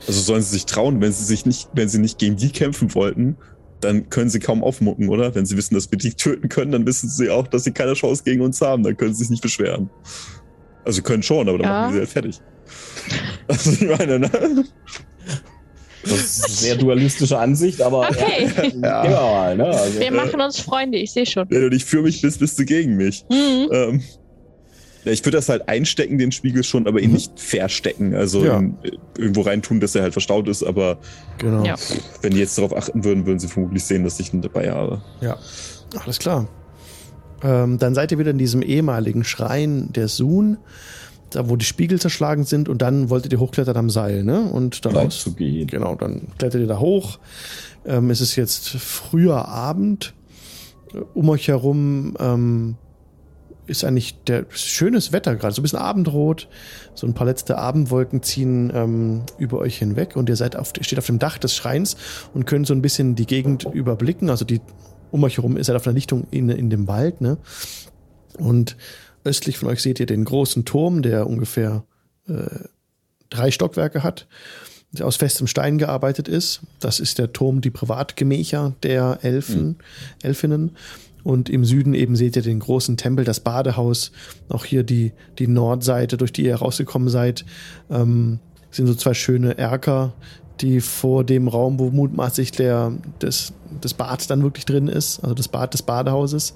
also 0.06 0.20
sollen 0.20 0.43
sie 0.43 0.51
sich 0.51 0.66
trauen, 0.66 1.01
wenn 1.01 1.12
sie 1.12 1.24
sich 1.24 1.47
nicht, 1.47 1.68
wenn 1.72 1.88
sie 1.88 1.98
nicht 1.98 2.18
gegen 2.18 2.36
die 2.36 2.51
kämpfen 2.52 2.94
wollten, 2.94 3.38
dann 3.80 4.09
können 4.09 4.30
sie 4.30 4.38
kaum 4.40 4.62
aufmucken, 4.64 5.09
oder? 5.09 5.34
Wenn 5.34 5.44
sie 5.47 5.56
wissen, 5.56 5.74
dass 5.74 5.90
wir 5.90 5.98
die 5.98 6.10
töten 6.14 6.48
können, 6.48 6.72
dann 6.72 6.86
wissen 6.86 7.09
sie 7.09 7.30
auch, 7.30 7.47
dass 7.48 7.64
sie 7.64 7.72
keine 7.72 7.94
Chance 7.94 8.22
gegen 8.24 8.40
uns 8.43 8.60
haben. 8.60 8.82
Dann 8.82 8.97
können 8.97 9.12
sie 9.14 9.20
sich 9.20 9.30
nicht 9.30 9.43
beschweren. 9.43 9.90
Also 10.84 10.97
sie 10.97 11.02
können 11.02 11.22
schon, 11.22 11.48
aber 11.48 11.59
dann 11.59 11.66
Ja. 11.68 11.80
machen 11.82 11.88
wir 11.88 11.93
sie 11.94 11.98
halt 12.01 12.10
fertig. 12.10 12.40
Also 13.48 13.70
ich 13.70 13.82
meine, 13.98 14.18
ne? 14.18 14.64
Das 16.08 16.18
ist 16.38 16.44
eine 16.44 16.54
sehr 16.54 16.76
dualistische 16.76 17.38
Ansicht, 17.38 17.80
aber 17.82 18.00
Okay. 18.10 18.48
ja, 18.56 19.02
wir 19.02 19.10
mal. 19.10 19.56
Ne? 19.56 19.64
Also, 19.66 20.00
Wir 20.00 20.12
machen 20.12 20.40
uns 20.40 20.60
Freunde, 20.60 20.98
ich 20.98 21.12
sehe 21.12 21.26
schon. 21.26 21.46
Wenn 21.50 21.60
du 21.62 21.70
dich 21.70 21.84
für 21.84 22.02
mich 22.02 22.20
bist, 22.22 22.38
bist 22.40 22.58
du 22.58 22.64
gegen 22.64 22.96
mich. 22.96 23.24
Mhm. 23.30 23.68
Ähm, 23.72 24.02
ja, 25.04 25.12
ich 25.12 25.24
würde 25.24 25.38
das 25.38 25.48
halt 25.48 25.68
einstecken, 25.68 26.18
den 26.18 26.32
Spiegel 26.32 26.64
schon, 26.64 26.86
aber 26.88 27.00
ihn 27.00 27.08
Mhm. 27.10 27.14
nicht 27.14 27.38
verstecken. 27.40 28.14
Also 28.14 28.44
Ja. 28.44 28.58
ihn 28.58 28.76
irgendwo 29.16 29.42
reintun, 29.42 29.80
dass 29.80 29.94
er 29.94 30.02
halt 30.02 30.12
verstaut 30.14 30.48
ist. 30.48 30.62
Aber 30.64 30.98
Genau. 31.38 31.64
Ja. 31.64 31.76
wenn 32.22 32.32
die 32.32 32.38
jetzt 32.38 32.58
darauf 32.58 32.76
achten 32.76 33.04
würden, 33.04 33.24
würden 33.26 33.38
sie 33.38 33.48
vermutlich 33.48 33.84
sehen, 33.84 34.02
dass 34.04 34.18
ich 34.20 34.32
ihn 34.34 34.42
dabei 34.42 34.70
habe. 34.70 35.02
Ja, 35.20 35.36
alles 36.04 36.18
klar. 36.18 36.48
Ähm, 37.42 37.78
dann 37.78 37.94
seid 37.94 38.10
ihr 38.12 38.18
wieder 38.18 38.30
in 38.30 38.38
diesem 38.38 38.62
ehemaligen 38.62 39.22
Schrein 39.22 39.92
der 39.92 40.08
Sun, 40.08 40.56
da 41.31 41.48
wo 41.48 41.57
die 41.57 41.65
Spiegel 41.65 42.01
zerschlagen 42.01 42.44
sind 42.44 42.69
und 42.69 42.82
dann 42.82 43.11
wolltet 43.11 43.32
ihr 43.32 43.40
hochklettern 43.40 43.77
am 43.77 43.90
Seil, 43.90 44.24
ne? 44.24 44.43
Und 44.43 44.85
daraus, 44.85 45.20
zu 45.20 45.35
gehen. 45.35 45.66
genau, 45.66 45.94
dann 45.94 46.28
klettert 46.39 46.61
ihr 46.61 46.66
da 46.66 46.78
hoch. 46.78 47.19
Ähm, 47.85 48.11
es 48.11 48.20
ist 48.20 48.36
jetzt 48.36 48.69
früher 48.69 49.47
Abend. 49.48 50.15
Um 51.15 51.28
euch 51.28 51.48
herum 51.48 52.16
ähm, 52.20 52.77
ist 53.66 53.85
eigentlich 53.85 54.23
der 54.24 54.47
schönes 54.51 55.12
Wetter 55.12 55.35
gerade, 55.36 55.55
so 55.55 55.61
ein 55.61 55.65
bisschen 55.65 55.78
Abendrot. 55.78 56.48
So 56.94 57.07
ein 57.07 57.15
paar 57.15 57.27
letzte 57.27 57.59
Abendwolken 57.59 58.23
ziehen 58.23 58.73
ähm, 58.74 59.23
über 59.39 59.59
euch 59.59 59.78
hinweg 59.78 60.16
und 60.16 60.28
ihr 60.28 60.36
seid 60.36 60.57
auf, 60.57 60.73
steht 60.81 60.98
auf 60.98 61.07
dem 61.07 61.19
Dach 61.19 61.39
des 61.39 61.55
Schreins 61.55 61.97
und 62.32 62.47
könnt 62.47 62.66
so 62.66 62.74
ein 62.74 62.82
bisschen 62.82 63.16
die 63.16 63.27
Gegend 63.27 63.65
überblicken. 63.65 64.31
Also 64.31 64.44
die 64.44 64.61
um 65.11 65.24
euch 65.24 65.36
herum 65.36 65.57
ist 65.57 65.69
halt 65.69 65.77
auf 65.77 65.86
einer 65.86 65.94
Lichtung 65.94 66.27
in, 66.31 66.48
in 66.48 66.70
dem 66.70 66.89
Wald, 66.89 67.20
ne? 67.20 67.39
Und 68.39 68.77
östlich 69.27 69.59
von 69.59 69.69
euch 69.69 69.82
seht 69.82 70.01
ihr 70.01 70.07
den 70.07 70.24
großen 70.24 70.65
Turm, 70.65 71.03
der 71.03 71.27
ungefähr 71.27 71.85
äh, 72.28 72.65
drei 73.31 73.51
Stockwerke 73.51 74.03
hat, 74.03 74.27
der 74.93 75.07
aus 75.07 75.16
festem 75.16 75.47
Stein 75.47 75.78
gearbeitet 75.78 76.28
ist. 76.28 76.61
Das 76.81 77.01
ist 77.01 77.19
der 77.19 77.32
Turm, 77.32 77.61
die 77.61 77.70
Privatgemächer 77.70 78.74
der 78.82 79.19
Elfen, 79.23 79.77
Elfinnen. 80.23 80.77
Und 81.24 81.48
im 81.51 81.65
Süden 81.65 81.94
eben 81.94 82.15
seht 82.15 82.36
ihr 82.36 82.43
den 82.43 82.61
großen 82.61 82.97
Tempel, 82.97 83.24
das 83.24 83.40
Badehaus. 83.40 84.12
Auch 84.48 84.65
hier 84.65 84.85
die, 84.85 85.12
die 85.40 85.48
Nordseite, 85.48 86.16
durch 86.16 86.32
die 86.32 86.44
ihr 86.44 86.55
rausgekommen 86.55 87.09
seid, 87.09 87.44
ähm, 87.90 88.39
sind 88.70 88.86
so 88.86 88.94
zwei 88.94 89.12
schöne 89.12 89.59
Erker, 89.59 90.15
die 90.61 90.81
vor 90.81 91.24
dem 91.24 91.48
Raum, 91.48 91.78
wo 91.78 91.90
mutmaßlich 91.90 92.53
der, 92.53 92.93
das, 93.19 93.53
das 93.81 93.94
Bad 93.94 94.31
dann 94.31 94.43
wirklich 94.43 94.66
drin 94.66 94.89
ist, 94.89 95.20
also 95.20 95.35
das 95.35 95.48
Bad 95.48 95.74
des 95.74 95.82
Badehauses, 95.82 96.55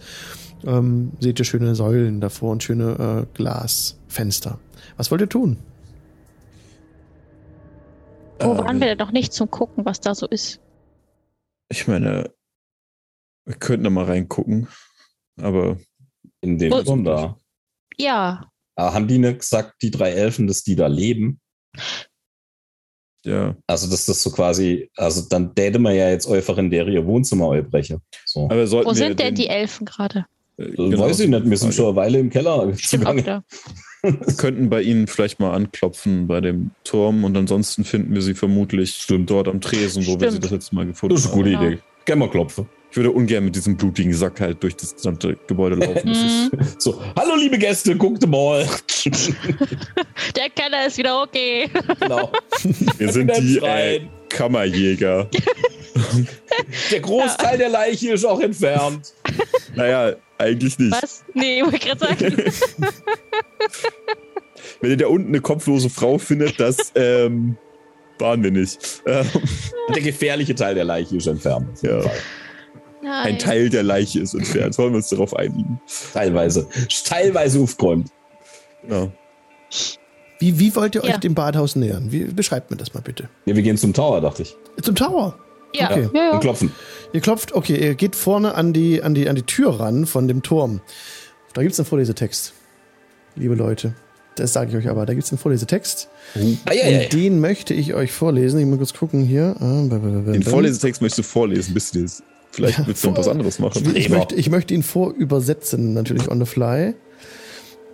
ähm, 0.65 1.13
seht 1.21 1.39
ihr 1.39 1.45
schöne 1.45 1.75
Säulen 1.75 2.21
davor 2.21 2.53
und 2.53 2.63
schöne 2.63 3.27
äh, 3.29 3.37
Glasfenster. 3.37 4.59
Was 4.97 5.11
wollt 5.11 5.21
ihr 5.21 5.29
tun? 5.29 5.57
Wo 8.41 8.53
Ähm, 8.53 8.59
waren 8.59 8.81
wir 8.81 8.87
denn 8.89 8.99
noch 8.99 9.13
nicht 9.13 9.33
zum 9.33 9.51
Gucken, 9.51 9.85
was 9.85 10.01
da 10.01 10.15
so 10.15 10.27
ist? 10.27 10.61
Ich 11.71 11.87
meine, 11.87 12.31
wir 13.47 13.55
könnten 13.57 13.85
da 13.85 13.91
mal 13.91 14.05
reingucken. 14.05 14.69
Aber 15.41 15.79
In 16.41 16.59
dem 16.59 16.71
Turm 16.85 17.05
da. 17.05 17.37
Ja, 17.99 18.51
Aber 18.77 18.95
haben 18.95 19.09
die 19.09 19.19
nicht 19.19 19.41
gesagt, 19.41 19.75
die 19.83 19.91
drei 19.91 20.11
Elfen, 20.13 20.47
dass 20.47 20.63
die 20.63 20.75
da 20.77 20.87
leben? 20.87 21.41
ja. 23.27 23.55
Also, 23.67 23.91
dass 23.91 24.07
das 24.07 24.23
so 24.23 24.31
quasi, 24.31 24.91
also 24.97 25.29
dann 25.29 25.55
täte 25.55 25.79
man 25.79 25.95
ja 25.95 26.09
jetzt 26.09 26.27
einfach 26.27 26.57
in 26.59 26.71
der 26.71 26.87
ihr 26.89 27.05
Wohnzimmer 27.07 27.53
einbrechen. 27.53 28.01
So. 28.25 28.45
Aber 28.45 28.67
sollten 28.67 28.89
wo 28.89 28.95
sind 28.95 29.19
denn 29.21 29.35
den- 29.35 29.35
die 29.35 29.49
Elfen 29.49 29.85
gerade? 29.85 30.27
Äh, 30.61 30.67
Das 30.69 30.77
genau, 30.77 31.01
weiß 31.01 31.21
ich 31.21 31.29
nicht, 31.29 31.49
wir 31.51 31.57
sind 31.57 31.75
schon 31.75 31.87
eine 31.87 31.97
Weile 31.97 32.19
im 32.19 32.31
Keller 32.31 32.73
Stimmt 32.77 33.03
zugange. 33.05 33.43
Wir 34.03 34.13
könnten 34.39 34.71
bei 34.71 34.83
ihnen 34.83 35.07
vielleicht 35.07 35.41
mal 35.41 35.53
anklopfen 35.53 36.27
bei 36.27 36.41
dem 36.41 36.71
Turm 36.85 37.25
und 37.25 37.37
ansonsten 37.37 37.85
finden 37.85 38.15
wir 38.15 38.23
sie 38.23 38.35
vermutlich 38.35 38.95
Stimmt. 38.95 39.31
dort 39.31 39.49
am 39.49 39.61
Tresen, 39.61 40.07
wo 40.07 40.13
wir 40.21 40.31
sie 40.31 40.37
Stimmt. 40.37 40.45
das 40.45 40.51
letzte 40.51 40.75
Mal 40.75 40.87
gefunden 40.87 41.15
Das 41.15 41.25
ist 41.25 41.33
eine 41.33 41.37
gute 41.43 41.51
Genau. 41.51 41.63
Idee. 41.65 41.79
Gehen 42.07 42.19
wir 42.19 42.29
klopfen. 42.29 42.67
Ich 42.91 42.97
würde 42.97 43.13
ungern 43.13 43.45
mit 43.45 43.55
diesem 43.55 43.77
blutigen 43.77 44.13
Sack 44.13 44.41
halt 44.41 44.61
durch 44.65 44.75
das 44.75 44.97
gesamte 44.97 45.37
Gebäude 45.47 45.77
laufen. 45.77 46.09
Das 46.09 46.19
ist, 46.19 46.53
Mhm. 46.53 46.59
So, 46.79 47.01
hallo 47.15 47.37
liebe 47.37 47.57
Gäste, 47.59 47.95
guckt 47.95 48.27
mal. 48.27 48.67
Der 50.35 50.51
Keller 50.51 50.87
ist 50.87 50.99
wieder 50.99 51.23
okay. 51.23 51.69
genau. 52.01 52.33
wir 52.99 53.13
sind 53.13 53.31
die 53.39 53.59
äh. 53.59 54.01
Kammerjäger. 54.29 55.29
Der 56.91 57.01
Großteil 57.01 57.59
der 57.59 57.69
Leiche 57.69 58.13
ist 58.13 58.25
auch 58.25 58.41
entfernt. 58.41 59.13
naja, 59.75 60.15
eigentlich 60.41 60.79
nicht. 60.79 60.93
Was? 61.03 61.25
Nee, 61.35 61.63
wollte 61.63 61.77
ich 61.77 61.83
gerade 61.83 62.01
sagen. 62.01 62.37
Wenn 64.81 64.91
ihr 64.91 64.97
da 64.97 65.07
unten 65.07 65.29
eine 65.29 65.41
kopflose 65.41 65.91
Frau 65.91 66.19
findet, 66.19 66.59
das 66.61 66.93
ähm, 66.95 67.57
waren 68.19 68.43
wir 68.43 68.51
nicht. 68.51 69.03
Ähm, 69.07 69.27
Der 69.95 70.03
gefährliche 70.03 70.55
Teil 70.55 70.75
der 70.75 70.85
Leiche 70.85 71.17
ist 71.17 71.27
entfernt. 71.27 71.83
Ja. 71.83 72.01
Nein. 73.03 73.27
ein 73.27 73.39
Teil 73.39 73.71
der 73.71 73.83
Leiche 73.83 74.21
ist 74.21 74.35
entfernt. 74.35 74.77
Wollen 74.79 74.93
wir 74.93 74.97
uns 74.99 75.09
darauf 75.09 75.35
einigen? 75.35 75.81
Teilweise. 76.13 76.69
Teilweise 77.05 77.61
aufgeräumt. 77.61 78.09
Ja. 78.89 79.09
Wie, 80.39 80.59
wie 80.59 80.75
wollt 80.77 80.95
ihr 80.95 81.03
euch 81.05 81.11
Ja. 81.11 81.19
dem 81.19 81.35
Badhaus 81.35 81.77
nähern? 81.77 82.13
Wie, 82.13 82.25
beschreibt 82.25 82.71
mir 82.71 82.77
das 82.77 82.93
mal 82.95 83.01
bitte. 83.01 83.29
Ja, 83.47 83.55
wir 83.57 83.63
gehen 83.63 83.77
zum 83.79 83.93
Tower, 83.95 84.21
dachte 84.21 84.43
ich. 84.43 84.55
Zum 84.83 84.95
Tower. 84.95 85.39
Ja, 85.75 85.91
Okay. 85.91 86.09
ja, 86.13 86.27
Und 86.31 86.35
ja. 86.35 86.39
klopfen. 86.41 86.73
Ihr 87.13 87.21
klopft, 87.21 87.53
okay, 87.53 87.77
ihr 87.77 87.95
geht 87.95 88.15
vorne 88.17 88.55
an 88.55 88.73
die, 88.73 89.03
an 89.03 89.15
die, 89.15 89.29
an 89.29 89.37
die 89.37 89.43
Tür 89.43 89.81
ran 89.81 90.07
von 90.07 90.29
dem 90.29 90.43
Turm. 90.43 90.81
Da 91.55 91.63
gibt's 91.63 91.79
einen 91.81 91.87
Vorlesetext. 91.87 92.53
Liebe 93.37 93.55
Leute. 93.55 93.95
Das 94.37 94.53
sage 94.53 94.71
ich 94.71 94.77
euch 94.77 94.89
aber. 94.89 95.07
Da 95.07 95.15
gibt's 95.15 95.31
einen 95.33 95.39
Vorlesetext. 95.39 96.09
Ah, 96.65 96.73
ja, 96.73 96.85
ja, 96.85 96.89
ja. 96.91 97.01
Und 97.05 97.13
den 97.13 97.41
möchte 97.41 97.75
ich 97.75 97.95
euch 97.95 98.13
vorlesen. 98.13 98.61
Ich 98.61 98.67
muss 98.67 98.79
kurz 98.79 98.95
gucken 98.95 99.25
hier. 99.25 99.57
Ah, 99.61 99.83
Den 100.33 100.43
Vorlesetext 100.43 101.03
möchtest 101.03 101.19
du 101.19 101.23
vorlesen, 101.25 101.75
bis 101.75 101.91
du 101.91 102.03
das. 102.03 102.23
Vielleicht 102.53 102.79
Ja, 102.79 102.87
willst 102.87 103.05
du 103.05 103.11
noch 103.11 103.19
was 103.19 103.29
anderes 103.29 103.59
machen. 103.59 103.83
Ich 103.95 104.05
Leber. 104.09 104.19
möchte, 104.19 104.35
ich 104.37 104.51
möchte 104.51 104.75
ihn 104.75 104.83
vorübersetzen, 104.83 105.95
natürlich 105.95 106.29
on 106.31 106.39
the 106.41 106.47
fly. 106.47 106.95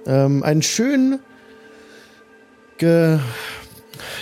Ähm, 0.07 0.43
ein 0.43 0.63
schön 0.63 1.19
ge 2.79 3.19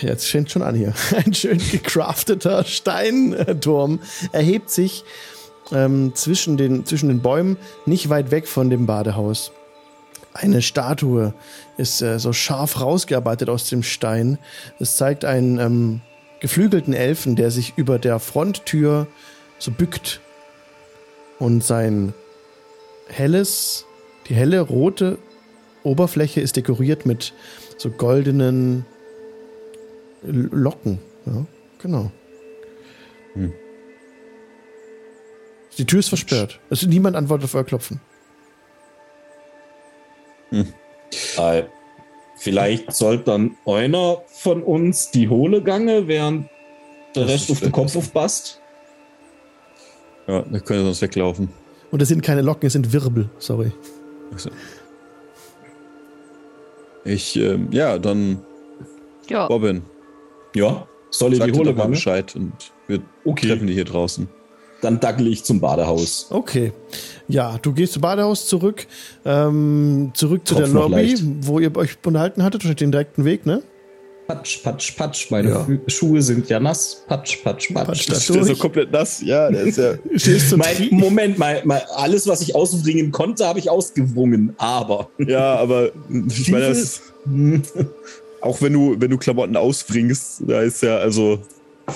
Jetzt 0.01 0.27
fängt 0.27 0.51
schon 0.51 0.61
an 0.61 0.75
hier. 0.75 0.93
Ein 1.25 1.33
schön 1.33 1.57
gecrafteter 1.57 2.63
Steinturm 2.63 3.99
erhebt 4.31 4.69
sich 4.69 5.03
ähm, 5.71 6.13
zwischen, 6.15 6.57
den, 6.57 6.85
zwischen 6.85 7.09
den 7.09 7.21
Bäumen, 7.21 7.57
nicht 7.85 8.09
weit 8.09 8.31
weg 8.31 8.47
von 8.47 8.69
dem 8.69 8.85
Badehaus. 8.85 9.51
Eine 10.33 10.61
Statue 10.61 11.33
ist 11.77 12.01
äh, 12.01 12.19
so 12.19 12.33
scharf 12.33 12.81
rausgearbeitet 12.81 13.49
aus 13.49 13.69
dem 13.69 13.83
Stein. 13.83 14.37
Es 14.79 14.97
zeigt 14.97 15.23
einen 15.23 15.59
ähm, 15.59 16.01
geflügelten 16.39 16.93
Elfen, 16.93 17.35
der 17.35 17.51
sich 17.51 17.73
über 17.77 17.99
der 17.99 18.19
Fronttür 18.19 19.07
so 19.59 19.71
bückt 19.71 20.19
und 21.39 21.63
sein 21.63 22.13
helles, 23.07 23.85
die 24.27 24.35
helle 24.35 24.59
rote 24.59 25.17
Oberfläche 25.83 26.41
ist 26.41 26.55
dekoriert 26.55 27.05
mit 27.05 27.33
so 27.77 27.89
goldenen 27.89 28.85
Locken. 30.25 30.99
Ja, 31.25 31.45
genau. 31.81 32.11
Hm. 33.33 33.53
Die 35.77 35.85
Tür 35.85 35.99
ist 35.99 36.09
versperrt. 36.09 36.59
Es 36.69 36.81
ist 36.83 36.89
niemand 36.89 37.15
antwortet 37.15 37.45
auf 37.45 37.55
euer 37.55 37.63
Klopfen. 37.63 37.99
Äh, 41.37 41.63
vielleicht 42.37 42.93
sollte 42.93 43.25
dann 43.25 43.57
einer 43.65 44.21
von 44.27 44.63
uns 44.63 45.11
die 45.11 45.27
Hohle 45.27 45.61
gange, 45.61 46.07
während 46.07 46.49
der 47.15 47.23
Das 47.23 47.31
Rest 47.31 47.51
auf 47.51 47.59
den 47.59 47.71
Kopf 47.71 47.95
aufpasst. 47.95 48.61
Ja, 50.27 50.45
wir 50.49 50.59
können 50.59 50.85
sonst 50.85 51.01
weglaufen. 51.01 51.49
Und 51.91 52.01
es 52.01 52.07
sind 52.07 52.21
keine 52.21 52.41
Locken, 52.41 52.67
es 52.67 52.73
sind 52.73 52.91
Wirbel. 52.93 53.29
Sorry. 53.37 53.71
Also. 54.31 54.49
Ich, 57.03 57.35
ähm, 57.35 57.71
ja, 57.71 57.99
dann 57.99 58.43
ja. 59.29 59.45
Robin, 59.45 59.83
Ja, 60.55 60.87
soll 61.11 61.33
ich 61.33 61.39
sag 61.39 61.51
die 61.51 61.61
doch 61.61 61.75
mal? 61.75 61.87
Bescheid 61.87 62.35
und 62.35 62.53
wir 62.87 63.01
Okay. 63.25 63.47
treffen 63.47 63.67
die 63.67 63.73
hier 63.73 63.85
draußen. 63.85 64.27
Dann 64.81 64.99
dackel 64.99 65.27
ich 65.27 65.43
zum 65.43 65.59
Badehaus. 65.61 66.27
Okay. 66.29 66.71
Ja, 67.27 67.57
du 67.61 67.71
gehst 67.73 67.93
zum 67.93 68.01
Badehaus 68.01 68.47
zurück, 68.47 68.85
ähm, 69.25 70.11
zurück 70.13 70.47
zu 70.47 70.55
Kopf 70.55 70.63
der 70.65 70.73
Lobby, 70.73 71.15
wo 71.41 71.59
ihr 71.59 71.75
euch 71.75 71.97
unterhalten 72.05 72.43
hattet, 72.43 72.63
durch 72.63 72.75
den 72.75 72.91
direkten 72.91 73.25
Weg, 73.25 73.45
ne? 73.45 73.63
Patsch, 74.27 74.63
patsch, 74.63 74.95
patsch. 74.97 75.29
Meine 75.31 75.49
Ja. 75.49 75.67
Schuhe 75.87 76.19
sind 76.21 76.49
ja 76.49 76.59
nass. 76.59 77.03
Patsch, 77.07 77.43
patsch, 77.43 77.71
patsch. 77.73 77.87
Patsch, 77.87 78.09
Das 78.09 78.17
ist 78.17 78.25
so 78.27 78.33
durch. 78.33 78.57
komplett 78.59 78.91
nass. 78.91 79.21
Ja, 79.21 79.49
der 79.51 79.61
ist 79.61 79.77
ja. 79.77 79.93
Mein, 80.57 80.87
Moment, 80.91 81.37
mein, 81.37 81.57
mein, 81.63 81.81
alles, 81.95 82.27
was 82.27 82.41
ich 82.41 82.55
ausbringen 82.55 83.11
konnte, 83.11 83.45
habe 83.47 83.59
ich 83.59 83.69
ausgewrungen. 83.69 84.53
Aber 84.57 85.09
ja, 85.19 85.55
aber 85.55 85.91
ich 86.37 86.49
meine, 86.51 86.69
das, 86.69 87.01
auch 88.41 88.61
wenn 88.61 88.73
du, 88.73 88.95
wenn 88.99 89.09
du 89.11 89.17
Klamotten 89.17 89.55
ausbringst, 89.57 90.43
da 90.47 90.61
ist 90.61 90.81
ja, 90.83 90.97
also, 90.97 91.39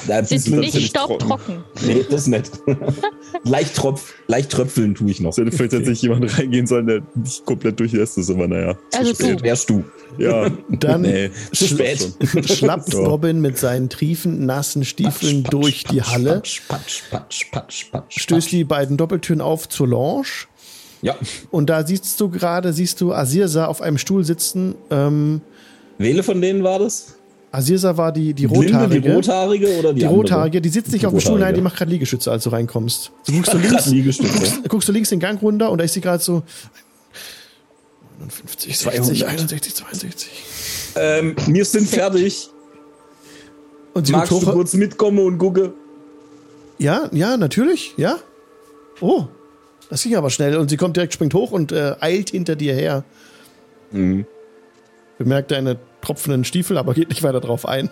Ja, 0.07 0.23
Sind 0.23 0.29
bisschen- 0.29 0.59
nicht 0.59 0.71
ziemlich 0.73 0.89
staubtrocken. 0.91 1.63
Nee, 1.85 2.05
das 2.09 2.27
nicht. 2.27 2.51
leicht, 3.43 3.75
tropf, 3.75 4.13
leicht 4.27 4.51
tröpfeln 4.51 4.93
tue 4.93 5.09
ich 5.09 5.19
noch. 5.19 5.35
Hätte 5.35 5.51
vielleicht 5.51 5.71
tatsächlich 5.71 6.03
jemand 6.03 6.37
reingehen 6.37 6.67
sollen, 6.67 6.85
der 6.85 7.01
nicht 7.15 7.43
komplett 7.45 7.79
durchnässt 7.79 8.17
ist, 8.19 8.29
aber 8.29 8.47
naja. 8.47 8.77
zu 8.91 8.99
Also 8.99 9.13
spät. 9.15 9.39
du. 9.39 9.43
Wärst 9.43 9.69
du. 9.71 9.83
Ja, 10.19 10.49
Dann 10.69 11.01
nee. 11.01 11.31
Zu 11.53 11.67
spät. 11.69 12.07
schlappt 12.45 12.93
Ja. 12.93 12.99
Robin 12.99 13.41
mit 13.41 13.57
seinen 13.57 13.89
triefend 13.89 14.41
nassen 14.41 14.85
Stiefeln 14.85 15.41
Patsch, 15.41 15.51
durch 15.53 15.83
die 15.85 15.97
patsch, 15.97 16.11
Halle, 16.11 16.33
Patsch, 16.35 16.61
patsch, 16.67 17.01
patsch, 17.09 17.51
patsch, 17.51 17.85
patsch, 17.91 18.19
stößt 18.21 18.51
die 18.51 18.63
beiden 18.65 18.95
Doppeltüren 18.95 19.41
auf 19.41 19.67
zur 19.69 19.87
Lounge. 19.87 20.27
Ja. 21.01 21.15
Und 21.49 21.67
da 21.71 21.83
siehst 21.87 22.19
du 22.21 22.29
gerade, 22.29 22.73
siehst 22.73 23.01
du 23.01 23.11
Asirsa 23.13 23.65
auf 23.65 23.81
einem 23.81 23.97
Stuhl 23.97 24.23
sitzen. 24.23 24.75
Ähm, 24.91 25.41
Wähle 25.99 26.23
von 26.23 26.41
denen 26.41 26.63
war 26.63 26.79
das? 26.79 27.15
Asirsa 27.51 27.97
war 27.97 28.11
die, 28.11 28.33
die 28.33 28.47
Blinde, 28.47 28.67
rothaarige. 28.73 29.01
die 29.01 29.09
rothaarige 29.09 29.79
oder 29.79 29.93
die, 29.93 29.99
die 29.99 30.05
andere? 30.05 30.21
rothaarige, 30.21 30.61
die 30.61 30.69
sitzt 30.69 30.91
nicht 30.91 31.01
Die 31.01 31.07
auf 31.07 31.13
dem 31.13 31.19
Stuhl, 31.19 31.39
nein, 31.39 31.53
die 31.55 31.61
macht 31.61 31.77
gerade 31.77 31.91
Liegestütze, 31.91 32.31
als 32.31 32.43
du 32.43 32.49
reinkommst. 32.51 33.11
Du 33.25 33.33
guckst, 33.33 33.53
du 33.53 33.57
links, 33.57 34.17
guckst, 34.17 34.69
guckst 34.69 34.87
du 34.87 34.91
links 34.91 35.09
den 35.09 35.19
Gang 35.19 35.41
runter 35.41 35.71
und 35.71 35.79
da 35.79 35.83
ist 35.83 35.93
sie 35.93 36.01
gerade 36.01 36.23
so 36.23 36.43
59, 38.19 38.77
60, 38.77 39.01
200. 39.19 39.23
61, 39.23 39.75
62. 39.75 40.29
Ähm, 40.95 41.35
wir 41.47 41.65
sind 41.65 41.87
fertig. 41.87 42.49
Und 43.93 44.05
sie 44.07 44.13
Magst 44.13 44.29
guckt 44.29 44.43
du 44.43 44.47
hoch. 44.47 44.53
kurz 44.53 44.73
mitkommen 44.75 45.19
und 45.19 45.37
gucken? 45.37 45.71
Ja, 46.77 47.09
ja, 47.11 47.35
natürlich, 47.35 47.93
ja. 47.97 48.17
Oh, 49.01 49.25
das 49.89 50.03
ging 50.03 50.15
aber 50.15 50.29
schnell. 50.29 50.55
Und 50.57 50.69
sie 50.69 50.77
kommt 50.77 50.95
direkt, 50.95 51.13
springt 51.13 51.33
hoch 51.33 51.51
und 51.51 51.71
äh, 51.71 51.95
eilt 51.99 52.29
hinter 52.29 52.55
dir 52.55 52.73
her. 52.75 53.03
Mhm. 53.91 54.25
Bemerkt 55.17 55.51
deine 55.51 55.77
tropfenden 56.01 56.43
Stiefel, 56.43 56.77
aber 56.77 56.93
geht 56.93 57.09
nicht 57.09 57.23
weiter 57.23 57.41
drauf 57.41 57.65
ein. 57.65 57.89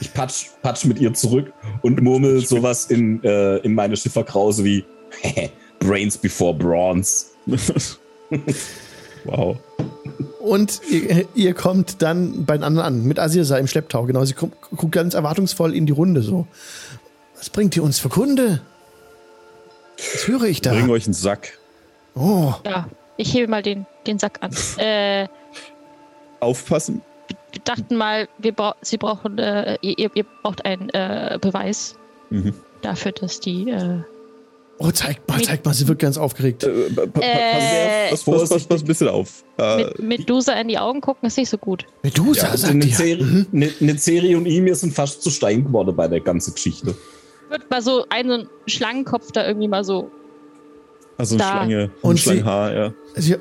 Ich 0.00 0.12
patsch, 0.12 0.46
patsch 0.62 0.84
mit 0.84 0.98
ihr 0.98 1.14
zurück 1.14 1.52
und 1.82 2.02
murmel 2.02 2.40
sowas 2.46 2.86
in, 2.86 3.22
äh, 3.22 3.58
in 3.58 3.74
meine 3.74 3.96
Schifferkrause 3.96 4.64
wie 4.64 4.84
Brains 5.78 6.18
before 6.18 6.54
Bronze. 6.54 7.26
Wow. 9.24 9.56
Und 10.40 10.80
ihr, 10.90 11.26
ihr 11.34 11.54
kommt 11.54 12.02
dann 12.02 12.44
bei 12.44 12.56
den 12.56 12.64
anderen 12.64 12.86
an, 12.86 13.04
mit 13.04 13.18
Asirsa 13.18 13.56
im 13.58 13.68
Schlepptau. 13.68 14.04
Genau, 14.04 14.24
sie 14.24 14.34
guckt, 14.34 14.56
guckt 14.76 14.92
ganz 14.92 15.14
erwartungsvoll 15.14 15.74
in 15.74 15.86
die 15.86 15.92
Runde 15.92 16.22
so. 16.22 16.46
Was 17.36 17.50
bringt 17.50 17.76
ihr 17.76 17.82
uns 17.82 17.98
für 17.98 18.08
Kunde? 18.08 18.60
Was 19.96 20.26
höre 20.26 20.44
ich 20.44 20.60
da? 20.60 20.72
Bring 20.72 20.90
euch 20.90 21.06
einen 21.06 21.14
Sack. 21.14 21.58
Oh, 22.14 22.54
Ja, 22.64 22.88
ich 23.16 23.32
hebe 23.32 23.48
mal 23.48 23.62
den, 23.62 23.86
den 24.06 24.18
Sack 24.18 24.38
an. 24.40 24.52
Äh, 24.78 25.28
Aufpassen. 26.42 27.00
wir 27.52 27.60
dachten 27.64 27.96
mal, 27.96 28.28
wir 28.38 28.52
brau 28.52 28.74
sie 28.82 28.96
brauchen, 28.98 29.38
äh, 29.38 29.78
ihr, 29.82 30.10
ihr 30.14 30.24
braucht 30.42 30.64
einen 30.64 30.88
äh, 30.90 31.38
Beweis 31.40 31.96
Mhm. 32.30 32.54
dafür, 32.82 33.12
dass 33.12 33.40
die. 33.40 33.70
Äh, 33.70 33.98
oh, 34.78 34.90
zeigt 34.90 35.28
mal, 35.28 35.40
zeigt 35.42 35.64
mal, 35.66 35.74
sie 35.74 35.86
wird 35.86 35.98
ganz 35.98 36.16
aufgeregt. 36.18 36.64
Äh, 36.64 36.90
pa- 36.94 37.06
pa- 37.06 37.20
Äh, 37.20 38.08
pass, 38.10 38.24
pass, 38.24 38.48
pass, 38.48 38.64
pass 38.66 38.80
ein 38.82 38.86
bisschen 38.86 39.08
auf. 39.08 39.44
Äh, 39.58 39.84
mit 39.98 40.20
Medusa 40.20 40.54
in 40.54 40.68
die 40.68 40.78
Augen 40.78 41.00
gucken 41.02 41.26
ist 41.26 41.36
nicht 41.36 41.50
so 41.50 41.58
gut. 41.58 41.84
Medusa, 42.02 42.46
Ja, 42.48 42.56
sagt 42.56 42.72
eine 42.72 42.84
ihr. 42.86 42.94
Serie, 42.94 43.46
eine, 43.52 43.70
eine 43.80 43.98
Serie 43.98 44.36
und 44.36 44.46
ihm 44.46 44.72
sind 44.74 44.94
fast 44.94 45.22
zu 45.22 45.30
Stein 45.30 45.64
geworden 45.64 45.94
bei 45.94 46.08
der 46.08 46.20
ganzen 46.20 46.54
Geschichte. 46.54 46.94
Wird 47.50 47.70
mal 47.70 47.82
so 47.82 48.06
einen 48.08 48.48
Schlangenkopf 48.66 49.30
da 49.32 49.46
irgendwie 49.46 49.68
mal 49.68 49.84
so. 49.84 50.10
also 51.18 51.34
eine 51.36 51.42
da. 51.44 51.50
Schlange. 51.50 51.90
Und 52.00 52.16
sie- 52.16 52.22
Schlangenhaar, 52.22 52.72
ja. 52.74 52.92
Sie, 53.16 53.36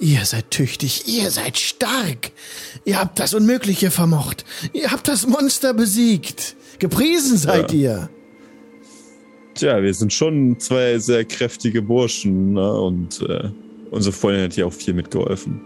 ihr 0.00 0.24
seid 0.24 0.50
tüchtig, 0.50 1.06
ihr 1.06 1.30
seid 1.30 1.58
stark. 1.58 2.32
Ihr 2.84 2.98
habt 2.98 3.18
das 3.18 3.34
Unmögliche 3.34 3.90
vermocht. 3.90 4.44
Ihr 4.72 4.90
habt 4.90 5.06
das 5.06 5.26
Monster 5.26 5.74
besiegt. 5.74 6.56
Gepriesen 6.78 7.36
seid 7.36 7.72
ihr. 7.72 8.08
Tja, 9.54 9.82
wir 9.82 9.92
sind 9.92 10.12
schon 10.12 10.58
zwei 10.58 10.98
sehr 10.98 11.24
kräftige 11.24 11.82
Burschen, 11.82 12.54
ne? 12.54 12.72
Und 12.72 13.20
äh, 13.22 13.50
unsere 13.90 14.14
Freundin 14.14 14.44
hat 14.44 14.54
hier 14.54 14.66
auch 14.66 14.72
viel 14.72 14.94
mitgeholfen. 14.94 15.60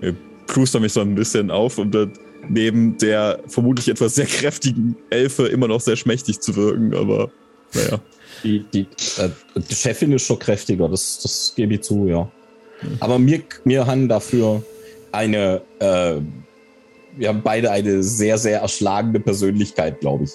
Wir 0.00 0.14
plustern 0.46 0.82
mich 0.82 0.92
so 0.92 1.00
ein 1.00 1.14
bisschen 1.14 1.50
auf, 1.50 1.78
um 1.78 1.90
dann 1.90 2.12
neben 2.48 2.96
der 2.98 3.40
vermutlich 3.46 3.88
etwas 3.88 4.14
sehr 4.14 4.26
kräftigen 4.26 4.96
Elfe 5.10 5.46
immer 5.48 5.68
noch 5.68 5.80
sehr 5.80 5.96
schmächtig 5.96 6.40
zu 6.40 6.54
wirken, 6.56 6.94
aber 6.94 7.30
naja. 7.74 8.00
Die, 8.42 8.64
die, 8.72 8.86
äh, 9.18 9.28
die 9.56 9.74
Chefin 9.74 10.12
ist 10.12 10.26
schon 10.26 10.38
kräftiger, 10.38 10.88
das, 10.88 11.20
das 11.22 11.52
gebe 11.54 11.74
ich 11.74 11.82
zu, 11.82 12.06
ja. 12.06 12.30
Aber 13.00 13.24
wir, 13.24 13.42
wir 13.64 13.86
haben 13.86 14.08
dafür 14.08 14.62
eine, 15.12 15.62
äh, 15.78 16.16
wir 17.16 17.28
haben 17.28 17.42
beide 17.42 17.70
eine 17.70 18.02
sehr, 18.02 18.38
sehr 18.38 18.60
erschlagende 18.60 19.20
Persönlichkeit, 19.20 20.00
glaube 20.00 20.24
ich. 20.24 20.30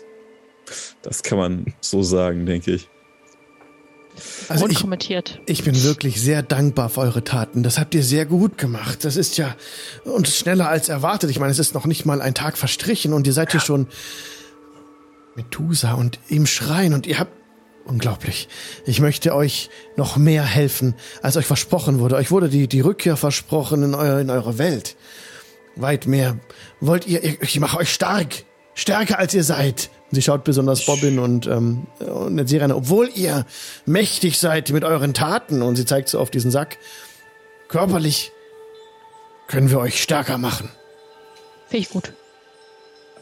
Das 1.02 1.24
kann 1.24 1.38
man 1.38 1.66
so 1.82 2.02
sagen, 2.04 2.46
denke 2.46 2.72
ich. 2.72 2.90
Also 4.48 4.68
ich, 4.68 4.78
unkommentiert. 4.78 5.42
ich 5.46 5.64
bin 5.64 5.84
wirklich 5.84 6.22
sehr 6.22 6.42
dankbar 6.42 6.90
für 6.90 7.02
eure 7.02 7.24
Taten. 7.24 7.64
Das 7.64 7.78
habt 7.78 7.94
ihr 7.96 8.04
sehr 8.04 8.26
gut 8.26 8.58
gemacht. 8.58 9.04
Das 9.04 9.18
ist 9.18 9.38
ja 9.38 9.56
und 10.06 10.28
schneller 10.28 10.70
als 10.70 10.88
erwartet. 10.88 11.30
Ich 11.30 11.40
meine, 11.40 11.52
es 11.52 11.60
ist 11.60 11.74
noch 11.74 11.86
nicht 11.86 12.06
mal 12.06 12.22
ein 12.22 12.34
Tag 12.34 12.58
verstrichen 12.58 13.14
und 13.14 13.28
ihr 13.28 13.34
seid 13.34 13.52
hier 13.52 13.60
schon 13.60 13.88
Medusa 15.36 15.94
und 15.94 16.20
im 16.30 16.46
Schrein 16.46 16.94
und 16.94 17.08
ihr 17.08 17.20
habt 17.20 17.34
unglaublich. 17.86 18.48
Ich 18.86 19.00
möchte 19.00 19.34
euch 19.36 19.70
noch 19.96 20.18
mehr 20.18 20.44
helfen, 20.44 20.96
als 21.22 21.38
euch 21.38 21.46
versprochen 21.46 22.00
wurde. 22.00 22.16
Euch 22.16 22.32
wurde 22.32 22.50
die, 22.50 22.68
die 22.68 22.82
Rückkehr 22.82 23.16
versprochen 23.16 23.84
in, 23.84 23.96
euer, 23.96 24.20
in 24.20 24.30
eure 24.30 24.58
Welt. 24.58 24.96
Weit 25.76 26.08
mehr. 26.08 26.38
Wollt 26.80 27.08
ihr, 27.08 27.24
ich, 27.24 27.60
mache 27.60 27.78
euch 27.78 27.94
stark. 27.94 28.44
Stärker 28.74 29.20
als 29.20 29.34
ihr 29.34 29.44
seid. 29.44 29.90
Sie 30.12 30.22
schaut 30.22 30.44
besonders 30.44 30.86
Bobbin 30.86 31.20
und, 31.20 31.48
ähm, 31.48 31.88
und 32.00 32.54
an. 32.62 32.72
Obwohl 32.72 33.10
ihr 33.14 33.46
mächtig 33.86 34.38
seid 34.38 34.70
mit 34.72 34.84
euren 34.84 35.14
Taten, 35.14 35.62
und 35.62 35.76
sie 35.76 35.86
zeigt 35.86 36.10
so 36.10 36.20
auf 36.20 36.30
diesen 36.30 36.52
Sack, 36.52 36.78
körperlich 37.68 38.32
können 39.48 39.70
wir 39.70 39.80
euch 39.80 40.02
stärker 40.02 40.38
machen. 40.38 40.70
Finde 41.68 41.82
ich 41.82 41.90
gut. 41.90 42.14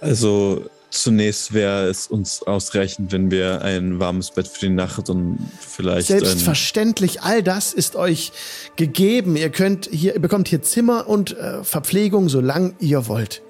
Also 0.02 0.65
zunächst 0.94 1.53
wäre 1.53 1.88
es 1.88 2.07
uns 2.07 2.44
ausreichend, 2.44 3.11
wenn 3.11 3.32
wir 3.32 3.61
ein 3.61 3.99
warmes 3.99 4.32
Bett 4.32 4.48
für 4.48 4.68
die 4.68 4.70
Nacht 4.74 5.10
und 5.10 5.40
vielleicht 5.60 6.11
ein, 6.11 6.20
Selbstverständlich, 6.20 7.22
all 7.22 7.41
das 7.44 7.74
ist 7.74 7.95
euch 7.95 8.32
gegeben. 8.76 9.36
Ihr 9.36 9.49
könnt 9.49 9.90
hier, 9.91 10.14
ihr 10.14 10.22
bekommt 10.22 10.48
hier 10.48 10.61
Zimmer 10.61 11.07
und 11.07 11.36
äh, 11.38 11.64
Verpflegung, 11.64 12.30
solange 12.30 12.76
ihr 12.80 13.07
wollt. 13.07 13.41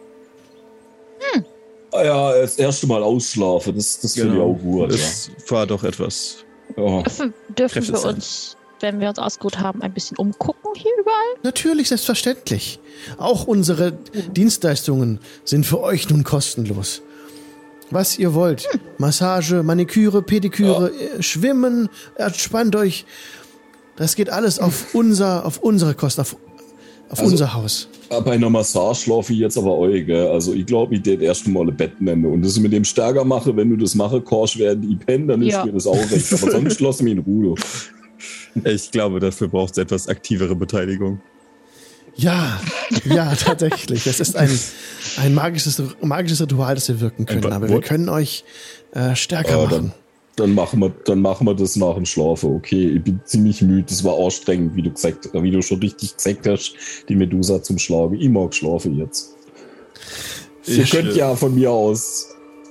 Ah 1.91 2.03
ja, 2.03 2.41
das 2.41 2.55
erste 2.57 2.87
Mal 2.87 3.03
ausschlafen, 3.03 3.75
das, 3.75 3.99
das 3.99 4.13
finde 4.15 4.29
ich 4.29 4.33
Genau. 4.33 4.51
auch 4.53 4.59
gut. 4.59 4.91
Es 4.91 5.29
war 5.49 5.67
doch 5.67 5.83
etwas. 5.83 6.37
Ja. 6.75 7.03
Dürfen, 7.03 7.33
dürfen 7.55 7.87
wir 7.87 7.97
sein. 7.97 8.15
uns, 8.15 8.57
wenn 8.79 8.99
wir 8.99 9.09
uns 9.09 9.19
ausgeruht 9.19 9.59
haben, 9.59 9.83
ein 9.83 9.93
bisschen 9.93 10.17
umgucken 10.17 10.71
hier 10.75 10.91
überall? 10.99 11.35
Natürlich, 11.43 11.89
selbstverständlich. 11.89 12.79
Auch 13.19 13.45
unsere 13.45 13.91
Dienstleistungen 13.91 15.19
sind 15.45 15.67
für 15.67 15.81
euch 15.81 16.09
nun 16.09 16.23
kostenlos. 16.23 17.03
Was 17.91 18.17
ihr 18.17 18.33
wollt. 18.33 18.67
Massage, 18.97 19.61
Maniküre, 19.63 20.21
Pediküre, 20.21 20.91
äh, 20.91 21.21
Schwimmen, 21.21 21.89
entspannt 22.15 22.75
euch. 22.75 23.05
Das 23.95 24.15
geht 24.15 24.29
alles 24.29 24.57
auf 24.59 24.93
unser, 24.95 25.45
auf 25.45 25.59
unsere 25.59 25.93
Kosten, 25.93 26.21
auf, 26.21 26.35
auf 27.09 27.19
Also- 27.19 27.31
unser 27.31 27.53
Haus. 27.53 27.87
Bei 28.09 28.33
einer 28.33 28.49
Massage 28.49 29.01
schlafe 29.05 29.33
ich 29.33 29.39
jetzt 29.39 29.57
aber 29.57 29.75
euch, 29.77 30.05
gell? 30.05 30.27
Also 30.27 30.53
ich 30.53 30.65
glaube, 30.67 30.93
ich 30.95 31.01
das 31.01 31.15
erst 31.15 31.47
mal 31.47 31.67
ein 31.67 31.75
Bett 31.75 31.99
nennen 31.99 32.25
und 32.25 32.43
das 32.45 32.59
mit 32.59 32.71
dem 32.71 32.83
stärker 32.83 33.23
mache, 33.25 33.55
wenn 33.55 33.69
du 33.71 33.75
das 33.77 33.95
mache, 33.95 34.21
kannst 34.21 34.59
während 34.59 34.85
ich 34.85 34.99
penne, 34.99 35.27
dann 35.27 35.41
ist 35.41 35.53
Ja. 35.53 35.65
mir 35.65 35.71
das 35.73 35.87
auch 35.87 35.95
recht. 35.95 36.31
Aber 36.33 36.51
sonst 36.51 36.73
schloss 36.77 37.01
mich 37.01 37.13
in 37.13 37.19
Ruhe. 37.19 37.55
Ich 38.65 38.91
glaube, 38.91 39.19
dafür 39.19 39.47
braucht 39.47 39.71
es 39.71 39.77
etwas 39.79 40.07
aktivere 40.07 40.55
Beteiligung. 40.55 41.19
Ja, 42.15 42.59
ja, 43.05 43.33
tatsächlich. 43.39 44.05
Es 44.05 44.19
ist 44.19 44.35
ein, 44.35 44.49
ein 45.17 45.33
magisches, 45.33 45.81
magisches 46.01 46.41
Ritual, 46.41 46.75
das 46.75 46.87
wir 46.87 46.99
wirken 47.01 47.25
können. 47.25 47.51
Aber 47.51 47.67
wir 47.69 47.81
können 47.81 48.09
euch 48.09 48.43
äh, 48.93 49.15
stärker 49.15 49.57
Ah, 49.59 49.63
machen. 49.65 49.69
dann, 49.71 49.93
dann, 50.35 50.53
machen 50.55 50.79
wir, 50.79 50.89
dann 51.05 51.21
machen 51.21 51.47
wir 51.47 51.55
das 51.55 51.75
nach 51.75 51.95
dem 51.95 52.05
Schlafen. 52.05 52.55
Okay, 52.55 52.95
ich 52.97 53.03
bin 53.03 53.19
ziemlich 53.25 53.61
müde. 53.61 53.85
Das 53.89 54.03
war 54.03 54.17
anstrengend, 54.19 54.75
wie 54.75 54.83
du, 54.83 54.91
gesagt, 54.91 55.29
wie 55.33 55.51
du 55.51 55.61
schon 55.61 55.79
richtig 55.79 56.15
gesagt 56.15 56.47
hast, 56.47 56.75
die 57.09 57.15
Medusa 57.15 57.61
zum 57.63 57.77
Schlagen. 57.79 58.15
Ich 58.19 58.29
mag 58.29 58.53
schlafen 58.53 58.97
jetzt. 58.97 59.35
Ihr 60.67 60.79
Ich, 60.83 60.91
könnt 60.91 61.15
ja 61.15 61.35
von 61.35 61.53
mir 61.55 61.71
aus 61.71 62.27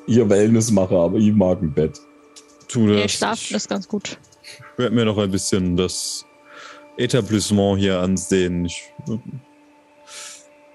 ihr 0.07 0.29
Wellness 0.29 0.71
machen, 0.71 0.97
aber 0.97 1.19
ich 1.19 1.33
mag 1.33 1.61
ein 1.63 1.73
Bett. 1.75 1.99
Tu 2.69 2.87
das. 2.89 3.11
schlafen 3.13 3.57
ist 3.57 3.69
ganz 3.69 3.87
gut. 3.89 4.19
Ich 4.43 4.79
werde 4.79 4.95
mir 4.95 5.05
noch 5.05 5.19
ein 5.19 5.31
bisschen 5.31 5.77
das 5.77 6.25
Etablissement 7.03 7.79
hier 7.79 8.01
ansehen. 8.01 8.65
Ich 8.65 8.85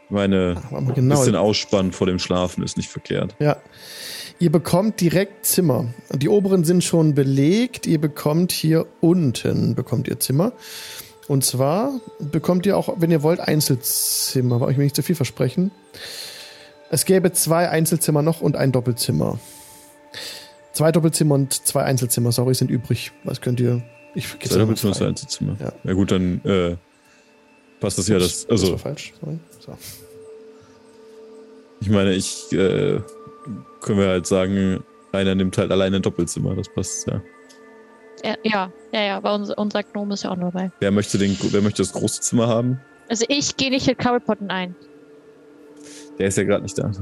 meine, 0.10 0.62
Aber 0.70 0.82
mal 0.82 0.90
ein 0.90 0.96
genau. 0.96 1.18
bisschen 1.18 1.36
Ausspannen 1.36 1.92
vor 1.92 2.08
dem 2.08 2.20
Schlafen 2.20 2.64
ist 2.64 2.78
nicht 2.78 2.90
verkehrt. 2.90 3.36
Ja. 3.40 3.58
Ihr 4.40 4.52
bekommt 4.52 5.02
direkt 5.02 5.46
Zimmer. 5.46 5.88
Die 6.14 6.30
oberen 6.30 6.64
sind 6.64 6.84
schon 6.84 7.16
belegt. 7.16 7.88
Ihr 7.88 8.00
bekommt 8.00 8.52
hier 8.52 8.86
unten 9.02 9.74
bekommt 9.74 10.08
ihr 10.08 10.20
Zimmer. 10.20 10.54
Und 11.28 11.44
zwar 11.44 12.00
bekommt 12.20 12.66
ihr 12.66 12.78
auch, 12.78 12.96
wenn 12.98 13.12
ihr 13.12 13.24
wollt, 13.24 13.40
Einzelzimmer. 13.40 14.56
Aber 14.56 14.70
ich 14.70 14.78
will 14.78 14.84
nicht 14.86 14.96
zu 14.96 15.02
viel 15.02 15.16
versprechen. 15.16 15.72
Es 16.90 17.06
gäbe 17.06 17.34
zwei 17.34 17.70
Einzelzimmer 17.70 18.22
noch 18.22 18.40
und 18.40 18.56
ein 18.56 18.72
Doppelzimmer. 18.72 19.40
Zwei 20.72 20.92
Doppelzimmer 20.92 21.36
und 21.36 21.54
zwei 21.54 21.84
Einzelzimmer, 21.84 22.32
sorry, 22.32 22.54
sind 22.54 22.72
übrig. 22.72 23.12
Was 23.24 23.42
könnt 23.42 23.60
ihr? 23.60 23.82
Ich 24.18 24.28
vergesse 24.28 24.58
Doppelzimmer, 24.58 24.94
frei. 24.94 25.00
zwei 25.00 25.08
Einzelzimmer. 25.10 25.56
Ja. 25.60 25.74
Ja. 25.84 25.94
gut, 25.94 26.10
dann 26.10 26.42
äh, 26.44 26.76
passt 27.80 28.00
das 28.00 28.08
ja. 28.08 28.18
Das, 28.18 28.48
Das 28.48 28.50
also, 28.50 28.72
war 28.72 28.80
falsch, 28.80 29.14
sorry. 29.22 29.38
So. 29.60 29.78
ich 31.82 31.90
meine, 31.92 32.14
ich 32.16 32.52
äh, 32.52 33.00
können 33.80 34.00
wir 34.00 34.08
halt 34.08 34.26
sagen, 34.26 34.84
einer 35.12 35.36
nimmt 35.36 35.56
halt 35.60 35.72
alleine 35.72 35.98
ein 35.98 36.02
Doppelzimmer. 36.02 36.56
Das 36.56 36.68
passt 36.68 37.06
ja. 37.08 37.22
Ja, 38.24 38.36
ja, 38.42 38.72
ja, 38.92 39.02
ja, 39.02 39.24
weil 39.24 39.36
unser, 39.36 39.56
unser 39.56 39.84
Gnome 39.84 40.16
ist 40.16 40.24
ja 40.24 40.32
auch 40.32 40.36
nur 40.36 40.50
dabei. 40.50 40.72
Wer 40.80 40.90
möchte, 40.90 41.20
den, 41.20 41.38
wer 41.40 41.62
möchte 41.62 41.84
das 41.84 41.94
große 41.94 42.22
Zimmer 42.22 42.48
haben? 42.48 42.82
Also 43.10 43.24
ich 43.30 43.56
gehe 43.56 43.70
nicht 43.70 43.86
mit 43.86 44.00
Cobblepotten 44.00 44.50
ein. 44.50 44.76
Der 46.18 46.30
ist 46.30 46.40
ja 46.40 46.44
gerade 46.44 46.64
nicht 46.64 46.80
da. 46.80 46.92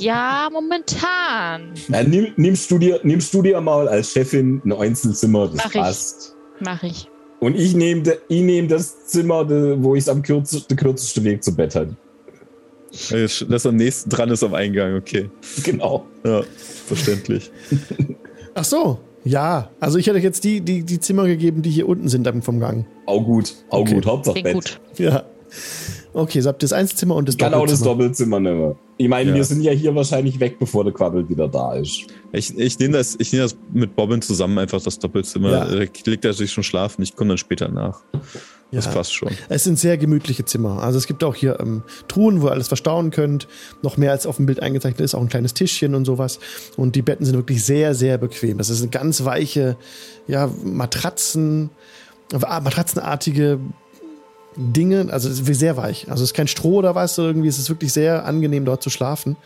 Ja, 0.00 0.48
momentan. 0.52 1.72
Na, 1.88 2.02
nimm, 2.02 2.28
nimmst, 2.36 2.70
du 2.70 2.78
dir, 2.78 3.00
nimmst 3.02 3.32
du 3.34 3.42
dir 3.42 3.60
mal 3.60 3.86
als 3.88 4.12
Chefin 4.12 4.60
ein 4.64 4.72
Einzelzimmer, 4.72 5.46
das 5.48 5.56
Mach 5.56 5.66
ich. 5.66 5.72
passt. 5.80 6.36
Mache 6.60 6.86
ich. 6.88 7.08
Und 7.40 7.56
ich 7.56 7.74
nehme 7.74 8.02
ich 8.28 8.42
nehm 8.42 8.68
das 8.68 9.06
Zimmer, 9.06 9.44
de- 9.44 9.76
wo 9.82 9.94
ich 9.94 10.08
am 10.10 10.22
kürzesten, 10.22 10.68
der 10.68 10.76
kürzeste 10.76 11.24
Weg 11.24 11.42
zum 11.42 11.56
Bett 11.56 11.74
habe. 11.74 11.96
Das 13.48 13.66
am 13.66 13.76
nächsten 13.76 14.10
dran 14.10 14.30
ist 14.30 14.42
am 14.42 14.52
Eingang, 14.54 14.96
okay. 14.96 15.30
Genau. 15.62 16.06
Ja, 16.24 16.42
verständlich. 16.86 17.50
Ach 18.54 18.64
so, 18.64 18.98
ja. 19.24 19.70
Also 19.78 19.96
ich 19.98 20.06
hätte 20.08 20.18
euch 20.18 20.24
jetzt 20.24 20.42
die, 20.44 20.60
die, 20.60 20.82
die 20.82 20.98
Zimmer 21.00 21.26
gegeben, 21.26 21.62
die 21.62 21.70
hier 21.70 21.88
unten 21.88 22.08
sind 22.08 22.26
am- 22.26 22.42
vom 22.42 22.58
Gang. 22.60 22.84
Auch 23.06 23.24
gut. 23.24 23.54
Auch 23.70 23.80
Okay. 23.82 23.94
gut. 23.94 24.06
Hauptsache 24.06 24.42
Bett. 24.42 24.54
gut. 24.54 24.80
Ja. 24.98 25.22
Okay, 26.12 26.40
so 26.40 26.48
habt 26.48 26.62
ihr 26.62 26.66
das 26.68 26.72
Einzelzimmer 26.72 27.14
und 27.14 27.28
das 27.28 27.36
kann 27.38 27.54
auch 27.54 27.66
das 27.66 27.80
Doppelzimmer. 27.80 28.40
Doppelzimmer 28.40 28.40
nehmen. 28.40 28.74
Ich 28.96 29.08
meine, 29.08 29.30
Ja. 29.30 29.36
wir 29.36 29.44
sind 29.44 29.62
ja 29.62 29.72
hier 29.72 29.94
wahrscheinlich 29.94 30.40
weg, 30.40 30.58
bevor 30.58 30.84
der 30.84 30.92
Quabbel 30.92 31.28
wieder 31.28 31.48
da 31.48 31.74
ist. 31.74 32.06
Ich, 32.32 32.56
ich 32.58 32.78
nehme 32.78 32.98
das, 32.98 33.16
ich 33.18 33.32
nehm 33.32 33.42
das 33.42 33.56
mit 33.72 33.94
Bobbin 33.96 34.20
zusammen, 34.20 34.58
einfach 34.58 34.82
das 34.82 34.98
Doppelzimmer. 34.98 35.50
Ja. 35.50 35.64
Da 35.66 35.86
liegt 36.06 36.24
er 36.24 36.32
sich 36.32 36.52
schon 36.52 36.64
schlafen, 36.64 37.02
ich 37.02 37.14
komme 37.16 37.28
dann 37.28 37.38
später 37.38 37.68
nach. 37.68 38.00
Das 38.72 38.84
Ja. 38.86 38.92
passt 38.92 39.12
schon. 39.14 39.30
Es 39.48 39.64
sind 39.64 39.78
sehr 39.78 39.96
gemütliche 39.98 40.44
Zimmer. 40.44 40.82
Also 40.82 40.98
es 40.98 41.06
gibt 41.08 41.24
auch 41.24 41.34
hier 41.34 41.58
ähm, 41.60 41.82
Truhen, 42.08 42.40
wo 42.40 42.46
ihr 42.46 42.52
alles 42.52 42.68
verstauen 42.68 43.10
könnt. 43.10 43.48
Noch 43.82 43.96
mehr 43.96 44.12
als 44.12 44.26
auf 44.26 44.36
dem 44.36 44.46
Bild 44.46 44.60
eingezeichnet 44.62 45.00
ist, 45.00 45.14
auch 45.14 45.20
ein 45.22 45.28
kleines 45.28 45.54
Tischchen 45.54 45.94
und 45.96 46.04
sowas. 46.04 46.38
Und 46.76 46.94
die 46.94 47.02
Betten 47.02 47.24
sind 47.24 47.34
wirklich 47.36 47.64
sehr, 47.64 47.94
sehr 47.96 48.16
bequem. 48.18 48.58
Das 48.58 48.70
ist 48.70 48.80
eine 48.82 48.90
ganz 48.90 49.24
weiche, 49.24 49.76
ja, 50.28 50.48
Matratzen, 50.64 51.70
äh, 52.32 52.38
matratzenartige 52.38 53.58
Dinge. 54.56 55.08
Also 55.10 55.28
es 55.28 55.40
ist 55.40 55.58
sehr 55.58 55.76
weich. 55.76 56.10
Also 56.10 56.22
es 56.24 56.30
ist 56.30 56.34
kein 56.34 56.48
Stroh 56.48 56.76
oder 56.76 56.94
was. 56.94 57.16
Irgendwie 57.18 57.48
es 57.48 57.58
ist 57.58 57.68
wirklich 57.68 57.92
sehr 57.92 58.24
angenehm 58.24 58.64
dort 58.64 58.82
zu 58.82 58.90
schlafen. 58.90 59.36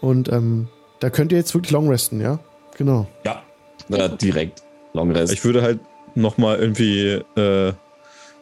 Und 0.00 0.30
ähm, 0.32 0.68
da 1.00 1.10
könnt 1.10 1.32
ihr 1.32 1.38
jetzt 1.38 1.54
wirklich 1.54 1.72
long 1.72 1.88
resten, 1.88 2.20
ja? 2.20 2.38
Genau. 2.76 3.06
Ja. 3.24 3.42
ja 3.88 4.08
direkt. 4.08 4.62
Long 4.92 5.10
Rest. 5.12 5.32
Ich 5.32 5.44
würde 5.44 5.62
halt 5.62 5.78
nochmal 6.14 6.58
irgendwie 6.58 7.20
äh, 7.36 7.72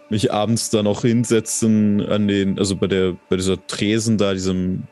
mich 0.08 0.32
abends 0.32 0.70
da 0.70 0.82
noch 0.82 1.02
hinsetzen 1.02 2.00
an 2.06 2.26
den, 2.28 2.58
also 2.58 2.76
bei 2.76 2.86
der, 2.86 3.16
bei 3.28 3.36
dieser 3.36 3.64
Tresen 3.66 4.16
da, 4.16 4.32
diesem, 4.32 4.84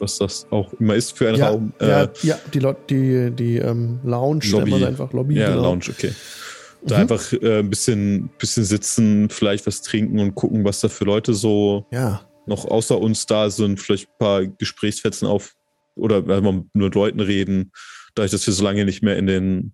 was 0.00 0.18
das 0.18 0.46
auch 0.50 0.72
immer 0.80 0.94
ist 0.96 1.16
für 1.16 1.28
ein 1.28 1.36
Ja, 1.36 1.50
Raum. 1.50 1.72
ja, 1.80 2.02
äh, 2.04 2.08
ja, 2.22 2.38
die, 2.52 2.58
Lo- 2.58 2.74
die, 2.90 3.30
die 3.30 3.58
ähm, 3.58 4.00
Lounge, 4.02 4.40
nennt 4.50 4.70
man 4.70 4.80
sie 4.80 4.86
einfach 4.86 5.12
Lobby. 5.12 5.36
Ja, 5.36 5.50
genau. 5.50 5.62
Lounge, 5.62 5.84
okay. 5.90 6.12
Da 6.86 6.96
Mhm. 6.96 7.00
einfach 7.02 7.32
äh, 7.32 7.60
ein 7.60 7.70
bisschen, 7.70 8.30
bisschen 8.38 8.64
sitzen, 8.64 9.30
vielleicht 9.30 9.66
was 9.66 9.82
trinken 9.82 10.18
und 10.18 10.34
gucken, 10.34 10.64
was 10.64 10.80
da 10.80 10.88
für 10.88 11.04
Leute 11.04 11.34
so 11.34 11.86
Ja, 11.90 12.28
noch 12.46 12.66
außer 12.66 12.98
uns 12.98 13.26
da 13.26 13.50
sind, 13.50 13.80
vielleicht 13.80 14.08
ein 14.08 14.18
paar 14.18 14.46
Gesprächsfetzen 14.46 15.26
auf 15.26 15.54
oder 15.96 16.18
einfach 16.18 16.62
mit 16.72 16.94
Leuten 16.94 17.20
reden, 17.20 17.72
dadurch, 18.14 18.32
dass 18.32 18.46
wir 18.46 18.52
so 18.52 18.64
lange 18.64 18.84
nicht 18.84 19.02
mehr 19.02 19.16
in 19.16 19.26
den, 19.26 19.72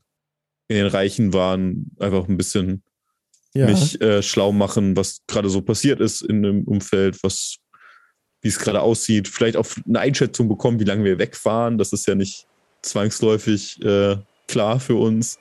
in 0.68 0.76
den 0.76 0.86
Reichen 0.86 1.32
waren, 1.32 1.90
einfach 1.98 2.28
ein 2.28 2.36
bisschen 2.36 2.82
ja. 3.54 3.66
mich 3.66 4.00
äh, 4.00 4.22
schlau 4.22 4.52
machen, 4.52 4.96
was 4.96 5.22
gerade 5.26 5.50
so 5.50 5.62
passiert 5.62 6.00
ist 6.00 6.22
in 6.22 6.42
dem 6.42 6.64
Umfeld, 6.64 7.18
was, 7.22 7.56
wie 8.42 8.48
es 8.48 8.58
gerade 8.58 8.80
aussieht, 8.80 9.28
vielleicht 9.28 9.56
auch 9.56 9.66
eine 9.88 10.00
Einschätzung 10.00 10.48
bekommen, 10.48 10.78
wie 10.78 10.84
lange 10.84 11.04
wir 11.04 11.18
weg 11.18 11.44
waren. 11.44 11.78
Das 11.78 11.92
ist 11.92 12.06
ja 12.06 12.14
nicht 12.14 12.46
zwangsläufig 12.82 13.82
äh, 13.82 14.16
klar 14.46 14.80
für 14.80 14.94
uns. 14.94 15.38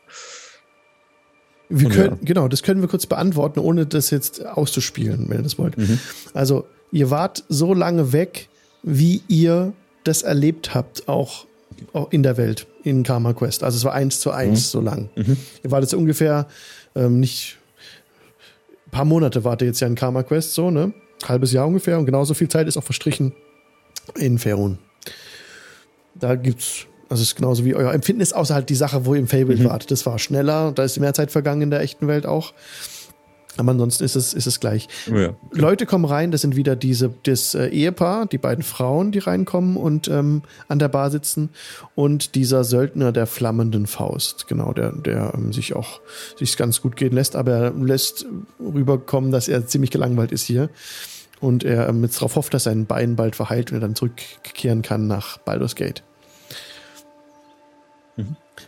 Wir 1.69 1.89
können, 1.89 2.17
Genau, 2.23 2.47
das 2.47 2.63
können 2.63 2.81
wir 2.81 2.87
kurz 2.87 3.05
beantworten, 3.05 3.59
ohne 3.59 3.85
das 3.85 4.09
jetzt 4.09 4.45
auszuspielen, 4.45 5.25
wenn 5.29 5.37
ihr 5.37 5.43
das 5.43 5.57
wollt. 5.57 5.77
Mhm. 5.77 5.99
Also, 6.33 6.65
ihr 6.91 7.11
wart 7.11 7.43
so 7.47 7.73
lange 7.73 8.11
weg, 8.11 8.49
wie 8.81 9.21
ihr 9.27 9.73
das 10.03 10.23
erlebt 10.23 10.73
habt, 10.73 11.07
auch, 11.07 11.45
auch 11.93 12.11
in 12.11 12.23
der 12.23 12.37
Welt, 12.37 12.65
in 12.83 13.03
Karma 13.03 13.33
Quest. 13.33 13.63
Also 13.63 13.77
es 13.77 13.83
war 13.83 13.93
eins 13.93 14.19
zu 14.19 14.31
eins 14.31 14.71
so 14.71 14.81
lang. 14.81 15.09
Mhm. 15.15 15.37
Ihr 15.63 15.71
wart 15.71 15.83
jetzt 15.83 15.93
ungefähr 15.93 16.47
ähm, 16.95 17.19
nicht 17.19 17.59
ein 18.87 18.91
paar 18.91 19.05
Monate 19.05 19.43
wart 19.43 19.61
ihr 19.61 19.67
jetzt 19.67 19.79
ja 19.81 19.87
in 19.87 19.93
Karma 19.93 20.23
Quest, 20.23 20.55
so, 20.55 20.71
ne? 20.71 20.93
Halbes 21.27 21.51
Jahr 21.51 21.67
ungefähr 21.67 21.99
und 21.99 22.05
genauso 22.05 22.33
viel 22.33 22.47
Zeit 22.47 22.67
ist 22.67 22.75
auch 22.75 22.83
verstrichen 22.83 23.33
in 24.15 24.39
Ferun. 24.39 24.79
Da 26.15 26.35
gibt's, 26.35 26.87
also 27.09 27.23
es 27.23 27.29
ist 27.29 27.35
genauso 27.35 27.65
wie 27.65 27.75
euer 27.75 27.91
Empfinden 27.91 28.21
ist, 28.21 28.35
außer 28.35 28.53
halt 28.53 28.69
die 28.69 28.75
Sache, 28.75 29.05
wo 29.05 29.13
ihr 29.13 29.19
im 29.19 29.27
Fable 29.27 29.63
wart. 29.63 29.89
Das 29.89 30.05
war 30.05 30.19
schneller, 30.19 30.71
da 30.71 30.83
ist 30.83 30.99
mehr 30.99 31.13
Zeit 31.13 31.31
vergangen 31.31 31.63
in 31.63 31.71
der 31.71 31.81
echten 31.81 32.07
Welt 32.07 32.25
auch. 32.25 32.53
Aber 33.57 33.71
ansonsten 33.71 34.05
ist 34.05 34.15
es, 34.15 34.33
ist 34.33 34.45
es 34.45 34.59
gleich. 34.61 34.87
Ja. 35.13 35.33
Leute 35.51 35.85
kommen 35.85 36.05
rein, 36.05 36.31
das 36.31 36.41
sind 36.41 36.55
wieder 36.55 36.77
diese, 36.77 37.13
das 37.23 37.55
äh, 37.55 37.67
Ehepaar, 37.67 38.25
die 38.25 38.37
beiden 38.37 38.63
Frauen, 38.63 39.11
die 39.11 39.19
reinkommen 39.19 39.75
und 39.75 40.07
ähm, 40.07 40.43
an 40.69 40.79
der 40.79 40.87
Bar 40.87 41.11
sitzen 41.11 41.49
und 41.93 42.35
dieser 42.35 42.63
Söldner 42.63 43.11
der 43.11 43.27
flammenden 43.27 43.85
Faust, 43.85 44.47
genau, 44.47 44.71
der, 44.71 44.93
der 44.93 45.33
ähm, 45.35 45.51
sich 45.51 45.75
auch 45.75 45.99
sich 46.37 46.55
ganz 46.55 46.81
gut 46.81 46.95
gehen 46.95 47.11
lässt, 47.11 47.35
aber 47.35 47.51
er 47.51 47.71
lässt 47.71 48.25
rüberkommen, 48.59 49.31
dass 49.31 49.49
er 49.49 49.67
ziemlich 49.67 49.91
gelangweilt 49.91 50.31
ist 50.31 50.43
hier 50.43 50.69
und 51.41 51.65
er 51.65 51.89
ähm, 51.89 52.03
jetzt 52.03 52.17
darauf 52.17 52.37
hofft, 52.37 52.53
dass 52.53 52.63
sein 52.63 52.85
Bein 52.85 53.17
bald 53.17 53.35
verheilt 53.35 53.71
und 53.71 53.77
er 53.77 53.81
dann 53.81 53.95
zurückkehren 53.95 54.83
kann 54.83 55.07
nach 55.07 55.37
Baldur's 55.39 55.75
Gate. 55.75 56.03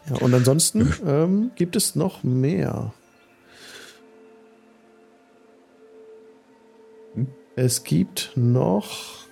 Ja, 0.10 0.18
und 0.18 0.34
ansonsten 0.34 0.94
ähm, 1.06 1.52
gibt 1.56 1.76
es 1.76 1.96
noch 1.96 2.24
mehr. 2.24 2.94
Es 7.56 7.84
gibt 7.84 8.32
noch 8.36 9.26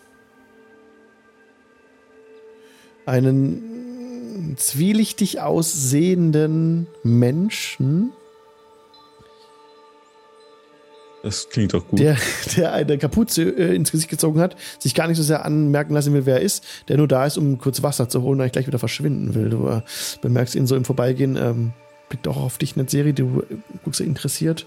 einen 3.05 4.55
zwielichtig 4.57 5.39
aussehenden 5.39 6.87
Menschen, 7.03 8.11
Das 11.23 11.49
klingt 11.49 11.73
doch 11.73 11.85
gut. 11.87 11.99
der, 11.99 12.15
der 12.55 12.71
eine 12.73 12.97
Kapuze 12.97 13.43
äh, 13.43 13.75
ins 13.75 13.91
Gesicht 13.91 14.09
gezogen 14.09 14.39
hat, 14.39 14.55
sich 14.79 14.95
gar 14.95 15.07
nicht 15.07 15.17
so 15.17 15.23
sehr 15.23 15.43
anmerken 15.45 15.93
lassen 15.93 16.13
will, 16.13 16.25
wer 16.25 16.35
er 16.37 16.41
ist, 16.41 16.63
der 16.87 16.97
nur 16.97 17.07
da 17.09 17.25
ist, 17.25 17.37
um 17.37 17.57
kurz 17.57 17.83
Wasser 17.83 18.07
zu 18.07 18.21
holen, 18.21 18.35
und 18.35 18.41
eigentlich 18.41 18.53
gleich 18.53 18.67
wieder 18.67 18.79
verschwinden 18.79 19.35
will. 19.35 19.49
Du 19.49 19.67
äh, 19.67 19.81
bemerkst 20.21 20.55
ihn 20.55 20.65
so 20.65 20.75
im 20.77 20.85
Vorbeigehen, 20.85 21.35
ähm, 21.35 21.73
blickt 22.07 22.27
auch 22.27 22.37
auf 22.37 22.57
dich 22.57 22.75
in 22.77 22.83
der 22.83 22.89
Serie, 22.89 23.13
du 23.13 23.43
äh, 23.49 23.55
guckst 23.83 23.99
interessiert. 23.99 24.65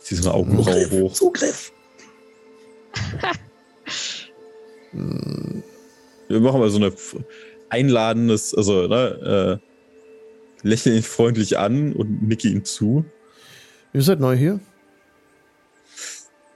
Sie 0.00 0.16
sind 0.16 0.26
Augenbraue 0.28 0.90
hoch. 0.90 1.12
Zugriff! 1.12 1.72
Wir 6.28 6.40
machen 6.40 6.60
mal 6.60 6.70
so 6.70 6.76
eine 6.78 6.86
f- 6.88 7.16
einladendes, 7.68 8.54
also 8.54 8.86
ne, 8.86 9.60
äh, 10.62 10.66
lächle 10.66 10.94
ihn 10.96 11.02
freundlich 11.02 11.58
an 11.58 11.92
und 11.92 12.22
nicke 12.26 12.48
ihm 12.48 12.64
zu. 12.64 13.04
Ihr 13.92 14.02
seid 14.02 14.20
neu 14.20 14.36
hier? 14.36 14.60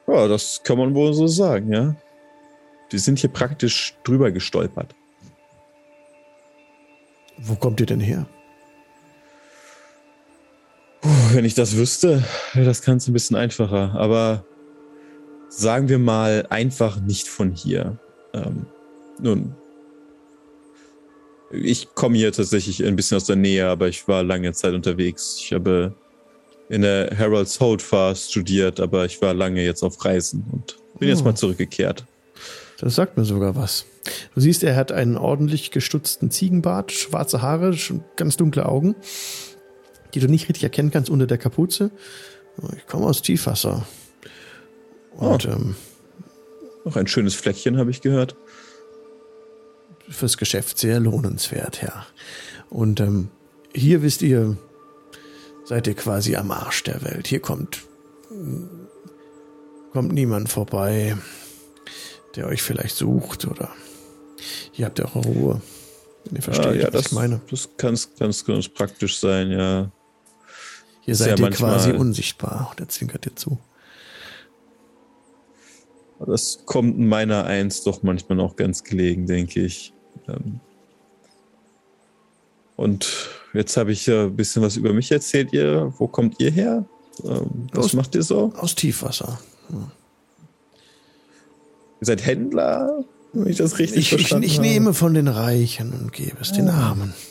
Ja, 0.09 0.27
das 0.27 0.63
kann 0.63 0.79
man 0.79 0.95
wohl 0.95 1.13
so 1.13 1.27
sagen, 1.27 1.71
ja. 1.73 1.95
Wir 2.89 2.99
sind 2.99 3.19
hier 3.19 3.29
praktisch 3.29 3.95
drüber 4.05 4.33
gestolpert. 4.33 4.95
Wo 7.37 7.55
kommt 7.55 7.81
ihr 7.81 7.87
denn 7.87 8.01
her? 8.01 8.27
Puh, 11.03 11.35
wenn 11.35 11.45
ich 11.45 11.55
das 11.55 11.77
wüsste, 11.77 12.25
wäre 12.55 12.65
das 12.65 12.81
Ganze 12.81 13.11
ein 13.11 13.13
bisschen 13.13 13.37
einfacher. 13.37 13.95
Aber 13.97 14.45
sagen 15.51 15.91
wir 15.91 15.99
mal 15.99 16.47
einfach 16.49 16.99
nicht 17.01 17.29
von 17.29 17.53
hier. 17.53 17.99
Ähm, 18.33 18.65
nun, 19.21 19.55
ich 21.51 21.95
komme 21.95 22.17
hier 22.17 22.33
tatsächlich 22.33 22.83
ein 22.83 22.97
bisschen 22.97 23.19
aus 23.19 23.25
der 23.25 23.37
Nähe, 23.37 23.69
aber 23.69 23.89
ich 23.89 24.09
war 24.09 24.23
lange 24.23 24.53
Zeit 24.53 24.73
unterwegs. 24.73 25.37
Ich 25.39 25.53
habe 25.53 25.95
in 26.69 26.83
der 26.83 27.17
Harold's 27.19 27.61
Holdfar 27.61 28.15
studiert, 28.15 28.81
aber 28.81 29.05
ich 29.05 29.21
war 29.23 29.35
lange 29.35 29.63
jetzt 29.65 29.83
auf 29.83 30.05
Reisen 30.05 30.45
und 30.53 30.79
bin 30.99 31.09
jetzt 31.09 31.23
Oh. 31.23 31.25
mal 31.25 31.35
zurückgekehrt. 31.35 32.05
Das 32.81 32.95
sagt 32.95 33.17
mir 33.17 33.25
sogar 33.25 33.57
was. 33.57 33.87
Du 34.35 34.41
siehst, 34.41 34.63
er 34.63 34.77
hat 34.77 34.93
einen 34.93 35.17
ordentlich 35.17 35.71
gestutzten 35.71 36.31
Ziegenbart, 36.31 36.93
schwarze 36.93 37.43
Haare, 37.43 37.77
ganz 38.17 38.37
dunkle 38.37 38.67
Augen, 38.67 38.95
die 40.15 40.21
du 40.21 40.29
nicht 40.29 40.49
richtig 40.49 40.63
erkennen 40.63 40.91
kannst 40.91 41.11
unter 41.11 41.27
der 41.27 41.39
Kapuze. 41.39 41.91
Ich 42.77 42.87
komme 42.87 43.07
aus 43.07 43.23
Tiefwasser. 43.23 43.87
Und 45.17 45.45
ähm, 45.47 45.75
Noch 46.85 46.97
ein 46.97 47.07
schönes 47.09 47.35
Fleckchen, 47.35 47.77
habe 47.79 47.91
ich 47.91 48.01
gehört. 48.01 48.37
fürs 50.09 50.37
Geschäft 50.39 50.79
sehr 50.79 51.01
lohnenswert, 51.01 51.83
ja. 51.83 52.07
Und 52.71 53.01
ähm, 53.01 53.29
hier 53.75 54.03
wisst 54.03 54.23
ihr, 54.23 54.57
seid 55.69 55.87
ihr 55.87 55.95
quasi 55.95 56.35
am 56.37 56.51
Arsch 56.51 56.83
der 56.85 57.03
Welt. 57.03 57.27
Hier 57.27 57.41
kommt, 57.41 57.83
kommt 59.93 60.13
niemand 60.13 60.49
vorbei, 60.49 61.17
der 62.37 62.47
euch 62.47 62.63
vielleicht 62.63 62.97
sucht 62.97 63.45
oder 63.47 63.71
hier 64.73 64.87
habt 64.87 64.99
ihr 64.99 65.05
eure 65.07 65.21
Ruhe. 65.29 65.63
Wenn 66.25 66.37
ihr 66.37 66.43
versteht, 66.43 66.67
Ah, 66.67 66.73
ja, 66.75 66.85
was 66.87 66.93
das, 66.93 67.07
ich 67.07 67.13
meine. 67.13 67.41
das 67.51 67.69
kann 67.77 67.99
ganz, 68.19 68.45
ganz 68.45 68.69
praktisch 68.69 69.19
sein, 69.19 69.51
ja. 69.51 69.91
Hier 71.03 71.15
seid 71.15 71.29
ja 71.29 71.37
ihr 71.37 71.41
manchmal- 71.43 71.73
quasi 71.75 71.93
unsichtbar. 71.93 72.75
Der 72.79 72.89
zwinkert 72.89 73.25
dir 73.27 73.35
zu. 73.35 73.59
Das 76.27 76.65
kommt 76.67 76.99
meiner 76.99 77.45
Eins 77.45 77.83
doch 77.85 78.03
manchmal 78.03 78.41
auch 78.41 78.57
ganz 78.57 78.83
gelegen, 78.85 79.27
denke 79.27 79.61
ich. 79.65 79.93
Ähm, 80.29 80.61
Und 82.77 83.29
jetzt 83.55 83.77
habe 83.77 83.93
ich 83.93 84.07
ja 84.07 84.25
ein 84.25 84.37
bisschen 84.37 84.63
was 84.63 84.77
über 84.77 84.93
mich 84.93 85.11
erzählt. 85.13 85.53
Ihr, 85.53 85.93
wo 85.99 86.07
kommt 86.09 86.41
ihr 86.41 86.51
her? 86.51 86.85
Ähm, 87.25 87.69
Was 87.73 87.87
Aus- 87.87 87.93
macht 87.95 88.15
ihr 88.15 88.23
so? 88.23 88.53
Aus 88.57 88.75
Tiefwasser. 88.75 89.39
Ihr 92.01 92.07
seid 92.07 92.25
Händler, 92.25 93.05
wenn 93.33 93.47
ich 93.51 93.57
das 93.57 93.79
richtig 93.79 93.99
Ich, 93.99 94.05
ich, 94.13 94.19
verstanden 94.21 94.47
ich 94.47 94.59
habe. 94.59 94.69
nehme 94.69 94.95
von 94.95 95.15
den 95.15 95.29
Reichen 95.29 95.93
und 95.93 96.13
gebe 96.13 96.37
es 96.41 96.53
den 96.53 96.69
Armen. 96.69 97.15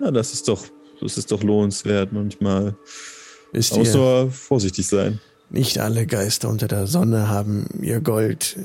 Ja, 0.00 0.10
das 0.10 0.32
ist 0.32 0.48
doch, 0.48 0.64
das 1.00 1.16
ist 1.16 1.30
doch 1.30 1.42
lohnenswert 1.44 2.12
manchmal. 2.12 2.74
Wisst 3.52 3.70
Man 3.70 3.80
muss 3.80 3.94
nur 3.94 4.30
vorsichtig 4.32 4.88
sein. 4.88 5.20
nicht 5.50 5.78
alle 5.78 6.04
Geister 6.06 6.48
unter 6.48 6.66
der 6.66 6.88
Sonne 6.88 7.28
haben 7.28 7.66
ihr 7.80 8.00
Gold 8.00 8.56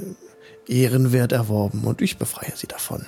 ehrenwert 0.68 1.32
erworben 1.32 1.84
und 1.84 2.02
ich 2.02 2.18
befreie 2.18 2.52
sie 2.56 2.66
davon. 2.68 3.06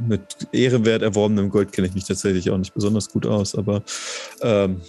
Mit 0.00 0.48
ehrenwert 0.52 1.02
erworbenem 1.02 1.50
Gold 1.50 1.72
kenne 1.72 1.88
ich 1.88 1.94
mich 1.94 2.04
tatsächlich 2.04 2.50
auch 2.50 2.58
nicht 2.58 2.74
besonders 2.74 3.08
gut 3.08 3.26
aus, 3.26 3.54
aber 3.54 3.82
ähm, 4.42 4.80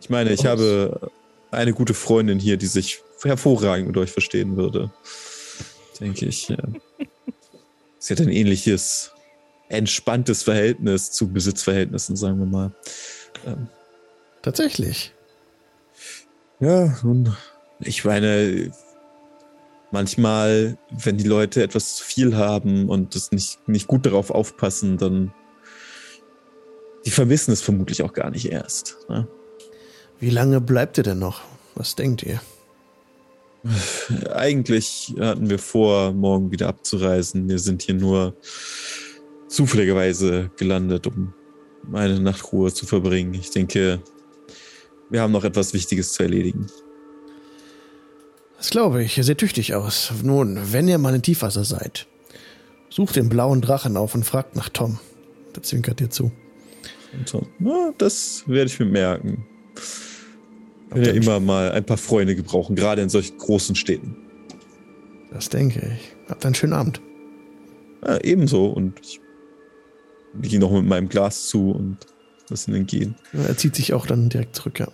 ich 0.00 0.10
meine, 0.10 0.32
ich 0.32 0.46
habe 0.46 1.10
eine 1.50 1.72
gute 1.72 1.94
Freundin 1.94 2.38
hier, 2.38 2.56
die 2.56 2.66
sich 2.66 3.02
hervorragend 3.22 3.88
mit 3.88 3.96
euch 3.96 4.10
verstehen 4.10 4.56
würde. 4.56 4.90
Denke 6.00 6.26
ich. 6.26 6.48
Ja. 6.48 6.58
Sie 7.98 8.14
hat 8.14 8.20
ein 8.20 8.30
ähnliches, 8.30 9.12
entspanntes 9.68 10.42
Verhältnis 10.42 11.10
zu 11.10 11.28
Besitzverhältnissen, 11.28 12.16
sagen 12.16 12.38
wir 12.38 12.46
mal. 12.46 12.72
Ähm, 13.46 13.68
Tatsächlich. 14.42 15.12
Ja, 16.60 16.98
nun, 17.02 17.36
ich 17.80 18.04
meine, 18.04 18.72
manchmal, 19.90 20.78
wenn 20.90 21.16
die 21.16 21.28
Leute 21.28 21.62
etwas 21.62 21.96
zu 21.96 22.04
viel 22.04 22.36
haben 22.36 22.88
und 22.88 23.14
das 23.14 23.32
nicht, 23.32 23.66
nicht 23.68 23.86
gut 23.86 24.06
darauf 24.06 24.30
aufpassen, 24.30 24.98
dann 24.98 25.32
die 27.04 27.10
vermissen 27.10 27.52
es 27.52 27.62
vermutlich 27.62 28.02
auch 28.02 28.12
gar 28.12 28.30
nicht 28.30 28.50
erst. 28.50 28.98
Ne? 29.08 29.26
Wie 30.18 30.30
lange 30.30 30.60
bleibt 30.60 30.98
ihr 30.98 31.04
denn 31.04 31.18
noch? 31.18 31.42
Was 31.74 31.96
denkt 31.96 32.22
ihr? 32.22 32.40
Eigentlich 34.32 35.14
hatten 35.18 35.50
wir 35.50 35.58
vor, 35.58 36.12
morgen 36.12 36.50
wieder 36.50 36.68
abzureisen. 36.68 37.48
Wir 37.48 37.58
sind 37.58 37.82
hier 37.82 37.94
nur 37.94 38.34
zufälligerweise 39.48 40.50
gelandet, 40.56 41.06
um 41.06 41.34
eine 41.92 42.20
Nachtruhe 42.20 42.72
zu 42.72 42.86
verbringen. 42.86 43.34
Ich 43.34 43.50
denke, 43.50 44.00
wir 45.10 45.22
haben 45.22 45.32
noch 45.32 45.44
etwas 45.44 45.74
Wichtiges 45.74 46.12
zu 46.12 46.22
erledigen. 46.22 46.66
Das 48.60 48.68
glaube 48.70 49.02
ich. 49.02 49.16
Ihr 49.16 49.24
seht 49.24 49.38
tüchtig 49.38 49.74
aus. 49.74 50.12
Nun, 50.22 50.58
wenn 50.72 50.86
ihr 50.86 50.98
mal 50.98 51.14
in 51.14 51.22
Tiefwasser 51.22 51.64
seid, 51.64 52.06
sucht 52.90 53.16
den 53.16 53.28
blauen 53.30 53.62
Drachen 53.62 53.96
auf 53.96 54.14
und 54.14 54.24
fragt 54.24 54.54
nach 54.54 54.68
Tom. 54.68 54.98
Der 55.56 55.62
zwinkert 55.62 55.98
dir 56.00 56.10
zu. 56.10 56.30
Und 57.34 57.48
na, 57.58 57.92
das 57.96 58.44
werde 58.46 58.70
ich 58.70 58.78
mir 58.78 58.84
merken. 58.86 59.46
Ich 60.90 60.96
will 60.96 61.02
ja 61.02 61.08
Habt 61.08 61.16
ihr- 61.16 61.22
immer 61.22 61.40
mal 61.40 61.72
ein 61.72 61.84
paar 61.86 61.96
Freunde 61.96 62.36
gebrauchen, 62.36 62.76
gerade 62.76 63.00
in 63.02 63.08
solchen 63.08 63.38
großen 63.38 63.74
Städten. 63.76 64.14
Das 65.32 65.48
denke 65.48 65.96
ich. 65.98 66.12
Habt 66.28 66.44
einen 66.44 66.54
schönen 66.54 66.74
Abend. 66.74 67.00
Ja, 68.06 68.18
ebenso. 68.22 68.66
Und 68.66 69.00
ich 69.00 69.20
gehe 70.42 70.60
noch 70.60 70.70
mit 70.72 70.84
meinem 70.84 71.08
Glas 71.08 71.46
zu 71.48 71.70
und 71.70 71.96
lasse 72.50 72.70
ihn 72.76 72.86
gehen. 72.86 73.14
Er 73.32 73.56
zieht 73.56 73.74
sich 73.74 73.94
auch 73.94 74.04
dann 74.06 74.28
direkt 74.28 74.54
zurück, 74.56 74.78
ja. 74.80 74.88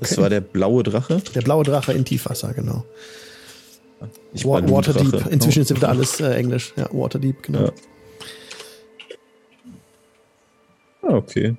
Das 0.00 0.12
Okay. 0.12 0.22
war 0.22 0.30
der 0.30 0.40
blaue 0.40 0.82
Drache. 0.82 1.22
Der 1.34 1.42
blaue 1.42 1.64
Drache 1.64 1.92
in 1.92 2.04
Tiefwasser, 2.04 2.52
genau. 2.54 2.84
Ich 4.32 4.44
Wa. 4.44 4.60
Waterdeep. 4.68 5.26
Inzwischen 5.30 5.62
ist 5.62 5.74
wieder 5.74 5.88
alles 5.88 6.20
äh, 6.20 6.34
Englisch. 6.34 6.72
Ja, 6.76 6.88
Waterdeep, 6.92 7.42
genau. 7.42 7.64
Ja. 7.66 7.72
Ah, 11.02 11.14
okay. 11.14 11.56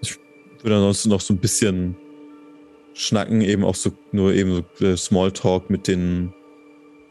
Ich 0.00 0.18
würde 0.62 0.76
ansonsten 0.76 1.08
noch 1.08 1.20
so 1.20 1.34
ein 1.34 1.38
bisschen 1.38 1.96
schnacken, 2.94 3.40
eben 3.42 3.64
auch 3.64 3.74
so 3.76 3.92
nur 4.12 4.32
eben 4.34 4.64
so 4.74 4.84
äh, 4.86 4.96
Smalltalk 4.96 5.70
mit 5.70 5.86
den 5.86 6.34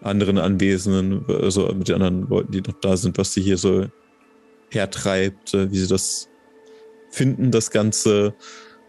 anderen 0.02 0.38
Anwesenden, 0.38 1.26
also 1.28 1.68
mit 1.74 1.88
den 1.88 1.96
anderen 1.96 2.28
Leuten, 2.30 2.52
die 2.52 2.62
noch 2.62 2.80
da 2.82 2.98
sind, 2.98 3.18
was 3.18 3.34
sie 3.34 3.42
hier 3.42 3.58
so 3.58 3.88
hertreibt, 4.70 5.54
äh, 5.54 5.72
wie 5.72 5.78
sie 5.78 5.88
das 5.88 6.28
finden, 7.10 7.52
das 7.52 7.72
Ganze. 7.72 8.36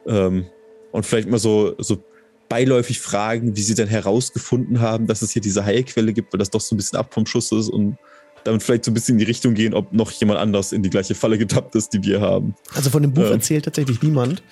Ähm, 0.07 0.47
und 0.93 1.05
vielleicht 1.05 1.29
mal 1.29 1.39
so, 1.39 1.75
so 1.79 2.03
beiläufig 2.49 3.01
fragen, 3.01 3.57
wie 3.57 3.63
sie 3.63 3.75
denn 3.75 3.89
herausgefunden 3.89 4.81
haben, 4.81 5.07
dass 5.07 5.23
es 5.23 5.33
hier 5.33 5.43
diese 5.43 5.65
Heilquelle 5.65 6.13
gibt, 6.13 6.33
weil 6.33 6.39
das 6.39 6.51
doch 6.51 6.61
so 6.61 6.75
ein 6.75 6.79
bisschen 6.79 6.99
ab 6.99 7.13
vom 7.13 7.27
Schuss 7.27 7.53
ist 7.53 7.69
und 7.69 7.99
damit 8.45 8.63
vielleicht 8.63 8.85
so 8.85 8.91
ein 8.91 8.95
bisschen 8.95 9.17
in 9.17 9.19
die 9.19 9.25
Richtung 9.25 9.55
gehen, 9.55 9.75
ob 9.75 9.93
noch 9.93 10.11
jemand 10.13 10.39
anders 10.39 10.73
in 10.73 10.83
die 10.83 10.91
gleiche 10.91 11.15
Falle 11.15 11.37
getappt 11.37 11.75
ist, 11.75 11.93
die 11.93 12.03
wir 12.03 12.21
haben. 12.21 12.55
Also 12.75 12.89
von 12.91 13.03
dem 13.03 13.13
Buch 13.13 13.25
Ja. 13.25 13.33
erzählt 13.33 13.67
tatsächlich 13.67 14.01
niemand. 14.03 14.43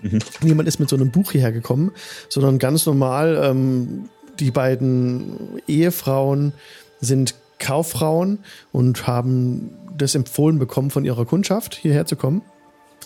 Mhm. 0.00 0.20
Niemand 0.42 0.68
ist 0.68 0.78
mit 0.78 0.88
so 0.88 0.96
einem 0.96 1.10
Buch 1.10 1.32
hierher 1.32 1.52
gekommen, 1.52 1.92
sondern 2.28 2.58
ganz 2.58 2.86
normal, 2.86 3.38
ähm, 3.42 4.08
die 4.40 4.50
beiden 4.50 5.60
Ehefrauen 5.66 6.52
sind 7.00 7.34
Kauffrauen 7.58 8.40
und 8.72 9.06
haben 9.06 9.70
das 9.96 10.14
empfohlen 10.14 10.58
bekommen 10.58 10.90
von 10.90 11.04
ihrer 11.04 11.24
Kundschaft, 11.24 11.74
hierher 11.74 12.04
zu 12.06 12.16
kommen. 12.16 12.42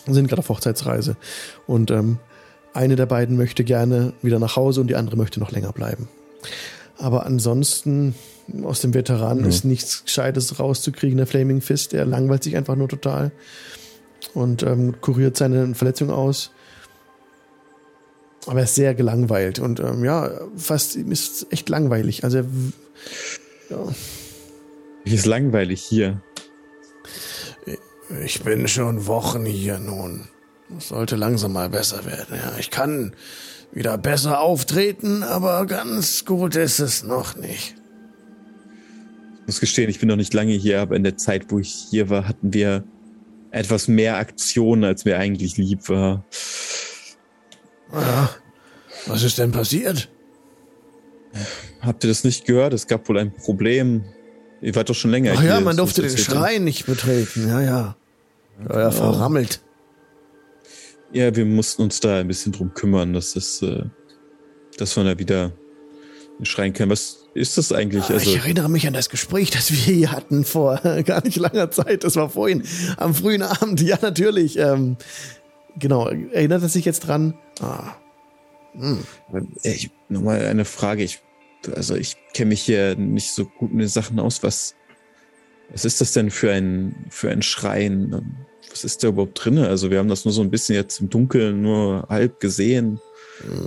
Sind 0.07 0.27
gerade 0.27 0.39
auf 0.39 0.49
Hochzeitsreise. 0.49 1.15
Und 1.67 1.91
ähm, 1.91 2.17
eine 2.73 2.95
der 2.95 3.05
beiden 3.05 3.37
möchte 3.37 3.63
gerne 3.63 4.13
wieder 4.21 4.39
nach 4.39 4.55
Hause 4.55 4.81
und 4.81 4.87
die 4.87 4.95
andere 4.95 5.17
möchte 5.17 5.39
noch 5.39 5.51
länger 5.51 5.71
bleiben. 5.73 6.07
Aber 6.97 7.25
ansonsten 7.25 8.15
aus 8.63 8.81
dem 8.81 8.93
Veteranen 8.93 9.43
Ja. 9.43 9.49
ist 9.49 9.65
nichts 9.65 10.03
Gescheites 10.05 10.59
rauszukriegen. 10.59 11.17
Der 11.17 11.27
Flaming 11.27 11.61
Fist, 11.61 11.93
der 11.93 12.05
langweilt 12.05 12.43
sich 12.43 12.55
einfach 12.55 12.75
nur 12.75 12.87
total 12.89 13.31
und 14.33 14.63
ähm, 14.63 15.01
kuriert 15.01 15.37
seine 15.37 15.73
Verletzung 15.75 16.09
aus. 16.09 16.51
Aber 18.47 18.59
er 18.59 18.63
ist 18.63 18.75
sehr 18.75 18.95
gelangweilt 18.95 19.59
und 19.59 19.79
ähm, 19.79 20.03
ja, 20.03 20.31
fast 20.55 20.95
ihm 20.95 21.11
ist 21.11 21.47
echt 21.51 21.69
langweilig. 21.69 22.23
Also 22.23 22.39
er 22.39 22.45
ja, 23.69 23.87
ist 25.05 25.25
langweilig 25.25 25.81
hier. 25.81 26.21
Ich 28.23 28.41
bin 28.43 28.67
schon 28.67 29.07
Wochen 29.07 29.45
hier 29.45 29.79
nun. 29.79 30.27
Es 30.77 30.89
sollte 30.89 31.15
langsam 31.15 31.53
mal 31.53 31.69
besser 31.69 32.05
werden. 32.05 32.37
Ja, 32.37 32.53
ich 32.59 32.69
kann 32.69 33.15
wieder 33.71 33.97
besser 33.97 34.41
auftreten, 34.41 35.23
aber 35.23 35.65
ganz 35.65 36.25
gut 36.25 36.55
ist 36.55 36.79
es 36.79 37.03
noch 37.03 37.35
nicht. 37.35 37.75
Ich 39.41 39.47
muss 39.47 39.59
gestehen, 39.59 39.89
ich 39.89 39.99
bin 39.99 40.09
noch 40.09 40.15
nicht 40.15 40.33
lange 40.33 40.53
hier, 40.53 40.81
aber 40.81 40.95
in 40.95 41.03
der 41.03 41.17
Zeit, 41.17 41.45
wo 41.49 41.59
ich 41.59 41.73
hier 41.89 42.09
war, 42.09 42.27
hatten 42.27 42.53
wir 42.53 42.83
etwas 43.51 43.87
mehr 43.87 44.17
Aktionen, 44.17 44.83
als 44.83 45.03
mir 45.05 45.17
eigentlich 45.17 45.57
lieb 45.57 45.89
war. 45.89 46.23
Ja, 47.93 48.29
was 49.07 49.23
ist 49.23 49.37
denn 49.37 49.51
passiert? 49.51 50.09
Habt 51.81 52.03
ihr 52.03 52.09
das 52.09 52.23
nicht 52.23 52.45
gehört? 52.45 52.73
Es 52.73 52.87
gab 52.87 53.07
wohl 53.09 53.17
ein 53.17 53.33
Problem. 53.33 54.05
Ihr 54.61 54.75
wart 54.75 54.89
doch 54.89 54.95
schon 54.95 55.11
länger 55.11 55.33
Ach 55.35 55.41
hier. 55.41 55.49
ja, 55.49 55.59
man 55.59 55.75
durfte 55.75 56.01
den 56.01 56.17
Schrein 56.17 56.63
nicht 56.63 56.85
betreten. 56.85 57.47
Ja, 57.47 57.61
ja. 57.61 57.95
Ja, 58.69 58.79
ja 58.81 58.91
verrammelt. 58.91 59.61
Ja, 61.13 61.35
wir 61.35 61.45
mussten 61.45 61.81
uns 61.81 61.99
da 61.99 62.19
ein 62.19 62.27
bisschen 62.27 62.51
drum 62.53 62.73
kümmern, 62.73 63.13
dass 63.13 63.35
es, 63.35 63.61
äh, 63.61 63.83
dass 64.77 64.95
man 64.95 65.05
da 65.05 65.19
wieder 65.19 65.51
den 66.39 66.45
Schrein 66.45 66.73
kann. 66.73 66.89
Was 66.89 67.25
ist 67.33 67.57
das 67.57 67.71
eigentlich? 67.73 68.03
Ah, 68.05 68.13
Also, 68.13 68.31
ich 68.31 68.37
erinnere 68.37 68.69
mich 68.69 68.87
an 68.87 68.93
das 68.93 69.09
Gespräch, 69.09 69.51
das 69.51 69.71
wir 69.71 69.77
hier 69.77 70.11
hatten 70.11 70.45
vor 70.45 70.77
gar 71.05 71.23
nicht 71.23 71.37
langer 71.37 71.69
Zeit. 71.71 72.03
Das 72.03 72.15
war 72.15 72.29
vorhin 72.29 72.63
am 72.97 73.13
frühen 73.13 73.41
Abend. 73.41 73.81
Ja, 73.81 73.97
natürlich. 74.01 74.57
Ähm, 74.57 74.97
genau. 75.77 76.07
Erinnert 76.07 76.61
er 76.63 76.69
sich 76.69 76.85
jetzt 76.85 77.01
dran? 77.01 77.37
Ah, 77.59 77.93
Äh, 78.73 79.41
Ich, 79.63 79.91
nochmal 80.07 80.45
eine 80.45 80.63
Frage. 80.65 81.03
Ich, 81.03 81.19
also 81.75 81.95
ich 81.95 82.15
kenne 82.33 82.49
mich 82.49 82.61
hier 82.61 82.95
nicht 82.95 83.33
so 83.33 83.45
gut 83.45 83.71
mit 83.73 83.81
den 83.81 83.89
Sachen 83.89 84.17
aus. 84.19 84.43
Was, 84.43 84.75
was 85.69 85.83
ist 85.83 85.99
das 85.99 86.13
denn 86.13 86.31
für 86.31 86.51
ein, 86.53 87.05
für 87.09 87.29
ein 87.29 87.41
Schrein? 87.41 88.45
Was 88.71 88.83
ist 88.83 89.03
da 89.03 89.09
überhaupt 89.09 89.43
drin? 89.43 89.57
Also 89.59 89.91
wir 89.91 89.99
haben 89.99 90.07
das 90.09 90.25
nur 90.25 90.33
so 90.33 90.41
ein 90.41 90.49
bisschen 90.49 90.75
jetzt 90.75 90.99
im 91.01 91.09
Dunkeln 91.09 91.61
nur 91.61 92.05
halb 92.09 92.39
gesehen. 92.39 92.99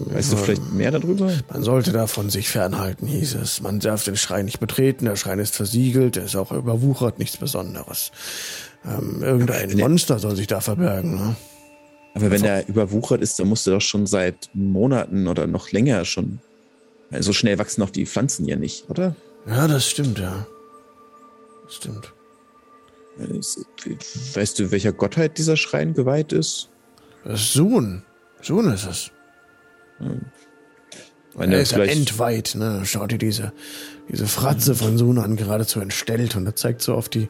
Weißt 0.06 0.32
du 0.32 0.36
vielleicht 0.36 0.72
mehr 0.72 0.92
darüber? 0.92 1.32
Man 1.50 1.62
sollte 1.64 1.90
davon 1.92 2.30
sich 2.30 2.48
fernhalten, 2.48 3.06
hieß 3.08 3.34
es. 3.34 3.60
Man 3.60 3.80
darf 3.80 4.04
den 4.04 4.16
Schrein 4.16 4.44
nicht 4.44 4.60
betreten, 4.60 5.04
der 5.06 5.16
Schrein 5.16 5.40
ist 5.40 5.54
versiegelt, 5.56 6.16
er 6.16 6.24
ist 6.24 6.36
auch 6.36 6.52
überwuchert, 6.52 7.18
nichts 7.18 7.36
Besonderes. 7.36 8.12
Ähm, 8.84 9.20
irgendein 9.22 9.72
Aber- 9.72 9.80
Monster 9.88 10.18
soll 10.20 10.36
sich 10.36 10.46
da 10.46 10.60
verbergen. 10.60 11.16
Ne? 11.16 11.36
Aber 12.14 12.30
wenn 12.30 12.42
der 12.42 12.68
überwuchert 12.68 13.20
ist, 13.20 13.40
dann 13.40 13.48
musste 13.48 13.72
doch 13.72 13.80
schon 13.80 14.06
seit 14.06 14.48
Monaten 14.54 15.26
oder 15.26 15.48
noch 15.48 15.72
länger 15.72 16.04
schon. 16.04 16.38
So 17.18 17.32
schnell 17.32 17.58
wachsen 17.58 17.82
auch 17.82 17.90
die 17.90 18.06
Pflanzen 18.06 18.46
ja 18.46 18.54
nicht, 18.56 18.88
oder? 18.88 19.16
Ja, 19.46 19.66
das 19.66 19.88
stimmt, 19.88 20.20
ja. 20.20 20.46
Das 21.66 21.74
stimmt. 21.74 22.12
Weißt 23.16 24.58
du, 24.58 24.70
welcher 24.70 24.92
Gottheit 24.92 25.38
dieser 25.38 25.56
Schrein 25.56 25.94
geweiht 25.94 26.32
ist? 26.32 26.68
Das 27.24 27.40
ist 27.40 27.52
Sun. 27.52 28.02
Sun 28.42 28.70
ist 28.72 28.86
es. 28.86 29.10
Wenn 31.36 31.50
er 31.50 31.56
er 31.56 31.62
ist 31.62 31.72
vielleicht- 31.72 31.96
entweiht, 31.96 32.54
ne? 32.54 32.82
Schau 32.84 33.06
dir 33.06 33.18
diese, 33.18 33.52
diese 34.08 34.26
Fratze 34.26 34.74
von 34.74 34.98
Sun 34.98 35.18
an, 35.18 35.36
geradezu 35.36 35.80
entstellt. 35.80 36.36
Und 36.36 36.46
er 36.46 36.54
zeigt 36.54 36.82
so 36.82 36.94
auf 36.94 37.08
die, 37.08 37.28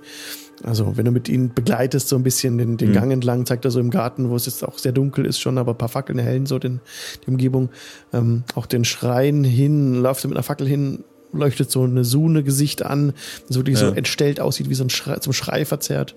also 0.63 0.97
wenn 0.97 1.05
du 1.07 1.11
mit 1.11 1.29
ihnen 1.29 1.55
begleitest, 1.55 2.09
so 2.09 2.17
ein 2.17 2.23
bisschen 2.23 2.59
den, 2.59 2.77
den 2.77 2.91
Mhm. 2.91 2.95
Gang 2.95 3.13
entlang, 3.13 3.47
zeigt 3.47 3.65
er 3.65 3.71
so 3.71 3.81
im 3.81 3.91
Garten, 3.91 4.29
wo 4.31 4.37
es 4.37 4.47
jetzt 4.47 4.63
auch 4.65 4.79
sehr 4.79 4.93
dunkel 4.93 5.25
ist 5.25 5.39
schon, 5.41 5.57
aber 5.59 5.73
ein 5.73 5.79
paar 5.79 5.89
Fackeln 5.89 6.19
erhellen 6.19 6.45
so 6.47 6.59
den, 6.59 6.81
die 7.25 7.31
Umgebung. 7.31 7.71
Ähm, 8.13 8.45
auch 8.55 8.67
den 8.67 8.85
Schrein 8.85 9.43
hin, 9.45 9.95
läuft 10.03 10.25
er 10.25 10.29
mit 10.29 10.37
einer 10.37 10.43
Fackel 10.43 10.67
hin, 10.67 11.05
leuchtet 11.35 11.71
so 11.71 11.83
eine 11.83 12.05
Sune-Gesicht 12.05 12.83
an, 12.85 13.13
das 13.49 13.57
wirklich 13.57 13.79
so 13.79 13.87
Ja. 13.87 13.93
entstellt 13.93 14.41
aussieht, 14.41 14.69
wie 14.71 14.75
so 14.75 14.85
ein 14.85 14.91
Schrei, 14.91 15.17
zum 15.19 15.33
Schrei 15.33 15.65
verzerrt. 15.65 16.17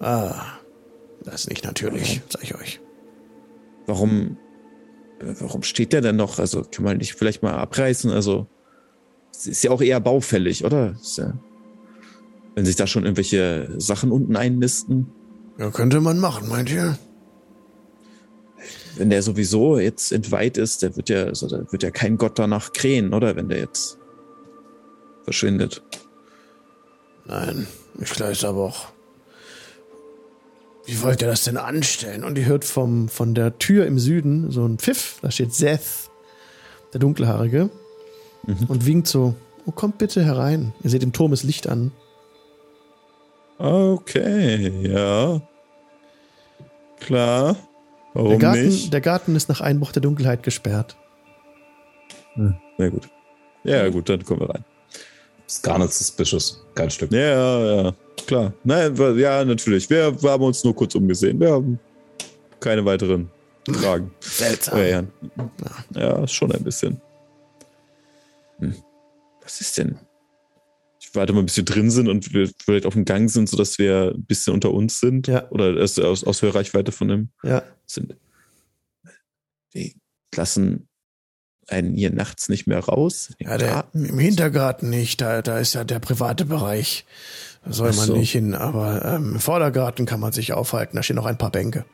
Ah, 0.00 0.34
das 1.24 1.42
ist 1.42 1.50
nicht 1.50 1.64
natürlich, 1.64 2.22
sag 2.28 2.42
ich 2.42 2.54
euch. 2.54 2.80
Warum, 3.86 4.36
äh, 5.20 5.34
warum 5.40 5.62
steht 5.62 5.92
der 5.92 6.00
denn 6.00 6.16
noch? 6.16 6.38
Also 6.38 6.62
kann 6.62 6.84
man 6.84 6.96
nicht 6.98 7.14
vielleicht 7.14 7.42
mal 7.42 7.54
abreißen? 7.54 8.10
Also 8.10 8.46
ist 9.44 9.64
ja 9.64 9.70
auch 9.70 9.82
eher 9.82 10.00
baufällig, 10.00 10.64
oder? 10.64 10.94
Ja, 11.16 11.34
wenn 12.54 12.64
sich 12.64 12.76
da 12.76 12.86
schon 12.86 13.02
irgendwelche 13.04 13.74
Sachen 13.78 14.12
unten 14.12 14.36
einnisten. 14.36 15.10
Ja, 15.58 15.70
könnte 15.70 16.00
man 16.00 16.18
machen, 16.20 16.48
meint 16.48 16.70
ihr? 16.70 16.96
Wenn 18.96 19.10
der 19.10 19.22
sowieso 19.22 19.78
jetzt 19.78 20.12
entweiht 20.12 20.56
ist, 20.56 20.82
der 20.82 20.94
wird 20.96 21.08
ja, 21.08 21.24
also 21.24 21.48
da 21.48 21.64
wird 21.72 21.82
ja 21.82 21.90
kein 21.90 22.16
Gott 22.16 22.38
danach 22.38 22.72
krähen, 22.72 23.12
oder? 23.12 23.34
Wenn 23.34 23.48
der 23.48 23.58
jetzt 23.58 23.98
verschwindet. 25.24 25.82
Nein, 27.26 27.66
ich 28.00 28.18
weiß 28.20 28.44
aber 28.44 28.64
auch. 28.64 28.86
Wie 30.86 31.00
wollt 31.02 31.22
ihr 31.22 31.28
das 31.28 31.44
denn 31.44 31.56
anstellen? 31.56 32.24
Und 32.24 32.36
ihr 32.36 32.44
hört 32.44 32.64
vom, 32.64 33.08
von 33.08 33.34
der 33.34 33.58
Tür 33.58 33.86
im 33.86 33.98
Süden 33.98 34.50
so 34.50 34.66
ein 34.66 34.78
Pfiff. 34.78 35.18
Da 35.22 35.30
steht 35.30 35.54
Seth, 35.54 36.10
der 36.92 37.00
Dunkelhaarige, 37.00 37.70
und 38.68 38.84
winkt 38.84 39.08
so: 39.08 39.34
Oh, 39.64 39.70
kommt 39.70 39.96
bitte 39.96 40.22
herein. 40.22 40.74
Ihr 40.82 40.90
seht 40.90 41.02
im 41.02 41.12
Turm 41.14 41.30
das 41.30 41.42
Licht 41.42 41.68
an. 41.68 41.90
Okay, 43.56 44.68
ja. 44.86 45.40
Klar. 47.00 47.56
Der 48.14 48.24
Warum 48.24 48.38
Garten, 48.38 48.66
nicht? 48.66 48.92
der 48.92 49.00
Garten 49.00 49.34
ist 49.36 49.48
nach 49.48 49.60
Einbruch 49.60 49.92
der 49.92 50.02
Dunkelheit 50.02 50.42
gesperrt. 50.42 50.96
Na 52.36 52.88
gut. 52.88 53.08
Ja, 53.64 53.88
gut, 53.88 54.08
dann 54.08 54.24
kommen 54.24 54.40
wir 54.40 54.50
rein. 54.50 54.64
Ist 55.46 55.62
gar 55.62 55.78
nicht 55.78 55.92
suspicious. 55.92 56.64
Kein 56.74 56.90
Stück. 56.90 57.12
Ja, 57.12 57.18
ja, 57.20 57.82
ja, 57.82 57.94
klar. 58.26 58.52
Nein, 58.64 58.96
ja, 59.18 59.44
natürlich. 59.44 59.88
Wir, 59.90 60.20
wir 60.22 60.30
haben 60.30 60.42
uns 60.42 60.64
nur 60.64 60.74
kurz 60.74 60.94
umgesehen. 60.94 61.38
Wir 61.38 61.52
haben 61.52 61.78
keine 62.60 62.84
weiteren 62.84 63.30
Fragen. 63.68 64.10
Seltsam. 64.20 64.78
Ja, 64.78 64.84
ja. 64.84 65.04
ja, 65.94 66.26
schon 66.26 66.52
ein 66.52 66.64
bisschen. 66.64 67.00
Hm. 68.58 68.74
Was 69.42 69.60
ist 69.60 69.76
denn? 69.76 69.98
Ich 71.00 71.14
warte 71.14 71.32
mal, 71.34 71.42
bis 71.42 71.56
wir 71.56 71.64
drin 71.64 71.90
sind 71.90 72.08
und 72.08 72.32
wir 72.32 72.50
vielleicht 72.64 72.86
auf 72.86 72.94
dem 72.94 73.04
Gang 73.04 73.30
sind, 73.30 73.48
sodass 73.48 73.78
wir 73.78 74.12
ein 74.14 74.24
bisschen 74.24 74.54
unter 74.54 74.72
uns 74.72 74.98
sind. 74.98 75.28
Ja. 75.28 75.48
Oder 75.50 75.80
aus, 75.80 75.98
aus 75.98 76.42
Hörreichweite 76.42 76.90
von 76.92 77.08
dem 77.08 77.28
Ja, 77.42 77.62
sind. 77.86 78.16
Die 79.74 79.94
lassen 80.34 80.88
einen 81.68 81.94
hier 81.94 82.12
nachts 82.12 82.48
nicht 82.48 82.66
mehr 82.66 82.80
raus. 82.80 83.30
ja 83.38 83.56
der, 83.58 83.84
im 83.92 84.18
Hintergarten 84.18 84.90
nicht. 84.90 85.20
Da, 85.20 85.42
da 85.42 85.58
ist 85.58 85.74
ja 85.74 85.84
der 85.84 85.98
private 85.98 86.44
Bereich. 86.44 87.04
Da 87.64 87.72
soll 87.72 87.90
Ach 87.92 87.96
man 87.96 88.06
so. 88.06 88.16
nicht 88.16 88.32
hin. 88.32 88.54
Aber 88.54 89.04
ähm, 89.04 89.34
im 89.34 89.40
Vordergarten 89.40 90.06
kann 90.06 90.20
man 90.20 90.32
sich 90.32 90.52
aufhalten. 90.52 90.96
Da 90.96 91.02
stehen 91.02 91.16
noch 91.16 91.26
ein 91.26 91.38
paar 91.38 91.50
Bänke. 91.50 91.84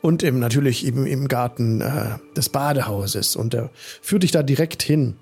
Und 0.00 0.22
im, 0.22 0.38
natürlich 0.38 0.86
im, 0.86 1.06
im 1.06 1.26
Garten 1.26 1.80
äh, 1.80 2.18
des 2.36 2.50
Badehauses. 2.50 3.34
Und 3.34 3.52
der 3.52 3.70
führt 4.00 4.22
dich 4.22 4.30
da 4.30 4.44
direkt 4.44 4.84
hin. 4.84 5.16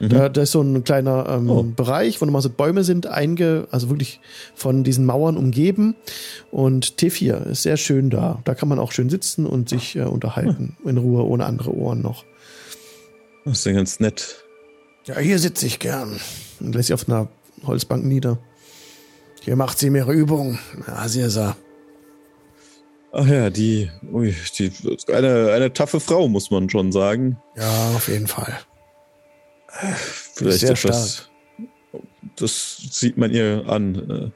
Da, 0.00 0.28
da 0.28 0.42
ist 0.42 0.52
so 0.52 0.60
ein 0.60 0.82
kleiner 0.82 1.26
ähm, 1.28 1.44
Mhm. 1.44 1.50
Oh. 1.50 1.62
Bereich, 1.62 2.20
wo 2.20 2.24
nochmal 2.24 2.42
so 2.42 2.50
Bäume 2.50 2.82
sind, 2.82 3.06
einge, 3.06 3.68
also 3.70 3.90
wirklich 3.90 4.20
von 4.56 4.82
diesen 4.82 5.06
Mauern 5.06 5.36
umgeben. 5.36 5.94
Und 6.50 6.96
T4 6.98 7.46
ist 7.50 7.62
sehr 7.62 7.76
schön 7.76 8.10
da. 8.10 8.40
Da 8.44 8.54
kann 8.56 8.68
man 8.68 8.80
auch 8.80 8.90
schön 8.90 9.08
sitzen 9.08 9.46
und 9.46 9.68
sich 9.68 9.94
äh, 9.94 10.02
unterhalten. 10.02 10.76
Hm. 10.82 10.88
In 10.88 10.98
Ruhe, 10.98 11.24
ohne 11.24 11.46
andere 11.46 11.72
Ohren 11.72 12.02
noch. 12.02 12.24
Das 13.48 13.60
ist 13.60 13.64
ja 13.64 13.72
ganz 13.72 13.98
nett. 13.98 14.44
Ja, 15.06 15.18
hier 15.18 15.38
sitze 15.38 15.66
ich 15.66 15.78
gern. 15.78 16.20
Und 16.60 16.74
lässt 16.74 16.88
sie 16.88 16.94
auf 16.94 17.08
einer 17.08 17.28
Holzbank 17.64 18.04
nieder. 18.04 18.38
Hier 19.42 19.56
macht 19.56 19.78
sie 19.78 19.88
ihre 19.88 20.12
Übung. 20.12 20.58
Ja, 20.86 21.08
sie 21.08 21.22
ist 21.22 21.36
er. 21.36 21.56
Ach 23.10 23.26
ja, 23.26 23.48
die, 23.48 23.90
ui, 24.12 24.34
die, 24.58 24.70
eine, 25.10 25.52
eine 25.52 25.72
taffe 25.72 25.98
Frau, 25.98 26.28
muss 26.28 26.50
man 26.50 26.68
schon 26.68 26.92
sagen. 26.92 27.38
Ja, 27.56 27.92
auf 27.96 28.08
jeden 28.08 28.26
Fall. 28.26 28.58
Vielleicht 30.34 30.60
sehr 30.60 30.72
etwas. 30.72 31.30
Das 32.36 32.76
sieht 32.90 33.16
man 33.16 33.30
ihr 33.30 33.64
an. 33.66 34.10
äh. 34.10 34.30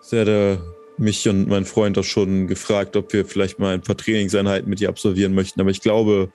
Sie 0.00 0.18
hatte 0.18 0.60
mich 0.98 1.28
und 1.28 1.48
mein 1.48 1.64
Freund 1.64 1.96
auch 1.96 2.04
schon 2.04 2.48
gefragt, 2.48 2.96
ob 2.96 3.12
wir 3.12 3.24
vielleicht 3.24 3.60
mal 3.60 3.72
ein 3.72 3.82
paar 3.82 3.96
Trainingseinheiten 3.96 4.68
mit 4.68 4.80
ihr 4.80 4.88
absolvieren 4.88 5.34
möchten. 5.34 5.60
Aber 5.60 5.70
ich 5.70 5.80
glaube, 5.80 6.32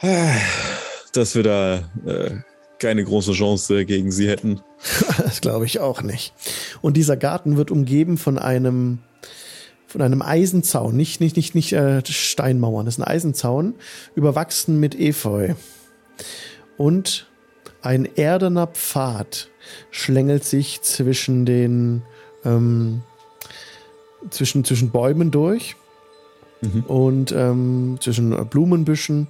dass 1.12 1.34
wir 1.34 1.42
da 1.42 1.76
äh, 2.06 2.36
keine 2.78 3.04
große 3.04 3.32
Chance 3.32 3.84
gegen 3.84 4.10
sie 4.10 4.28
hätten. 4.28 4.60
Das 5.18 5.40
glaube 5.40 5.66
ich 5.66 5.80
auch 5.80 6.02
nicht. 6.02 6.32
Und 6.80 6.96
dieser 6.96 7.16
Garten 7.16 7.56
wird 7.56 7.70
umgeben 7.70 8.16
von 8.16 8.38
einem 8.38 8.98
von 9.86 10.02
einem 10.02 10.20
Eisenzaun, 10.22 10.96
nicht 10.96 11.20
nicht 11.20 11.36
nicht 11.36 11.54
nicht 11.54 11.72
äh, 11.72 12.02
Steinmauern, 12.06 12.84
das 12.84 12.94
ist 12.94 13.00
ein 13.00 13.08
Eisenzaun, 13.08 13.74
überwachsen 14.14 14.78
mit 14.78 14.94
Efeu. 14.98 15.54
Und 16.76 17.26
ein 17.82 18.04
erdener 18.16 18.66
Pfad 18.66 19.48
schlängelt 19.90 20.44
sich 20.44 20.82
zwischen 20.82 21.46
den 21.46 22.02
ähm, 22.44 23.02
zwischen 24.30 24.64
zwischen 24.64 24.90
Bäumen 24.90 25.30
durch 25.30 25.74
Mhm. 26.60 26.84
und 26.88 27.32
ähm, 27.32 27.98
zwischen 28.00 28.30
Blumenbüschen 28.48 29.28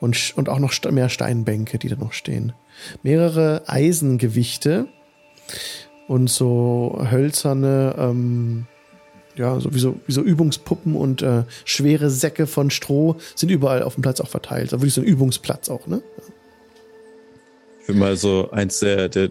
und, 0.00 0.32
und 0.36 0.48
auch 0.48 0.58
noch 0.58 0.72
mehr 0.90 1.08
Steinbänke, 1.08 1.78
die 1.78 1.88
da 1.88 1.96
noch 1.96 2.12
stehen. 2.12 2.52
Mehrere 3.02 3.62
Eisengewichte 3.66 4.88
und 6.08 6.28
so 6.28 7.06
hölzerne, 7.10 7.94
ähm, 7.98 8.66
ja, 9.36 9.60
so 9.60 9.72
wie, 9.74 9.78
so 9.78 10.22
Übungspuppen 10.22 10.96
und 10.96 11.22
äh, 11.22 11.44
schwere 11.64 12.10
Säcke 12.10 12.46
von 12.46 12.70
Stroh 12.70 13.16
sind 13.34 13.50
überall 13.50 13.82
auf 13.82 13.94
dem 13.94 14.02
Platz 14.02 14.20
auch 14.20 14.28
verteilt. 14.28 14.72
Also 14.72 14.78
wirklich 14.78 14.94
so 14.94 15.02
ein 15.02 15.06
Übungsplatz 15.06 15.68
auch, 15.68 15.86
ne? 15.86 16.02
Ich 17.82 17.88
will 17.88 17.96
mal 17.96 18.16
so 18.16 18.50
eins 18.50 18.80
der, 18.80 19.08
der 19.08 19.30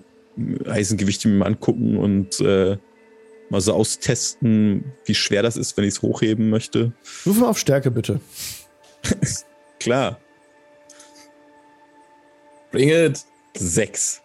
Eisengewichte 0.66 1.28
mir 1.28 1.40
mal 1.40 1.48
angucken 1.48 1.98
und 1.98 2.40
äh, 2.40 2.78
mal 3.50 3.62
so 3.62 3.74
austesten, 3.74 4.86
wie 5.06 5.16
schwer 5.16 5.44
das 5.44 5.58
ist, 5.58 5.76
wenn 5.78 5.84
ich 5.84 5.96
es 5.96 6.02
hochheben 6.02 6.50
möchte. 6.50 6.94
Würfel 7.24 7.42
mal 7.42 7.50
auf 7.50 7.60
Stärke 7.60 7.92
bitte. 7.92 8.20
Klar, 9.80 10.20
Bring 12.72 12.90
it. 12.90 13.20
sechs. 13.58 14.22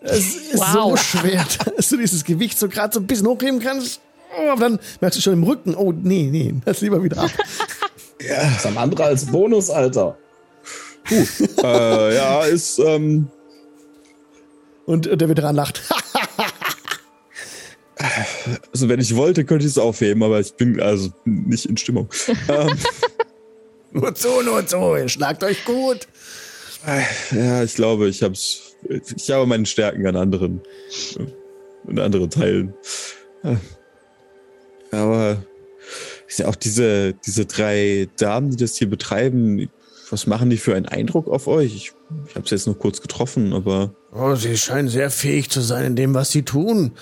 Es 0.00 0.34
ist 0.34 0.54
Wow. 0.58 0.98
so 0.98 1.18
schwer, 1.18 1.46
dass 1.76 1.88
du 1.88 1.96
dieses 1.96 2.24
Gewicht 2.24 2.58
so 2.58 2.68
gerade 2.68 2.92
so 2.94 3.00
ein 3.00 3.06
bisschen 3.06 3.26
hochheben 3.26 3.60
kannst. 3.60 4.00
Oh, 4.38 4.48
aber 4.50 4.60
dann 4.62 4.78
merkst 5.00 5.18
du 5.18 5.22
schon 5.22 5.34
im 5.34 5.44
Rücken, 5.44 5.74
oh 5.74 5.92
nee, 5.92 6.28
nee, 6.30 6.54
das 6.64 6.80
lieber 6.80 7.02
wieder 7.02 7.18
ab. 7.22 7.30
Das 8.24 8.58
ist 8.58 8.66
am 8.66 8.78
andere 8.78 9.02
als 9.04 9.26
Bonus, 9.26 9.68
Alter. 9.68 10.16
äh, 11.10 12.14
ja, 12.14 12.44
ist, 12.44 12.78
ähm, 12.78 13.28
Und 14.86 15.08
äh, 15.08 15.16
der 15.16 15.28
Veteran 15.28 15.56
lacht. 15.56 15.82
also 18.72 18.88
wenn 18.88 19.00
ich 19.00 19.16
wollte, 19.16 19.44
könnte 19.44 19.64
ich 19.66 19.72
es 19.72 19.78
aufheben, 19.78 20.22
aber 20.22 20.38
ich 20.38 20.54
bin 20.54 20.80
also 20.80 21.10
nicht 21.24 21.66
in 21.66 21.76
Stimmung. 21.76 22.08
ähm, 22.48 22.76
nur 23.90 24.14
so, 24.14 24.40
nur 24.42 24.66
so, 24.68 24.96
ihr 24.96 25.08
schlagt 25.08 25.42
euch 25.44 25.64
gut. 25.64 26.06
Ja, 27.30 27.62
ich 27.62 27.74
glaube, 27.74 28.08
ich 28.08 28.22
hab's, 28.22 28.76
ich 28.88 29.30
habe 29.30 29.46
meine 29.46 29.66
Stärken 29.66 30.06
an 30.06 30.16
anderen, 30.16 30.60
in 31.86 31.98
anderen 31.98 32.30
Teilen. 32.30 32.74
Aber 34.90 35.42
auch 36.44 36.56
diese, 36.56 37.14
diese 37.14 37.46
drei 37.46 38.08
Damen, 38.16 38.50
die 38.50 38.56
das 38.56 38.76
hier 38.76 38.88
betreiben, 38.88 39.68
was 40.10 40.26
machen 40.26 40.50
die 40.50 40.58
für 40.58 40.74
einen 40.74 40.86
Eindruck 40.86 41.28
auf 41.28 41.46
euch? 41.46 41.74
Ich, 41.74 41.92
ich 42.26 42.34
habe 42.34 42.44
es 42.44 42.50
jetzt 42.50 42.66
nur 42.66 42.78
kurz 42.78 43.00
getroffen, 43.00 43.52
aber. 43.52 43.94
Oh, 44.12 44.34
sie 44.34 44.56
scheinen 44.58 44.88
sehr 44.88 45.10
fähig 45.10 45.50
zu 45.50 45.60
sein 45.60 45.86
in 45.86 45.96
dem, 45.96 46.14
was 46.14 46.30
sie 46.30 46.42
tun. 46.42 46.92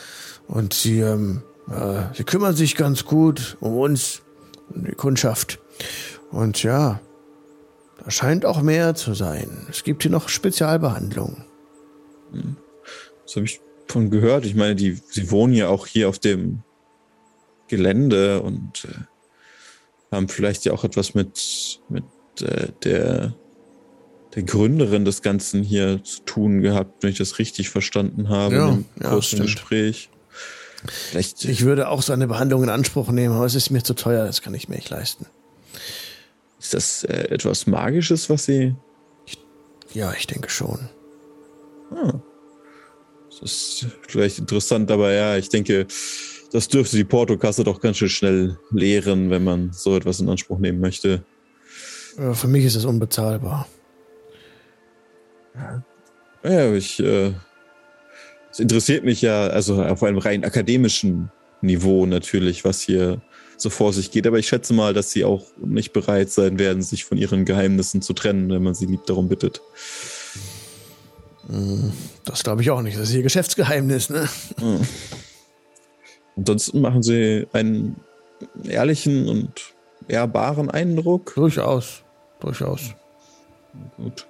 Und 0.47 0.75
sie, 0.75 1.01
ähm, 1.01 1.43
äh, 1.69 2.03
sie 2.15 2.25
kümmern 2.25 2.55
sich 2.55 2.77
ganz 2.77 3.05
gut 3.05 3.57
um 3.61 3.77
uns, 3.79 4.23
um 4.73 4.85
die 4.85 4.93
Kundschaft. 4.93 5.59
Und 6.31 6.63
ja, 6.63 7.01
da 8.05 8.11
scheint 8.11 8.45
auch 8.45 8.63
mehr 8.63 8.95
zu 8.95 9.15
sein. 9.15 9.67
Es 9.71 9.85
gibt 9.85 10.03
hier 10.03 10.11
noch 10.11 10.29
Spezialbehandlungen. 10.29 11.45
Das 13.25 13.37
habe 13.37 13.47
ich 13.47 13.61
von 13.89 14.11
gehört. 14.11 14.45
Ich 14.47 14.55
meine, 14.55 14.75
die, 14.75 14.99
sie 15.11 15.31
wohnen 15.31 15.53
ja 15.53 15.69
auch 15.69 15.87
hier 15.87 16.09
auf 16.09 16.19
dem 16.19 16.63
Gelände 17.69 18.43
und 18.43 18.85
äh, 18.85 20.15
haben 20.15 20.29
vielleicht 20.29 20.65
ja 20.65 20.73
auch 20.73 20.85
etwas 20.85 21.15
mit, 21.15 21.81
mit 21.89 22.05
äh, 22.41 22.69
der, 22.83 23.35
der 24.35 24.43
Gründerin 24.43 25.05
des 25.05 25.23
Ganzen 25.23 25.63
hier 25.63 26.03
zu 26.03 26.23
tun 26.23 26.63
gehabt, 26.63 27.03
wenn 27.03 27.11
ich 27.11 27.19
das 27.19 27.39
richtig 27.39 27.71
verstanden 27.71 28.29
habe 28.29 28.55
Ja, 28.55 28.69
im 28.71 28.85
ja, 29.01 29.11
kurzen 29.11 29.27
stimmt. 29.27 29.43
Gespräch. 29.43 30.11
Vielleicht, 30.87 31.45
Ich 31.45 31.65
würde 31.65 31.89
auch 31.89 32.01
so 32.03 32.13
eine 32.13 32.27
Behandlung 32.27 32.63
in 32.63 32.71
Anspruch 32.71 33.11
nehmen, 33.11 33.35
aber 33.35 33.45
es 33.45 33.55
ist 33.55 33.71
mir 33.71 33.83
zu 33.83 33.95
teuer, 33.95 34.25
das 34.25 34.41
kann 34.41 34.55
ich 34.55 34.69
mir 34.69 34.77
nicht 34.77 34.89
leisten. 34.91 35.27
Ist 36.75 37.05
das 37.05 37.05
äh, 37.05 37.29
etwas 37.31 37.67
Magisches, 37.67 38.31
was 38.31 38.45
sie. 38.45 38.75
Ja, 39.93 40.13
ich 40.13 40.27
denke 40.27 40.51
schon. 40.51 40.89
Ah, 41.91 42.21
das 43.29 43.43
ist 43.43 43.87
vielleicht 44.09 44.39
interessant, 44.39 44.91
aber 44.91 45.13
ja, 45.13 45.37
ich 45.37 45.49
denke, 45.49 45.87
das 46.53 46.69
dürfte 46.69 46.97
die 46.97 47.05
Portokasse 47.05 47.65
doch 47.65 47.81
ganz 47.81 47.97
schön 47.97 48.09
schnell 48.09 48.59
leeren, 48.71 49.31
wenn 49.31 49.45
man 49.45 49.73
so 49.73 49.97
etwas 49.97 50.21
in 50.21 50.29
Anspruch 50.29 50.59
nehmen 50.59 50.81
möchte. 50.81 51.25
Ja, 52.19 52.35
Für 52.35 52.49
mich 52.49 52.65
ist 52.65 52.77
es 52.77 52.85
unbezahlbar. 52.85 53.67
Ja, 56.45 56.73
ich, 56.73 57.01
äh, 57.01 57.33
es 58.51 58.61
interessiert 58.61 59.05
mich 59.05 59.23
ja, 59.23 59.49
also 59.49 59.83
auf 59.83 60.03
einem 60.03 60.19
rein 60.19 60.45
akademischen 60.45 61.31
Niveau 61.61 62.07
natürlich, 62.07 62.65
was 62.65 62.81
hier 62.81 63.21
so 63.61 63.71
vor 63.71 63.93
sich 63.93 64.11
geht. 64.11 64.27
Aber 64.27 64.39
ich 64.39 64.49
schätze 64.49 64.73
mal, 64.73 64.95
dass 64.95 65.11
sie 65.11 65.25
auch 65.25 65.45
nicht 65.59 65.93
bereit 65.93 66.31
sein 66.31 66.59
werden, 66.59 66.83
sich 66.83 67.05
von 67.05 67.19
ihren 67.19 67.45
Geheimnissen 67.45 68.03
zu 68.03 68.13
trennen, 68.13 68.51
wenn 68.51 68.63
man 68.63 68.75
sie 68.75 68.87
lieb 68.87 69.07
darum 69.07 69.29
bittet. 69.29 69.61
Das 72.25 72.43
glaube 72.43 72.63
ich 72.63 72.71
auch 72.71 72.83
nicht. 72.83 72.97
Das 72.97 73.09
ist 73.09 73.15
ihr 73.15 73.23
Geschäftsgeheimnis, 73.23 74.11
ne? 74.11 74.29
Ansonsten 76.37 76.81
machen 76.81 77.03
sie 77.03 77.47
einen 77.53 77.97
ehrlichen 78.65 79.29
und 79.29 79.75
ehrbaren 80.09 80.71
Eindruck. 80.71 81.35
Durchaus. 81.35 82.03
Durchaus. 82.41 82.95
Gut. 83.97 84.27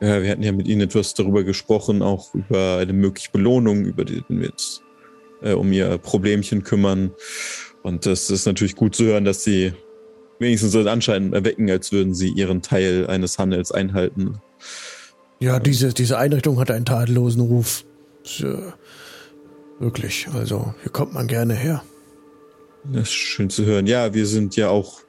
Ja, 0.00 0.22
wir 0.22 0.30
hatten 0.30 0.42
ja 0.42 0.52
mit 0.52 0.66
Ihnen 0.66 0.82
etwas 0.82 1.14
darüber 1.14 1.44
gesprochen, 1.44 2.02
auch 2.02 2.34
über 2.34 2.78
eine 2.78 2.92
mögliche 2.92 3.30
Belohnung, 3.30 3.84
über 3.84 4.04
die 4.04 4.22
wir 4.28 4.46
jetzt 4.46 4.82
äh, 5.42 5.52
um 5.52 5.72
Ihr 5.72 5.98
Problemchen 5.98 6.64
kümmern. 6.64 7.12
Und 7.82 8.06
das 8.06 8.30
ist 8.30 8.46
natürlich 8.46 8.76
gut 8.76 8.94
zu 8.94 9.04
hören, 9.04 9.24
dass 9.24 9.42
Sie 9.44 9.72
wenigstens 10.38 10.72
den 10.72 10.88
Anschein 10.88 11.32
erwecken, 11.32 11.70
als 11.70 11.92
würden 11.92 12.14
Sie 12.14 12.28
Ihren 12.28 12.62
Teil 12.62 13.06
eines 13.06 13.38
Handels 13.38 13.72
einhalten. 13.72 14.40
Ja, 15.40 15.58
diese, 15.58 15.92
diese 15.92 16.18
Einrichtung 16.18 16.58
hat 16.60 16.70
einen 16.70 16.84
tadellosen 16.84 17.42
Ruf. 17.42 17.84
Äh, 18.40 18.54
wirklich. 19.80 20.28
Also, 20.32 20.74
hier 20.82 20.92
kommt 20.92 21.12
man 21.14 21.26
gerne 21.26 21.54
her. 21.54 21.82
Das 22.84 23.02
ist 23.04 23.12
schön 23.12 23.50
zu 23.50 23.64
hören. 23.64 23.86
Ja, 23.86 24.14
wir 24.14 24.26
sind 24.26 24.56
ja 24.56 24.68
auch 24.68 25.00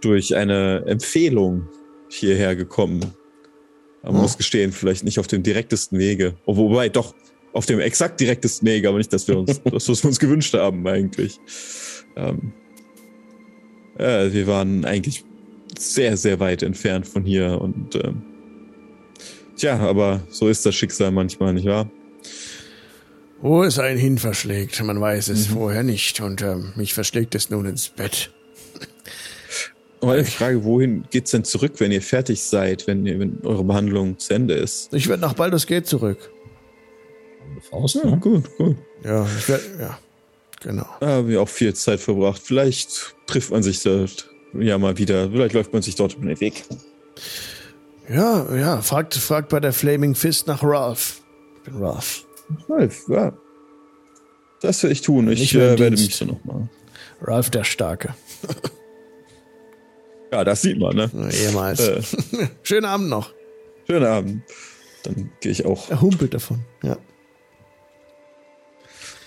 durch 0.00 0.36
eine 0.36 0.84
Empfehlung 0.86 1.68
hierher 2.08 2.54
gekommen. 2.56 3.00
Man 4.02 4.16
Oh. 4.16 4.18
muss 4.18 4.36
gestehen, 4.38 4.72
vielleicht 4.72 5.04
nicht 5.04 5.18
auf 5.18 5.26
dem 5.26 5.42
direktesten 5.42 5.98
Wege. 5.98 6.34
Wobei, 6.46 6.88
doch, 6.88 7.14
auf 7.52 7.66
dem 7.66 7.80
exakt 7.80 8.20
direktesten 8.20 8.66
Wege, 8.68 8.88
aber 8.88 8.98
nicht, 8.98 9.12
dass 9.12 9.26
wir 9.28 9.38
uns, 9.38 9.60
das, 9.64 9.88
was 9.88 10.02
wir 10.02 10.08
uns 10.08 10.18
gewünscht 10.18 10.54
haben, 10.54 10.86
eigentlich. 10.86 11.38
Ähm, 12.16 12.52
äh, 13.98 14.32
wir 14.32 14.46
waren 14.46 14.84
eigentlich 14.84 15.24
sehr, 15.78 16.16
sehr 16.16 16.40
weit 16.40 16.62
entfernt 16.62 17.06
von 17.06 17.24
hier 17.24 17.60
und 17.60 17.94
ähm, 17.96 18.22
tja, 19.56 19.78
aber 19.78 20.22
so 20.30 20.48
ist 20.48 20.64
das 20.66 20.74
Schicksal 20.74 21.10
manchmal, 21.10 21.54
nicht 21.54 21.66
wahr? 21.66 21.90
Wo 23.42 23.62
es 23.62 23.78
einen 23.78 23.98
hin 23.98 24.18
verschlägt, 24.18 24.82
man 24.82 25.00
weiß 25.00 25.28
es 25.28 25.46
vorher 25.46 25.82
nicht. 25.82 26.20
Und 26.20 26.42
ähm, 26.42 26.72
mich 26.76 26.92
verschlägt 26.92 27.34
es 27.34 27.48
nun 27.48 27.64
ins 27.64 27.88
Bett. 27.88 28.30
Die 30.02 30.24
Frage, 30.24 30.64
wohin 30.64 31.04
geht's 31.10 31.30
denn 31.30 31.44
zurück, 31.44 31.74
wenn 31.78 31.92
ihr 31.92 32.00
fertig 32.02 32.42
seid, 32.42 32.86
wenn, 32.86 33.04
ihr, 33.06 33.18
wenn 33.18 33.38
eure 33.42 33.64
Behandlung 33.64 34.18
zu 34.18 34.34
Ende 34.34 34.54
ist? 34.54 34.92
Ich 34.94 35.08
werde 35.08 35.22
nach 35.22 35.34
Baldur's 35.34 35.66
Gate 35.66 35.86
zurück. 35.86 36.30
Faust, 37.70 37.96
Ja, 37.96 38.14
gut, 38.16 38.56
gut. 38.56 38.76
Ja, 39.04 39.26
ich 39.38 39.48
werde, 39.48 39.64
ja, 39.80 39.98
genau. 40.60 40.86
Da 41.00 41.06
haben 41.08 41.28
wir 41.28 41.40
auch 41.42 41.48
viel 41.48 41.74
Zeit 41.74 42.00
verbracht. 42.00 42.40
Vielleicht 42.44 43.14
trifft 43.26 43.50
man 43.50 43.62
sich 43.62 43.82
dort 43.82 44.30
ja 44.58 44.78
mal 44.78 44.96
wieder. 44.98 45.30
Vielleicht 45.30 45.54
läuft 45.54 45.72
man 45.72 45.82
sich 45.82 45.94
dort 45.94 46.14
über 46.14 46.26
den 46.26 46.40
Weg. 46.40 46.64
Ja, 48.08 48.54
ja, 48.56 48.82
fragt, 48.82 49.14
fragt 49.14 49.48
bei 49.50 49.60
der 49.60 49.72
Flaming 49.72 50.14
Fist 50.14 50.46
nach 50.46 50.62
Ralph. 50.62 51.22
Ich 51.58 51.70
bin 51.70 51.82
Ralph. 51.82 52.24
Ralf, 52.68 53.04
ja. 53.08 53.32
Das 54.60 54.82
werde 54.82 54.92
ich 54.92 55.02
tun. 55.02 55.30
Ich 55.30 55.54
äh, 55.54 55.58
werde 55.58 55.88
Dienst. 55.90 56.04
mich 56.06 56.16
so 56.16 56.24
nochmal. 56.24 56.68
Ralph 57.22 57.50
der 57.50 57.64
Starke. 57.64 58.14
Ja, 60.32 60.44
das 60.44 60.62
sieht 60.62 60.78
man, 60.78 60.94
ne? 60.94 61.10
Ehemals. 61.32 61.80
Äh, 61.80 62.00
Schönen 62.62 62.84
Abend 62.84 63.08
noch. 63.08 63.32
schönen 63.88 64.06
Abend. 64.06 64.42
Dann 65.02 65.32
gehe 65.40 65.50
ich 65.50 65.64
auch. 65.66 65.90
Er 65.90 66.00
humpelt 66.00 66.34
davon. 66.34 66.60
Ja. 66.84 66.96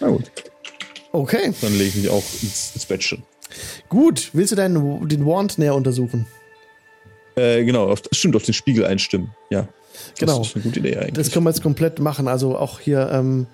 Na 0.03 0.09
gut. 0.09 0.31
Okay, 1.11 1.53
Dann 1.61 1.73
lege 1.73 1.89
ich 1.89 1.95
mich 1.95 2.09
auch 2.09 2.23
ins, 2.41 2.71
ins 2.73 2.85
Bettchen. 2.85 3.23
gut. 3.87 4.31
Willst 4.33 4.51
du 4.51 4.55
deinen, 4.55 5.07
den 5.07 5.25
Wand 5.25 5.57
näher 5.57 5.75
untersuchen? 5.75 6.25
Äh, 7.35 7.63
genau, 7.63 7.89
auf, 7.89 8.01
stimmt, 8.11 8.35
auf 8.35 8.43
den 8.43 8.53
Spiegel 8.53 8.85
einstimmen. 8.85 9.31
Ja. 9.49 9.67
Genau. 10.19 10.39
Das 10.39 10.47
ist 10.47 10.55
eine 10.55 10.63
gute 10.63 10.79
Idee 10.79 10.97
eigentlich. 10.97 11.13
Das 11.13 11.31
können 11.31 11.45
wir 11.45 11.51
jetzt 11.51 11.61
komplett 11.61 11.99
machen. 11.99 12.27
Also 12.27 12.57
auch 12.57 12.79
hier, 12.79 13.09
ähm, 13.11 13.45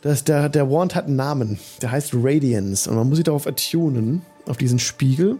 das, 0.00 0.24
der, 0.24 0.48
der 0.48 0.70
Wand 0.70 0.94
hat 0.94 1.06
einen 1.06 1.16
Namen. 1.16 1.58
Der 1.82 1.90
heißt 1.90 2.12
Radiance. 2.14 2.88
Und 2.88 2.96
man 2.96 3.08
muss 3.08 3.16
sich 3.16 3.24
darauf 3.24 3.46
attunen, 3.46 4.22
auf 4.46 4.56
diesen 4.56 4.78
Spiegel. 4.78 5.36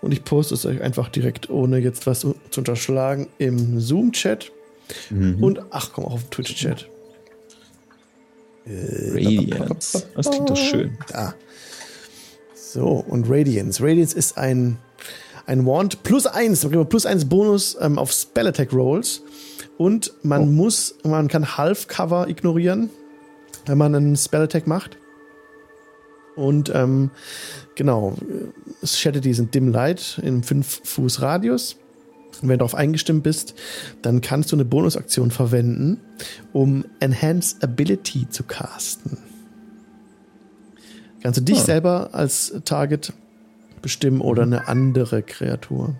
Und 0.00 0.12
ich 0.12 0.24
poste 0.24 0.54
es 0.54 0.64
euch 0.64 0.80
einfach 0.80 1.10
direkt, 1.10 1.50
ohne 1.50 1.78
jetzt 1.78 2.06
was 2.06 2.20
zu 2.20 2.34
unterschlagen, 2.56 3.28
im 3.38 3.78
Zoom-Chat. 3.78 4.50
Und 5.10 5.60
ach 5.70 5.90
komm, 5.92 6.04
auch 6.06 6.14
auf 6.14 6.22
dem 6.24 6.30
Twitch-Chat. 6.30 6.88
Radiance. 8.66 10.06
Das 10.14 10.30
klingt 10.30 10.50
doch 10.50 10.56
schön. 10.56 10.98
Da. 11.08 11.34
So, 12.54 13.04
und 13.08 13.28
Radiance. 13.28 13.82
Radiance 13.82 14.16
ist 14.16 14.38
ein, 14.38 14.78
ein 15.46 15.66
Wand 15.66 16.02
plus 16.02 16.26
eins, 16.26 16.66
plus 16.88 17.06
eins 17.06 17.24
Bonus 17.24 17.76
ähm, 17.80 17.98
auf 17.98 18.12
Spell 18.12 18.46
Attack 18.46 18.72
Rolls. 18.72 19.22
Und 19.76 20.12
man 20.22 20.54
muss, 20.54 20.94
man 21.04 21.28
kann 21.28 21.56
Half 21.56 21.88
Cover 21.88 22.28
ignorieren, 22.28 22.90
wenn 23.66 23.78
man 23.78 23.94
einen 23.94 24.16
Spell 24.16 24.42
Attack 24.42 24.66
macht. 24.66 24.98
Und 26.36 26.70
ähm, 26.74 27.10
genau, 27.74 28.14
Shadow 28.84 29.20
sind 29.32 29.54
Dim 29.54 29.68
Light 29.68 30.20
in 30.22 30.42
5 30.42 30.82
Fuß 30.84 31.22
Radius. 31.22 31.76
Und 32.42 32.48
wenn 32.48 32.50
du 32.50 32.58
darauf 32.58 32.74
eingestimmt 32.74 33.22
bist, 33.22 33.54
dann 34.02 34.20
kannst 34.20 34.52
du 34.52 34.56
eine 34.56 34.64
Bonusaktion 34.64 35.30
verwenden, 35.30 36.00
um 36.52 36.84
Enhance 37.00 37.56
Ability 37.60 38.28
zu 38.28 38.44
casten. 38.44 39.18
Kannst 41.22 41.38
du 41.40 41.44
dich 41.44 41.58
Ah. 41.58 41.64
selber 41.64 42.10
als 42.12 42.54
Target 42.64 43.12
bestimmen 43.82 44.20
oder 44.20 44.42
eine 44.42 44.68
andere 44.68 45.22
Kreatur. 45.22 45.96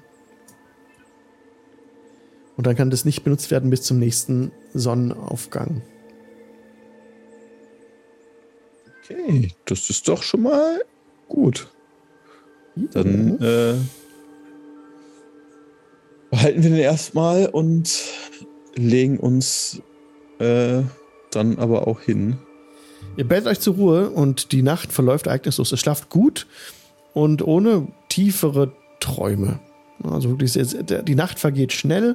Und 2.57 2.67
dann 2.67 2.77
kann 2.77 2.91
das 2.91 3.05
nicht 3.05 3.25
benutzt 3.25 3.51
werden 3.51 3.71
bis 3.71 3.83
zum 3.83 3.99
nächsten 3.99 4.53
Sonnenaufgang. 4.75 5.83
Okay, 9.03 9.49
das 9.65 9.91
ist 9.91 10.07
doch 10.09 10.23
schon 10.23 10.43
mal 10.43 10.83
gut. 11.29 11.69
Dann 12.77 13.41
äh, 13.41 13.75
behalten 16.31 16.63
wir 16.63 16.71
den 16.71 16.79
erstmal 16.79 17.47
und 17.47 17.93
legen 18.75 19.19
uns 19.19 19.83
äh, 20.39 20.83
dann 21.31 21.59
aber 21.59 21.87
auch 21.89 22.01
hin. 22.01 22.39
Ihr 23.17 23.27
bettet 23.27 23.47
euch 23.49 23.61
zur 23.61 23.75
Ruhe 23.75 24.11
und 24.11 24.53
die 24.53 24.63
Nacht 24.63 24.93
verläuft 24.93 25.27
ereignislos. 25.27 25.73
Ihr 25.73 25.79
schlaft 25.79 26.09
gut 26.11 26.47
und 27.13 27.43
ohne 27.43 27.89
tiefere 28.09 28.73
Träume. 29.01 29.59
Also 30.03 30.31
wirklich 30.31 30.53
sehr- 30.53 31.03
die 31.03 31.15
Nacht 31.15 31.39
vergeht 31.39 31.73
schnell. 31.73 32.13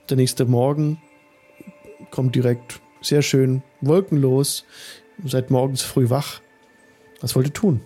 Und 0.00 0.10
der 0.10 0.16
nächste 0.16 0.44
Morgen 0.46 0.98
kommt 2.10 2.34
direkt 2.34 2.80
sehr 3.02 3.22
schön 3.22 3.62
wolkenlos. 3.80 4.64
Ihr 5.22 5.30
seid 5.30 5.50
morgens 5.50 5.82
früh 5.82 6.08
wach. 6.10 6.40
Was 7.20 7.34
wollt 7.34 7.48
ihr 7.48 7.52
tun? 7.52 7.80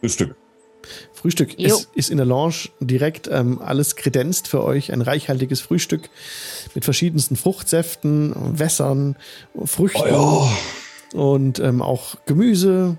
Frühstück. 0.00 0.36
Frühstück 1.12 1.58
ist, 1.58 1.88
ist 1.94 2.10
in 2.10 2.16
der 2.16 2.26
Lounge 2.26 2.68
direkt 2.80 3.28
ähm, 3.30 3.60
alles 3.60 3.96
kredenzt 3.96 4.48
für 4.48 4.62
euch. 4.62 4.92
Ein 4.92 5.02
reichhaltiges 5.02 5.60
Frühstück 5.60 6.08
mit 6.74 6.84
verschiedensten 6.84 7.36
Fruchtsäften, 7.36 8.34
Wässern, 8.58 9.16
Früchten 9.64 10.00
Oh 10.14 10.48
ja. 11.14 11.18
und 11.20 11.58
ähm, 11.58 11.82
auch 11.82 12.16
Gemüse. 12.26 12.96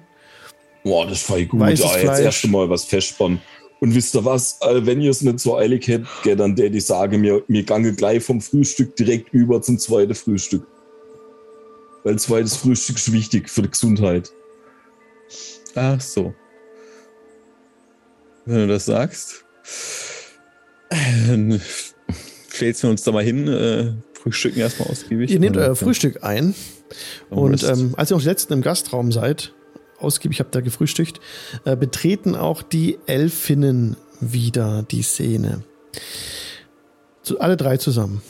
Boah, 0.83 1.07
das 1.07 1.29
war 1.29 1.41
gut. 1.43 1.59
Weißes 1.59 1.85
Ah, 1.85 1.93
jetzt 1.93 2.01
Fleisch. 2.01 2.25
erst 2.25 2.47
mal 2.47 2.69
was 2.69 2.85
festspannen. 2.85 3.41
Und 3.79 3.95
wisst 3.95 4.13
ihr 4.15 4.25
was? 4.25 4.59
Äh, 4.61 4.85
Wenn 4.85 4.99
ihr 5.01 5.11
es 5.11 5.21
nicht 5.21 5.39
so 5.39 5.55
eilig 5.57 5.87
hättet, 5.87 6.39
dann 6.39 6.55
der 6.55 6.73
ich 6.73 6.85
sage 6.85 7.17
mir, 7.17 7.43
mir 7.47 7.63
gange 7.63 7.93
gleich 7.93 8.23
vom 8.23 8.41
Frühstück 8.41 8.95
direkt 8.97 9.33
über 9.33 9.61
zum 9.61 9.79
zweiten 9.79 10.15
Frühstück. 10.15 10.67
Weil 12.03 12.19
zweites 12.19 12.57
Frühstück 12.57 12.97
ist 12.97 13.11
wichtig 13.13 13.49
für 13.49 13.61
die 13.61 13.69
Gesundheit. 13.71 14.31
Ach 15.75 15.99
so. 16.01 16.33
Wenn 18.49 18.67
du 18.67 18.67
das 18.67 18.85
sagst, 18.85 19.45
dann 21.27 21.61
stellst 22.51 22.81
wir 22.83 22.89
uns 22.89 23.03
da 23.03 23.11
mal 23.11 23.23
hin, 23.23 23.47
äh, 23.47 23.93
frühstücken 24.13 24.59
erstmal 24.59 24.89
ausgiebig. 24.89 25.29
Ihr 25.29 25.39
nehmt 25.39 25.55
euer 25.55 25.67
dann- 25.67 25.75
Frühstück 25.75 26.23
ein 26.23 26.55
und 27.29 27.63
ähm, 27.63 27.93
als 27.95 28.11
ihr 28.11 28.17
noch 28.17 28.23
Letzten 28.23 28.53
im 28.53 28.61
Gastraum 28.63 29.11
seid, 29.11 29.53
ausgiebig 29.99 30.39
habt 30.39 30.55
ihr 30.55 30.63
gefrühstückt, 30.63 31.19
äh, 31.65 31.75
betreten 31.75 32.35
auch 32.35 32.63
die 32.63 32.97
Elfinnen 33.05 33.95
wieder 34.19 34.81
die 34.89 35.03
Szene. 35.03 35.63
Zu, 37.21 37.39
alle 37.39 37.55
drei 37.55 37.77
zusammen 37.77 38.23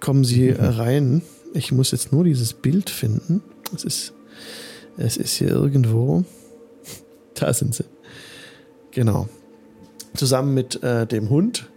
kommen 0.00 0.24
sie 0.24 0.48
äh, 0.48 0.64
rein. 0.64 1.20
Ich 1.52 1.70
muss 1.70 1.90
jetzt 1.90 2.12
nur 2.12 2.24
dieses 2.24 2.54
Bild 2.54 2.88
finden. 2.88 3.42
Es 3.74 3.84
ist, 3.84 4.14
es 4.96 5.16
ist 5.18 5.34
hier 5.36 5.50
irgendwo. 5.50 6.24
Da 7.34 7.52
sind 7.52 7.74
sie. 7.74 7.84
Genau. 8.92 9.28
Zusammen 10.16 10.54
mit 10.54 10.82
äh, 10.82 11.06
dem 11.06 11.30
Hund. 11.30 11.70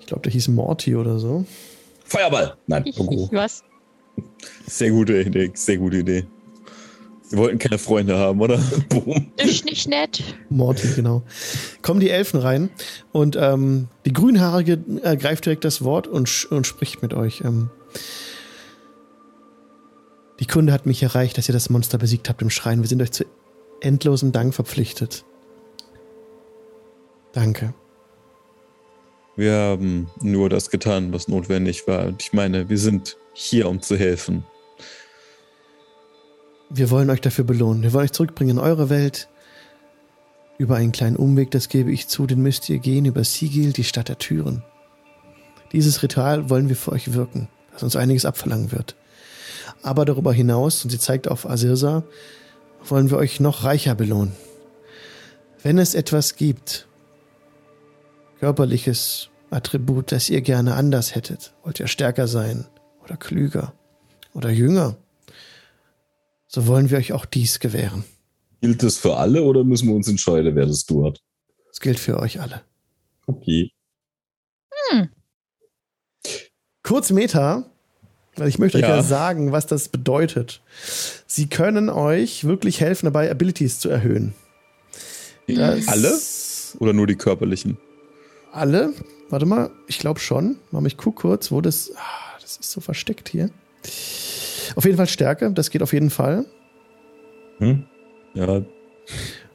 Ich 0.00 0.06
glaube, 0.06 0.22
der 0.22 0.32
hieß 0.32 0.48
Morty 0.48 0.96
oder 0.96 1.18
so. 1.18 1.44
Feuerball! 2.04 2.56
Nein, 2.66 2.84
Ich, 2.86 2.98
was? 2.98 3.62
Sehr 4.66 4.90
gute 4.90 5.20
Idee, 5.20 5.50
sehr 5.54 5.78
gute 5.78 5.98
Idee. 5.98 6.26
Wir 7.30 7.38
wollten 7.38 7.58
keine 7.58 7.78
Freunde 7.78 8.18
haben, 8.18 8.40
oder? 8.40 8.58
Boom. 8.88 9.32
Ist 9.36 9.64
nicht 9.64 9.88
nett. 9.88 10.22
Morty, 10.48 10.88
genau. 10.96 11.22
Kommen 11.80 12.00
die 12.00 12.10
Elfen 12.10 12.40
rein 12.40 12.70
und 13.12 13.36
ähm, 13.40 13.86
die 14.04 14.12
Grünhaarige 14.12 14.82
äh, 15.02 15.16
greift 15.16 15.46
direkt 15.46 15.64
das 15.64 15.82
Wort 15.84 16.08
und, 16.08 16.48
und 16.50 16.66
spricht 16.66 17.02
mit 17.02 17.14
euch. 17.14 17.42
Ähm, 17.42 17.70
die 20.40 20.46
Kunde 20.46 20.72
hat 20.72 20.86
mich 20.86 21.02
erreicht, 21.02 21.38
dass 21.38 21.48
ihr 21.48 21.52
das 21.52 21.70
Monster 21.70 21.98
besiegt 21.98 22.28
habt 22.28 22.42
im 22.42 22.50
Schrein. 22.50 22.80
Wir 22.80 22.88
sind 22.88 23.00
euch 23.00 23.12
zu 23.12 23.24
endlosem 23.80 24.32
Dank 24.32 24.52
verpflichtet. 24.54 25.24
Danke. 27.32 27.74
Wir 29.36 29.54
haben 29.54 30.10
nur 30.20 30.50
das 30.50 30.70
getan, 30.70 31.12
was 31.12 31.28
notwendig 31.28 31.86
war. 31.86 32.06
Und 32.06 32.22
ich 32.22 32.32
meine, 32.32 32.68
wir 32.68 32.78
sind 32.78 33.16
hier, 33.32 33.68
um 33.68 33.80
zu 33.80 33.96
helfen. 33.96 34.44
Wir 36.68 36.90
wollen 36.90 37.10
euch 37.10 37.20
dafür 37.20 37.44
belohnen. 37.44 37.82
Wir 37.82 37.92
wollen 37.92 38.04
euch 38.04 38.12
zurückbringen 38.12 38.58
in 38.58 38.62
eure 38.62 38.90
Welt. 38.90 39.28
Über 40.58 40.76
einen 40.76 40.92
kleinen 40.92 41.16
Umweg, 41.16 41.50
das 41.50 41.68
gebe 41.68 41.90
ich 41.90 42.08
zu, 42.08 42.26
den 42.26 42.42
müsst 42.42 42.68
ihr 42.68 42.78
gehen, 42.78 43.06
über 43.06 43.24
Sigil, 43.24 43.72
die 43.72 43.84
Stadt 43.84 44.08
der 44.08 44.18
Türen. 44.18 44.62
Dieses 45.72 46.02
Ritual 46.02 46.50
wollen 46.50 46.68
wir 46.68 46.76
für 46.76 46.92
euch 46.92 47.14
wirken, 47.14 47.48
das 47.72 47.82
uns 47.82 47.96
einiges 47.96 48.26
abverlangen 48.26 48.72
wird. 48.72 48.94
Aber 49.82 50.04
darüber 50.04 50.32
hinaus, 50.34 50.84
und 50.84 50.90
sie 50.90 50.98
zeigt 50.98 51.28
auf 51.28 51.48
Asirsa, 51.48 52.02
wollen 52.84 53.10
wir 53.10 53.16
euch 53.16 53.40
noch 53.40 53.64
reicher 53.64 53.94
belohnen. 53.94 54.32
Wenn 55.62 55.78
es 55.78 55.94
etwas 55.94 56.36
gibt, 56.36 56.88
körperliches 58.40 59.28
Attribut, 59.50 60.12
das 60.12 60.30
ihr 60.30 60.40
gerne 60.40 60.74
anders 60.74 61.14
hättet, 61.14 61.52
wollt 61.62 61.78
ihr 61.80 61.88
stärker 61.88 62.26
sein 62.26 62.66
oder 63.04 63.16
klüger 63.16 63.74
oder 64.34 64.50
jünger, 64.50 64.96
so 66.46 66.66
wollen 66.66 66.90
wir 66.90 66.98
euch 66.98 67.12
auch 67.12 67.26
dies 67.26 67.60
gewähren. 67.60 68.04
Gilt 68.60 68.82
das 68.82 68.96
für 68.98 69.16
alle 69.16 69.42
oder 69.42 69.64
müssen 69.64 69.88
wir 69.88 69.94
uns 69.94 70.08
entscheiden, 70.08 70.54
wer 70.56 70.66
das 70.66 70.84
tut? 70.84 71.20
Das 71.68 71.80
gilt 71.80 71.98
für 71.98 72.18
euch 72.18 72.40
alle. 72.40 72.62
Okay. 73.26 73.70
Kurz 76.82 77.10
Meta, 77.10 77.70
weil 78.36 78.48
ich 78.48 78.58
möchte 78.58 78.78
euch 78.78 78.82
Ja. 78.82 78.96
ja 78.96 79.02
sagen, 79.02 79.52
was 79.52 79.66
das 79.66 79.88
bedeutet. 79.88 80.60
Sie 81.26 81.46
können 81.48 81.88
euch 81.88 82.44
wirklich 82.44 82.80
helfen 82.80 83.06
dabei, 83.06 83.30
Abilities 83.30 83.78
zu 83.78 83.88
erhöhen. 83.88 84.34
Das- 85.46 85.88
Alle? 85.88 86.18
Oder 86.80 86.92
nur 86.92 87.06
die 87.06 87.16
körperlichen? 87.16 87.78
Alle? 88.52 88.92
Warte 89.28 89.46
mal, 89.46 89.70
ich 89.86 89.98
glaube 89.98 90.20
schon. 90.20 90.56
Mama, 90.70 90.86
ich 90.86 90.96
guck 90.96 91.16
kurz, 91.16 91.50
wo 91.52 91.60
das. 91.60 91.92
Ah, 91.96 92.38
das 92.40 92.56
ist 92.56 92.70
so 92.70 92.80
versteckt 92.80 93.28
hier. 93.28 93.50
Auf 94.76 94.84
jeden 94.84 94.96
Fall 94.96 95.06
Stärke, 95.08 95.50
das 95.52 95.70
geht 95.70 95.82
auf 95.82 95.92
jeden 95.92 96.10
Fall. 96.10 96.44
Hm? 97.58 97.84
Ja, 98.34 98.62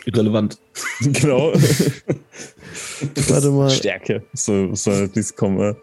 Irrelevant. 0.06 0.58
genau. 1.02 1.54
Warte 3.30 3.50
mal. 3.50 3.70
Stärke. 3.70 4.24
So, 4.34 4.74
so 4.76 5.08
dies 5.08 5.36
kommen. 5.36 5.60
Äh, 5.60 5.76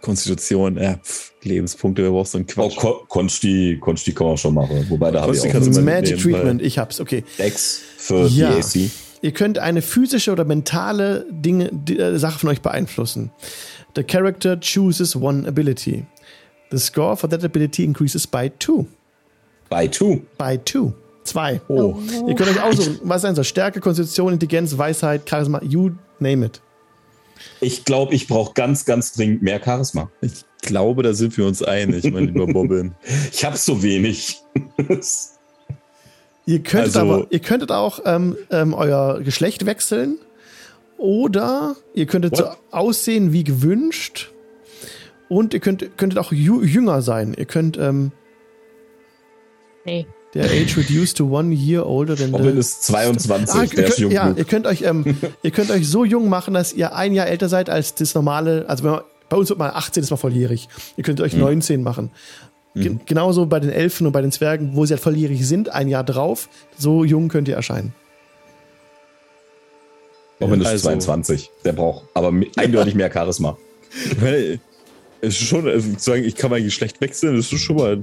Konstitution, 0.00 0.76
ja, 0.80 0.96
pf, 0.96 1.32
Lebenspunkte, 1.42 2.02
wer 2.04 2.10
braucht 2.10 2.28
so 2.28 2.38
einen 2.38 2.46
Oh, 2.50 2.68
Quatsch? 2.68 2.76
Ko 2.76 3.04
Konsti, 3.08 3.78
Konsti 3.80 4.12
kann 4.12 4.28
man 4.28 4.36
schon 4.36 4.54
machen. 4.54 4.86
Wobei 4.88 5.10
da 5.10 5.22
habe 5.22 5.34
ich 5.34 5.40
auch 5.40 5.80
Magic 5.82 6.18
Treatment, 6.20 6.62
ich 6.62 6.78
hab's, 6.78 7.00
okay. 7.00 7.24
Dex 7.38 7.80
für 7.96 8.26
Ja. 8.26 8.54
die 8.54 8.84
AC. 8.86 8.90
Ihr 9.20 9.32
könnt 9.32 9.58
eine 9.58 9.82
physische 9.82 10.32
oder 10.32 10.44
mentale 10.44 11.26
Dinge, 11.30 11.70
die, 11.72 11.98
äh, 11.98 12.18
Sache 12.18 12.38
von 12.38 12.48
euch 12.50 12.60
beeinflussen. 12.60 13.30
The 13.96 14.02
character 14.04 14.58
chooses 14.60 15.16
one 15.16 15.46
ability. 15.46 16.04
The 16.70 16.78
score 16.78 17.16
for 17.16 17.28
that 17.30 17.44
ability 17.44 17.84
increases 17.84 18.26
by 18.26 18.50
two. 18.58 18.86
By 19.68 19.88
two. 19.88 20.22
By 20.36 20.58
two. 20.58 20.92
Zwei. 21.24 21.60
Oh, 21.68 21.96
Ihr 22.26 22.34
könnt 22.34 22.50
euch 22.50 22.62
aussuchen, 22.62 23.00
was 23.02 23.22
sein 23.22 23.34
soll. 23.34 23.44
Stärke, 23.44 23.80
Konstitution, 23.80 24.32
Intelligenz, 24.32 24.76
Weisheit, 24.78 25.28
Charisma, 25.28 25.60
you 25.62 25.90
name 26.20 26.46
it. 26.46 26.60
Ich 27.60 27.84
glaube, 27.84 28.14
ich 28.14 28.26
brauche 28.28 28.54
ganz, 28.54 28.84
ganz 28.84 29.12
dringend 29.12 29.42
mehr 29.42 29.60
Charisma. 29.62 30.10
ich 30.22 30.44
glaube, 30.62 31.02
da 31.02 31.12
sind 31.12 31.36
wir 31.36 31.46
uns 31.46 31.62
einig, 31.62 32.10
mein 32.10 32.26
lieber 32.26 32.46
Bobbin. 32.46 32.94
Ich 33.32 33.44
habe 33.44 33.56
so 33.56 33.82
wenig. 33.82 34.40
Ihr 36.48 36.60
könntet 36.62 36.96
Also- 36.96 37.00
aber, 37.00 37.26
ihr 37.28 37.40
könntet 37.40 37.70
auch 37.70 38.00
ähm, 38.06 38.34
ähm, 38.50 38.72
euer 38.72 39.20
Geschlecht 39.20 39.66
wechseln 39.66 40.16
oder 40.96 41.76
ihr 41.92 42.06
könntet 42.06 42.36
so 42.38 42.44
aussehen 42.70 43.32
wie 43.34 43.44
gewünscht 43.44 44.30
und 45.28 45.52
ihr 45.52 45.60
könnt, 45.60 45.98
könntet 45.98 46.18
auch 46.18 46.32
jü- 46.32 46.64
jünger 46.64 47.02
sein. 47.02 47.34
Ihr 47.36 47.44
könnt 47.44 47.76
ähm, 47.76 48.12
Nee. 49.84 50.06
der 50.34 50.44
Age 50.46 50.76
reduced 50.78 51.18
to 51.18 51.24
one 51.26 51.54
year 51.54 51.86
older 51.86 52.16
than 52.16 52.30
Robin 52.34 52.52
the 52.54 52.58
ist 52.60 52.82
22, 52.84 53.54
Ah, 53.54 53.62
ihr 53.64 53.68
der 53.68 53.84
ist 53.84 53.88
könnt, 53.90 53.98
jung 53.98 54.10
ja, 54.12 54.32
ihr 54.34 54.44
könnt 54.44 54.66
euch, 54.66 54.82
ähm, 54.82 55.16
ihr 55.42 55.50
könnt 55.50 55.70
euch 55.70 55.86
so 55.88 56.04
jung 56.04 56.28
machen, 56.30 56.54
dass 56.54 56.72
ihr 56.72 56.94
ein 56.94 57.12
Jahr 57.12 57.26
älter 57.26 57.48
seid 57.50 57.68
als 57.70 57.94
das 57.94 58.14
normale. 58.14 58.64
Also 58.68 58.84
wenn 58.84 58.92
man, 58.92 59.00
bei 59.28 59.36
uns 59.36 59.50
wird 59.50 59.58
mal 59.58 59.70
18 59.70 60.02
ist 60.02 60.10
mal 60.10 60.16
volljährig. 60.16 60.68
Ihr 60.96 61.04
könnt 61.04 61.20
euch 61.20 61.34
19 61.34 61.82
machen. 61.82 62.10
Ge 62.74 62.96
genauso 63.06 63.46
bei 63.46 63.60
den 63.60 63.70
Elfen 63.70 64.06
und 64.06 64.12
bei 64.12 64.20
den 64.22 64.30
Zwergen, 64.30 64.76
wo 64.76 64.86
sie 64.86 64.94
halt 64.94 65.02
volljährig 65.02 65.46
sind, 65.46 65.70
ein 65.70 65.88
Jahr 65.88 66.04
drauf. 66.04 66.48
So 66.76 67.04
jung 67.04 67.28
könnt 67.28 67.48
ihr 67.48 67.56
erscheinen. 67.56 67.94
Robin 70.40 70.60
ist 70.60 70.66
Also- 70.68 70.88
22. 70.88 71.50
Der 71.64 71.72
braucht 71.72 72.04
aber 72.14 72.32
eindeutig 72.56 72.94
mehr 72.94 73.10
Charisma. 73.12 73.56
Weil, 74.20 74.60
es 75.20 75.40
ist 75.40 75.48
schon, 75.48 75.66
also 75.66 75.88
sagen, 75.98 76.22
ich 76.24 76.36
kann 76.36 76.50
mein 76.50 76.62
Geschlecht 76.62 77.00
wechseln, 77.00 77.36
das 77.36 77.52
ist 77.52 77.60
schon 77.60 77.76
mal, 77.76 78.02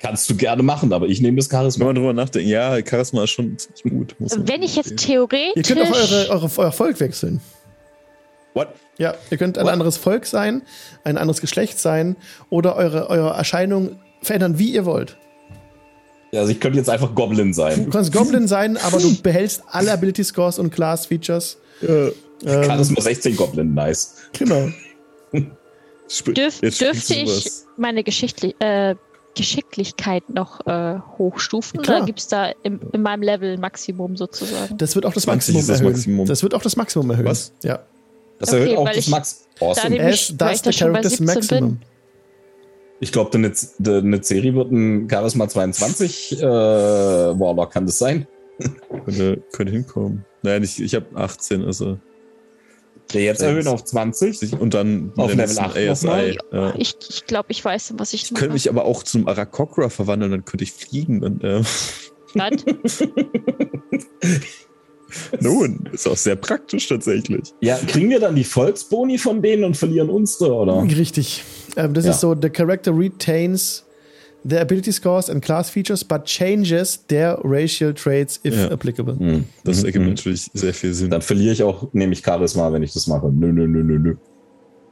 Kannst 0.00 0.30
du 0.30 0.36
gerne 0.36 0.62
machen, 0.62 0.92
aber 0.92 1.06
ich 1.06 1.20
nehme 1.20 1.38
das 1.38 1.50
wenn 1.50 1.58
Charisma. 1.58 1.86
man 1.86 1.96
drüber 1.96 2.12
nachdenkt, 2.12 2.48
ja, 2.48 2.78
Charisma 2.86 3.24
ist 3.24 3.30
schon 3.30 3.56
ziemlich 3.58 4.14
gut. 4.16 4.46
Wenn 4.46 4.62
ich 4.62 4.76
jetzt 4.76 4.96
theoretisch. 4.96 5.56
Ihr 5.56 5.62
könnt 5.64 5.82
auch 5.90 5.96
eure, 5.96 6.28
eure, 6.30 6.50
euer 6.56 6.70
Volk 6.72 7.00
wechseln. 7.00 7.40
What? 8.58 8.68
Ja, 8.98 9.14
ihr 9.30 9.38
könnt 9.38 9.56
ein 9.58 9.64
What? 9.64 9.72
anderes 9.72 9.96
Volk 9.96 10.26
sein, 10.26 10.62
ein 11.04 11.16
anderes 11.18 11.40
Geschlecht 11.40 11.78
sein 11.78 12.16
oder 12.50 12.76
eure, 12.76 13.08
eure 13.08 13.30
Erscheinung 13.30 13.98
verändern, 14.22 14.58
wie 14.58 14.70
ihr 14.72 14.84
wollt. 14.84 15.16
Ja, 16.32 16.40
also 16.40 16.52
ich 16.52 16.60
könnte 16.60 16.76
jetzt 16.78 16.90
einfach 16.90 17.14
Goblin 17.14 17.48
Du 17.48 17.52
sein. 17.54 17.88
kannst 17.90 18.12
Goblin 18.12 18.46
sein, 18.48 18.76
aber 18.76 18.98
du 18.98 19.14
behältst 19.22 19.62
alle 19.70 19.92
Ability 19.92 20.24
Scores 20.24 20.58
und 20.58 20.70
Class 20.70 21.06
Features. 21.06 21.56
Ja, 21.80 21.88
Ähm, 22.44 22.64
Charisma 22.64 23.00
16 23.00 23.36
Goblin, 23.36 23.74
nice. 23.74 24.14
genau. 24.38 24.68
sp- 26.10 26.34
Dürf, 26.34 26.60
dürfte 26.60 27.14
du 27.14 27.20
ich 27.20 27.46
was. 27.46 27.66
meine 27.76 28.02
Geschichtli 28.04 28.54
äh, 28.58 28.94
Geschicklichkeit 29.34 30.28
noch 30.30 30.66
äh, 30.66 30.98
hochstufen? 31.18 31.80
Klar. 31.82 31.98
Oder 31.98 32.06
gibt 32.06 32.18
es 32.18 32.26
da 32.28 32.50
im, 32.62 32.80
in 32.92 33.02
meinem 33.02 33.22
Level 33.22 33.52
ein 33.54 33.60
Maximum 33.60 34.16
sozusagen? 34.16 34.76
Das 34.78 34.94
wird 34.96 35.06
auch 35.06 35.12
das 35.12 35.24
20 35.24 35.54
Maximum 35.54 35.66
das 35.66 35.80
erhöhen. 35.80 35.92
Maximum. 35.92 36.26
Das 36.26 36.42
wird 36.42 36.54
auch 36.54 36.62
das 36.62 36.76
Maximum 36.76 37.10
erhöhen. 37.10 37.26
Was? 37.26 37.52
Ja. 37.62 37.80
Das 38.38 38.50
Okay, 38.52 38.62
erhöht 38.62 38.76
auch 38.78 38.86
das 38.88 38.96
ich- 38.96 39.08
Max. 39.08 39.44
Da 39.58 39.66
Awesome. 39.66 39.90
nehme 39.90 40.04
As 40.08 40.32
does 40.36 40.58
the 40.58 40.70
da 40.70 40.70
character's 40.70 41.16
17 41.16 41.26
maximum. 41.26 41.68
bin. 41.78 41.80
Ich 43.00 43.12
glaube, 43.12 43.36
eine, 43.38 43.52
eine 44.02 44.22
Serie 44.22 44.54
wird 44.54 44.70
ein 44.72 45.08
Charisma 45.10 45.48
22 45.48 46.40
äh, 46.40 46.44
Warlock, 46.44 47.72
kann 47.72 47.86
das 47.86 47.98
sein? 47.98 48.26
könnte, 49.04 49.42
könnte 49.52 49.72
hinkommen. 49.72 50.24
Naja, 50.42 50.62
ich, 50.62 50.80
ich 50.82 50.94
habe 50.94 51.06
18, 51.14 51.64
also. 51.64 51.98
Der 53.14 53.22
jetzt 53.22 53.40
erhöhen 53.40 53.66
auf 53.68 53.84
20. 53.84 54.60
Und 54.60 54.74
dann 54.74 55.12
Auf 55.16 55.30
Level 55.30 55.36
nächsten 55.46 55.64
8 55.64 55.76
ASI. 55.78 56.36
Ja. 56.52 56.74
Ich, 56.76 56.94
ich 57.08 57.24
glaube, 57.26 57.50
ich 57.50 57.64
weiß, 57.64 57.94
was 57.96 58.12
ich 58.12 58.24
Ich 58.24 58.34
könnte 58.34 58.52
mich 58.52 58.68
aber 58.68 58.84
auch 58.84 59.02
zum 59.02 59.26
Arakokra 59.28 59.88
verwandeln, 59.88 60.30
dann 60.30 60.44
könnte 60.44 60.64
ich 60.64 60.72
fliegen. 60.72 61.22
Und, 61.24 61.42
äh, 61.42 61.62
Was? 62.34 63.02
nun, 65.40 65.88
ist 65.92 66.06
auch 66.06 66.16
sehr 66.16 66.36
praktisch 66.36 66.88
tatsächlich. 66.88 67.52
Ja, 67.60 67.76
kriegen 67.86 68.10
wir 68.10 68.20
dann 68.20 68.34
die 68.36 68.44
Volksboni 68.44 69.18
von 69.18 69.40
denen 69.42 69.64
und 69.64 69.76
verlieren 69.76 70.10
unsere, 70.10 70.52
oder? 70.52 70.82
Richtig. 70.82 71.44
Ähm, 71.76 71.94
das 71.94 72.04
Ja. 72.04 72.10
ist 72.12 72.20
so, 72.20 72.34
the 72.40 72.50
character 72.50 72.96
retains 72.96 73.84
their 74.48 74.60
ability 74.60 74.92
scores 74.92 75.28
and 75.28 75.42
class 75.44 75.68
features, 75.68 76.04
but 76.04 76.24
changes 76.24 77.04
their 77.08 77.38
racial 77.42 77.92
traits 77.92 78.38
if 78.44 78.54
Ja. 78.54 78.70
applicable. 78.70 79.18
Hm. 79.18 79.44
Das 79.64 79.80
Mhm. 79.80 79.86
ergibt 79.86 80.06
natürlich 80.06 80.48
sehr 80.54 80.72
viel 80.72 80.94
Sinn. 80.94 81.10
Dann 81.10 81.22
verliere 81.22 81.52
ich 81.52 81.62
auch 81.62 81.92
nämlich 81.92 82.22
Charisma, 82.24 82.72
wenn 82.72 82.82
ich 82.82 82.92
das 82.92 83.06
mache. 83.08 83.30
Nö, 83.32 83.52
nö, 83.52 83.66
nö, 83.66 83.82
nö, 83.82 83.98
nö. 83.98 84.14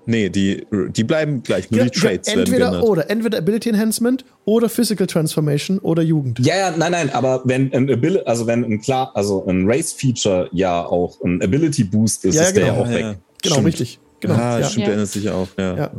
Nee, 0.09 0.29
die, 0.29 0.65
die 0.91 1.03
bleiben 1.05 1.43
gleich, 1.43 1.71
nur 1.71 1.81
Ja, 1.81 1.85
die 1.87 1.91
Traits 1.91 2.29
werden 2.29 2.41
entweder 2.41 2.71
geändert. 2.71 2.83
oder, 2.85 3.11
entweder 3.11 3.39
Ability 3.39 3.69
Enhancement 3.71 4.25
oder 4.45 4.69
Physical 4.69 5.07
Transformation 5.09 5.79
oder 5.81 6.03
Jugend. 6.03 6.39
Ja, 6.39 6.57
ja, 6.57 6.71
nein, 6.77 6.93
nein, 6.93 7.11
aber 7.11 7.43
wenn 7.45 7.73
ein 7.73 7.91
Ability, 7.91 8.25
also 8.25 8.47
wenn 8.47 8.65
ein 8.65 8.81
klar, 8.81 9.11
also 9.15 9.45
ein 9.47 9.69
Race-Feature 9.69 10.49
ja 10.53 10.85
auch 10.87 11.21
ein 11.23 11.43
Ability-Boost 11.43 12.25
ist, 12.25 12.37
Ja, 12.37 12.43
ist 12.43 12.57
der 12.57 12.67
genau. 12.67 12.77
ja 12.77 12.83
auch 12.83 12.89
Ja, 12.89 12.95
weg. 12.95 13.01
ja. 13.03 13.15
Genau, 13.43 13.55
Stimmt. 13.57 13.67
richtig. 13.67 14.01
Genau. 14.21 14.35
ah, 14.35 14.59
ja. 14.61 14.65
stimmt, 14.69 14.79
Ja. 14.79 14.85
der 14.87 14.93
ändert 14.95 15.09
sich 15.11 15.25
ja 15.25 15.35
auch. 15.35 15.49
Ja. 15.59 15.77
Ja. 15.77 15.91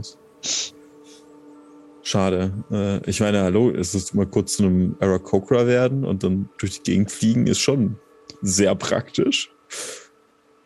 Schade. 2.03 2.53
Äh, 2.71 3.09
ich 3.09 3.19
meine, 3.19 3.41
hallo, 3.43 3.69
es 3.71 3.93
ist 3.93 4.15
mal 4.15 4.25
kurz 4.25 4.55
zu 4.57 4.63
einem 4.63 4.95
Arakokra 5.01 5.67
werden 5.67 6.05
und 6.05 6.23
dann 6.23 6.49
durch 6.57 6.81
die 6.81 6.91
Gegend 6.91 7.11
fliegen 7.11 7.47
ist 7.47 7.59
schon 7.59 7.97
sehr 8.41 8.73
praktisch. 8.75 9.51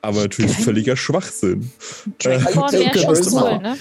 Aber 0.02 0.22
natürlich 0.22 0.56
völliger 0.64 0.96
Schwachsinn. 0.98 1.72
Dragonborn 2.20 2.74
Äh, 2.74 2.80
wäre 2.96 3.16
schon 3.16 3.34
cool, 3.34 3.60
ne? 3.60 3.78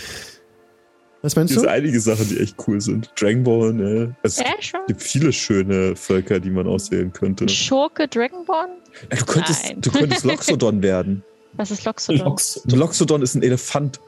Was 1.23 1.37
meinst 1.37 1.55
du? 1.55 1.61
sind 1.61 1.69
einige 1.69 2.01
Sachen, 2.01 2.29
die 2.29 2.39
echt 2.41 2.57
cool 2.67 2.81
sind. 2.81 3.11
Dragon 3.19 3.43
Ball, 3.45 3.73
ne? 3.75 4.17
Es 4.23 4.39
Ja, 4.39 4.47
schon. 4.61 4.81
gibt 4.87 5.03
viele 5.03 5.33
schöne 5.33 5.95
Völker, 5.95 6.41
die 6.41 6.49
man 6.51 6.67
auswählen 6.67 7.13
könnte. 7.13 7.47
Schurke 7.49 8.09
Dragonborn? 8.09 8.71
Ja, 9.11 9.19
du, 9.19 9.25
könntest, 9.27 9.65
Nein. 9.67 9.81
du 9.83 9.91
könntest 9.91 10.25
Loxodon 10.25 10.83
werden. 10.83 11.23
Was 11.55 11.71
ist 11.71 11.85
Loxodon? 11.85 12.25
Lox. 12.25 12.63
Loxodon 12.67 13.21
ist 13.23 13.35
ein 13.35 13.43
Elefant. 13.43 14.01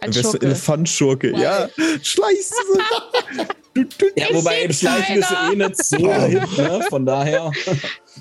Ein. 0.00 0.12
Elefantschurke. 0.12 1.32
Ja, 1.38 1.68
schleichst 2.02 2.54
du. 2.54 2.78
Ja, 3.74 4.26
wobei 4.32 4.62
im 4.62 4.72
Schleichen 4.72 5.16
ist 5.18 5.30
eh 5.30 5.56
nicht 5.56 5.84
so 5.84 5.96
hin, 5.96 6.42
ne? 6.58 6.84
Von 6.90 7.06
daher. 7.06 7.50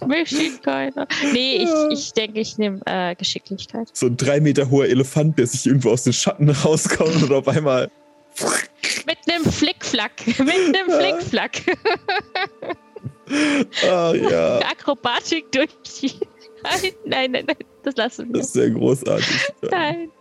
Mich 0.08 0.30
sieht 0.30 0.64
keiner. 0.64 1.08
Nee, 1.34 1.64
ich, 1.64 1.70
ich 1.92 2.14
denke, 2.14 2.40
ich 2.40 2.58
nehme 2.58 2.80
äh, 2.86 3.16
Geschicklichkeit. 3.16 3.90
So 3.94 4.08
ein 4.08 4.16
drei 4.16 4.40
Meter 4.40 4.70
hoher 4.70 4.86
Elefant, 4.86 5.38
der 5.38 5.48
sich 5.48 5.66
irgendwo 5.68 5.92
aus 5.92 6.04
den 6.04 6.14
Schatten 6.14 6.50
rauskommt 6.64 7.24
und 7.24 7.34
auf 7.34 7.48
einmal. 7.48 7.92
Mit 9.06 9.18
einem 9.30 9.44
Flickflack. 9.44 10.26
Mit 10.26 10.40
einem 10.40 10.90
Flickflack. 10.90 11.62
Ah, 13.90 14.14
ja. 14.14 14.60
Akrobatik 14.60 15.52
durch 15.52 15.70
die. 16.02 16.14
Nein, 16.64 17.32
nein, 17.32 17.46
nein. 17.46 17.58
Das 17.84 17.96
lassen 17.98 18.28
wir. 18.28 18.40
Das 18.40 18.48
ist 18.48 18.54
sehr 18.54 18.70
großartig. 18.70 19.52
Nein. 19.70 20.12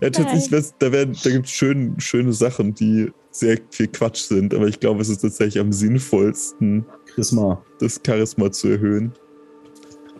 Ja, 0.00 0.10
tatsächlich, 0.10 0.72
da, 0.78 0.92
werden, 0.92 1.16
da 1.22 1.30
gibt 1.30 1.46
es 1.46 1.52
schön, 1.52 1.94
schöne 2.00 2.32
Sachen, 2.32 2.74
die 2.74 3.12
sehr 3.30 3.58
viel 3.70 3.88
Quatsch 3.88 4.22
sind, 4.22 4.54
aber 4.54 4.66
ich 4.68 4.80
glaube, 4.80 5.02
es 5.02 5.08
ist 5.08 5.20
tatsächlich 5.22 5.60
am 5.60 5.72
sinnvollsten, 5.72 6.84
Charisma. 7.10 7.62
das 7.80 8.00
Charisma 8.04 8.50
zu 8.50 8.68
erhöhen. 8.68 9.12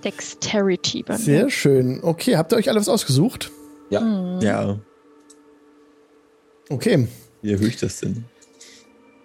Dexterity 0.05 1.03
bei 1.03 1.15
mir. 1.15 1.19
Sehr 1.19 1.51
schön. 1.51 2.01
Okay, 2.03 2.37
habt 2.37 2.53
ihr 2.53 2.57
euch 2.57 2.69
alles 2.69 2.89
ausgesucht? 2.89 3.51
Ja. 3.91 4.01
Hm. 4.01 4.41
Ja, 4.41 4.79
Okay, 6.71 7.09
wie 7.41 7.53
erhöhe 7.53 7.69
ich 7.69 7.77
das 7.79 8.01
denn? 8.01 8.25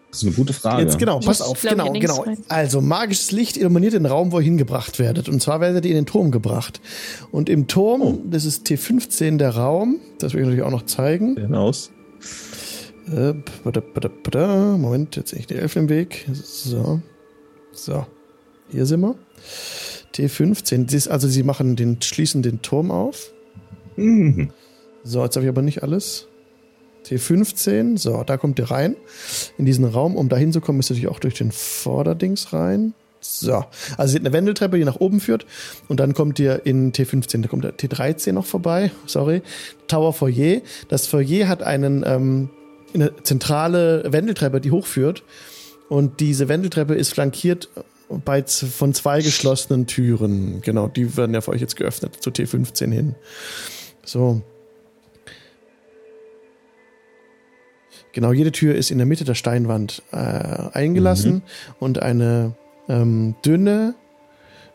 Das 0.09 0.21
ist 0.21 0.27
eine 0.27 0.35
gute 0.35 0.53
Frage. 0.53 0.83
jetzt 0.83 0.97
genau, 0.99 1.19
pass 1.19 1.41
auf, 1.41 1.59
genau, 1.61 1.91
genau. 1.91 2.23
Also 2.47 2.79
magisches 2.81 3.31
Licht 3.31 3.57
illuminiert 3.57 3.93
den 3.93 4.05
Raum, 4.05 4.31
wo 4.31 4.37
ihr 4.39 4.45
hingebracht 4.45 4.99
werdet. 4.99 5.27
Und 5.27 5.41
zwar 5.41 5.59
werdet 5.59 5.83
ihr 5.85 5.91
in 5.91 5.97
den 5.97 6.05
Turm 6.05 6.29
gebracht. 6.31 6.79
Und 7.31 7.49
im 7.49 7.67
Turm, 7.67 8.01
Oh. 8.01 8.21
das 8.29 8.45
ist 8.45 8.67
T15 8.67 9.37
der 9.37 9.55
Raum, 9.55 9.99
das 10.19 10.33
will 10.33 10.41
ich 10.41 10.45
natürlich 10.45 10.63
auch 10.63 10.71
noch 10.71 10.85
zeigen. 10.85 11.35
Hinaus. 11.35 11.91
Äh, 13.07 13.33
bada, 13.63 13.81
bada, 13.81 14.09
bada. 14.23 14.77
Moment, 14.77 15.15
jetzt 15.15 15.31
sehe 15.31 15.39
ich 15.39 15.47
die 15.47 15.55
Elfen 15.55 15.83
im 15.83 15.89
Weg. 15.89 16.25
So. 16.31 17.01
So. 17.71 18.05
Hier 18.69 18.85
sind 18.85 19.01
wir. 19.01 19.15
T15. 20.15 20.85
Das 20.85 20.93
ist, 20.93 21.07
also 21.07 21.27
sie 21.27 21.43
machen 21.43 21.75
den, 21.75 22.01
schließen 22.01 22.41
den 22.41 22.61
Turm 22.61 22.91
auf. 22.91 23.31
Mhm. 23.95 24.51
So, 25.03 25.23
jetzt 25.23 25.35
habe 25.35 25.45
ich 25.45 25.49
aber 25.49 25.61
nicht 25.61 25.83
alles. 25.83 26.27
T15. 27.05 27.97
So, 27.97 28.23
da 28.23 28.37
kommt 28.37 28.59
ihr 28.59 28.71
rein. 28.71 28.95
In 29.57 29.65
diesen 29.65 29.85
Raum. 29.85 30.15
Um 30.15 30.29
da 30.29 30.37
hinzukommen, 30.37 30.77
müsst 30.77 30.89
ihr 30.89 30.93
natürlich 30.93 31.13
auch 31.13 31.19
durch 31.19 31.35
den 31.35 31.51
Vorderdings 31.51 32.53
rein. 32.53 32.93
So. 33.19 33.65
Also 33.97 34.03
ihr 34.03 34.07
seht 34.07 34.21
eine 34.21 34.33
Wendeltreppe, 34.33 34.77
die 34.77 34.85
nach 34.85 34.99
oben 34.99 35.19
führt. 35.19 35.45
Und 35.87 35.99
dann 35.99 36.13
kommt 36.13 36.39
ihr 36.39 36.65
in 36.65 36.93
T15. 36.93 37.41
Da 37.41 37.47
kommt 37.47 37.63
der 37.63 37.77
T13 37.77 38.31
noch 38.31 38.45
vorbei. 38.45 38.91
Sorry. 39.05 39.41
Tower 39.87 40.13
Foyer. 40.13 40.61
Das 40.87 41.07
Foyer 41.07 41.47
hat 41.47 41.63
einen, 41.63 42.03
ähm, 42.05 42.49
eine 42.93 43.13
zentrale 43.23 44.03
Wendeltreppe, 44.11 44.61
die 44.61 44.71
hochführt. 44.71 45.23
Und 45.89 46.19
diese 46.19 46.47
Wendeltreppe 46.47 46.95
ist 46.95 47.13
flankiert 47.13 47.69
bei, 48.09 48.43
von 48.43 48.93
zwei 48.93 49.21
geschlossenen 49.21 49.87
Türen. 49.87 50.61
Genau, 50.61 50.87
die 50.87 51.17
werden 51.17 51.33
ja 51.33 51.41
für 51.41 51.51
euch 51.51 51.61
jetzt 51.61 51.75
geöffnet, 51.75 52.17
zu 52.21 52.29
T15 52.29 52.91
hin. 52.91 53.15
So. 54.05 54.41
Genau, 58.11 58.31
jede 58.31 58.51
Tür 58.51 58.75
ist 58.75 58.91
in 58.91 58.99
der 58.99 59.07
Mitte 59.07 59.23
der 59.23 59.33
Steinwand 59.33 60.03
äh, 60.11 60.17
eingelassen 60.17 61.41
und 61.79 62.01
eine 62.01 62.55
ähm, 62.87 63.35
dünne, 63.43 63.95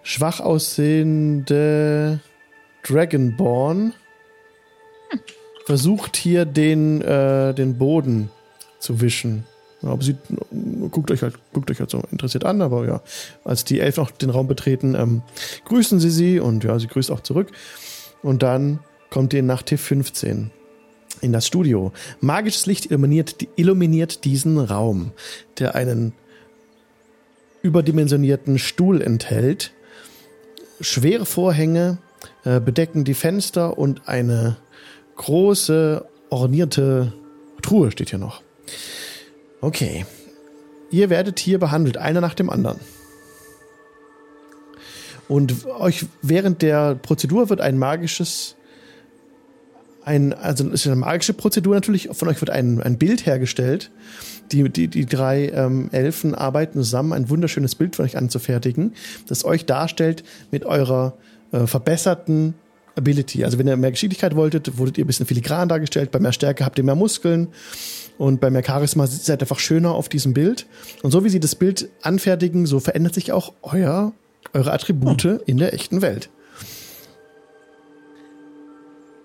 schwach 0.03 0.41
aussehende 0.41 2.21
Dragonborn 2.83 3.95
versucht 5.69 6.17
hier 6.17 6.47
den, 6.47 7.03
äh, 7.03 7.53
den 7.53 7.77
Boden 7.77 8.31
zu 8.79 9.03
wischen. 9.03 9.45
Aber 9.83 10.03
sie 10.03 10.17
guckt 10.91 11.11
euch 11.11 11.21
halt, 11.21 11.35
guckt 11.53 11.71
euch 11.71 11.79
halt 11.79 11.91
so 11.91 12.03
interessiert 12.11 12.47
an, 12.47 12.63
aber 12.63 12.87
ja, 12.87 13.03
als 13.45 13.65
die 13.65 13.79
Elfen 13.79 14.03
auch 14.03 14.11
den 14.11 14.31
Raum 14.31 14.49
betreten, 14.49 14.95
ähm, 14.95 15.21
grüßen 15.67 16.01
sie 16.01 16.09
sie 16.09 16.41
und 16.41 16.65
ja, 16.65 16.79
sie 16.79 16.87
grüßt 16.87 17.11
auch 17.11 17.21
zurück. 17.21 17.49
Und 18.23 18.43
dann 18.43 18.79
kommt 19.11 19.35
ihr 19.35 19.43
nach 19.43 19.63
T15 19.63 20.47
in 21.21 21.33
das 21.35 21.47
Studio. 21.47 21.93
Magisches 22.23 22.65
Licht 22.65 22.87
illuminiert, 22.87 23.37
illuminiert 23.57 24.25
diesen 24.25 24.59
Raum, 24.59 25.13
der 25.59 25.75
einen 25.75 26.15
überdimensionierten 27.61 28.59
Stuhl 28.59 29.03
enthält. 29.03 29.73
Schwere 30.81 31.27
Vorhänge 31.27 31.99
äh, 32.45 32.59
bedecken 32.59 33.05
die 33.05 33.13
Fenster 33.13 33.77
und 33.77 34.09
eine 34.09 34.57
große, 35.19 36.07
ornierte 36.31 37.13
Truhe 37.61 37.91
steht 37.91 38.11
hier 38.11 38.19
noch. 38.19 38.41
Okay. 39.61 40.07
Ihr 40.91 41.11
werdet 41.11 41.39
hier 41.39 41.59
behandelt, 41.59 41.99
einer 41.99 42.23
nach 42.23 42.33
dem 42.33 42.49
anderen. 42.49 42.81
Und 45.29 45.67
euch 45.67 46.07
während 46.23 46.63
der 46.63 46.95
Prozedur 46.95 47.51
wird 47.51 47.61
ein 47.61 47.77
magisches, 47.77 48.57
ein, 50.03 50.33
also 50.33 50.67
es 50.69 50.81
ist 50.81 50.87
eine 50.87 50.97
magische 50.97 51.35
Prozedur 51.35 51.75
natürlich, 51.75 52.09
von 52.13 52.29
euch 52.29 52.41
wird 52.41 52.49
ein, 52.49 52.81
ein 52.81 52.97
Bild 52.97 53.27
hergestellt. 53.27 53.91
Die, 54.51 54.71
die, 54.71 54.89
die 54.89 55.05
drei 55.05 55.51
ähm, 55.51 55.91
Elfen 55.93 56.35
arbeiten 56.35 56.79
zusammen, 56.79 57.13
ein 57.13 57.29
wunderschönes 57.29 57.75
Bild 57.75 57.97
von 57.97 58.07
euch 58.07 58.17
anzufertigen, 58.17 58.95
das 59.27 59.45
euch 59.45 59.67
darstellt 59.67 60.25
mit 60.51 60.65
eurer 60.65 61.19
äh, 61.53 61.67
verbesserten 61.67 62.55
Ability. 62.99 63.45
Also 63.45 63.59
wenn 63.59 63.67
ihr 63.67 63.77
mehr 63.77 63.91
Geschicklichkeit 63.91 64.37
wolltet, 64.37 64.77
wurdet 64.77 64.99
ihr 64.99 65.05
ein 65.05 65.07
bisschen 65.07 65.27
filigran 65.27 65.69
dargestellt. 65.69 66.11
Bei 66.11 66.19
mehr 66.19 66.33
Stärke 66.33 66.65
habt 66.65 66.79
ihr 66.79 66.85
mehr 66.85 66.95
Muskeln. 66.95 67.49
Und 68.19 68.41
bei 68.41 68.51
mehr 68.51 68.65
Charisma 68.65 69.07
seid 69.07 69.41
ihr 69.41 69.45
einfach 69.45 69.61
schöner 69.61 69.95
auf 69.95 70.09
diesem 70.09 70.35
Bild. 70.35 70.67
Und 71.03 71.13
so 71.13 71.25
wie 71.25 71.31
sie 71.31 71.41
das 71.41 71.55
Bild 71.55 71.89
anfertigen, 72.03 72.67
so 72.67 72.81
verändert 72.81 73.15
sich 73.15 73.33
auch 73.33 73.55
euer, 73.63 74.13
eure 74.53 74.73
Attribute 74.73 75.25
in 75.47 75.57
der 75.57 75.73
echten 75.73 76.03
Welt. 76.03 76.29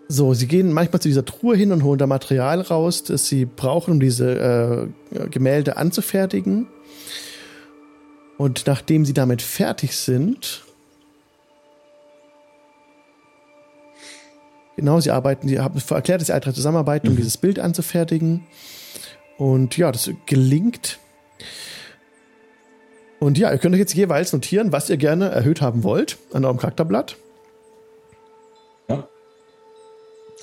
So, 0.08 0.36
sie 0.36 0.48
gehen 0.48 0.72
manchmal 0.72 1.02
zu 1.02 1.08
dieser 1.08 1.26
Truhe 1.26 1.56
hin 1.56 1.72
und 1.72 1.84
holen 1.84 1.98
da 1.98 2.06
Material 2.06 2.62
raus, 2.62 3.04
das 3.04 3.28
sie 3.28 3.46
brauchen, 3.46 3.94
um 3.94 4.00
diese 4.00 4.92
äh, 5.12 5.28
Gemälde 5.30 5.78
anzufertigen. 5.78 6.68
Und 8.38 8.68
nachdem 8.68 9.06
sie 9.06 9.14
damit 9.14 9.42
fertig 9.42 9.96
sind, 9.96 10.64
Genau, 14.76 15.00
sie 15.00 15.12
arbeiten, 15.12 15.48
sie 15.48 15.60
haben 15.60 15.80
erklärt, 15.90 16.22
dass 16.22 16.28
sie 16.28 16.34
alle 16.34 16.42
drei 16.42 16.52
zusammenarbeiten, 16.52 17.08
um 17.08 17.16
dieses 17.16 17.38
Bild 17.38 17.60
anzufertigen. 17.60 18.48
Und 19.38 19.78
ja, 19.78 19.92
das 19.92 20.10
gelingt. 20.26 21.00
Und 23.20 23.38
ja, 23.38 23.52
ihr 23.52 23.58
könnt 23.58 23.74
euch 23.76 23.80
jetzt 23.80 23.94
jeweils 23.94 24.34
notieren, 24.34 24.72
was 24.72 24.90
ihr 24.90 24.98
gerne 24.98 25.30
erhöht 25.30 25.62
haben 25.62 25.84
wollt 25.84 26.18
an 26.34 26.44
eurem 26.44 26.58
Charakterblatt. 26.58 27.18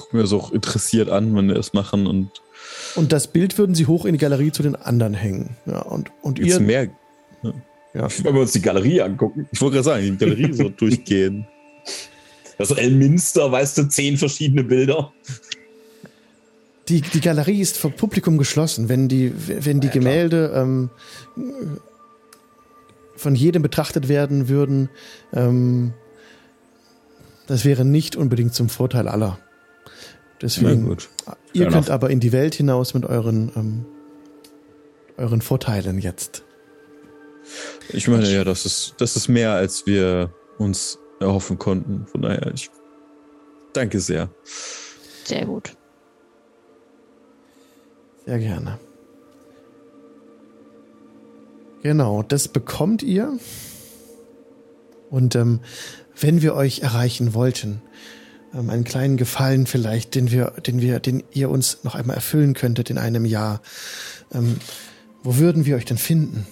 Gucken 0.00 0.18
wir 0.18 0.26
so 0.26 0.40
auch 0.40 0.50
interessiert 0.50 1.10
an, 1.10 1.36
wenn 1.36 1.46
wir 1.48 1.54
das 1.54 1.74
machen 1.74 2.06
und 2.06 2.30
Und 2.96 3.12
das 3.12 3.26
Bild 3.26 3.58
würden 3.58 3.74
sie 3.74 3.86
hoch 3.86 4.06
in 4.06 4.12
die 4.12 4.18
Galerie 4.18 4.50
zu 4.50 4.62
den 4.62 4.74
anderen 4.74 5.12
hängen. 5.12 5.56
Ja, 5.66 5.82
und, 5.82 6.10
und 6.22 6.38
jetzt 6.38 6.58
ihr. 6.58 6.60
mehr. 6.60 6.88
Ja. 7.92 8.08
Wenn 8.22 8.34
wir 8.34 8.40
uns 8.40 8.52
die 8.52 8.62
Galerie 8.62 9.02
angucken. 9.02 9.48
Ich 9.52 9.60
wollte 9.60 9.74
gerade 9.74 9.84
sagen, 9.84 10.02
die 10.04 10.16
Galerie 10.16 10.52
so 10.54 10.68
durchgehen. 10.68 11.46
Das 12.60 12.70
Elminster, 12.72 13.50
weißt 13.50 13.78
du, 13.78 13.88
zehn 13.88 14.18
verschiedene 14.18 14.62
Bilder. 14.62 15.14
Die, 16.88 17.00
die 17.00 17.20
Galerie 17.22 17.60
ist 17.60 17.78
vom 17.78 17.92
Publikum 17.94 18.36
geschlossen. 18.36 18.90
Wenn 18.90 19.08
die, 19.08 19.32
wenn 19.64 19.80
die 19.80 19.86
Ja. 19.86 19.92
Gemälde 19.94 20.52
ähm, 20.54 20.90
von 23.16 23.34
jedem 23.34 23.62
betrachtet 23.62 24.08
werden 24.08 24.48
würden, 24.50 24.90
ähm, 25.32 25.94
das 27.46 27.64
wäre 27.64 27.86
nicht 27.86 28.14
unbedingt 28.14 28.54
zum 28.54 28.68
Vorteil 28.68 29.08
aller. 29.08 29.38
Deswegen, 30.42 30.84
gut. 30.86 31.08
ihr 31.54 31.62
Fair 31.62 31.72
könnt 31.72 31.86
enough. 31.86 31.90
aber 31.90 32.10
in 32.10 32.20
die 32.20 32.32
Welt 32.32 32.54
hinaus 32.54 32.92
mit 32.92 33.06
euren, 33.06 33.52
ähm, 33.56 33.86
euren 35.16 35.40
Vorteilen 35.40 35.98
jetzt. 35.98 36.44
Ich 37.88 38.06
meine 38.06 38.30
ja, 38.30 38.44
das 38.44 38.66
ist, 38.66 38.96
das 38.98 39.16
ist 39.16 39.28
mehr, 39.28 39.52
als 39.52 39.86
wir 39.86 40.34
uns 40.58 40.98
erhoffen 41.20 41.58
konnten. 41.58 42.06
Von 42.06 42.22
daher, 42.22 42.52
ich 42.54 42.70
danke 43.72 44.00
sehr. 44.00 44.28
Sehr 45.24 45.46
gut. 45.46 45.76
Sehr 48.26 48.38
gerne. 48.38 48.78
Genau, 51.82 52.22
das 52.22 52.48
bekommt 52.48 53.02
ihr. 53.02 53.38
Und 55.08 55.34
ähm, 55.34 55.60
wenn 56.18 56.42
wir 56.42 56.54
euch 56.54 56.80
erreichen 56.80 57.34
wollten, 57.34 57.82
ähm, 58.54 58.70
einen 58.70 58.84
kleinen 58.84 59.16
Gefallen 59.16 59.66
vielleicht, 59.66 60.14
den 60.14 60.30
wir, 60.30 60.52
den 60.66 60.80
wir, 60.80 61.00
den 61.00 61.22
ihr 61.32 61.50
uns 61.50 61.82
noch 61.82 61.94
einmal 61.94 62.16
erfüllen 62.16 62.54
könntet 62.54 62.90
in 62.90 62.98
einem 62.98 63.24
Jahr, 63.24 63.62
ähm, 64.32 64.56
wo 65.22 65.36
würden 65.36 65.64
wir 65.64 65.76
euch 65.76 65.84
denn 65.84 65.98
finden? 65.98 66.46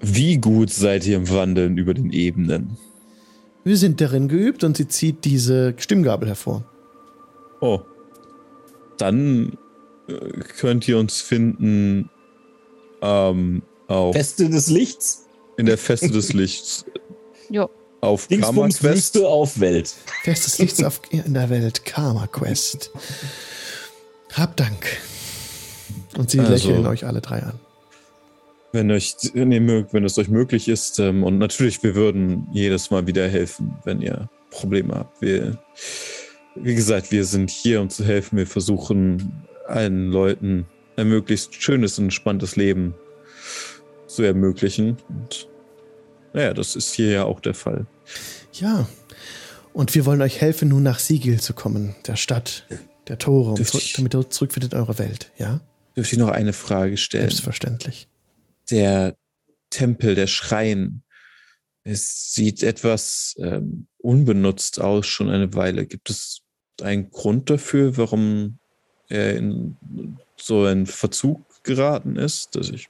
Wie 0.00 0.38
gut 0.38 0.70
seid 0.70 1.06
ihr 1.06 1.16
im 1.16 1.28
Wandeln 1.30 1.76
über 1.76 1.94
den 1.94 2.10
Ebenen? 2.12 2.76
Wir 3.64 3.76
sind 3.76 4.00
darin 4.00 4.28
geübt 4.28 4.64
und 4.64 4.76
sie 4.76 4.88
zieht 4.88 5.24
diese 5.24 5.74
Stimmgabel 5.76 6.28
hervor. 6.28 6.64
Oh. 7.60 7.80
Dann 8.96 9.58
äh, 10.08 10.14
könnt 10.58 10.88
ihr 10.88 10.98
uns 10.98 11.20
finden 11.20 12.08
ähm, 13.02 13.62
auf, 13.88 14.14
Feste 14.14 14.48
des 14.48 14.68
Lichts. 14.70 15.26
in 15.58 15.66
der 15.66 15.76
Feste 15.78 16.08
des 16.10 16.32
Lichts 16.32 16.86
Jo. 17.50 17.68
auf 18.00 18.28
Karma-Quest. 18.28 18.82
Wüste 18.82 19.28
auf 19.28 19.60
Welt. 19.60 19.94
Festes 20.22 20.58
Lichts 20.58 20.82
auf, 20.82 21.00
in 21.10 21.34
der 21.34 21.50
Welt, 21.50 21.84
Karma 21.84 22.26
Quest. 22.26 22.90
Hab 24.32 24.56
Dank. 24.56 24.86
Und 26.16 26.30
sie 26.30 26.40
Also- 26.40 26.52
lächeln 26.52 26.86
euch 26.86 27.04
alle 27.04 27.20
drei 27.20 27.42
an. 27.42 27.58
Wenn, 28.72 28.90
euch, 28.90 29.16
wenn, 29.34 29.50
ihr 29.50 29.60
mögt, 29.60 29.92
wenn 29.92 30.04
es 30.04 30.16
euch 30.18 30.28
möglich 30.28 30.68
ist. 30.68 30.98
Ähm, 30.98 31.24
und 31.24 31.38
natürlich, 31.38 31.82
wir 31.82 31.94
würden 31.94 32.46
jedes 32.52 32.90
Mal 32.90 33.06
wieder 33.06 33.28
helfen, 33.28 33.74
wenn 33.84 34.00
ihr 34.00 34.28
Probleme 34.50 34.94
habt. 34.94 35.20
Wir, 35.20 35.58
wie 36.54 36.74
gesagt, 36.74 37.10
wir 37.10 37.24
sind 37.24 37.50
hier, 37.50 37.80
um 37.80 37.90
zu 37.90 38.04
helfen. 38.04 38.38
Wir 38.38 38.46
versuchen 38.46 39.44
allen 39.66 40.10
Leuten 40.10 40.66
ein 40.96 41.08
möglichst 41.08 41.54
schönes 41.54 41.98
und 41.98 42.04
entspanntes 42.06 42.56
Leben 42.56 42.94
zu 44.06 44.22
ermöglichen. 44.22 44.98
Und 45.08 45.48
naja, 46.32 46.54
das 46.54 46.76
ist 46.76 46.94
hier 46.94 47.10
ja 47.10 47.24
auch 47.24 47.40
der 47.40 47.54
Fall. 47.54 47.86
Ja. 48.52 48.88
Und 49.72 49.94
wir 49.94 50.04
wollen 50.04 50.20
euch 50.22 50.40
helfen, 50.40 50.68
nun 50.68 50.82
nach 50.82 50.98
Sigil 50.98 51.40
zu 51.40 51.54
kommen, 51.54 51.94
der 52.06 52.16
Stadt, 52.16 52.66
der 53.08 53.18
Tore, 53.18 53.52
um 53.52 53.64
zurück, 53.64 53.84
damit 53.96 54.14
ihr 54.14 54.28
zurückfindet 54.28 54.72
in 54.72 54.80
eure 54.80 54.98
Welt. 54.98 55.30
Ja? 55.38 55.60
Dürfte 55.96 56.16
ich 56.16 56.18
noch 56.18 56.28
eine 56.28 56.52
Frage 56.52 56.96
stellen? 56.96 57.22
Selbstverständlich. 57.22 58.08
Der 58.70 59.16
Tempel, 59.70 60.14
der 60.14 60.26
Schrein, 60.26 61.02
es 61.84 62.34
sieht 62.34 62.62
etwas 62.62 63.34
ähm, 63.38 63.86
unbenutzt 63.98 64.80
aus, 64.80 65.06
schon 65.06 65.30
eine 65.30 65.54
Weile. 65.54 65.86
Gibt 65.86 66.10
es 66.10 66.42
einen 66.82 67.10
Grund 67.10 67.50
dafür, 67.50 67.96
warum 67.96 68.58
er 69.08 69.36
in 69.36 69.76
so 70.36 70.64
einen 70.64 70.86
Verzug 70.86 71.62
geraten 71.62 72.16
ist? 72.16 72.56
Das 72.56 72.70
ich 72.70 72.88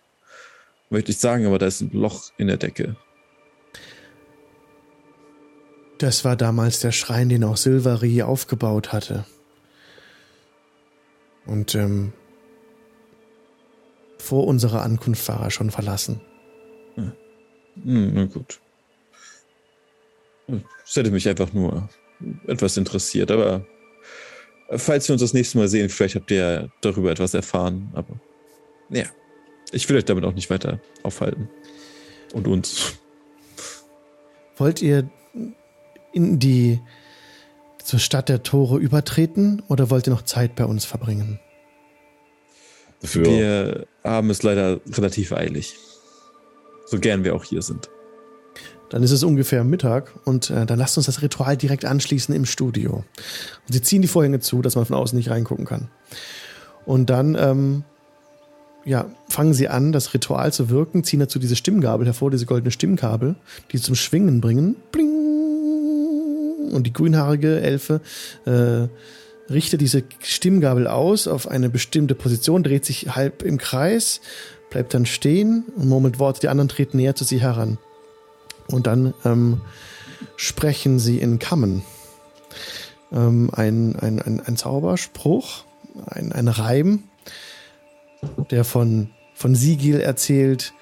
möchte 0.91 1.13
ich 1.13 1.19
sagen, 1.19 1.47
aber 1.47 1.59
da 1.59 1.67
ist 1.67 1.81
ein 1.81 1.91
Loch 1.93 2.33
in 2.37 2.49
der 2.49 2.57
Decke. 2.57 2.97
Das 5.99 6.25
war 6.25 6.35
damals 6.35 6.81
der 6.81 6.93
Schrein, 6.93 7.29
den 7.29 7.45
auch 7.45 7.57
Silvari 7.57 8.23
aufgebaut 8.23 8.93
hatte. 8.93 9.27
Und 11.47 11.75
ähm, 11.75 12.13
vor 14.21 14.47
unserer 14.47 14.83
Ankunft 14.83 15.27
war 15.29 15.43
er 15.43 15.51
schon 15.51 15.71
verlassen. 15.71 16.21
Hm, 17.85 18.13
na 18.15 18.25
gut. 18.27 18.61
Es 20.85 20.97
hätte 20.97 21.11
mich 21.11 21.29
einfach 21.29 21.53
nur 21.53 21.89
etwas 22.47 22.77
interessiert, 22.77 23.31
aber 23.31 23.65
falls 24.71 25.09
wir 25.09 25.15
uns 25.15 25.23
das 25.23 25.33
nächste 25.33 25.59
Mal 25.59 25.69
sehen, 25.69 25.89
vielleicht 25.89 26.17
habt 26.17 26.31
ihr 26.31 26.37
ja 26.37 26.69
darüber 26.81 27.11
etwas 27.11 27.35
erfahren, 27.35 27.91
aber 27.95 28.21
ja, 28.91 29.05
ich 29.73 29.89
will 29.89 29.97
euch 29.97 30.05
damit 30.05 30.25
auch 30.25 30.35
nicht 30.35 30.51
weiter 30.51 30.81
aufhalten. 31.03 31.49
Und 32.35 32.47
uns. 32.47 32.99
Wollt 34.57 34.83
ihr 34.83 35.09
in 36.13 36.39
die 36.39 36.81
zur 37.83 37.99
Stadt 37.99 38.29
der 38.29 38.43
Tore 38.43 38.79
übertreten 38.79 39.63
oder 39.69 39.91
wollt 39.91 40.07
ihr 40.07 40.13
noch 40.13 40.23
Zeit 40.23 40.55
bei 40.57 40.65
uns 40.65 40.85
verbringen? 40.85 41.41
Dafür. 43.01 43.25
Wir 43.25 43.87
haben 44.05 44.31
es 44.31 44.43
leider 44.43 44.81
relativ 44.93 45.33
eilig. 45.33 45.77
So 46.87 46.99
gern 46.99 47.25
wir 47.25 47.35
auch 47.35 47.45
hier 47.45 47.63
sind. 47.63 47.89
Dann 48.89 49.05
ist 49.05 49.13
es 49.13 49.23
ungefähr 49.23 49.63
Mittag 49.63 50.13
und 50.25 50.51
äh, 50.51 50.67
dann 50.67 50.79
lasst 50.79 50.97
uns 50.97 51.07
das 51.07 51.23
Ritual 51.23 51.57
direkt 51.57 51.85
anschließen 51.85 52.35
im 52.35 52.45
Studio. 52.45 53.05
Und 53.67 53.73
sie 53.73 53.83
ziehen 53.83 54.03
die 54.03 54.09
Vorhänge 54.09 54.41
zu, 54.41 54.63
dass 54.63 54.75
man 54.75 54.85
von 54.85 54.97
außen 54.97 55.17
nicht 55.17 55.31
reingucken 55.31 55.65
kann. 55.65 55.89
Und 56.85 57.09
dann 57.09 57.37
ähm, 57.39 57.85
ja, 58.85 59.07
fangen 59.29 59.55
sie 59.55 59.69
an, 59.69 59.93
das 59.93 60.13
Ritual 60.13 60.53
zu 60.53 60.71
wirken, 60.71 61.05
ziehen 61.05 61.21
dazu 61.21 61.39
diese 61.39 61.55
Stimmgabel 61.55 62.07
hervor, 62.07 62.33
diese 62.33 62.47
goldene 62.47 62.73
Stimmkabel, 62.73 63.37
die 63.71 63.77
sie 63.77 63.85
zum 63.85 63.95
Schwingen 63.95 64.41
bringen. 64.41 64.75
Bling! 64.91 66.73
Und 66.73 66.87
die 66.87 66.93
grünhaarige 66.93 67.61
Elfe 67.61 68.01
äh, 68.47 68.89
richtet 69.51 69.81
diese 69.81 70.05
Stimmgabel 70.21 70.87
aus 70.87 71.27
auf 71.27 71.49
eine 71.49 71.69
bestimmte 71.69 72.15
Position, 72.15 72.63
dreht 72.63 72.85
sich 72.85 73.15
halb 73.15 73.43
im 73.43 73.59
Kreis, 73.59 74.21
bleibt 74.71 74.95
dann 74.95 75.07
stehen 75.07 75.65
und 75.77 75.89
murmelt 75.89 76.19
Worte, 76.19 76.41
die 76.41 76.49
anderen 76.49 76.69
treten 76.69 76.97
näher 76.97 77.17
zu 77.17 77.25
sie 77.25 77.41
heran. 77.41 77.79
Und 78.69 78.87
dann 78.87 79.15
ähm, 79.25 79.61
sprechen 80.37 80.99
sie 80.99 81.19
in 81.19 81.39
Kammen. 81.39 81.83
Ähm, 83.13 83.51
ein, 83.53 83.97
ein, 83.97 84.23
ein, 84.23 84.41
ein 84.41 84.57
Zauberspruch, 84.57 85.65
ein, 86.07 86.33
ein 86.33 86.49
Reim, 86.49 87.03
der 88.51 88.65
von, 88.65 89.11
von 89.35 89.55
Sigil 89.55 90.01
erzählt 90.01 90.73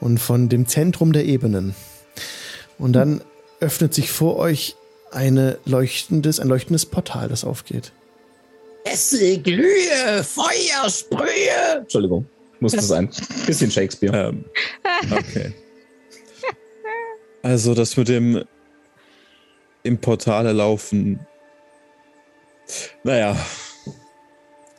und 0.00 0.18
von 0.18 0.48
dem 0.48 0.66
Zentrum 0.66 1.12
der 1.12 1.24
Ebenen. 1.24 1.74
Und 2.78 2.92
dann 2.92 3.22
öffnet 3.60 3.94
sich 3.94 4.10
vor 4.10 4.36
euch 4.36 4.76
eine 5.10 5.58
leuchtendes, 5.64 6.38
ein 6.38 6.48
leuchtendes 6.48 6.86
Portal, 6.86 7.28
das 7.28 7.44
aufgeht. 7.44 7.92
Esse, 8.90 9.38
glühe, 9.38 10.24
Feuer, 10.24 10.88
sprühe. 10.88 11.78
Entschuldigung, 11.80 12.26
musste 12.60 12.80
sein. 12.80 13.10
Bisschen 13.46 13.70
Shakespeare. 13.70 14.28
Ähm, 14.28 14.44
okay. 15.10 15.52
Also 17.42 17.74
das 17.74 17.96
mit 17.96 18.08
dem 18.08 18.44
im 19.82 19.98
Portale 19.98 20.52
laufen. 20.52 21.20
Naja. 23.04 23.36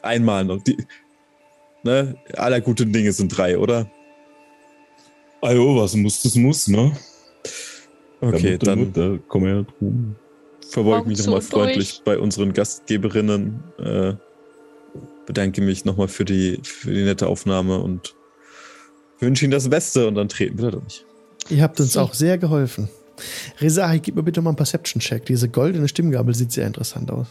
Einmal 0.01 0.45
noch. 0.45 0.63
Die, 0.63 0.77
ne? 1.83 2.15
Aller 2.33 2.61
guten 2.61 2.91
Dinge 2.93 3.11
sind 3.11 3.35
drei, 3.35 3.57
oder? 3.57 3.89
Ajo, 5.41 5.81
was 5.81 5.95
muss, 5.95 6.21
das 6.21 6.35
muss, 6.35 6.67
ne? 6.67 6.91
Okay, 8.21 8.51
Mutter, 8.53 8.65
dann 8.65 8.79
Mutter, 8.79 9.19
komm 9.27 9.45
her, 9.45 9.65
drum. 9.77 10.15
Verbeuge 10.69 11.01
ich 11.11 11.17
mich 11.17 11.25
nochmal 11.25 11.41
freundlich 11.41 11.89
durch. 11.97 12.03
bei 12.03 12.17
unseren 12.19 12.53
Gastgeberinnen. 12.53 13.63
Äh, 13.79 14.13
bedanke 15.25 15.61
mich 15.61 15.85
nochmal 15.85 16.07
für 16.07 16.25
die, 16.25 16.59
für 16.63 16.91
die 16.91 17.03
nette 17.03 17.27
Aufnahme 17.27 17.79
und 17.79 18.15
wünsche 19.19 19.45
Ihnen 19.45 19.51
das 19.51 19.69
Beste 19.69 20.07
und 20.07 20.15
dann 20.15 20.27
treten 20.29 20.57
wir 20.57 20.71
da 20.71 20.79
durch. 20.79 21.05
Ihr 21.49 21.61
habt 21.61 21.79
uns 21.79 21.93
Sie- 21.93 21.99
auch 21.99 22.13
sehr 22.15 22.37
geholfen. 22.39 22.89
Rezahi, 23.59 23.99
gib 23.99 24.15
mir 24.15 24.23
bitte 24.23 24.41
mal 24.41 24.51
einen 24.51 24.57
Perception-Check. 24.57 25.25
Diese 25.25 25.49
goldene 25.49 25.87
Stimmgabel 25.87 26.33
sieht 26.33 26.51
sehr 26.51 26.65
interessant 26.65 27.11
aus. 27.11 27.27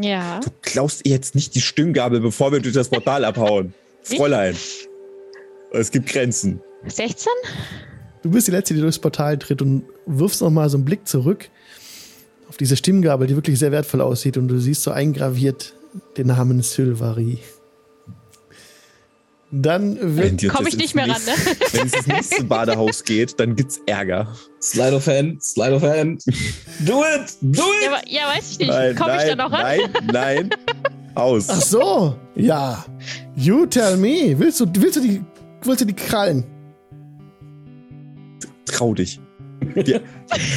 Ja. 0.00 0.38
Du 0.40 0.50
klaust 0.62 1.00
ihr 1.04 1.12
jetzt 1.12 1.34
nicht 1.34 1.54
die 1.54 1.60
Stimmgabel, 1.60 2.20
bevor 2.20 2.52
wir 2.52 2.60
durch 2.60 2.74
das 2.74 2.88
Portal 2.88 3.24
abhauen. 3.24 3.74
Fräulein. 4.02 4.54
Es 5.72 5.90
gibt 5.90 6.08
Grenzen. 6.08 6.60
16? 6.86 7.28
Du 8.22 8.30
bist 8.30 8.46
die 8.46 8.52
Letzte, 8.52 8.74
die 8.74 8.80
durchs 8.80 8.98
Portal 8.98 9.38
tritt 9.38 9.62
und 9.62 9.84
wirfst 10.06 10.42
noch 10.42 10.50
mal 10.50 10.68
so 10.68 10.76
einen 10.76 10.84
Blick 10.84 11.08
zurück 11.08 11.48
auf 12.50 12.56
diese 12.56 12.76
Stimmgabel, 12.76 13.28
die 13.28 13.36
wirklich 13.36 13.60
sehr 13.60 13.70
wertvoll 13.70 14.00
aussieht 14.00 14.36
und 14.36 14.48
du 14.48 14.58
siehst 14.58 14.82
so 14.82 14.90
eingraviert 14.90 15.72
den 16.16 16.26
Namen 16.26 16.62
Sylvari. 16.62 17.38
Dann 19.52 20.16
wird 20.16 20.42
die 20.42 20.48
Komm 20.48 20.64
jetzt 20.64 20.74
ich 20.74 20.80
nicht 20.80 20.94
mehr 20.96 21.08
ran, 21.08 21.22
ne? 21.24 21.32
Wenn 21.72 21.86
es 21.86 21.94
ins 21.94 22.06
nächste 22.08 22.44
Badehaus 22.44 23.04
geht, 23.04 23.38
dann 23.38 23.54
gibt's 23.54 23.80
Ärger. 23.86 24.34
Slide 24.60 24.96
of 24.96 25.06
Hand, 25.06 25.44
Slide 25.44 25.76
of 25.76 25.82
Hand. 25.82 26.24
Do 26.80 27.04
it! 27.04 27.36
Do 27.40 27.62
it! 27.62 27.84
Ja, 27.84 28.00
ja, 28.06 28.36
weiß 28.36 28.50
ich 28.50 28.58
nicht. 28.58 28.68
Nein, 28.68 28.96
Komm 28.96 29.10
ich 29.10 29.24
da 29.24 29.36
noch 29.36 29.52
ran? 29.52 29.62
Nein, 29.62 29.90
nein. 30.12 30.50
Aus. 31.14 31.48
Ach 31.48 31.62
so, 31.62 32.16
ja. 32.34 32.84
You 33.36 33.64
tell 33.66 33.96
me. 33.96 34.34
Willst 34.36 34.58
du, 34.58 34.66
willst 34.74 34.96
du 34.96 35.00
die, 35.00 35.24
willst 35.62 35.82
du 35.82 35.84
die 35.84 35.94
Krallen? 35.94 36.44
Trau 38.66 38.92
dich. 38.92 39.20
Wir, 39.60 39.84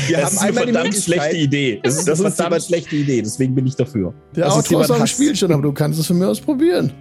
wir 0.08 0.18
das 0.18 0.34
ist 0.34 0.40
eine 0.40 0.50
einmal 0.50 0.66
die 0.66 0.72
verdammt 0.74 0.96
schlechte 0.96 1.36
Idee. 1.38 1.80
Das 1.84 1.96
ist 1.98 2.08
Das 2.08 2.20
eine 2.20 2.30
ist 2.30 2.36
verdammt 2.36 2.54
jemand- 2.56 2.64
schlechte 2.68 2.96
Idee, 2.96 3.22
deswegen 3.22 3.54
bin 3.56 3.68
ich 3.68 3.76
dafür. 3.76 4.14
Der 4.36 4.46
Das 4.46 4.54
ist 4.54 4.60
Autor 4.60 4.64
ist 4.64 4.70
jemand 4.72 4.90
noch 4.90 4.96
im 4.98 5.02
Hass. 5.04 5.10
Spiel 5.12 5.36
schon, 5.36 5.52
aber 5.52 5.62
du 5.62 5.72
kannst 5.74 6.00
es 6.00 6.08
von 6.08 6.18
mir 6.18 6.28
aus 6.30 6.40
probieren. 6.40 6.92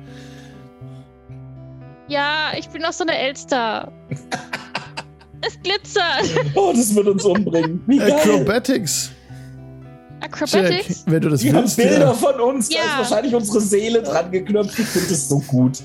Ja, 2.09 2.53
ich 2.59 2.69
bin 2.69 2.83
noch 2.83 2.93
so 2.93 3.05
eine 3.05 3.16
Elster. 3.16 3.91
es 5.41 5.59
glitzert. 5.62 6.24
Oh, 6.55 6.73
das 6.74 6.95
wird 6.95 7.07
uns 7.09 7.24
umbringen. 7.24 7.81
Wie 7.87 7.99
geil. 7.99 8.12
Acrobatics. 8.12 9.11
Acrobatics? 10.20 11.05
wenn 11.07 11.20
du 11.20 11.31
das 11.31 11.41
Die 11.41 11.49
haben 11.53 11.62
willst. 11.62 11.77
Bilder 11.77 11.99
Ja. 12.01 12.12
von 12.12 12.41
uns, 12.41 12.69
da 12.69 12.77
Ja. 12.77 12.83
ist 12.83 13.11
wahrscheinlich 13.11 13.35
unsere 13.35 13.61
Seele 13.61 14.03
dran 14.03 14.31
geknöpft. 14.31 14.79
Ich 14.79 14.87
finde 14.87 15.09
das 15.09 15.29
so 15.29 15.39
gut. 15.41 15.79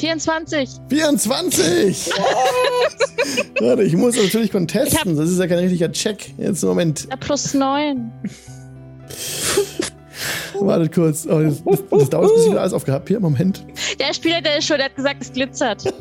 24. 0.00 0.70
24! 0.88 2.10
Warte, 3.60 3.82
ich 3.82 3.94
muss 3.94 4.16
natürlich 4.16 4.46
Ich 4.46 4.52
contesten, 4.52 5.16
das 5.16 5.30
ist 5.30 5.38
ja 5.38 5.46
kein 5.46 5.58
richtiger 5.58 5.92
Check. 5.92 6.32
Jetzt, 6.38 6.64
Moment, 6.64 7.06
Ja, 7.10 7.16
plus 7.16 7.54
9. 7.54 8.10
wartet 10.60 10.94
kurz. 10.94 11.26
Oh, 11.26 11.40
das, 11.40 11.62
das, 11.64 11.78
das 11.90 12.10
dauert, 12.10 12.34
bis 12.34 12.44
ich 12.44 12.50
wieder 12.50 12.60
alles 12.60 12.72
aufgehabt. 12.72 13.08
Hier, 13.08 13.20
Moment. 13.20 13.64
Der 13.98 14.12
Spieler, 14.14 14.40
der 14.40 14.58
ist 14.58 14.66
schon, 14.66 14.76
der 14.76 14.86
hat 14.86 14.96
gesagt, 14.96 15.22
es 15.22 15.32
glitzert. 15.32 15.84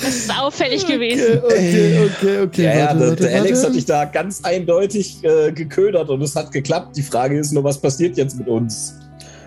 Das 0.00 0.14
ist 0.14 0.40
auffällig 0.40 0.86
gewesen. 0.86 1.40
Okay, 1.42 1.98
okay, 1.98 2.10
okay, 2.20 2.40
okay. 2.42 2.62
Ja, 2.62 2.70
ja, 2.70 2.86
warte, 2.86 2.98
der, 2.98 3.08
warte, 3.08 3.34
Alex 3.34 3.58
warte. 3.58 3.68
hat 3.68 3.74
dich 3.74 3.84
da 3.84 4.04
ganz 4.04 4.44
eindeutig 4.44 5.24
äh, 5.24 5.50
geködert 5.50 6.08
und 6.08 6.22
es 6.22 6.36
hat 6.36 6.52
geklappt. 6.52 6.96
Die 6.96 7.02
Frage 7.02 7.36
ist 7.36 7.50
nur, 7.50 7.64
was 7.64 7.80
passiert 7.80 8.16
jetzt 8.16 8.38
mit 8.38 8.46
uns? 8.46 8.94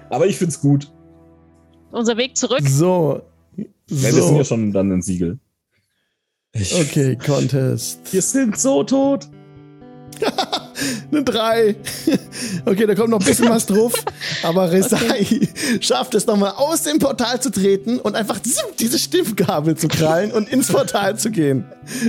Aber 0.10 0.28
ich 0.28 0.38
find's 0.38 0.60
gut. 0.60 0.92
Unser 1.92 2.18
Weg 2.18 2.36
zurück. 2.36 2.68
So. 2.68 3.22
Weil 3.92 4.16
wir 4.16 4.24
sind 4.24 4.38
ja 4.38 4.44
schon 4.46 4.72
dann 4.72 4.92
ein 4.92 5.02
Siegel. 5.02 5.38
Ich, 6.54 6.74
Okay, 6.74 7.18
Contest. 7.18 8.00
Wir 8.12 8.22
sind 8.22 8.58
so 8.58 8.84
tot. 8.84 9.28
Eine 11.12 11.24
3. 11.24 11.76
Okay, 12.66 12.86
da 12.86 12.94
kommt 12.96 13.10
noch 13.10 13.20
ein 13.20 13.26
bisschen 13.26 13.50
was 13.50 13.66
drauf. 13.66 13.94
Aber 14.44 14.72
Resai 14.72 15.50
schafft 15.80 16.14
es 16.16 16.28
nochmal 16.28 16.52
aus 16.52 16.84
dem 16.84 17.00
Portal 17.00 17.42
zu 17.42 17.50
treten 17.50 18.00
und 18.00 18.16
einfach 18.16 18.40
diese 18.80 19.00
Stimmgabel 19.00 19.76
zu 19.76 19.88
krallen 19.88 20.32
und 20.32 20.50
ins 20.50 20.68
Portal 20.68 21.18
zu 21.18 21.32
gehen. 21.32 21.66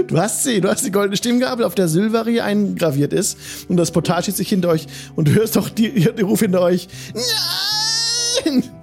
Du 0.09 0.19
hast 0.19 0.45
sie, 0.45 0.61
du 0.61 0.69
hast 0.69 0.85
die 0.85 0.91
goldene 0.91 1.17
Stimmgabel, 1.17 1.65
auf 1.65 1.75
der 1.75 1.89
Silvari 1.89 2.41
eingraviert 2.41 3.13
ist. 3.13 3.39
Und 3.69 3.79
das 3.79 3.91
Portal 3.91 4.23
schießt 4.23 4.37
sich 4.37 4.49
hinter 4.49 4.69
euch 4.69 4.87
und 5.17 5.29
du 5.29 5.33
hörst 5.33 5.57
doch 5.57 5.69
die, 5.71 5.91
die 5.91 6.23
Ruf 6.23 6.41
hinter 6.41 6.61
euch. 6.61 6.89
Nein! 8.45 8.82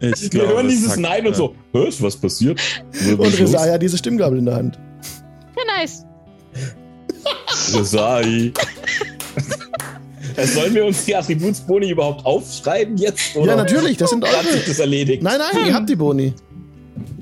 Ich 0.00 0.22
Wir 0.22 0.28
glaube, 0.30 0.48
hören 0.48 0.66
es 0.66 0.72
dieses 0.72 0.96
Nein 0.96 1.26
und 1.26 1.34
so, 1.36 1.54
hä, 1.72 1.88
ist 1.88 2.02
was 2.02 2.16
passiert? 2.16 2.60
Und 3.06 3.20
Resai 3.40 3.70
hat 3.72 3.82
diese 3.82 3.96
Stimmgabel 3.98 4.38
in 4.38 4.44
der 4.46 4.56
Hand. 4.56 4.78
Ja, 5.56 5.62
nice. 5.78 6.04
Resai. 7.74 8.52
Sollen 10.54 10.74
wir 10.74 10.84
uns 10.84 11.04
die 11.06 11.16
Attributsboni 11.16 11.90
überhaupt 11.90 12.26
aufschreiben 12.26 12.96
jetzt? 12.98 13.34
Oder 13.36 13.52
Ja, 13.52 13.56
natürlich, 13.56 13.96
das 13.96 14.10
sind 14.10 14.22
hat 14.24 14.42
sich 14.44 14.54
eure. 14.54 14.64
das 14.68 14.78
erledigt? 14.78 15.22
Nein, 15.22 15.38
nein, 15.38 15.66
ihr 15.66 15.74
habt 15.74 15.88
die 15.88 15.96
Boni. 15.96 16.34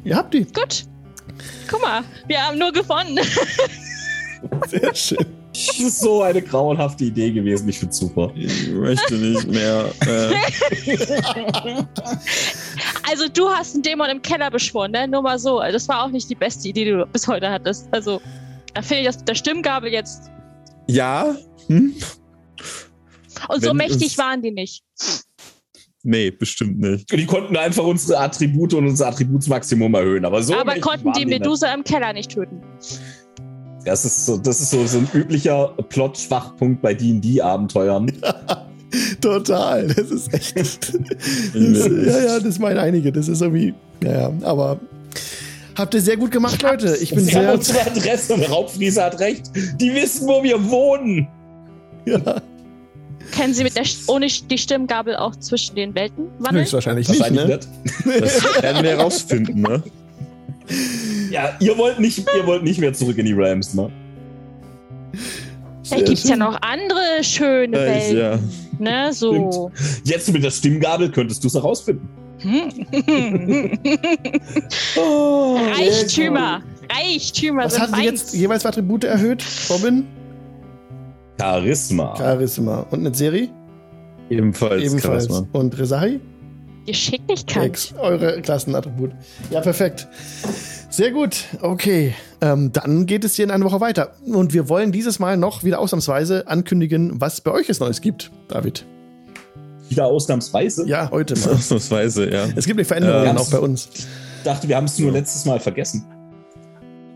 Ihr 0.05 0.17
habt 0.17 0.35
die. 0.35 0.45
Gut. 0.45 0.85
Guck 1.71 1.81
mal, 1.81 2.03
wir 2.27 2.43
haben 2.43 2.59
nur 2.59 2.73
gewonnen. 2.73 3.19
Sehr 4.69 4.95
schön. 4.95 5.27
Das 5.55 5.79
ist 5.79 6.01
so 6.01 6.23
eine 6.23 6.43
grauenhafte 6.43 7.05
Idee 7.05 7.31
gewesen. 7.31 7.69
Ich 7.69 7.79
find's 7.79 7.99
super. 7.99 8.33
Ich 8.35 8.71
möchte 8.71 9.15
nicht 9.15 9.47
mehr. 9.47 9.87
Äh, 10.07 11.83
Also 13.09 13.29
du 13.29 13.49
hast 13.49 13.75
einen 13.75 13.83
Dämon 13.83 14.09
im 14.11 14.23
Keller 14.23 14.51
beschworen, 14.51 14.91
ne? 14.93 15.07
Nur 15.07 15.23
mal 15.23 15.39
so. 15.39 15.61
Das 15.61 15.87
war 15.89 16.05
auch 16.05 16.09
nicht 16.11 16.29
die 16.31 16.35
beste 16.35 16.69
Idee, 16.69 16.87
die 16.87 16.91
du 16.93 17.07
bis 17.07 17.29
heute 17.29 17.49
hattest. 17.51 17.87
Also, 17.93 18.21
da 18.73 18.83
finde 18.83 19.03
ich 19.03 19.07
das 19.07 19.19
mit 19.19 19.29
der 19.29 19.35
Stimmgabel 19.35 19.93
jetzt. 19.93 20.31
ja? 20.89 21.37
Hm? 21.69 21.95
Und 23.49 23.63
so 23.63 23.71
Wenn 23.71 23.77
mächtig 23.77 24.17
waren 24.19 24.43
die 24.43 24.51
nicht. 24.51 24.83
Nee, 26.03 26.31
bestimmt 26.31 26.81
nicht. 26.81 27.11
Die 27.11 27.25
konnten 27.27 27.57
einfach 27.57 27.85
unsere 27.85 28.19
Attribute 28.21 28.75
und 28.75 28.87
unser 28.87 29.09
Attributsmaximum 29.09 29.95
erhöhen. 29.95 30.25
Aber 30.25 30.43
so 30.43 30.55
Aber 30.55 30.79
konnten 30.81 31.13
die 31.13 31.25
nicht. 31.25 31.39
Medusa 31.41 31.73
im 31.73 31.85
Keller 31.85 32.13
nicht 32.13 32.31
töten. 32.33 32.63
Das 33.85 34.05
ist 34.05 34.27
so, 34.27 34.39
das 34.39 34.61
ist 34.61 34.71
so, 34.71 34.87
so 34.87 34.99
ein 34.99 35.09
üblicher 35.13 35.75
Plot-Schwachpunkt 35.89 36.81
bei 36.81 36.95
D&D-Abenteuern. 36.95 38.11
Total. 39.21 39.87
Das 39.89 40.11
ist 40.11 40.33
echt. 40.33 40.55
Das, 41.55 41.87
ja, 41.87 42.25
ja, 42.27 42.41
das 42.41 42.59
meinen 42.59 42.79
einige. 42.79 43.13
Das 43.13 43.29
ist 43.29 43.41
irgendwie. 43.43 43.75
Ja, 44.03 44.13
ja, 44.13 44.33
aber. 44.43 44.79
Habt 45.77 45.95
ihr 45.95 46.01
sehr 46.01 46.17
gut 46.17 46.31
gemacht, 46.31 46.63
Leute. 46.63 46.97
Ich 47.01 47.11
bin 47.11 47.25
Sie 47.25 47.35
haben 47.35 47.43
sehr. 47.45 47.55
unsere 47.55 47.81
Adresse 47.87 48.35
und 48.35 48.49
Raubfriese 48.49 49.03
hat 49.03 49.19
recht. 49.19 49.51
Die 49.81 49.93
wissen, 49.93 50.29
wo 50.29 50.43
wir 50.43 50.71
wohnen. 50.71 51.27
Ja, 52.07 52.41
Können 53.37 53.55
sie 53.55 53.65
mit 53.65 53.75
der, 53.77 53.85
ohne 54.07 54.27
die 54.27 54.59
Stimmgabel 54.59 55.17
auch 55.17 55.35
zwischen 55.37 55.75
den 55.75 55.95
Welten 55.95 56.27
wandeln? 56.39 56.63
höchstwahrscheinlich 56.63 57.09
nicht, 57.09 57.21
Wahrscheinlich 57.21 57.47
ne? 57.47 57.61
nicht. 58.05 58.21
Das 58.21 58.63
werden 58.63 58.83
wir 58.85 58.91
herausfinden, 58.91 59.61
ne? 59.63 59.83
Ja, 61.31 61.57
ihr 61.61 61.77
wollt 61.79 61.99
nicht, 62.01 62.19
ihr 62.37 62.47
wollt 62.47 62.63
nicht 62.63 62.79
mehr 62.81 62.93
zurück 62.93 63.19
in 63.19 63.27
die 63.27 63.33
Rams, 63.35 63.75
ne? 63.75 63.91
Vielleicht 65.83 66.07
gibt 66.07 66.19
es 66.19 66.29
ja 66.29 66.37
noch 66.37 66.61
andere 66.63 67.23
schöne 67.23 67.77
Ja, 67.77 67.97
ich, 67.97 68.15
Welten. 68.15 68.19
ja. 68.19 68.39
Ne, 68.79 69.13
so. 69.13 69.71
Jetzt 70.05 70.33
mit 70.33 70.43
der 70.43 70.51
Stimmgabel 70.51 71.11
könntest 71.11 71.45
du 71.45 71.49
es 71.49 71.55
herausfinden. 71.55 72.09
Hm. 72.41 72.69
Oh, 74.97 75.57
Reichtümer. 75.77 76.63
Reichtümer 76.91 77.65
Was 77.65 77.75
sind 77.75 77.83
hatten 77.83 77.95
Sie 77.95 78.03
jetzt 78.05 78.35
jeweils 78.35 78.63
für 78.63 78.69
Attribute 78.69 79.05
erhöht? 79.05 79.45
Robin? 79.71 80.07
Charisma. 81.41 82.15
Charisma. 82.17 82.87
Und 82.91 83.01
eine 83.01 83.15
Serie? 83.15 83.49
Ebenfalls, 84.31 84.83
Ebenfalls. 84.83 85.27
Charisma. 85.29 85.47
Und 85.53 85.79
Resai? 85.79 86.21
Geschicklichkeit. 86.87 87.65
Ex, 87.65 87.95
eure 87.99 88.41
Klassenattribut. 88.43 89.13
Ja, 89.51 89.61
perfekt. 89.61 90.07
Sehr 90.95 91.11
gut. 91.11 91.47
Okay. 91.61 92.15
Ähm, 92.41 92.71
dann 92.71 93.07
geht 93.07 93.25
es 93.25 93.35
hier 93.35 93.45
in 93.45 93.51
einer 93.51 93.65
Woche 93.65 93.81
weiter. 93.81 94.13
Und 94.27 94.53
wir 94.55 94.69
wollen 94.69 94.93
dieses 94.93 95.19
Mal 95.19 95.37
noch 95.37 95.65
wieder 95.65 95.81
ausnahmsweise 95.81 96.47
ankündigen, 96.47 97.21
was 97.21 97.41
bei 97.41 97.51
euch 97.51 97.69
es 97.69 97.81
Neues 97.81 98.01
gibt, 98.01 98.31
David. 98.47 98.87
Wieder 99.89 100.07
ausnahmsweise. 100.07 100.87
Ja, 100.87 101.11
heute 101.11 101.37
mal. 101.37 101.55
Ausnahmsweise, 101.55 102.31
ja. 102.31 102.45
Es 102.55 102.65
gibt 102.67 102.79
eine 102.79 102.85
Veränderung 102.85 103.27
Ähm, 103.27 103.37
auch 103.37 103.51
bei 103.51 103.59
uns. 103.59 103.89
Ich 103.93 104.07
dachte, 104.45 104.69
wir 104.69 104.77
haben 104.77 104.85
es 104.85 104.97
nur 105.01 105.11
letztes 105.11 105.45
Mal 105.45 105.59
vergessen. 105.59 106.05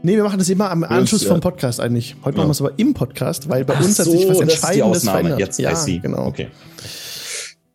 Nee, 0.02 0.16
wir 0.16 0.24
machen 0.24 0.40
das 0.40 0.48
immer 0.48 0.72
am 0.72 0.82
Anschluss 0.82 1.22
ja. 1.22 1.28
vom 1.28 1.40
Podcast 1.40 1.78
eigentlich. 1.78 2.16
Heute 2.24 2.36
Ja. 2.38 2.42
machen 2.44 2.48
wir 2.48 2.52
es 2.52 2.60
aber 2.60 2.72
im 2.78 2.94
Podcast, 2.94 3.48
weil 3.48 3.64
bei 3.64 3.74
Ach 3.76 3.84
uns 3.84 3.96
hat 4.00 4.06
so, 4.06 4.10
sich 4.10 4.28
was 4.28 4.38
das 4.38 4.48
ist 4.54 4.62
die 4.62 4.66
Entscheidendes 4.66 4.98
Ausnahme. 5.02 5.18
verändert. 5.20 5.38
Jetzt, 5.38 5.58
ja, 5.60 5.98
genau. 6.02 6.26
Okay. 6.26 6.48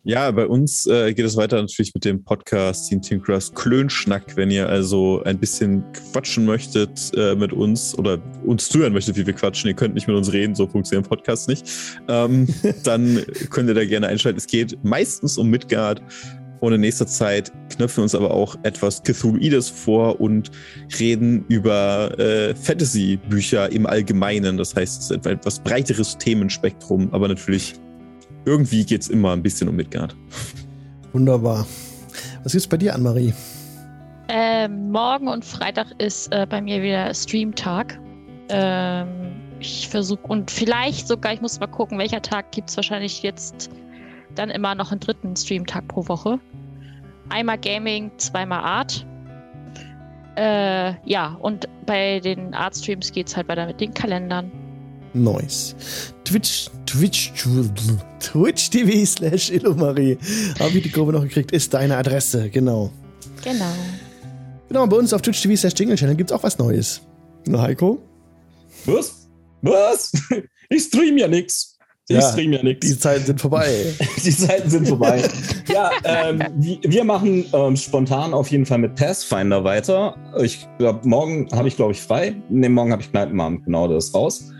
Ja, 0.06 0.30
bei 0.32 0.46
uns 0.46 0.84
äh, 0.84 1.14
geht 1.14 1.24
es 1.24 1.34
weiter 1.34 1.56
natürlich 1.56 1.94
mit 1.94 2.04
dem 2.04 2.22
Podcast 2.22 2.90
Team 2.90 3.00
Tinkerers 3.00 3.54
Klönschnack. 3.54 4.36
Wenn 4.36 4.50
ihr 4.50 4.68
also 4.68 5.22
ein 5.24 5.38
bisschen 5.38 5.82
quatschen 6.12 6.44
möchtet 6.44 7.10
äh, 7.16 7.34
mit 7.34 7.54
uns 7.54 7.96
oder 7.98 8.18
uns 8.44 8.68
zuhören 8.68 8.92
möchtet, 8.92 9.16
wie 9.16 9.26
wir 9.26 9.32
quatschen, 9.32 9.68
ihr 9.68 9.74
könnt 9.74 9.94
nicht 9.94 10.06
mit 10.06 10.14
uns 10.14 10.30
reden, 10.30 10.54
so 10.54 10.66
funktionieren 10.66 11.08
Podcasts 11.08 11.48
nicht, 11.48 11.66
ähm, 12.08 12.46
dann 12.84 13.24
könnt 13.48 13.70
ihr 13.70 13.74
da 13.74 13.86
gerne 13.86 14.08
einschalten. 14.08 14.36
Es 14.36 14.46
geht 14.46 14.76
meistens 14.84 15.38
um 15.38 15.48
Midgard 15.48 16.02
und 16.60 16.74
in 16.74 16.82
nächster 16.82 17.06
Zeit 17.06 17.50
knöpfen 17.70 17.98
wir 17.98 18.02
uns 18.02 18.14
aber 18.14 18.30
auch 18.30 18.56
etwas 18.62 19.02
Cthulhuides 19.02 19.70
vor 19.70 20.20
und 20.20 20.50
reden 21.00 21.46
über 21.48 22.18
äh, 22.18 22.54
Fantasy-Bücher 22.54 23.72
im 23.72 23.86
Allgemeinen. 23.86 24.58
Das 24.58 24.76
heißt, 24.76 25.00
es 25.00 25.10
ist 25.10 25.26
ein 25.26 25.32
etwas 25.32 25.60
breiteres 25.60 26.18
Themenspektrum, 26.18 27.08
aber 27.12 27.28
natürlich 27.28 27.76
irgendwie 28.44 28.84
geht 28.84 29.02
es 29.02 29.08
immer 29.08 29.32
ein 29.32 29.42
bisschen 29.42 29.68
um 29.68 29.76
Midgard. 29.76 30.14
Wunderbar. 31.12 31.66
Was 32.42 32.52
gibt's 32.52 32.66
bei 32.66 32.76
dir, 32.76 32.94
Anne-Marie? 32.94 33.32
Ähm, 34.28 34.90
morgen 34.90 35.28
und 35.28 35.44
Freitag 35.44 35.88
ist 35.98 36.32
äh, 36.32 36.46
bei 36.48 36.60
mir 36.60 36.82
wieder 36.82 37.12
Streamtag. 37.14 37.98
Ähm, 38.48 39.36
ich 39.60 39.88
versuche 39.88 40.26
und 40.26 40.50
vielleicht 40.50 41.08
sogar, 41.08 41.32
ich 41.32 41.40
muss 41.40 41.60
mal 41.60 41.66
gucken, 41.66 41.98
welcher 41.98 42.22
Tag 42.22 42.52
gibt 42.52 42.70
es 42.70 42.76
wahrscheinlich 42.76 43.22
jetzt 43.22 43.70
dann 44.34 44.50
immer 44.50 44.74
noch 44.74 44.90
einen 44.90 45.00
dritten 45.00 45.36
Streamtag 45.36 45.88
pro 45.88 46.06
Woche. 46.08 46.38
Einmal 47.28 47.58
Gaming, 47.58 48.10
zweimal 48.16 48.60
Art. 48.60 49.06
Äh, 50.36 50.94
ja, 51.08 51.36
und 51.40 51.68
bei 51.86 52.20
den 52.20 52.54
Artstreams 52.54 53.12
geht's 53.12 53.36
halt 53.36 53.48
weiter 53.48 53.66
mit 53.66 53.80
den 53.80 53.94
Kalendern. 53.94 54.50
Nice. 55.14 55.76
Twitch, 56.24 56.68
Twitch, 56.86 57.32
Twitch 58.20 58.70
TV 58.70 59.06
slash 59.06 59.50
Illumarie. 59.50 60.18
Habe 60.58 60.78
ich 60.78 60.82
die 60.82 60.90
Kurve 60.90 61.12
noch 61.12 61.22
gekriegt, 61.22 61.52
ist 61.52 61.72
deine 61.72 61.96
Adresse, 61.96 62.50
genau. 62.50 62.90
Genau. 63.44 63.72
Genau, 64.68 64.86
bei 64.88 64.96
uns 64.96 65.12
auf 65.12 65.22
Twitch 65.22 65.40
TV 65.40 65.54
slash 65.56 65.74
Jingle 65.76 65.96
Channel 65.96 66.16
gibt 66.16 66.30
es 66.30 66.36
auch 66.36 66.42
was 66.42 66.58
Neues. 66.58 67.00
Na, 67.46 67.62
Heiko? 67.62 68.02
Was? 68.86 69.28
Was? 69.62 70.12
Ich 70.70 70.84
stream 70.84 71.18
ja 71.18 71.28
nix. 71.28 71.76
Ich 72.08 72.16
Ja, 72.16 72.32
stream 72.32 72.52
ja 72.52 72.62
nix. 72.62 72.86
Die 72.86 72.98
Zeiten 72.98 73.24
sind 73.24 73.40
vorbei. 73.40 73.94
Die 74.24 74.30
Zeiten 74.36 74.68
sind 74.68 74.88
vorbei. 74.88 75.22
ja, 75.72 75.90
ähm, 76.04 76.42
wir, 76.56 76.78
wir 76.82 77.04
machen 77.04 77.44
ähm, 77.52 77.76
spontan 77.76 78.34
auf 78.34 78.48
jeden 78.48 78.66
Fall 78.66 78.78
mit 78.78 78.94
Pathfinder 78.94 79.62
weiter. 79.62 80.16
Ich 80.42 80.66
glaube, 80.78 81.06
morgen 81.06 81.48
habe 81.52 81.68
ich, 81.68 81.76
glaube 81.76 81.92
ich, 81.92 82.00
frei. 82.00 82.34
Ne, 82.48 82.68
morgen 82.68 82.92
habe 82.92 83.02
ich 83.02 83.10
Kneipenabend, 83.10 83.64
genau, 83.66 83.88
das 83.88 84.06
ist 84.06 84.14
raus. 84.14 84.50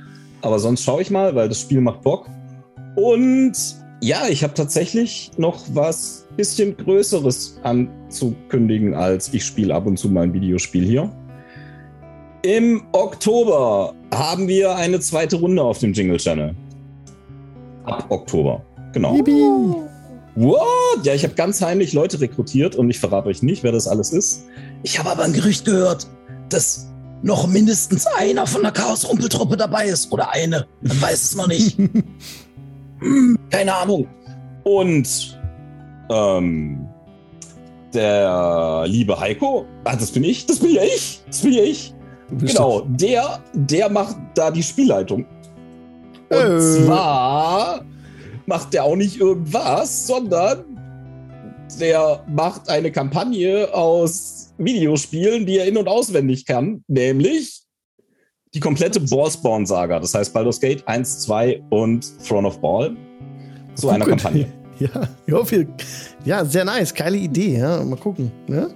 Aber 0.44 0.58
sonst 0.58 0.82
schaue 0.82 1.00
ich 1.00 1.10
mal, 1.10 1.34
weil 1.34 1.48
das 1.48 1.58
Spiel 1.58 1.80
macht 1.80 2.02
Bock. 2.02 2.28
Und 2.96 3.52
ja, 4.02 4.28
ich 4.28 4.44
habe 4.44 4.52
tatsächlich 4.52 5.30
noch 5.38 5.64
was 5.72 6.26
bisschen 6.36 6.76
Größeres 6.76 7.58
anzukündigen, 7.62 8.92
als 8.92 9.32
ich 9.32 9.42
spiele 9.42 9.74
ab 9.74 9.86
und 9.86 9.98
zu 9.98 10.10
mal 10.10 10.24
ein 10.24 10.34
Videospiel 10.34 10.84
hier. 10.84 11.10
Im 12.42 12.82
Oktober 12.92 13.94
haben 14.12 14.46
wir 14.46 14.76
eine 14.76 15.00
zweite 15.00 15.36
Runde 15.36 15.62
auf 15.62 15.78
dem 15.78 15.94
Jingle 15.94 16.18
Channel. 16.18 16.54
Ab 17.84 18.04
Oktober. 18.10 18.62
Genau. 18.92 19.16
Yippie. 19.16 19.40
What? 20.34 21.04
Ja, 21.04 21.14
ich 21.14 21.24
habe 21.24 21.34
ganz 21.36 21.62
heimlich 21.62 21.94
Leute 21.94 22.20
rekrutiert 22.20 22.76
und 22.76 22.90
ich 22.90 22.98
verrate 22.98 23.28
euch 23.28 23.42
nicht, 23.42 23.62
wer 23.62 23.72
das 23.72 23.88
alles 23.88 24.12
ist. 24.12 24.44
Ich 24.82 24.98
habe 24.98 25.08
aber 25.08 25.22
ein 25.22 25.32
Gerücht 25.32 25.64
gehört, 25.64 26.06
dass 26.50 26.90
noch 27.24 27.46
mindestens 27.46 28.06
einer 28.06 28.46
von 28.46 28.62
der 28.62 28.72
Chaos-Rumpeltruppe 28.72 29.56
dabei 29.56 29.86
ist. 29.86 30.12
Oder 30.12 30.30
eine. 30.32 30.66
Man 30.82 31.01
weiß 31.01 31.24
es 31.24 31.34
noch 31.34 31.48
nicht. 31.48 31.78
Hm, 33.01 33.36
keine 33.51 33.74
Ahnung. 33.74 34.06
Und 34.62 35.38
ähm, 36.09 36.88
der 37.92 38.84
liebe 38.86 39.18
Heiko, 39.18 39.66
ah, 39.82 39.96
das 39.96 40.12
bin 40.12 40.22
ich, 40.22 40.46
das 40.46 40.60
bin 40.60 40.70
ja 40.70 40.82
ich, 40.82 41.20
das 41.26 41.40
bin 41.42 41.52
ja 41.52 41.64
ich. 41.64 41.92
Genau, 42.38 42.82
der, 42.86 43.40
der 43.52 43.90
macht 43.90 44.16
da 44.36 44.51
die 44.52 44.62
Spielleitung. 44.62 45.26
Und 46.30 46.38
Äh. 46.38 46.60
zwar 46.60 47.84
macht 48.46 48.72
der 48.72 48.84
auch 48.84 48.96
nicht 48.96 49.20
irgendwas, 49.20 50.06
sondern 50.06 50.64
der 51.80 52.22
macht 52.28 52.70
eine 52.70 52.92
Kampagne 52.92 53.74
aus 53.74 54.43
Videospielen, 54.59 55.47
die 55.47 55.59
er 55.59 55.66
in- 55.66 55.76
und 55.76 55.89
auswendig 55.89 56.47
kann, 56.47 56.85
nämlich 56.86 57.62
die 58.55 58.60
komplette 58.60 59.01
Ballspawn-Saga. 59.01 59.98
Das 60.01 60.14
heißt 60.14 60.32
Baldur's 60.32 60.60
Gate 60.60 60.86
1, 60.86 61.20
2 61.20 61.62
und 61.70 62.06
Throne 62.26 62.47
of 62.48 62.60
Ball 62.60 62.97
zu 63.74 63.89
einer 63.89 64.05
Gut. 64.05 64.10
Kampagne. 64.20 64.47
Ja, 64.81 64.89
ja, 65.28 65.44
viel, 65.44 65.68
ja, 66.24 66.44
sehr 66.44 66.64
nice. 66.64 66.93
Geile 66.93 67.16
Idee. 67.16 67.59
Ja, 67.59 67.85
mal 67.85 67.94
gucken. 67.94 68.32
Ne? 68.48 68.74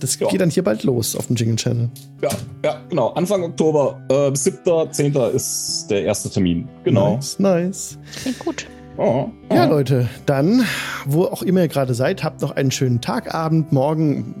Das 0.00 0.18
Ja. 0.18 0.26
geht 0.26 0.40
dann 0.40 0.50
hier 0.50 0.64
bald 0.64 0.82
los 0.82 1.14
auf 1.14 1.28
dem 1.28 1.36
Jingle 1.36 1.54
Channel. 1.54 1.90
Ja, 2.20 2.28
ja, 2.64 2.80
genau. 2.88 3.10
Anfang 3.10 3.44
Oktober, 3.44 4.00
äh, 4.08 4.32
bis 4.32 4.42
7., 4.42 4.90
10. 4.92 5.14
ist 5.32 5.86
der 5.88 6.02
erste 6.02 6.28
Termin. 6.28 6.68
Genau. 6.82 7.14
Nice, 7.14 7.38
nice. 7.38 7.98
Klingt 8.20 8.38
gut. 8.40 8.66
Oh, 8.96 9.30
oh. 9.48 9.54
Ja, 9.54 9.66
Leute, 9.66 10.08
dann, 10.26 10.64
wo 11.06 11.26
auch 11.26 11.42
immer 11.44 11.60
ihr 11.60 11.68
gerade 11.68 11.94
seid, 11.94 12.24
habt 12.24 12.42
noch 12.42 12.50
einen 12.50 12.72
schönen 12.72 13.00
Tag, 13.00 13.32
Abend, 13.32 13.70
Morgen, 13.70 14.34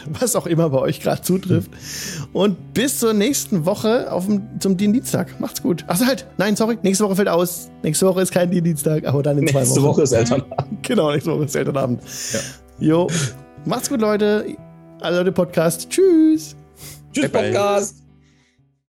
was 0.20 0.36
auch 0.36 0.46
immer 0.46 0.70
bei 0.70 0.78
euch 0.78 1.00
gerade 1.00 1.22
zutrifft. 1.22 1.70
Und 2.32 2.74
bis 2.74 2.98
zur 2.98 3.12
nächsten 3.12 3.64
Woche 3.64 4.10
auf 4.12 4.26
dem, 4.26 4.42
zum 4.60 4.76
Dienstag. 4.76 5.38
Macht's 5.40 5.62
gut. 5.62 5.84
Achso, 5.86 6.06
halt. 6.06 6.26
Nein, 6.38 6.56
sorry. 6.56 6.78
Nächste 6.82 7.04
Woche 7.04 7.16
fällt 7.16 7.28
aus. 7.28 7.70
Nächste 7.82 8.06
Woche 8.06 8.22
ist 8.22 8.32
kein 8.32 8.50
Dienstag, 8.50 9.06
aber 9.06 9.22
dann 9.22 9.38
in 9.38 9.48
zwei 9.48 9.60
Nächste 9.60 9.80
Wochen. 9.82 9.88
Woche 9.88 10.02
ist 10.02 10.12
Eltern. 10.12 10.42
Genau, 10.82 11.12
nächste 11.12 11.32
Woche 11.32 11.44
ist 11.44 11.54
Elternabend. 11.54 12.02
Jo. 12.78 13.08
Macht's 13.64 13.88
gut, 13.88 14.00
Leute. 14.00 14.44
Alle 15.00 15.18
Leute 15.18 15.32
Podcast. 15.32 15.88
Tschüss. 15.90 16.56
Tschüss, 17.12 17.30
Bye, 17.30 17.52
bye. 17.52 17.52
Podcast. 17.52 18.01